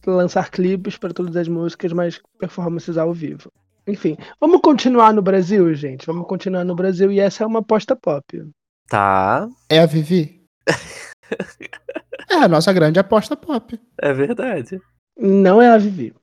Lançar 0.06 0.50
clipes 0.50 0.96
para 0.96 1.12
todas 1.12 1.36
as 1.36 1.48
músicas, 1.48 1.92
mas 1.92 2.20
performances 2.38 2.96
ao 2.96 3.12
vivo. 3.12 3.50
Enfim, 3.86 4.16
vamos 4.40 4.60
continuar 4.60 5.12
no 5.12 5.22
Brasil, 5.22 5.72
gente. 5.74 6.06
Vamos 6.06 6.26
continuar 6.26 6.64
no 6.64 6.74
Brasil 6.74 7.10
e 7.12 7.20
essa 7.20 7.44
é 7.44 7.46
uma 7.46 7.60
aposta 7.60 7.94
pop. 7.94 8.44
Tá, 8.88 9.48
É 9.68 9.78
a 9.80 9.86
Vivi? 9.86 10.44
é 12.30 12.34
a 12.34 12.48
nossa 12.48 12.72
grande 12.72 12.98
aposta 12.98 13.36
pop. 13.36 13.78
é 14.00 14.12
verdade. 14.12 14.80
Não 15.18 15.60
é 15.62 15.68
a 15.68 15.78
Vivi. 15.78 16.14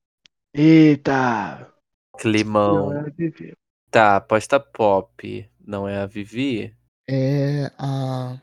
Eita! 0.54 1.60
Não 2.14 2.20
Climão. 2.20 2.94
é 2.94 3.00
a 3.00 3.04
Vivi. 3.04 3.54
Tá, 3.90 4.18
aposta 4.18 4.60
pop. 4.60 5.50
Não 5.66 5.88
é 5.88 5.98
a 5.98 6.06
Vivi? 6.06 6.76
É 7.08 7.72
a. 7.78 8.38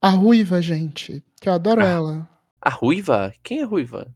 A 0.00 0.08
Ruiva, 0.10 0.60
gente. 0.60 1.22
Que 1.40 1.48
eu 1.48 1.52
adoro 1.52 1.80
Ah. 1.82 1.86
ela. 1.88 2.28
A 2.60 2.70
Ruiva? 2.70 3.32
Quem 3.42 3.60
é 3.60 3.64
Ruiva? 3.64 4.06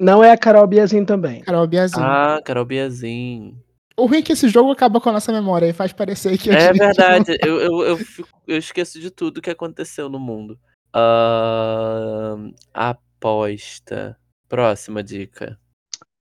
Não 0.00 0.24
é 0.24 0.32
a 0.32 0.38
Carol 0.38 0.66
Biazin 0.66 1.04
também. 1.04 1.42
Carol 1.42 1.66
Biazin. 1.66 2.00
Ah, 2.00 2.40
Carol 2.42 2.64
Biazin. 2.64 3.54
O 3.98 4.06
ruim 4.06 4.18
é 4.18 4.22
que 4.22 4.32
esse 4.32 4.48
jogo 4.48 4.70
acaba 4.70 4.98
com 4.98 5.10
a 5.10 5.12
nossa 5.12 5.30
memória 5.30 5.66
e 5.66 5.74
faz 5.74 5.92
parecer 5.92 6.38
que 6.38 6.50
a 6.50 6.54
É 6.54 6.72
verdade, 6.72 7.36
eu, 7.44 7.60
eu, 7.60 7.80
eu, 7.82 7.96
fico- 7.98 8.40
eu 8.46 8.56
esqueço 8.56 8.98
de 8.98 9.10
tudo 9.10 9.42
que 9.42 9.50
aconteceu 9.50 10.08
no 10.08 10.18
mundo. 10.18 10.58
Ahn, 10.94 12.52
aposta. 12.72 14.16
Próxima 14.48 15.02
dica. 15.02 15.58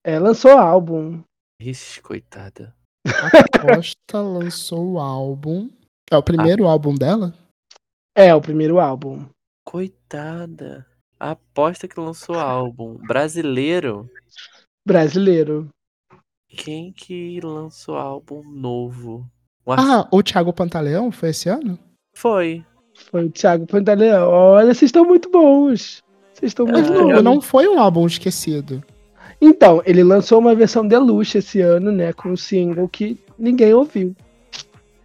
É, 0.05 0.19
lançou 0.19 0.51
álbum. 0.51 1.23
Ixi, 1.61 2.01
coitada. 2.01 2.75
A 3.07 3.59
Costa 3.59 4.19
lançou 4.21 4.93
o 4.93 4.99
álbum. 4.99 5.69
É 6.11 6.17
o 6.17 6.21
primeiro 6.23 6.67
álbum 6.67 6.93
dela? 6.93 7.33
É, 8.15 8.35
o 8.35 8.41
primeiro 8.41 8.79
álbum. 8.79 9.25
Coitada. 9.65 10.85
Aposta 11.31 11.87
que 11.87 11.99
lançou 11.99 12.35
álbum. 12.39 12.95
Brasileiro? 13.07 14.09
Brasileiro. 14.85 15.69
Quem 16.49 16.91
que 16.91 17.39
lançou 17.41 17.95
álbum 17.95 18.43
novo? 18.43 19.25
Arti- 19.65 19.85
Ah, 19.89 20.07
o 20.11 20.21
Thiago 20.21 20.51
Pantaleão 20.53 21.11
foi 21.11 21.29
esse 21.29 21.47
ano? 21.49 21.79
Foi. 22.15 22.63
Foi 23.09 23.25
o 23.25 23.29
Thiago 23.31 23.65
Pantaleão. 23.65 24.29
Olha, 24.29 24.67
vocês 24.73 24.83
estão 24.89 25.05
muito 25.05 25.29
bons. 25.31 26.01
Vocês 26.33 26.49
estão 26.51 26.65
muito 26.65 26.91
Ah, 26.91 26.95
Não, 26.95 27.07
bons. 27.13 27.21
não 27.23 27.41
foi 27.41 27.67
um 27.67 27.79
álbum 27.79 28.05
esquecido. 28.05 28.83
Então, 29.41 29.81
ele 29.85 30.03
lançou 30.03 30.39
uma 30.39 30.53
versão 30.53 30.85
deluxe 30.87 31.37
esse 31.39 31.59
ano, 31.61 31.91
né? 31.91 32.13
Com 32.13 32.29
um 32.29 32.37
single 32.37 32.87
que 32.87 33.17
ninguém 33.39 33.73
ouviu. 33.73 34.15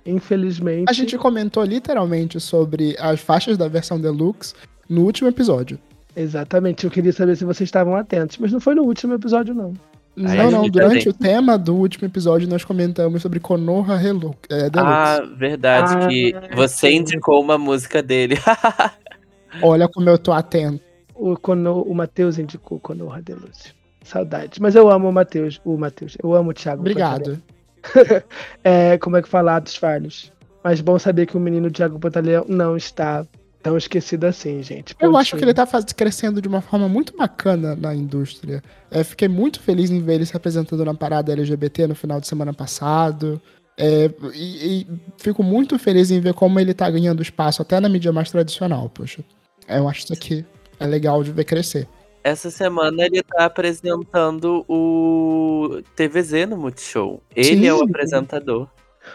Infelizmente. 0.04 0.88
A 0.88 0.92
gente 0.92 1.16
comentou 1.18 1.62
literalmente 1.64 2.40
sobre 2.40 2.96
as 2.98 3.20
faixas 3.20 3.56
da 3.56 3.68
versão 3.68 4.00
deluxe 4.00 4.54
no 4.88 5.04
último 5.04 5.28
episódio. 5.28 5.78
Exatamente. 6.18 6.84
Eu 6.84 6.90
queria 6.90 7.12
saber 7.12 7.36
se 7.36 7.44
vocês 7.44 7.68
estavam 7.68 7.94
atentos, 7.94 8.38
mas 8.38 8.50
não 8.52 8.60
foi 8.60 8.74
no 8.74 8.82
último 8.82 9.14
episódio, 9.14 9.54
não. 9.54 9.72
não, 10.16 10.30
a 10.30 10.50
não, 10.50 10.62
gente 10.64 10.72
durante 10.72 11.04
também. 11.04 11.08
o 11.08 11.14
tema 11.14 11.56
do 11.56 11.76
último 11.76 12.06
episódio 12.06 12.48
nós 12.48 12.64
comentamos 12.64 13.22
sobre 13.22 13.38
Konoha 13.38 13.96
Relu- 13.96 14.34
é, 14.50 14.68
Deluxe. 14.68 14.92
Ah, 14.92 15.20
verdade, 15.36 15.94
Ah, 15.96 16.08
que 16.08 16.34
você 16.56 16.88
sim. 16.90 16.96
indicou 16.96 17.40
uma 17.40 17.56
música 17.56 18.02
dele. 18.02 18.36
Olha 19.62 19.88
como 19.88 20.08
eu 20.10 20.18
tô 20.18 20.32
atento. 20.32 20.80
O, 21.14 21.36
Kono, 21.36 21.82
o 21.82 21.94
Matheus 21.94 22.38
indicou 22.38 22.78
Konoha 22.80 23.20
Deluxe. 23.22 23.72
Saudades. 24.04 24.58
Mas 24.58 24.74
eu 24.74 24.88
amo 24.90 25.08
o 25.08 25.12
Matheus. 25.12 25.60
O 25.64 25.76
Matheus. 25.76 26.16
Eu 26.22 26.34
amo 26.34 26.50
o 26.50 26.54
Thiago. 26.54 26.80
Obrigado. 26.80 27.40
É, 28.64 28.98
como 28.98 29.16
é 29.16 29.22
que 29.22 29.28
falar 29.28 29.60
dos 29.60 29.76
falhos? 29.76 30.32
Mas 30.64 30.80
bom 30.80 30.98
saber 30.98 31.26
que 31.26 31.36
o 31.36 31.40
menino 31.40 31.70
Thiago 31.70 31.98
Pantaleão 31.98 32.44
não 32.48 32.76
está 32.76 33.24
tão 33.62 33.76
esquecido 33.76 34.24
assim, 34.24 34.62
gente. 34.62 34.94
Eu 35.00 35.16
acho 35.16 35.36
que 35.36 35.44
ele 35.44 35.54
tá 35.54 35.66
faz- 35.66 35.84
crescendo 35.92 36.40
de 36.40 36.48
uma 36.48 36.60
forma 36.60 36.88
muito 36.88 37.16
bacana 37.16 37.74
na 37.76 37.94
indústria. 37.94 38.62
É, 38.90 39.02
fiquei 39.04 39.28
muito 39.28 39.60
feliz 39.60 39.90
em 39.90 40.00
ver 40.00 40.14
ele 40.14 40.26
se 40.26 40.36
apresentando 40.36 40.84
na 40.84 40.94
parada 40.94 41.32
LGBT 41.32 41.86
no 41.86 41.94
final 41.94 42.20
de 42.20 42.26
semana 42.26 42.52
passado. 42.52 43.40
É, 43.76 44.10
e, 44.34 44.80
e 44.82 44.86
fico 45.18 45.42
muito 45.42 45.78
feliz 45.78 46.10
em 46.10 46.20
ver 46.20 46.34
como 46.34 46.58
ele 46.58 46.74
tá 46.74 46.90
ganhando 46.90 47.22
espaço 47.22 47.62
até 47.62 47.78
na 47.78 47.88
mídia 47.88 48.12
mais 48.12 48.30
tradicional, 48.30 48.88
poxa. 48.88 49.22
Eu 49.68 49.88
acho 49.88 50.00
isso 50.04 50.12
aqui 50.12 50.44
é 50.80 50.86
legal 50.86 51.22
de 51.22 51.30
ver 51.32 51.44
crescer. 51.44 51.86
Essa 52.24 52.50
semana 52.50 53.04
ele 53.04 53.22
tá 53.22 53.44
apresentando 53.44 54.64
o 54.68 55.80
TVZ 55.94 56.48
no 56.48 56.56
Multishow. 56.56 57.22
Ele 57.34 57.66
é 57.66 57.72
o 57.72 57.78
Sim. 57.78 57.84
apresentador. 57.84 58.68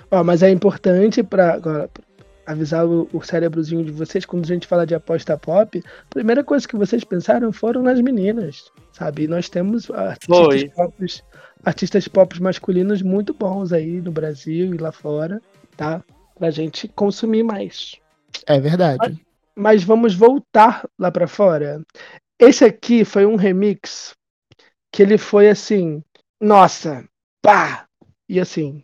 Ó, 0.09 0.23
mas 0.23 0.41
é 0.41 0.49
importante 0.49 1.21
para 1.21 1.59
avisar 2.45 2.85
o, 2.85 3.07
o 3.13 3.21
cérebrozinho 3.21 3.83
de 3.83 3.91
vocês 3.91 4.25
quando 4.25 4.43
a 4.43 4.47
gente 4.47 4.67
fala 4.67 4.85
de 4.85 4.95
aposta 4.95 5.37
pop. 5.37 5.81
A 5.85 6.09
primeira 6.09 6.43
coisa 6.43 6.67
que 6.67 6.75
vocês 6.75 7.03
pensaram 7.03 7.51
foram 7.51 7.81
nas 7.81 7.99
meninas, 8.01 8.71
sabe? 8.91 9.23
E 9.23 9.27
nós 9.27 9.49
temos 9.49 9.89
artistas 9.91 10.63
pop, 10.75 11.07
artistas 11.63 12.07
pop 12.07 12.41
masculinos 12.41 13.01
muito 13.01 13.33
bons 13.33 13.71
aí 13.71 14.01
no 14.01 14.11
Brasil 14.11 14.73
e 14.73 14.77
lá 14.77 14.91
fora, 14.91 15.41
tá? 15.77 16.03
Pra 16.37 16.51
gente 16.51 16.87
consumir 16.87 17.43
mais. 17.43 17.95
É 18.47 18.59
verdade. 18.59 19.21
Mas 19.55 19.83
vamos 19.83 20.15
voltar 20.15 20.87
lá 20.97 21.11
pra 21.11 21.27
fora. 21.27 21.81
Esse 22.39 22.65
aqui 22.65 23.05
foi 23.05 23.25
um 23.25 23.35
remix 23.35 24.15
que 24.91 25.01
ele 25.01 25.17
foi 25.17 25.49
assim, 25.49 26.03
nossa, 26.41 27.07
pá! 27.41 27.87
E 28.27 28.39
assim, 28.39 28.83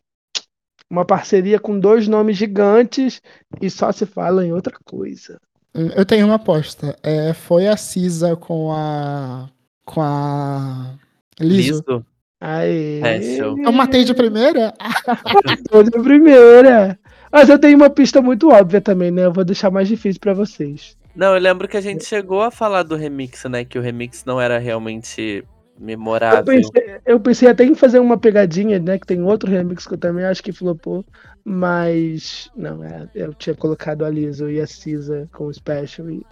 uma 0.89 1.05
parceria 1.05 1.59
com 1.59 1.79
dois 1.79 2.07
nomes 2.07 2.35
gigantes 2.37 3.21
e 3.61 3.69
só 3.69 3.91
se 3.91 4.05
fala 4.05 4.45
em 4.45 4.51
outra 4.51 4.75
coisa. 4.83 5.39
Hum, 5.75 5.89
Eu 5.95 6.05
tenho 6.05 6.25
uma 6.25 6.35
aposta. 6.35 6.97
É, 7.03 7.33
foi 7.33 7.67
a 7.67 7.77
Cisa 7.77 8.35
com 8.35 8.71
a. 8.71 9.49
com 9.85 10.01
a. 10.01 10.95
Liso. 11.39 11.83
Liso. 11.87 12.05
Aê! 12.41 12.99
Special. 12.99 13.57
Eu 13.59 13.71
matei 13.71 14.03
de 14.03 14.13
primeira? 14.13 14.73
Tô 15.69 15.83
de 15.83 15.91
primeira. 15.91 16.97
Mas 17.31 17.49
eu 17.49 17.59
tenho 17.59 17.75
uma 17.77 17.89
pista 17.89 18.21
muito 18.21 18.49
óbvia 18.49 18.81
também, 18.81 19.11
né? 19.11 19.25
Eu 19.25 19.33
vou 19.33 19.43
deixar 19.43 19.69
mais 19.69 19.87
difícil 19.87 20.19
pra 20.19 20.33
vocês. 20.33 20.97
Não, 21.15 21.33
eu 21.35 21.39
lembro 21.41 21.67
que 21.67 21.75
a 21.77 21.81
gente 21.81 22.05
chegou 22.05 22.41
a 22.41 22.49
falar 22.49 22.83
do 22.83 22.95
remix, 22.95 23.43
né? 23.45 23.65
Que 23.65 23.77
o 23.77 23.81
remix 23.81 24.23
não 24.25 24.39
era 24.39 24.57
realmente 24.57 25.43
memorável. 25.79 26.39
Eu 26.39 26.43
pensei, 26.45 26.99
eu 27.05 27.19
pensei 27.19 27.49
até 27.49 27.63
em 27.63 27.73
fazer 27.73 27.99
uma 27.99 28.17
pegadinha, 28.17 28.77
né? 28.77 28.99
Que 28.99 29.07
tem 29.07 29.23
outro 29.23 29.49
remix 29.49 29.87
que 29.87 29.93
eu 29.93 29.97
também 29.97 30.25
acho 30.25 30.43
que 30.43 30.51
flopou. 30.51 31.05
Mas. 31.43 32.51
Não, 32.55 32.83
é, 32.83 33.09
eu 33.15 33.33
tinha 33.33 33.55
colocado 33.55 34.03
a 34.03 34.09
Liso 34.09 34.49
e 34.49 34.59
a 34.59 34.67
Cisa 34.67 35.27
com 35.31 35.45
o 35.45 35.53
Special. 35.53 36.09
E 36.09 36.25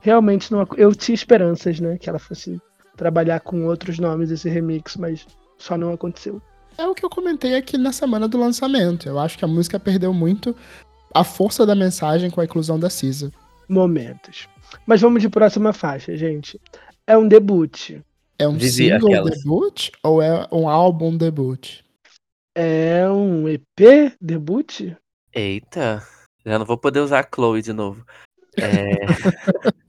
realmente 0.00 0.52
não. 0.52 0.66
Eu 0.76 0.94
tinha 0.94 1.14
esperanças, 1.14 1.80
né? 1.80 1.98
Que 1.98 2.08
ela 2.08 2.18
fosse 2.18 2.60
trabalhar 2.96 3.40
com 3.40 3.66
outros 3.66 3.98
nomes 3.98 4.30
esse 4.30 4.48
remix, 4.48 4.96
mas 4.96 5.26
só 5.58 5.76
não 5.76 5.92
aconteceu. 5.92 6.40
É 6.78 6.86
o 6.86 6.94
que 6.94 7.04
eu 7.04 7.10
comentei 7.10 7.56
aqui 7.56 7.76
na 7.76 7.92
semana 7.92 8.28
do 8.28 8.38
lançamento. 8.38 9.08
Eu 9.08 9.18
acho 9.18 9.36
que 9.36 9.44
a 9.44 9.48
música 9.48 9.78
perdeu 9.78 10.12
muito 10.12 10.54
a 11.12 11.22
força 11.22 11.64
da 11.64 11.74
mensagem 11.74 12.30
com 12.30 12.40
a 12.40 12.44
inclusão 12.44 12.78
da 12.78 12.90
Cisa. 12.90 13.30
Momentos. 13.68 14.48
Mas 14.86 15.00
vamos 15.00 15.22
de 15.22 15.28
próxima 15.28 15.72
faixa, 15.72 16.16
gente. 16.16 16.60
É 17.06 17.16
um 17.16 17.28
debut. 17.28 18.00
É 18.38 18.48
um 18.48 18.54
Vivi 18.54 18.70
single 18.70 19.08
aquelas. 19.08 19.38
debut 19.38 19.90
ou 20.02 20.20
é 20.20 20.46
um 20.50 20.68
álbum 20.68 21.16
debut? 21.16 21.80
É 22.54 23.08
um 23.08 23.48
EP 23.48 24.16
debut? 24.20 24.92
Eita. 25.32 26.02
Já 26.44 26.58
não 26.58 26.66
vou 26.66 26.76
poder 26.78 27.00
usar 27.00 27.20
a 27.20 27.28
Chloe 27.32 27.62
de 27.62 27.72
novo. 27.72 28.04
É, 28.56 28.94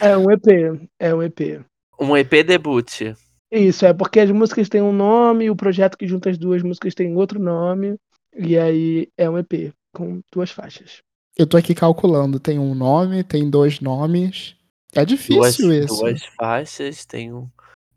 É 0.00 0.16
um 0.16 0.30
EP. 0.30 0.88
É 0.98 1.14
um 1.14 1.22
EP. 1.22 1.64
um 2.00 2.16
EP 2.16 2.30
debut. 2.46 3.14
Isso, 3.50 3.86
é 3.86 3.92
porque 3.92 4.20
as 4.20 4.30
músicas 4.30 4.68
têm 4.68 4.82
um 4.82 4.92
nome, 4.92 5.50
o 5.50 5.56
projeto 5.56 5.96
que 5.96 6.06
junta 6.06 6.30
as 6.30 6.36
duas 6.38 6.62
músicas 6.62 6.94
tem 6.94 7.16
outro 7.16 7.38
nome. 7.40 7.96
E 8.36 8.58
aí 8.58 9.08
é 9.16 9.30
um 9.30 9.38
EP 9.38 9.72
com 9.94 10.20
duas 10.32 10.50
faixas. 10.50 10.98
Eu 11.36 11.46
tô 11.46 11.56
aqui 11.56 11.74
calculando. 11.74 12.40
Tem 12.40 12.58
um 12.58 12.74
nome, 12.74 13.22
tem 13.22 13.48
dois 13.48 13.80
nomes. 13.80 14.56
É 14.94 15.04
Duas, 15.04 15.08
difícil 15.08 15.72
isso. 15.72 15.96
duas 16.00 16.24
faixas. 16.36 17.04
Tem 17.04 17.32
um. 17.32 17.48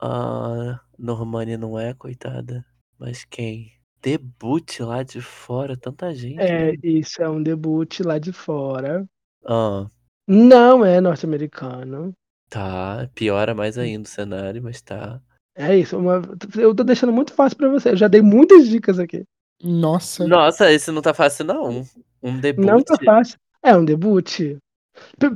Ah, 0.01 0.79
Normani 0.97 1.57
não 1.57 1.77
é, 1.79 1.93
coitada. 1.93 2.65
Mas 2.99 3.23
quem? 3.25 3.71
Debut 4.01 4.79
lá 4.79 5.03
de 5.03 5.21
fora, 5.21 5.75
tanta 5.75 6.13
gente. 6.13 6.39
É, 6.39 6.71
né? 6.71 6.77
isso 6.83 7.21
é 7.21 7.29
um 7.29 7.41
debut 7.41 7.99
lá 8.01 8.17
de 8.19 8.31
fora. 8.31 9.05
Ah, 9.45 9.87
Não 10.27 10.85
é 10.85 10.99
norte-americano. 11.01 12.13
tá. 12.49 13.09
Piora 13.15 13.53
mais 13.53 13.77
ainda 13.77 14.07
o 14.07 14.11
cenário, 14.11 14.61
mas 14.63 14.81
tá. 14.81 15.19
É 15.55 15.75
isso. 15.77 15.97
uma- 15.97 16.21
Eu 16.55 16.73
tô 16.75 16.83
deixando 16.83 17.11
muito 17.11 17.33
fácil 17.33 17.57
pra 17.57 17.69
você. 17.69 17.89
Eu 17.89 17.97
já 17.97 18.07
dei 18.07 18.21
muitas 18.21 18.67
dicas 18.67 18.99
aqui. 18.99 19.23
Nossa. 19.63 20.27
Nossa, 20.27 20.71
esse 20.71 20.91
não 20.91 21.01
tá 21.01 21.13
fácil, 21.13 21.45
não. 21.45 21.83
Um 22.21 22.39
debut. 22.39 22.65
Não 22.65 22.81
tá 22.83 22.95
fácil. 23.03 23.37
É 23.63 23.75
um 23.75 23.83
debut. 23.83 24.39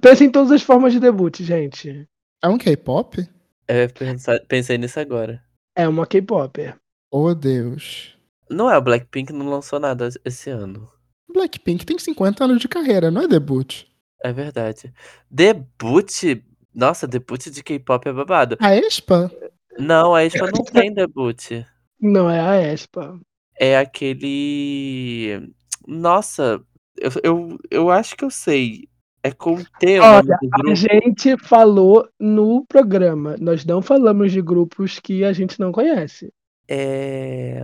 Pensa 0.01 0.23
em 0.23 0.31
todas 0.31 0.51
as 0.51 0.61
formas 0.61 0.93
de 0.93 0.99
debut, 0.99 1.39
gente. 1.41 2.07
É 2.43 2.47
um 2.47 2.57
K-pop? 2.57 3.27
É, 3.67 3.87
pensar- 3.87 4.39
pensei 4.47 4.77
nisso 4.77 4.99
agora. 4.99 5.41
É 5.75 5.87
uma 5.87 6.05
K-pop. 6.05 6.73
Oh, 7.11 7.33
Deus. 7.33 8.17
Não 8.49 8.69
é, 8.69 8.77
o 8.77 8.81
Blackpink 8.81 9.31
não 9.31 9.47
lançou 9.49 9.79
nada 9.79 10.09
esse 10.25 10.49
ano. 10.49 10.89
Blackpink 11.33 11.85
tem 11.85 11.97
50 11.97 12.43
anos 12.43 12.59
de 12.59 12.67
carreira, 12.67 13.09
não 13.09 13.21
é 13.21 13.27
debut. 13.27 13.83
É 14.23 14.31
verdade. 14.33 14.93
Debut. 15.29 16.09
Nossa, 16.73 17.07
debut 17.07 17.47
de 17.49 17.63
K-pop 17.63 18.07
é 18.07 18.13
babado. 18.13 18.57
A 18.59 18.75
Expa? 18.75 19.31
Não, 19.79 20.13
a 20.13 20.23
Expa 20.25 20.45
não 20.47 20.63
tem 20.63 20.93
debut. 20.93 21.63
Não 21.99 22.29
é 22.29 22.39
a 22.39 22.73
Espa. 22.73 23.19
É 23.57 23.77
aquele. 23.77 25.49
Nossa, 25.87 26.61
eu, 26.97 27.11
eu, 27.23 27.57
eu 27.69 27.89
acho 27.89 28.15
que 28.15 28.23
eu 28.25 28.29
sei. 28.29 28.87
É 29.23 29.31
com 29.31 29.55
T 29.79 29.99
o 29.99 30.01
nome 30.01 30.29
Olha, 30.29 30.39
a 30.71 30.73
gente 30.73 31.37
falou 31.37 32.07
no 32.19 32.65
programa. 32.65 33.35
Nós 33.39 33.63
não 33.65 33.81
falamos 33.81 34.31
de 34.31 34.41
grupos 34.41 34.99
que 34.99 35.23
a 35.23 35.31
gente 35.31 35.59
não 35.59 35.71
conhece. 35.71 36.33
É. 36.67 37.61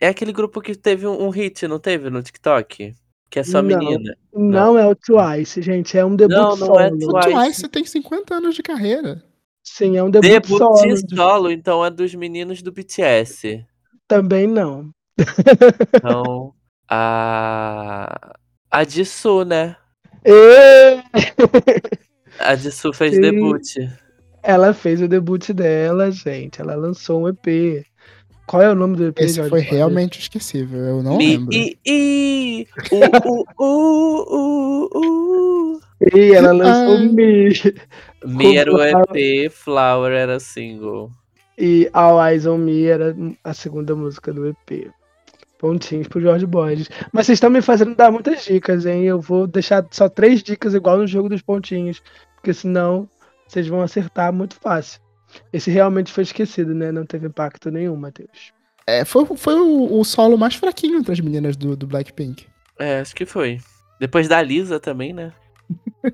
É 0.00 0.08
aquele 0.08 0.32
grupo 0.32 0.60
que 0.60 0.74
teve 0.76 1.06
um, 1.06 1.26
um 1.26 1.30
hit, 1.30 1.66
não 1.66 1.78
teve 1.78 2.10
no 2.10 2.22
TikTok? 2.22 2.94
Que 3.30 3.38
é 3.40 3.42
só 3.42 3.60
Não. 3.62 3.68
menina. 3.68 4.16
Não, 4.32 4.78
é 4.78 4.86
o 4.86 4.94
Twice, 4.94 5.60
gente. 5.62 5.98
É 5.98 6.04
um 6.04 6.14
debut 6.14 6.36
Não, 6.36 6.50
não 6.50 6.66
solo. 6.66 6.78
é 6.80 6.88
O 6.88 7.20
Twice. 7.20 7.68
Tem 7.68 7.84
50 7.84 8.34
anos 8.34 8.54
de 8.54 8.62
carreira. 8.62 9.22
Sim, 9.64 9.96
é 9.96 10.02
um 10.02 10.10
debut, 10.10 10.30
Debut 10.30 10.58
solo. 10.58 10.96
solo, 11.16 11.50
então 11.50 11.84
é 11.84 11.90
dos 11.90 12.14
meninos 12.14 12.62
do 12.62 12.70
BTS. 12.70 13.66
Também 14.06 14.46
não. 14.46 14.90
Então, 15.94 16.52
a. 16.88 18.36
A 18.70 18.84
Jisoo, 18.84 19.44
né? 19.44 19.76
A 22.38 22.54
Jisoo 22.56 22.92
fez 22.92 23.14
Sim. 23.14 23.20
debut. 23.20 23.62
Ela 24.42 24.72
fez 24.74 25.00
o 25.00 25.08
debut 25.08 25.50
dela, 25.52 26.10
gente. 26.10 26.60
Ela 26.60 26.74
lançou 26.74 27.22
um 27.22 27.28
EP. 27.28 27.84
Qual 28.46 28.62
é 28.62 28.70
o 28.70 28.74
nome 28.76 28.96
do 28.96 29.06
EP, 29.06 29.18
Esse 29.20 29.36
Jorge? 29.36 29.50
foi 29.50 29.60
realmente 29.60 30.20
esquecível, 30.20 30.78
eu 30.78 31.02
não 31.02 31.16
Mi, 31.16 31.36
lembro. 31.36 31.52
i, 31.52 31.76
i, 31.84 32.66
u, 32.92 33.44
u, 33.58 34.24
u, 34.28 34.88
u, 34.94 35.00
u. 35.74 35.80
E 36.14 36.32
ela 36.32 36.52
lançou 36.52 36.96
Ai. 36.96 37.08
Mi. 37.08 37.48
Mi 38.24 38.56
era 38.56 38.72
o. 38.72 38.80
EP, 38.80 39.50
Flower 39.50 40.12
era 40.12 40.38
single. 40.38 41.10
E 41.58 41.88
All 41.92 42.24
Eyes 42.24 42.46
on 42.46 42.58
Me 42.58 42.84
era 42.84 43.16
a 43.42 43.52
segunda 43.52 43.96
música 43.96 44.32
do 44.32 44.46
EP. 44.46 44.90
Pontinhos 45.66 46.06
pro 46.06 46.20
Jorge 46.20 46.46
Borges. 46.46 46.88
Mas 47.12 47.26
vocês 47.26 47.36
estão 47.36 47.50
me 47.50 47.60
fazendo 47.60 47.96
dar 47.96 48.12
muitas 48.12 48.44
dicas, 48.44 48.86
hein? 48.86 49.02
Eu 49.02 49.20
vou 49.20 49.48
deixar 49.48 49.84
só 49.90 50.08
três 50.08 50.40
dicas 50.40 50.74
igual 50.74 50.98
no 50.98 51.08
jogo 51.08 51.28
dos 51.28 51.42
pontinhos. 51.42 52.00
Porque 52.36 52.54
senão 52.54 53.08
vocês 53.48 53.66
vão 53.66 53.82
acertar 53.82 54.32
muito 54.32 54.54
fácil. 54.54 55.00
Esse 55.52 55.68
realmente 55.68 56.12
foi 56.12 56.22
esquecido, 56.22 56.72
né? 56.72 56.92
Não 56.92 57.04
teve 57.04 57.26
impacto 57.26 57.68
nenhum, 57.68 57.96
Matheus. 57.96 58.52
É, 58.86 59.04
foi 59.04 59.26
foi 59.36 59.54
o, 59.54 59.98
o 59.98 60.04
solo 60.04 60.38
mais 60.38 60.54
fraquinho 60.54 60.98
entre 60.98 61.12
as 61.12 61.18
meninas 61.18 61.56
do, 61.56 61.76
do 61.76 61.88
Blackpink. 61.88 62.46
É, 62.78 63.00
acho 63.00 63.16
que 63.16 63.26
foi. 63.26 63.58
Depois 63.98 64.28
da 64.28 64.40
Lisa 64.40 64.78
também, 64.78 65.12
né? 65.12 65.32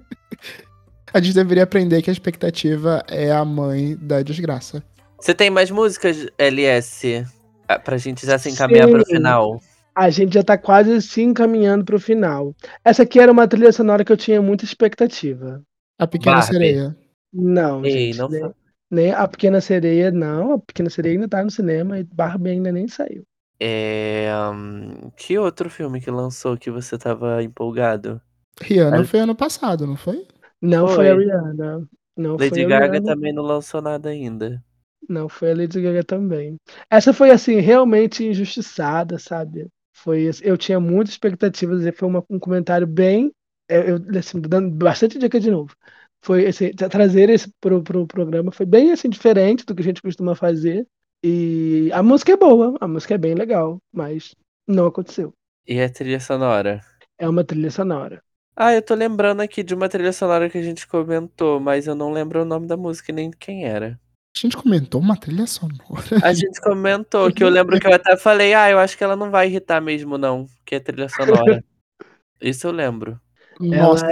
A 1.12 1.20
gente 1.20 1.34
deveria 1.34 1.64
aprender 1.64 2.00
que 2.00 2.08
a 2.08 2.12
expectativa 2.12 3.04
é 3.06 3.30
a 3.30 3.44
mãe 3.44 3.98
da 4.00 4.22
desgraça. 4.22 4.82
Você 5.20 5.34
tem 5.34 5.50
mais 5.50 5.70
músicas, 5.70 6.26
LS? 6.38 7.26
Ah, 7.68 7.78
Pra 7.78 7.96
gente 7.98 8.26
já 8.26 8.38
se 8.38 8.50
encaminhar 8.50 8.88
pro 8.88 9.04
Sim. 9.06 9.14
final. 9.16 9.60
A 9.94 10.08
gente 10.10 10.34
já 10.34 10.42
tá 10.42 10.56
quase 10.56 11.00
se 11.02 11.20
encaminhando 11.22 11.84
pro 11.84 12.00
final. 12.00 12.54
Essa 12.84 13.02
aqui 13.02 13.20
era 13.20 13.30
uma 13.30 13.46
trilha 13.46 13.72
sonora 13.72 14.04
que 14.04 14.10
eu 14.12 14.16
tinha 14.16 14.40
muita 14.40 14.64
expectativa. 14.64 15.62
A 15.98 16.06
Pequena 16.06 16.36
Barbie. 16.36 16.52
Sereia. 16.52 16.96
Não, 17.32 17.84
Ei, 17.84 18.06
gente. 18.12 18.18
não 18.18 18.28
nem, 18.28 18.40
fa- 18.40 18.54
nem 18.90 19.12
a 19.12 19.28
Pequena 19.28 19.60
Sereia, 19.60 20.10
não. 20.10 20.54
A 20.54 20.58
Pequena 20.58 20.88
Sereia 20.90 21.14
ainda 21.14 21.28
tá 21.28 21.44
no 21.44 21.50
cinema 21.50 21.98
e 21.98 22.04
Barbie 22.04 22.50
ainda 22.50 22.72
nem 22.72 22.88
saiu. 22.88 23.22
É. 23.60 24.28
hum, 24.52 25.10
que 25.16 25.38
outro 25.38 25.70
filme 25.70 26.00
que 26.00 26.10
lançou 26.10 26.56
que 26.56 26.70
você 26.70 26.96
tava 26.98 27.42
empolgado? 27.42 28.20
Rihanna 28.60 28.98
Mas- 28.98 29.10
foi 29.10 29.20
ano 29.20 29.34
passado, 29.36 29.86
não 29.86 29.96
foi? 29.96 30.26
Não 30.60 30.86
foi, 30.88 30.96
Foi. 30.96 31.10
a 31.10 31.14
Rihanna. 31.14 31.88
Não 32.16 32.38
foi 32.38 32.48
Lady 32.50 32.64
a 32.64 32.68
Gaga 32.68 32.92
Rihanna. 32.92 33.06
também 33.14 33.32
não 33.32 33.42
lançou 33.42 33.80
nada 33.82 34.08
ainda. 34.08 34.62
Não 35.08 35.28
foi 35.28 35.52
a 35.52 35.56
Lady 35.56 35.80
Gaga 35.82 36.04
também. 36.04 36.56
Essa 36.90 37.12
foi, 37.12 37.30
assim, 37.30 37.56
realmente 37.60 38.24
injustiçada, 38.24 39.18
sabe? 39.18 39.68
Foi, 39.94 40.28
assim, 40.28 40.44
eu 40.44 40.56
tinha 40.56 40.80
muitas 40.80 41.12
expectativas 41.14 41.84
e 41.84 41.92
foi 41.92 42.08
uma- 42.08 42.24
um 42.30 42.38
comentário 42.38 42.86
bem. 42.86 43.32
é, 43.68 43.90
Eu, 43.90 43.96
assim, 44.18 44.40
dando 44.40 44.70
bastante 44.70 45.18
dica 45.18 45.38
de 45.40 45.50
novo. 45.50 45.74
Foi, 46.22 46.46
assim, 46.46 46.70
tra- 46.72 46.88
trazer 46.88 47.30
esse 47.30 47.50
pro, 47.60 47.82
pro 47.82 48.06
programa 48.06 48.52
foi 48.52 48.66
bem, 48.66 48.92
assim, 48.92 49.08
diferente 49.08 49.64
do 49.64 49.74
que 49.74 49.80
a 49.82 49.84
gente 49.84 50.02
costuma 50.02 50.34
fazer. 50.34 50.86
E 51.24 51.90
a 51.92 52.02
música 52.02 52.32
é 52.32 52.36
boa, 52.36 52.76
a 52.80 52.88
música 52.88 53.14
é 53.14 53.18
bem 53.18 53.34
legal, 53.34 53.78
mas 53.92 54.34
não 54.68 54.86
aconteceu. 54.86 55.32
E 55.66 55.82
a 55.82 55.88
trilha 55.96 56.20
sonora? 56.20 56.74
É 57.18 57.26
uma 57.26 57.42
trilha 57.42 57.70
sonora. 57.70 58.22
Ah, 58.56 58.72
eu 58.74 58.80
tô 58.82 58.94
lembrando 58.94 59.42
aqui 59.42 59.62
de 59.62 59.74
uma 59.74 59.88
trilha 59.90 60.10
sonora 60.12 60.48
que 60.48 60.56
a 60.58 60.62
gente 60.62 60.86
comentou, 60.86 61.60
mas 61.60 61.86
eu 61.86 61.94
não 61.94 62.10
lembro 62.12 62.40
o 62.42 62.44
nome 62.46 62.66
da 62.66 62.76
música 62.78 63.10
e 63.10 63.14
nem 63.14 63.30
quem 63.30 63.64
era. 63.66 64.00
A 64.34 64.38
gente 64.38 64.56
comentou 64.56 65.00
uma 65.00 65.16
trilha 65.16 65.46
sonora. 65.46 66.02
A 66.22 66.32
gente 66.32 66.60
comentou, 66.60 67.30
que 67.32 67.44
eu 67.44 67.48
lembro 67.50 67.78
que 67.78 67.86
eu 67.86 67.92
até 67.94 68.16
falei, 68.16 68.54
ah, 68.54 68.70
eu 68.70 68.78
acho 68.78 68.96
que 68.96 69.04
ela 69.04 69.14
não 69.14 69.30
vai 69.30 69.46
irritar 69.46 69.80
mesmo, 69.80 70.16
não, 70.16 70.46
que 70.64 70.74
é 70.74 70.80
trilha 70.80 71.08
sonora. 71.08 71.62
Isso 72.40 72.66
eu 72.66 72.72
lembro. 72.72 73.20
Nossa, 73.60 74.06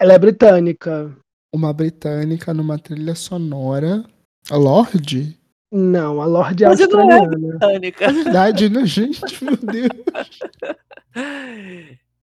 Ela 0.00 0.14
é 0.14 0.18
britânica. 0.18 1.14
uma 1.54 1.72
britânica 1.72 2.52
numa 2.54 2.78
trilha 2.78 3.14
sonora. 3.14 4.02
A 4.50 4.56
Lorde? 4.56 5.38
Não, 5.70 6.20
a 6.22 6.26
Lorde 6.26 6.64
é 6.64 6.68
Mas 6.68 6.80
não 6.80 7.10
é 7.10 7.14
australiana. 7.18 7.58
Tânica. 7.58 8.04
É 8.06 8.12
verdade, 8.12 8.68
né, 8.70 8.86
gente? 8.86 9.44
Meu 9.44 9.56
Deus. 9.56 10.38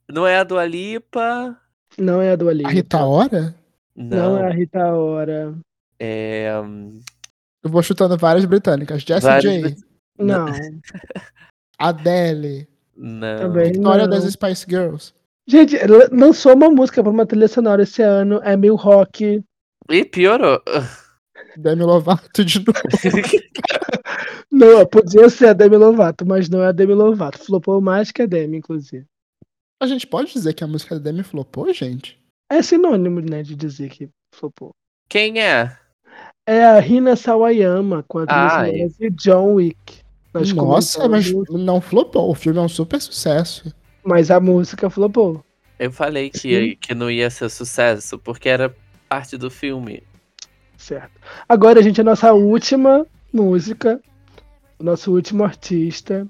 Não 0.08 0.26
é 0.26 0.38
a 0.38 0.44
Dua 0.44 0.64
Lipa. 0.64 1.58
Não 1.98 2.22
é 2.22 2.30
a 2.30 2.36
Dua 2.36 2.52
Lipa. 2.52 2.68
A 2.68 2.72
Rita 2.72 3.04
Ora? 3.04 3.54
Não, 3.94 4.34
Não, 4.34 4.38
é 4.38 4.46
a 4.46 4.50
Rita 4.50 4.94
Ora. 4.94 5.54
É. 6.04 6.50
Eu 7.64 7.70
vou 7.70 7.82
chutando 7.82 8.16
várias 8.16 8.44
britânicas. 8.44 9.02
Jessie 9.02 9.22
Várias 9.28 9.42
J, 9.54 9.60
brit- 9.62 9.84
Não, 10.18 10.46
Adele, 11.78 12.68
Não. 12.96 13.38
também 13.38 13.72
Vitória 13.72 14.08
das 14.08 14.24
Spice 14.24 14.66
Girls. 14.68 15.12
Gente, 15.46 15.76
lançou 16.12 16.54
uma 16.54 16.68
música 16.70 17.02
para 17.02 17.10
uma 17.12 17.26
trilha 17.26 17.48
sonora 17.48 17.82
esse 17.82 18.02
ano. 18.02 18.40
É 18.42 18.56
meio 18.56 18.74
rock. 18.76 19.42
Ih, 19.90 20.04
piorou. 20.04 20.60
Demi 21.56 21.82
Lovato 21.82 22.44
de 22.44 22.58
novo. 22.58 22.72
Não, 24.50 24.86
podia 24.86 25.28
ser 25.30 25.48
a 25.48 25.52
Demi 25.52 25.76
Lovato, 25.76 26.26
mas 26.26 26.48
não 26.48 26.62
é 26.62 26.66
a 26.68 26.72
Demi 26.72 26.94
Lovato. 26.94 27.38
Flopou 27.38 27.80
mais 27.80 28.12
que 28.12 28.22
a 28.22 28.26
Demi, 28.26 28.58
inclusive. 28.58 29.06
A 29.82 29.86
gente 29.86 30.06
pode 30.06 30.32
dizer 30.32 30.52
que 30.54 30.62
a 30.62 30.66
música 30.66 30.94
da 30.94 31.00
Demi 31.00 31.22
flopou, 31.22 31.72
gente? 31.72 32.20
É 32.50 32.62
sinônimo, 32.62 33.20
né, 33.20 33.42
de 33.42 33.56
dizer 33.56 33.88
que 33.90 34.08
flopou. 34.34 34.70
Quem 35.08 35.40
é? 35.40 35.76
É 36.46 36.64
a 36.64 36.80
Rina 36.80 37.14
Sawayama 37.14 38.04
com 38.08 38.18
a 38.18 38.24
Ai. 38.28 38.70
sonora 38.70 38.88
de 38.98 39.10
John 39.10 39.54
Wick. 39.54 40.02
Nossa, 40.54 41.08
mas 41.08 41.30
não 41.50 41.80
flopou. 41.80 42.30
O 42.30 42.34
filme 42.34 42.58
é 42.58 42.62
um 42.62 42.68
super 42.68 43.00
sucesso. 43.00 43.72
mas 44.04 44.30
a 44.30 44.40
música 44.40 44.88
flopou. 44.90 45.44
Eu 45.78 45.92
falei 45.92 46.30
que, 46.30 46.76
que 46.76 46.94
não 46.94 47.10
ia 47.10 47.28
ser 47.28 47.48
sucesso, 47.50 48.18
porque 48.18 48.48
era 48.48 48.74
parte 49.08 49.36
do 49.36 49.50
filme. 49.50 50.02
Certo. 50.76 51.12
Agora, 51.48 51.82
gente, 51.82 52.00
a 52.00 52.04
nossa 52.04 52.32
última 52.32 53.06
música, 53.32 54.00
o 54.78 54.84
nosso 54.84 55.12
último 55.12 55.44
artista. 55.44 56.26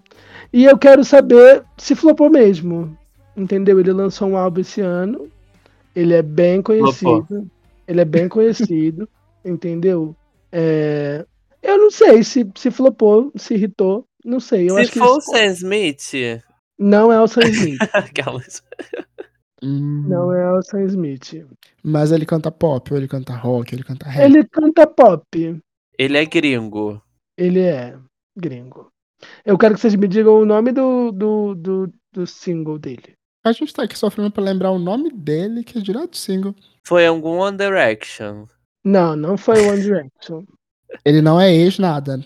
E 0.52 0.64
eu 0.64 0.76
quero 0.76 1.04
saber 1.04 1.64
se 1.78 1.94
flopou 1.94 2.28
mesmo. 2.28 2.96
entendeu? 3.36 3.78
Ele 3.80 3.92
lançou 3.92 4.28
um 4.28 4.36
álbum 4.36 4.60
esse 4.60 4.80
ano. 4.80 5.28
Ele 5.94 6.14
é 6.14 6.22
bem 6.22 6.60
conhecido. 6.60 7.48
Ele 7.86 8.00
é 8.00 8.04
bem 8.04 8.28
conhecido, 8.28 9.08
entendeu? 9.44 10.16
É, 10.50 11.24
eu 11.62 11.78
não 11.78 11.90
sei 11.90 12.22
se, 12.24 12.50
se 12.56 12.70
flopou, 12.70 13.32
se 13.36 13.54
irritou. 13.54 14.04
Não 14.24 14.40
sei. 14.40 14.70
Eu 14.70 14.74
Se 14.74 14.80
acho 14.82 14.92
que 14.92 14.98
for 14.98 15.16
o 15.16 15.20
Sam 15.20 15.46
Smith, 15.46 16.12
não 16.78 17.12
é 17.12 17.20
o 17.20 17.26
Sam 17.26 17.48
Smith. 17.48 17.78
aquelas. 17.92 18.62
Hum, 19.62 20.06
não 20.08 20.32
é 20.32 20.52
o 20.52 20.62
Sam 20.62 20.84
Smith. 20.86 21.46
Mas 21.82 22.12
ele 22.12 22.26
canta 22.26 22.50
pop, 22.50 22.92
ou 22.92 22.98
ele 22.98 23.08
canta 23.08 23.34
rock, 23.34 23.74
ou 23.74 23.78
ele 23.78 23.84
canta 23.84 24.08
rap. 24.08 24.24
Ele 24.24 24.44
canta 24.44 24.86
pop. 24.86 25.60
Ele 25.98 26.18
é 26.18 26.24
gringo. 26.24 27.00
Ele 27.36 27.60
é 27.60 27.96
gringo. 28.36 28.90
Eu 29.44 29.56
quero 29.56 29.74
que 29.74 29.80
vocês 29.80 29.94
me 29.94 30.08
digam 30.08 30.34
o 30.40 30.44
nome 30.44 30.72
do, 30.72 31.12
do, 31.12 31.54
do, 31.54 31.92
do 32.12 32.26
single 32.26 32.78
dele. 32.78 33.14
A 33.44 33.52
gente 33.52 33.72
tá 33.72 33.84
aqui 33.84 33.98
sofrendo 33.98 34.30
pra 34.30 34.42
lembrar 34.42 34.70
o 34.70 34.78
nome 34.78 35.10
dele, 35.10 35.64
que 35.64 35.78
é 35.78 35.80
direto 35.80 36.10
do 36.10 36.16
single. 36.16 36.54
Foi 36.84 37.06
algum 37.06 37.38
One 37.38 37.56
Direction. 37.56 38.46
Não, 38.84 39.14
não 39.16 39.36
foi 39.36 39.60
o 39.60 39.70
One 39.70 39.80
Direction. 39.82 40.44
Ele 41.04 41.22
não 41.22 41.40
é 41.40 41.52
ex 41.54 41.78
nada. 41.78 42.20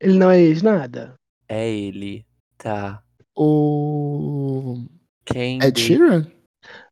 Ele 0.00 0.18
não 0.18 0.30
é 0.30 0.40
ex 0.40 0.62
nada. 0.62 1.14
É 1.48 1.70
ele. 1.70 2.24
Tá. 2.58 3.02
O 3.36 4.84
Quem? 5.24 5.58
Ed 5.62 5.80
Sheeran? 5.80 6.26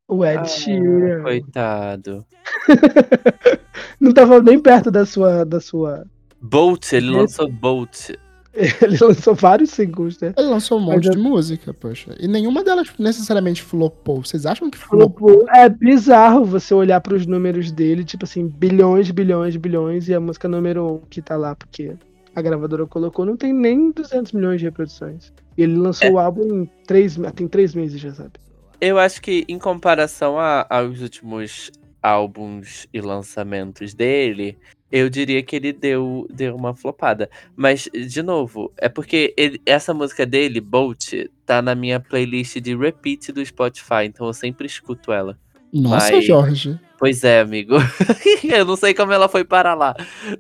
O 0.09 0.24
Ed 0.24 0.39
Ah, 0.39 0.45
Sheeran. 0.45 1.23
Coitado. 1.23 2.27
não 4.01 4.12
tava 4.12 4.43
nem 4.43 4.61
perto 4.61 4.91
da 4.91 5.05
sua, 5.05 5.45
da 5.45 5.61
sua. 5.61 6.07
Bolt, 6.41 6.93
ele 6.93 7.11
lançou 7.11 7.51
Bolt. 7.51 8.11
Ele 8.83 8.97
lançou 9.01 9.35
vários 9.35 9.71
singles, 9.71 10.19
né? 10.21 10.35
Ele 10.37 10.49
lançou 10.49 10.79
um 10.79 10.83
monte 10.83 11.07
eu- 11.07 11.13
de 11.13 11.19
música, 11.19 11.73
poxa. 11.73 12.17
E 12.19 12.27
nenhuma 12.27 12.65
delas 12.65 12.89
necessariamente 12.99 13.63
flopou. 13.63 14.25
Vocês 14.25 14.45
acham 14.45 14.69
que 14.71 14.77
flopou? 14.77 15.29
Flopou. 15.31 15.49
É 15.51 15.69
bizarro 15.69 16.45
você 16.45 16.75
olhar 16.75 17.01
pros 17.01 17.27
números 17.27 17.71
dele, 17.71 18.05
tipo 18.05 18.25
assim, 18.25 18.49
bilhões, 18.49 19.11
bilhões, 19.11 19.57
bilhões, 19.57 20.09
e 20.09 20.15
a 20.15 20.21
música 20.21 20.49
número 20.49 20.85
um 20.95 20.99
que 21.09 21.23
tá 21.23 21.37
lá, 21.37 21.55
porque 21.55 21.95
a 22.35 22.43
gravadora 22.43 22.87
colocou, 22.87 23.25
não 23.25 23.37
tem 23.37 23.53
nem 23.53 23.91
200 23.93 24.33
milhões 24.33 24.59
de 24.61 24.65
reproduções. 24.67 25.33
E 25.57 25.63
ele 25.63 25.77
lançou 25.77 26.09
É. 26.09 26.11
o 26.11 26.19
álbum 26.19 26.43
em 26.63 26.71
três, 26.87 27.17
tem 27.35 27.47
três 27.47 27.75
meses, 27.75 28.01
já 28.01 28.13
sabe? 28.13 28.33
Eu 28.81 28.99
acho 28.99 29.21
que 29.23 29.45
em 29.49 29.59
comparação 29.59 30.39
a- 30.39 30.67
aos 30.71 31.01
últimos 31.01 31.71
álbuns 32.03 32.87
e 32.95 33.01
lançamentos 33.01 33.93
dele, 33.95 34.57
eu 34.91 35.09
diria 35.09 35.43
que 35.43 35.57
ele 35.57 35.73
deu, 35.73 36.27
deu 36.33 36.55
uma 36.57 36.75
flopada. 36.75 37.31
Mas, 37.57 37.89
de 37.93 38.23
novo, 38.23 38.73
é 38.77 38.89
porque 38.89 39.33
ele- 39.37 39.61
essa 39.65 39.95
música 39.95 40.25
dele, 40.27 40.61
Bolt, 40.61 41.12
tá 41.47 41.61
na 41.62 41.75
minha 41.75 42.01
playlist 42.01 42.57
de 42.61 42.77
repeat 42.77 43.33
do 43.33 43.45
Spotify, 43.45 44.05
então 44.05 44.27
eu 44.27 44.33
sempre 44.33 44.67
escuto 44.67 45.12
ela. 45.12 45.39
Nossa, 45.73 46.12
Mas- 46.12 46.25
Jorge. 46.27 46.79
Pois 46.99 47.25
é, 47.25 47.41
amigo. 47.41 47.77
eu 48.45 48.65
não 48.67 48.77
sei 48.77 48.93
como 48.93 49.11
ela 49.12 49.27
foi 49.29 49.43
parar 49.43 49.75
lá, 49.75 49.95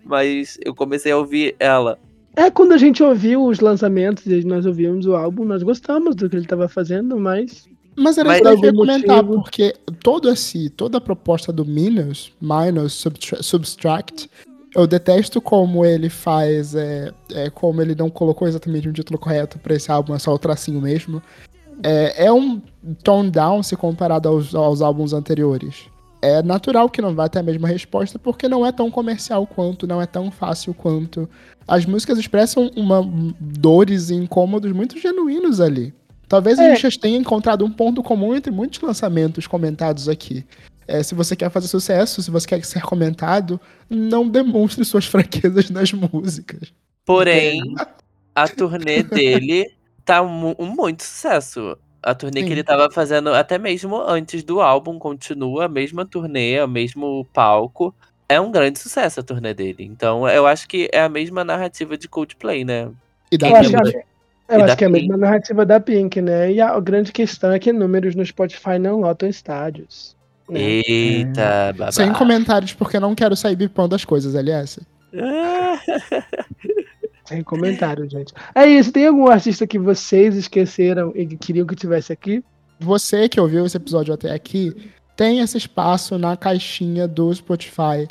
mas 0.04 0.58
eu 0.62 0.74
comecei 0.74 1.10
a 1.12 1.16
ouvir 1.16 1.54
ela. 1.58 1.98
É, 2.36 2.50
quando 2.50 2.72
a 2.72 2.76
gente 2.78 3.02
ouviu 3.02 3.44
os 3.44 3.60
lançamentos 3.60 4.26
e 4.26 4.44
nós 4.44 4.66
ouvimos 4.66 5.06
o 5.06 5.14
álbum, 5.16 5.44
nós 5.44 5.62
gostamos 5.62 6.14
do 6.14 6.28
que 6.28 6.36
ele 6.36 6.46
tava 6.46 6.68
fazendo, 6.68 7.18
mas 7.18 7.66
Mas 7.96 8.16
era 8.18 8.28
isso 8.34 8.42
que 8.42 8.48
eu 8.48 8.70
ia 8.70 8.72
comentar, 8.72 9.16
motivo- 9.22 9.42
porque 9.42 9.74
todo 10.02 10.30
esse, 10.30 10.70
toda 10.70 10.98
a 10.98 11.00
proposta 11.00 11.52
do 11.52 11.64
Minus, 11.64 12.32
Minus, 12.40 12.92
Subtra- 12.94 13.42
Subtract, 13.42 14.30
eu 14.74 14.86
detesto 14.86 15.40
como 15.40 15.84
ele 15.84 16.08
faz, 16.08 16.74
é, 16.74 17.12
é, 17.32 17.50
como 17.50 17.82
ele 17.82 17.94
não 17.94 18.08
colocou 18.08 18.46
exatamente 18.46 18.88
um 18.88 18.92
título 18.92 19.18
correto 19.18 19.58
pra 19.58 19.74
esse 19.74 19.90
álbum, 19.90 20.14
é 20.14 20.18
só 20.18 20.32
o 20.32 20.38
tracinho 20.38 20.80
mesmo. 20.80 21.20
É, 21.82 22.26
é 22.26 22.32
um 22.32 22.60
tone 23.02 23.30
down 23.30 23.62
se 23.62 23.74
comparado 23.76 24.28
aos, 24.28 24.54
aos 24.54 24.80
álbuns 24.82 25.12
anteriores. 25.12 25.86
É 26.22 26.42
natural 26.42 26.88
que 26.90 27.00
não 27.00 27.14
vá 27.14 27.28
ter 27.28 27.38
a 27.38 27.42
mesma 27.42 27.66
resposta, 27.66 28.18
porque 28.18 28.46
não 28.48 28.64
é 28.64 28.70
tão 28.70 28.90
comercial 28.90 29.46
quanto, 29.46 29.86
não 29.86 30.00
é 30.02 30.06
tão 30.06 30.30
fácil 30.30 30.74
quanto. 30.74 31.28
As 31.66 31.86
músicas 31.86 32.18
expressam 32.18 32.70
uma, 32.76 33.02
dores 33.40 34.10
e 34.10 34.14
incômodos 34.14 34.70
muito 34.72 34.98
genuínos 34.98 35.60
ali. 35.60 35.94
Talvez 36.30 36.60
a 36.60 36.64
É. 36.64 36.76
gente 36.76 36.88
já 36.88 37.00
tenha 37.00 37.18
encontrado 37.18 37.64
um 37.64 37.70
ponto 37.72 38.04
comum 38.04 38.36
entre 38.36 38.52
muitos 38.52 38.80
lançamentos 38.80 39.48
comentados 39.48 40.08
aqui. 40.08 40.46
É, 40.86 41.02
se 41.02 41.12
você 41.12 41.34
quer 41.34 41.50
fazer 41.50 41.66
sucesso, 41.66 42.22
se 42.22 42.30
você 42.30 42.46
quer 42.46 42.64
ser 42.64 42.82
comentado, 42.82 43.60
não 43.90 44.28
demonstre 44.28 44.84
suas 44.84 45.06
fraquezas 45.10 45.68
nas 45.70 45.92
músicas. 45.92 46.72
Porém, 47.04 47.60
a 48.32 48.46
turnê 48.46 49.02
dele 49.02 49.72
tá 50.04 50.22
mu- 50.22 50.54
um 50.56 50.66
muito 50.66 51.02
sucesso. 51.02 51.76
A 52.00 52.14
turnê 52.14 52.40
Sim. 52.42 52.46
que 52.46 52.52
ele 52.52 52.62
tava 52.62 52.88
fazendo 52.92 53.34
até 53.34 53.58
mesmo 53.58 54.00
antes 54.00 54.44
do 54.44 54.60
álbum 54.60 55.00
continua 55.00 55.64
a 55.64 55.68
mesma 55.68 56.06
turnê, 56.06 56.62
o 56.62 56.68
mesmo 56.68 57.26
palco. 57.32 57.92
É 58.28 58.40
um 58.40 58.52
grande 58.52 58.78
sucesso 58.78 59.18
a 59.18 59.22
turnê 59.24 59.52
dele. 59.52 59.82
Então, 59.84 60.28
eu 60.28 60.46
acho 60.46 60.68
que 60.68 60.88
é 60.92 61.00
a 61.02 61.08
mesma 61.08 61.42
narrativa 61.42 61.98
de 61.98 62.06
Coldplay, 62.06 62.64
né? 62.64 62.88
E 63.32 63.36
dá 63.36 63.48
que 63.60 63.70
pra- 63.70 63.90
é, 63.90 64.04
eu 64.50 64.60
E 64.60 64.62
acho 64.62 64.76
que 64.76 64.84
é 64.84 64.86
a 64.86 64.90
mesma 64.90 65.16
narrativa 65.16 65.64
da 65.64 65.80
Pink, 65.80 66.20
né? 66.20 66.52
E 66.52 66.60
a, 66.60 66.78
grande 66.80 67.12
questão 67.12 67.52
é 67.52 67.58
que 67.58 67.72
números 67.72 68.14
no 68.14 68.24
Spotify 68.24 68.78
não 68.78 69.00
lotam 69.00 69.28
estádios. 69.28 70.16
né? 70.48 70.60
Eita, 70.60 71.72
babá. 71.76 71.92
Sem 71.92 72.12
comentários, 72.12 72.72
porque 72.72 72.96
eu 72.96 73.00
não 73.00 73.14
quero 73.14 73.36
sair 73.36 73.56
bipando 73.56 73.94
as 73.94 74.04
coisas, 74.04 74.34
aliás. 74.34 74.78
Sem 77.24 77.44
comentário, 77.44 78.10
gente. 78.10 78.32
É 78.54 78.66
isso, 78.66 78.90
tem 78.90 79.06
algum 79.06 79.28
artista 79.28 79.64
que 79.64 79.78
vocês 79.78 80.34
esqueceram 80.34 81.12
e 81.14 81.24
que 81.24 81.36
queriam 81.36 81.64
que 81.64 81.76
tivesse 81.76 82.12
aqui? 82.12 82.42
Você 82.80 83.28
que 83.28 83.40
ouviu 83.40 83.64
esse 83.64 83.76
episódio 83.76 84.12
até 84.12 84.32
aqui, 84.32 84.74
tem 85.16 85.38
esse 85.38 85.56
espaço 85.56 86.18
na 86.18 86.36
caixinha 86.36 87.06
do 87.06 87.32
Spotify. 87.32 88.08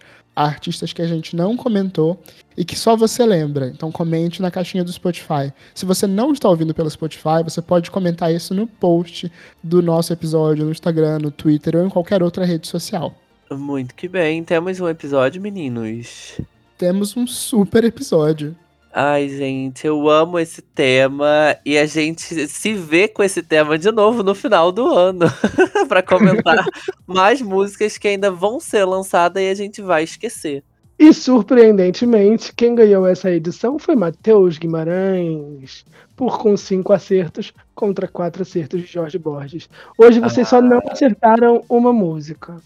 Artistas 0.48 0.94
que 0.94 1.02
a 1.02 1.08
gente 1.08 1.36
não 1.36 1.58
comentou 1.58 2.22
e 2.56 2.64
que 2.64 2.76
só 2.76 2.96
você 2.96 3.26
lembra. 3.26 3.68
Então 3.68 3.92
comente 3.92 4.42
na 4.42 4.50
caixinha 4.50 4.84
do 4.84 4.92
Spotify. 4.92 5.52
Se 5.74 5.86
você 5.86 6.08
não 6.08 6.32
está 6.32 6.48
ouvindo 6.48 6.74
pelo 6.74 6.90
Spotify, 6.90 7.44
você 7.44 7.62
pode 7.62 7.92
comentar 7.92 8.34
isso 8.34 8.54
no 8.54 8.66
post 8.68 9.32
do 9.64 9.82
nosso 9.82 10.14
episódio 10.14 10.66
no 10.66 10.72
Instagram, 10.72 11.20
no 11.20 11.32
Twitter 11.32 11.76
ou 11.76 11.86
em 11.86 11.90
qualquer 11.90 12.24
outra 12.24 12.46
rede 12.46 12.68
social. 12.68 13.14
Muito 13.52 13.96
que 13.96 14.08
bem. 14.08 14.44
Temos 14.44 14.80
um 14.80 14.88
episódio, 14.88 15.42
meninos. 15.42 16.40
Temos 16.78 17.18
um 17.18 17.28
super 17.28 17.84
episódio. 17.84 18.56
Ai, 19.02 19.30
gente, 19.30 19.88
eu 19.88 20.10
amo 20.10 20.38
esse 20.38 20.62
tema 20.62 21.56
e 21.66 21.78
a 21.78 21.86
gente 21.86 22.50
se 22.50 22.74
vê 22.74 23.08
com 23.08 23.24
esse 23.24 23.42
tema 23.42 23.78
de 23.78 23.90
novo 23.94 24.24
no 24.24 24.36
final 24.36 24.74
do 24.74 24.94
ano 24.94 25.26
pra 25.88 26.04
comentar 26.04 26.66
mais 27.08 27.42
músicas 27.42 27.98
que 27.98 28.10
ainda 28.10 28.30
vão 28.30 28.60
ser 28.60 28.84
lançadas 28.84 29.42
e 29.42 29.50
a 29.50 29.54
gente 29.54 29.82
vai 29.82 30.04
esquecer. 30.04 30.66
E 31.00 31.14
surpreendentemente, 31.14 32.54
quem 32.54 32.76
ganhou 32.76 33.08
essa 33.08 33.32
edição 33.32 33.80
foi 33.80 33.96
Matheus 33.96 34.58
Guimarães, 34.58 35.86
por 36.14 36.38
com 36.38 36.58
cinco 36.58 36.92
acertos 36.92 37.54
contra 37.74 38.06
quatro 38.06 38.42
acertos 38.42 38.82
de 38.82 38.86
Jorge 38.86 39.18
Borges. 39.18 39.70
Hoje 39.98 40.20
vocês 40.20 40.46
só 40.46 40.62
não 40.62 40.82
acertaram 40.90 41.64
uma 41.70 41.94
música, 41.94 42.58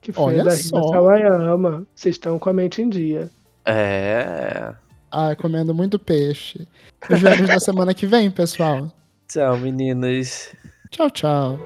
que 0.00 0.10
foi 0.10 0.24
Olha 0.24 0.42
a 0.42 0.44
da 0.46 0.54
Rita. 0.54 0.68
Sawayama. 0.70 1.86
Vocês 1.94 2.16
estão 2.16 2.36
com 2.36 2.50
a 2.50 2.52
mente 2.52 2.82
em 2.82 2.88
dia. 2.88 3.30
É. 3.64 4.74
Ai, 5.10 5.34
comendo 5.36 5.74
muito 5.74 5.98
peixe. 5.98 6.66
Nos 7.08 7.20
vemos 7.20 7.48
na 7.48 7.60
semana 7.60 7.94
que 7.94 8.06
vem, 8.06 8.30
pessoal. 8.30 8.92
Tchau, 9.28 9.56
meninos. 9.58 10.48
Tchau, 10.90 11.10
tchau. 11.10 11.58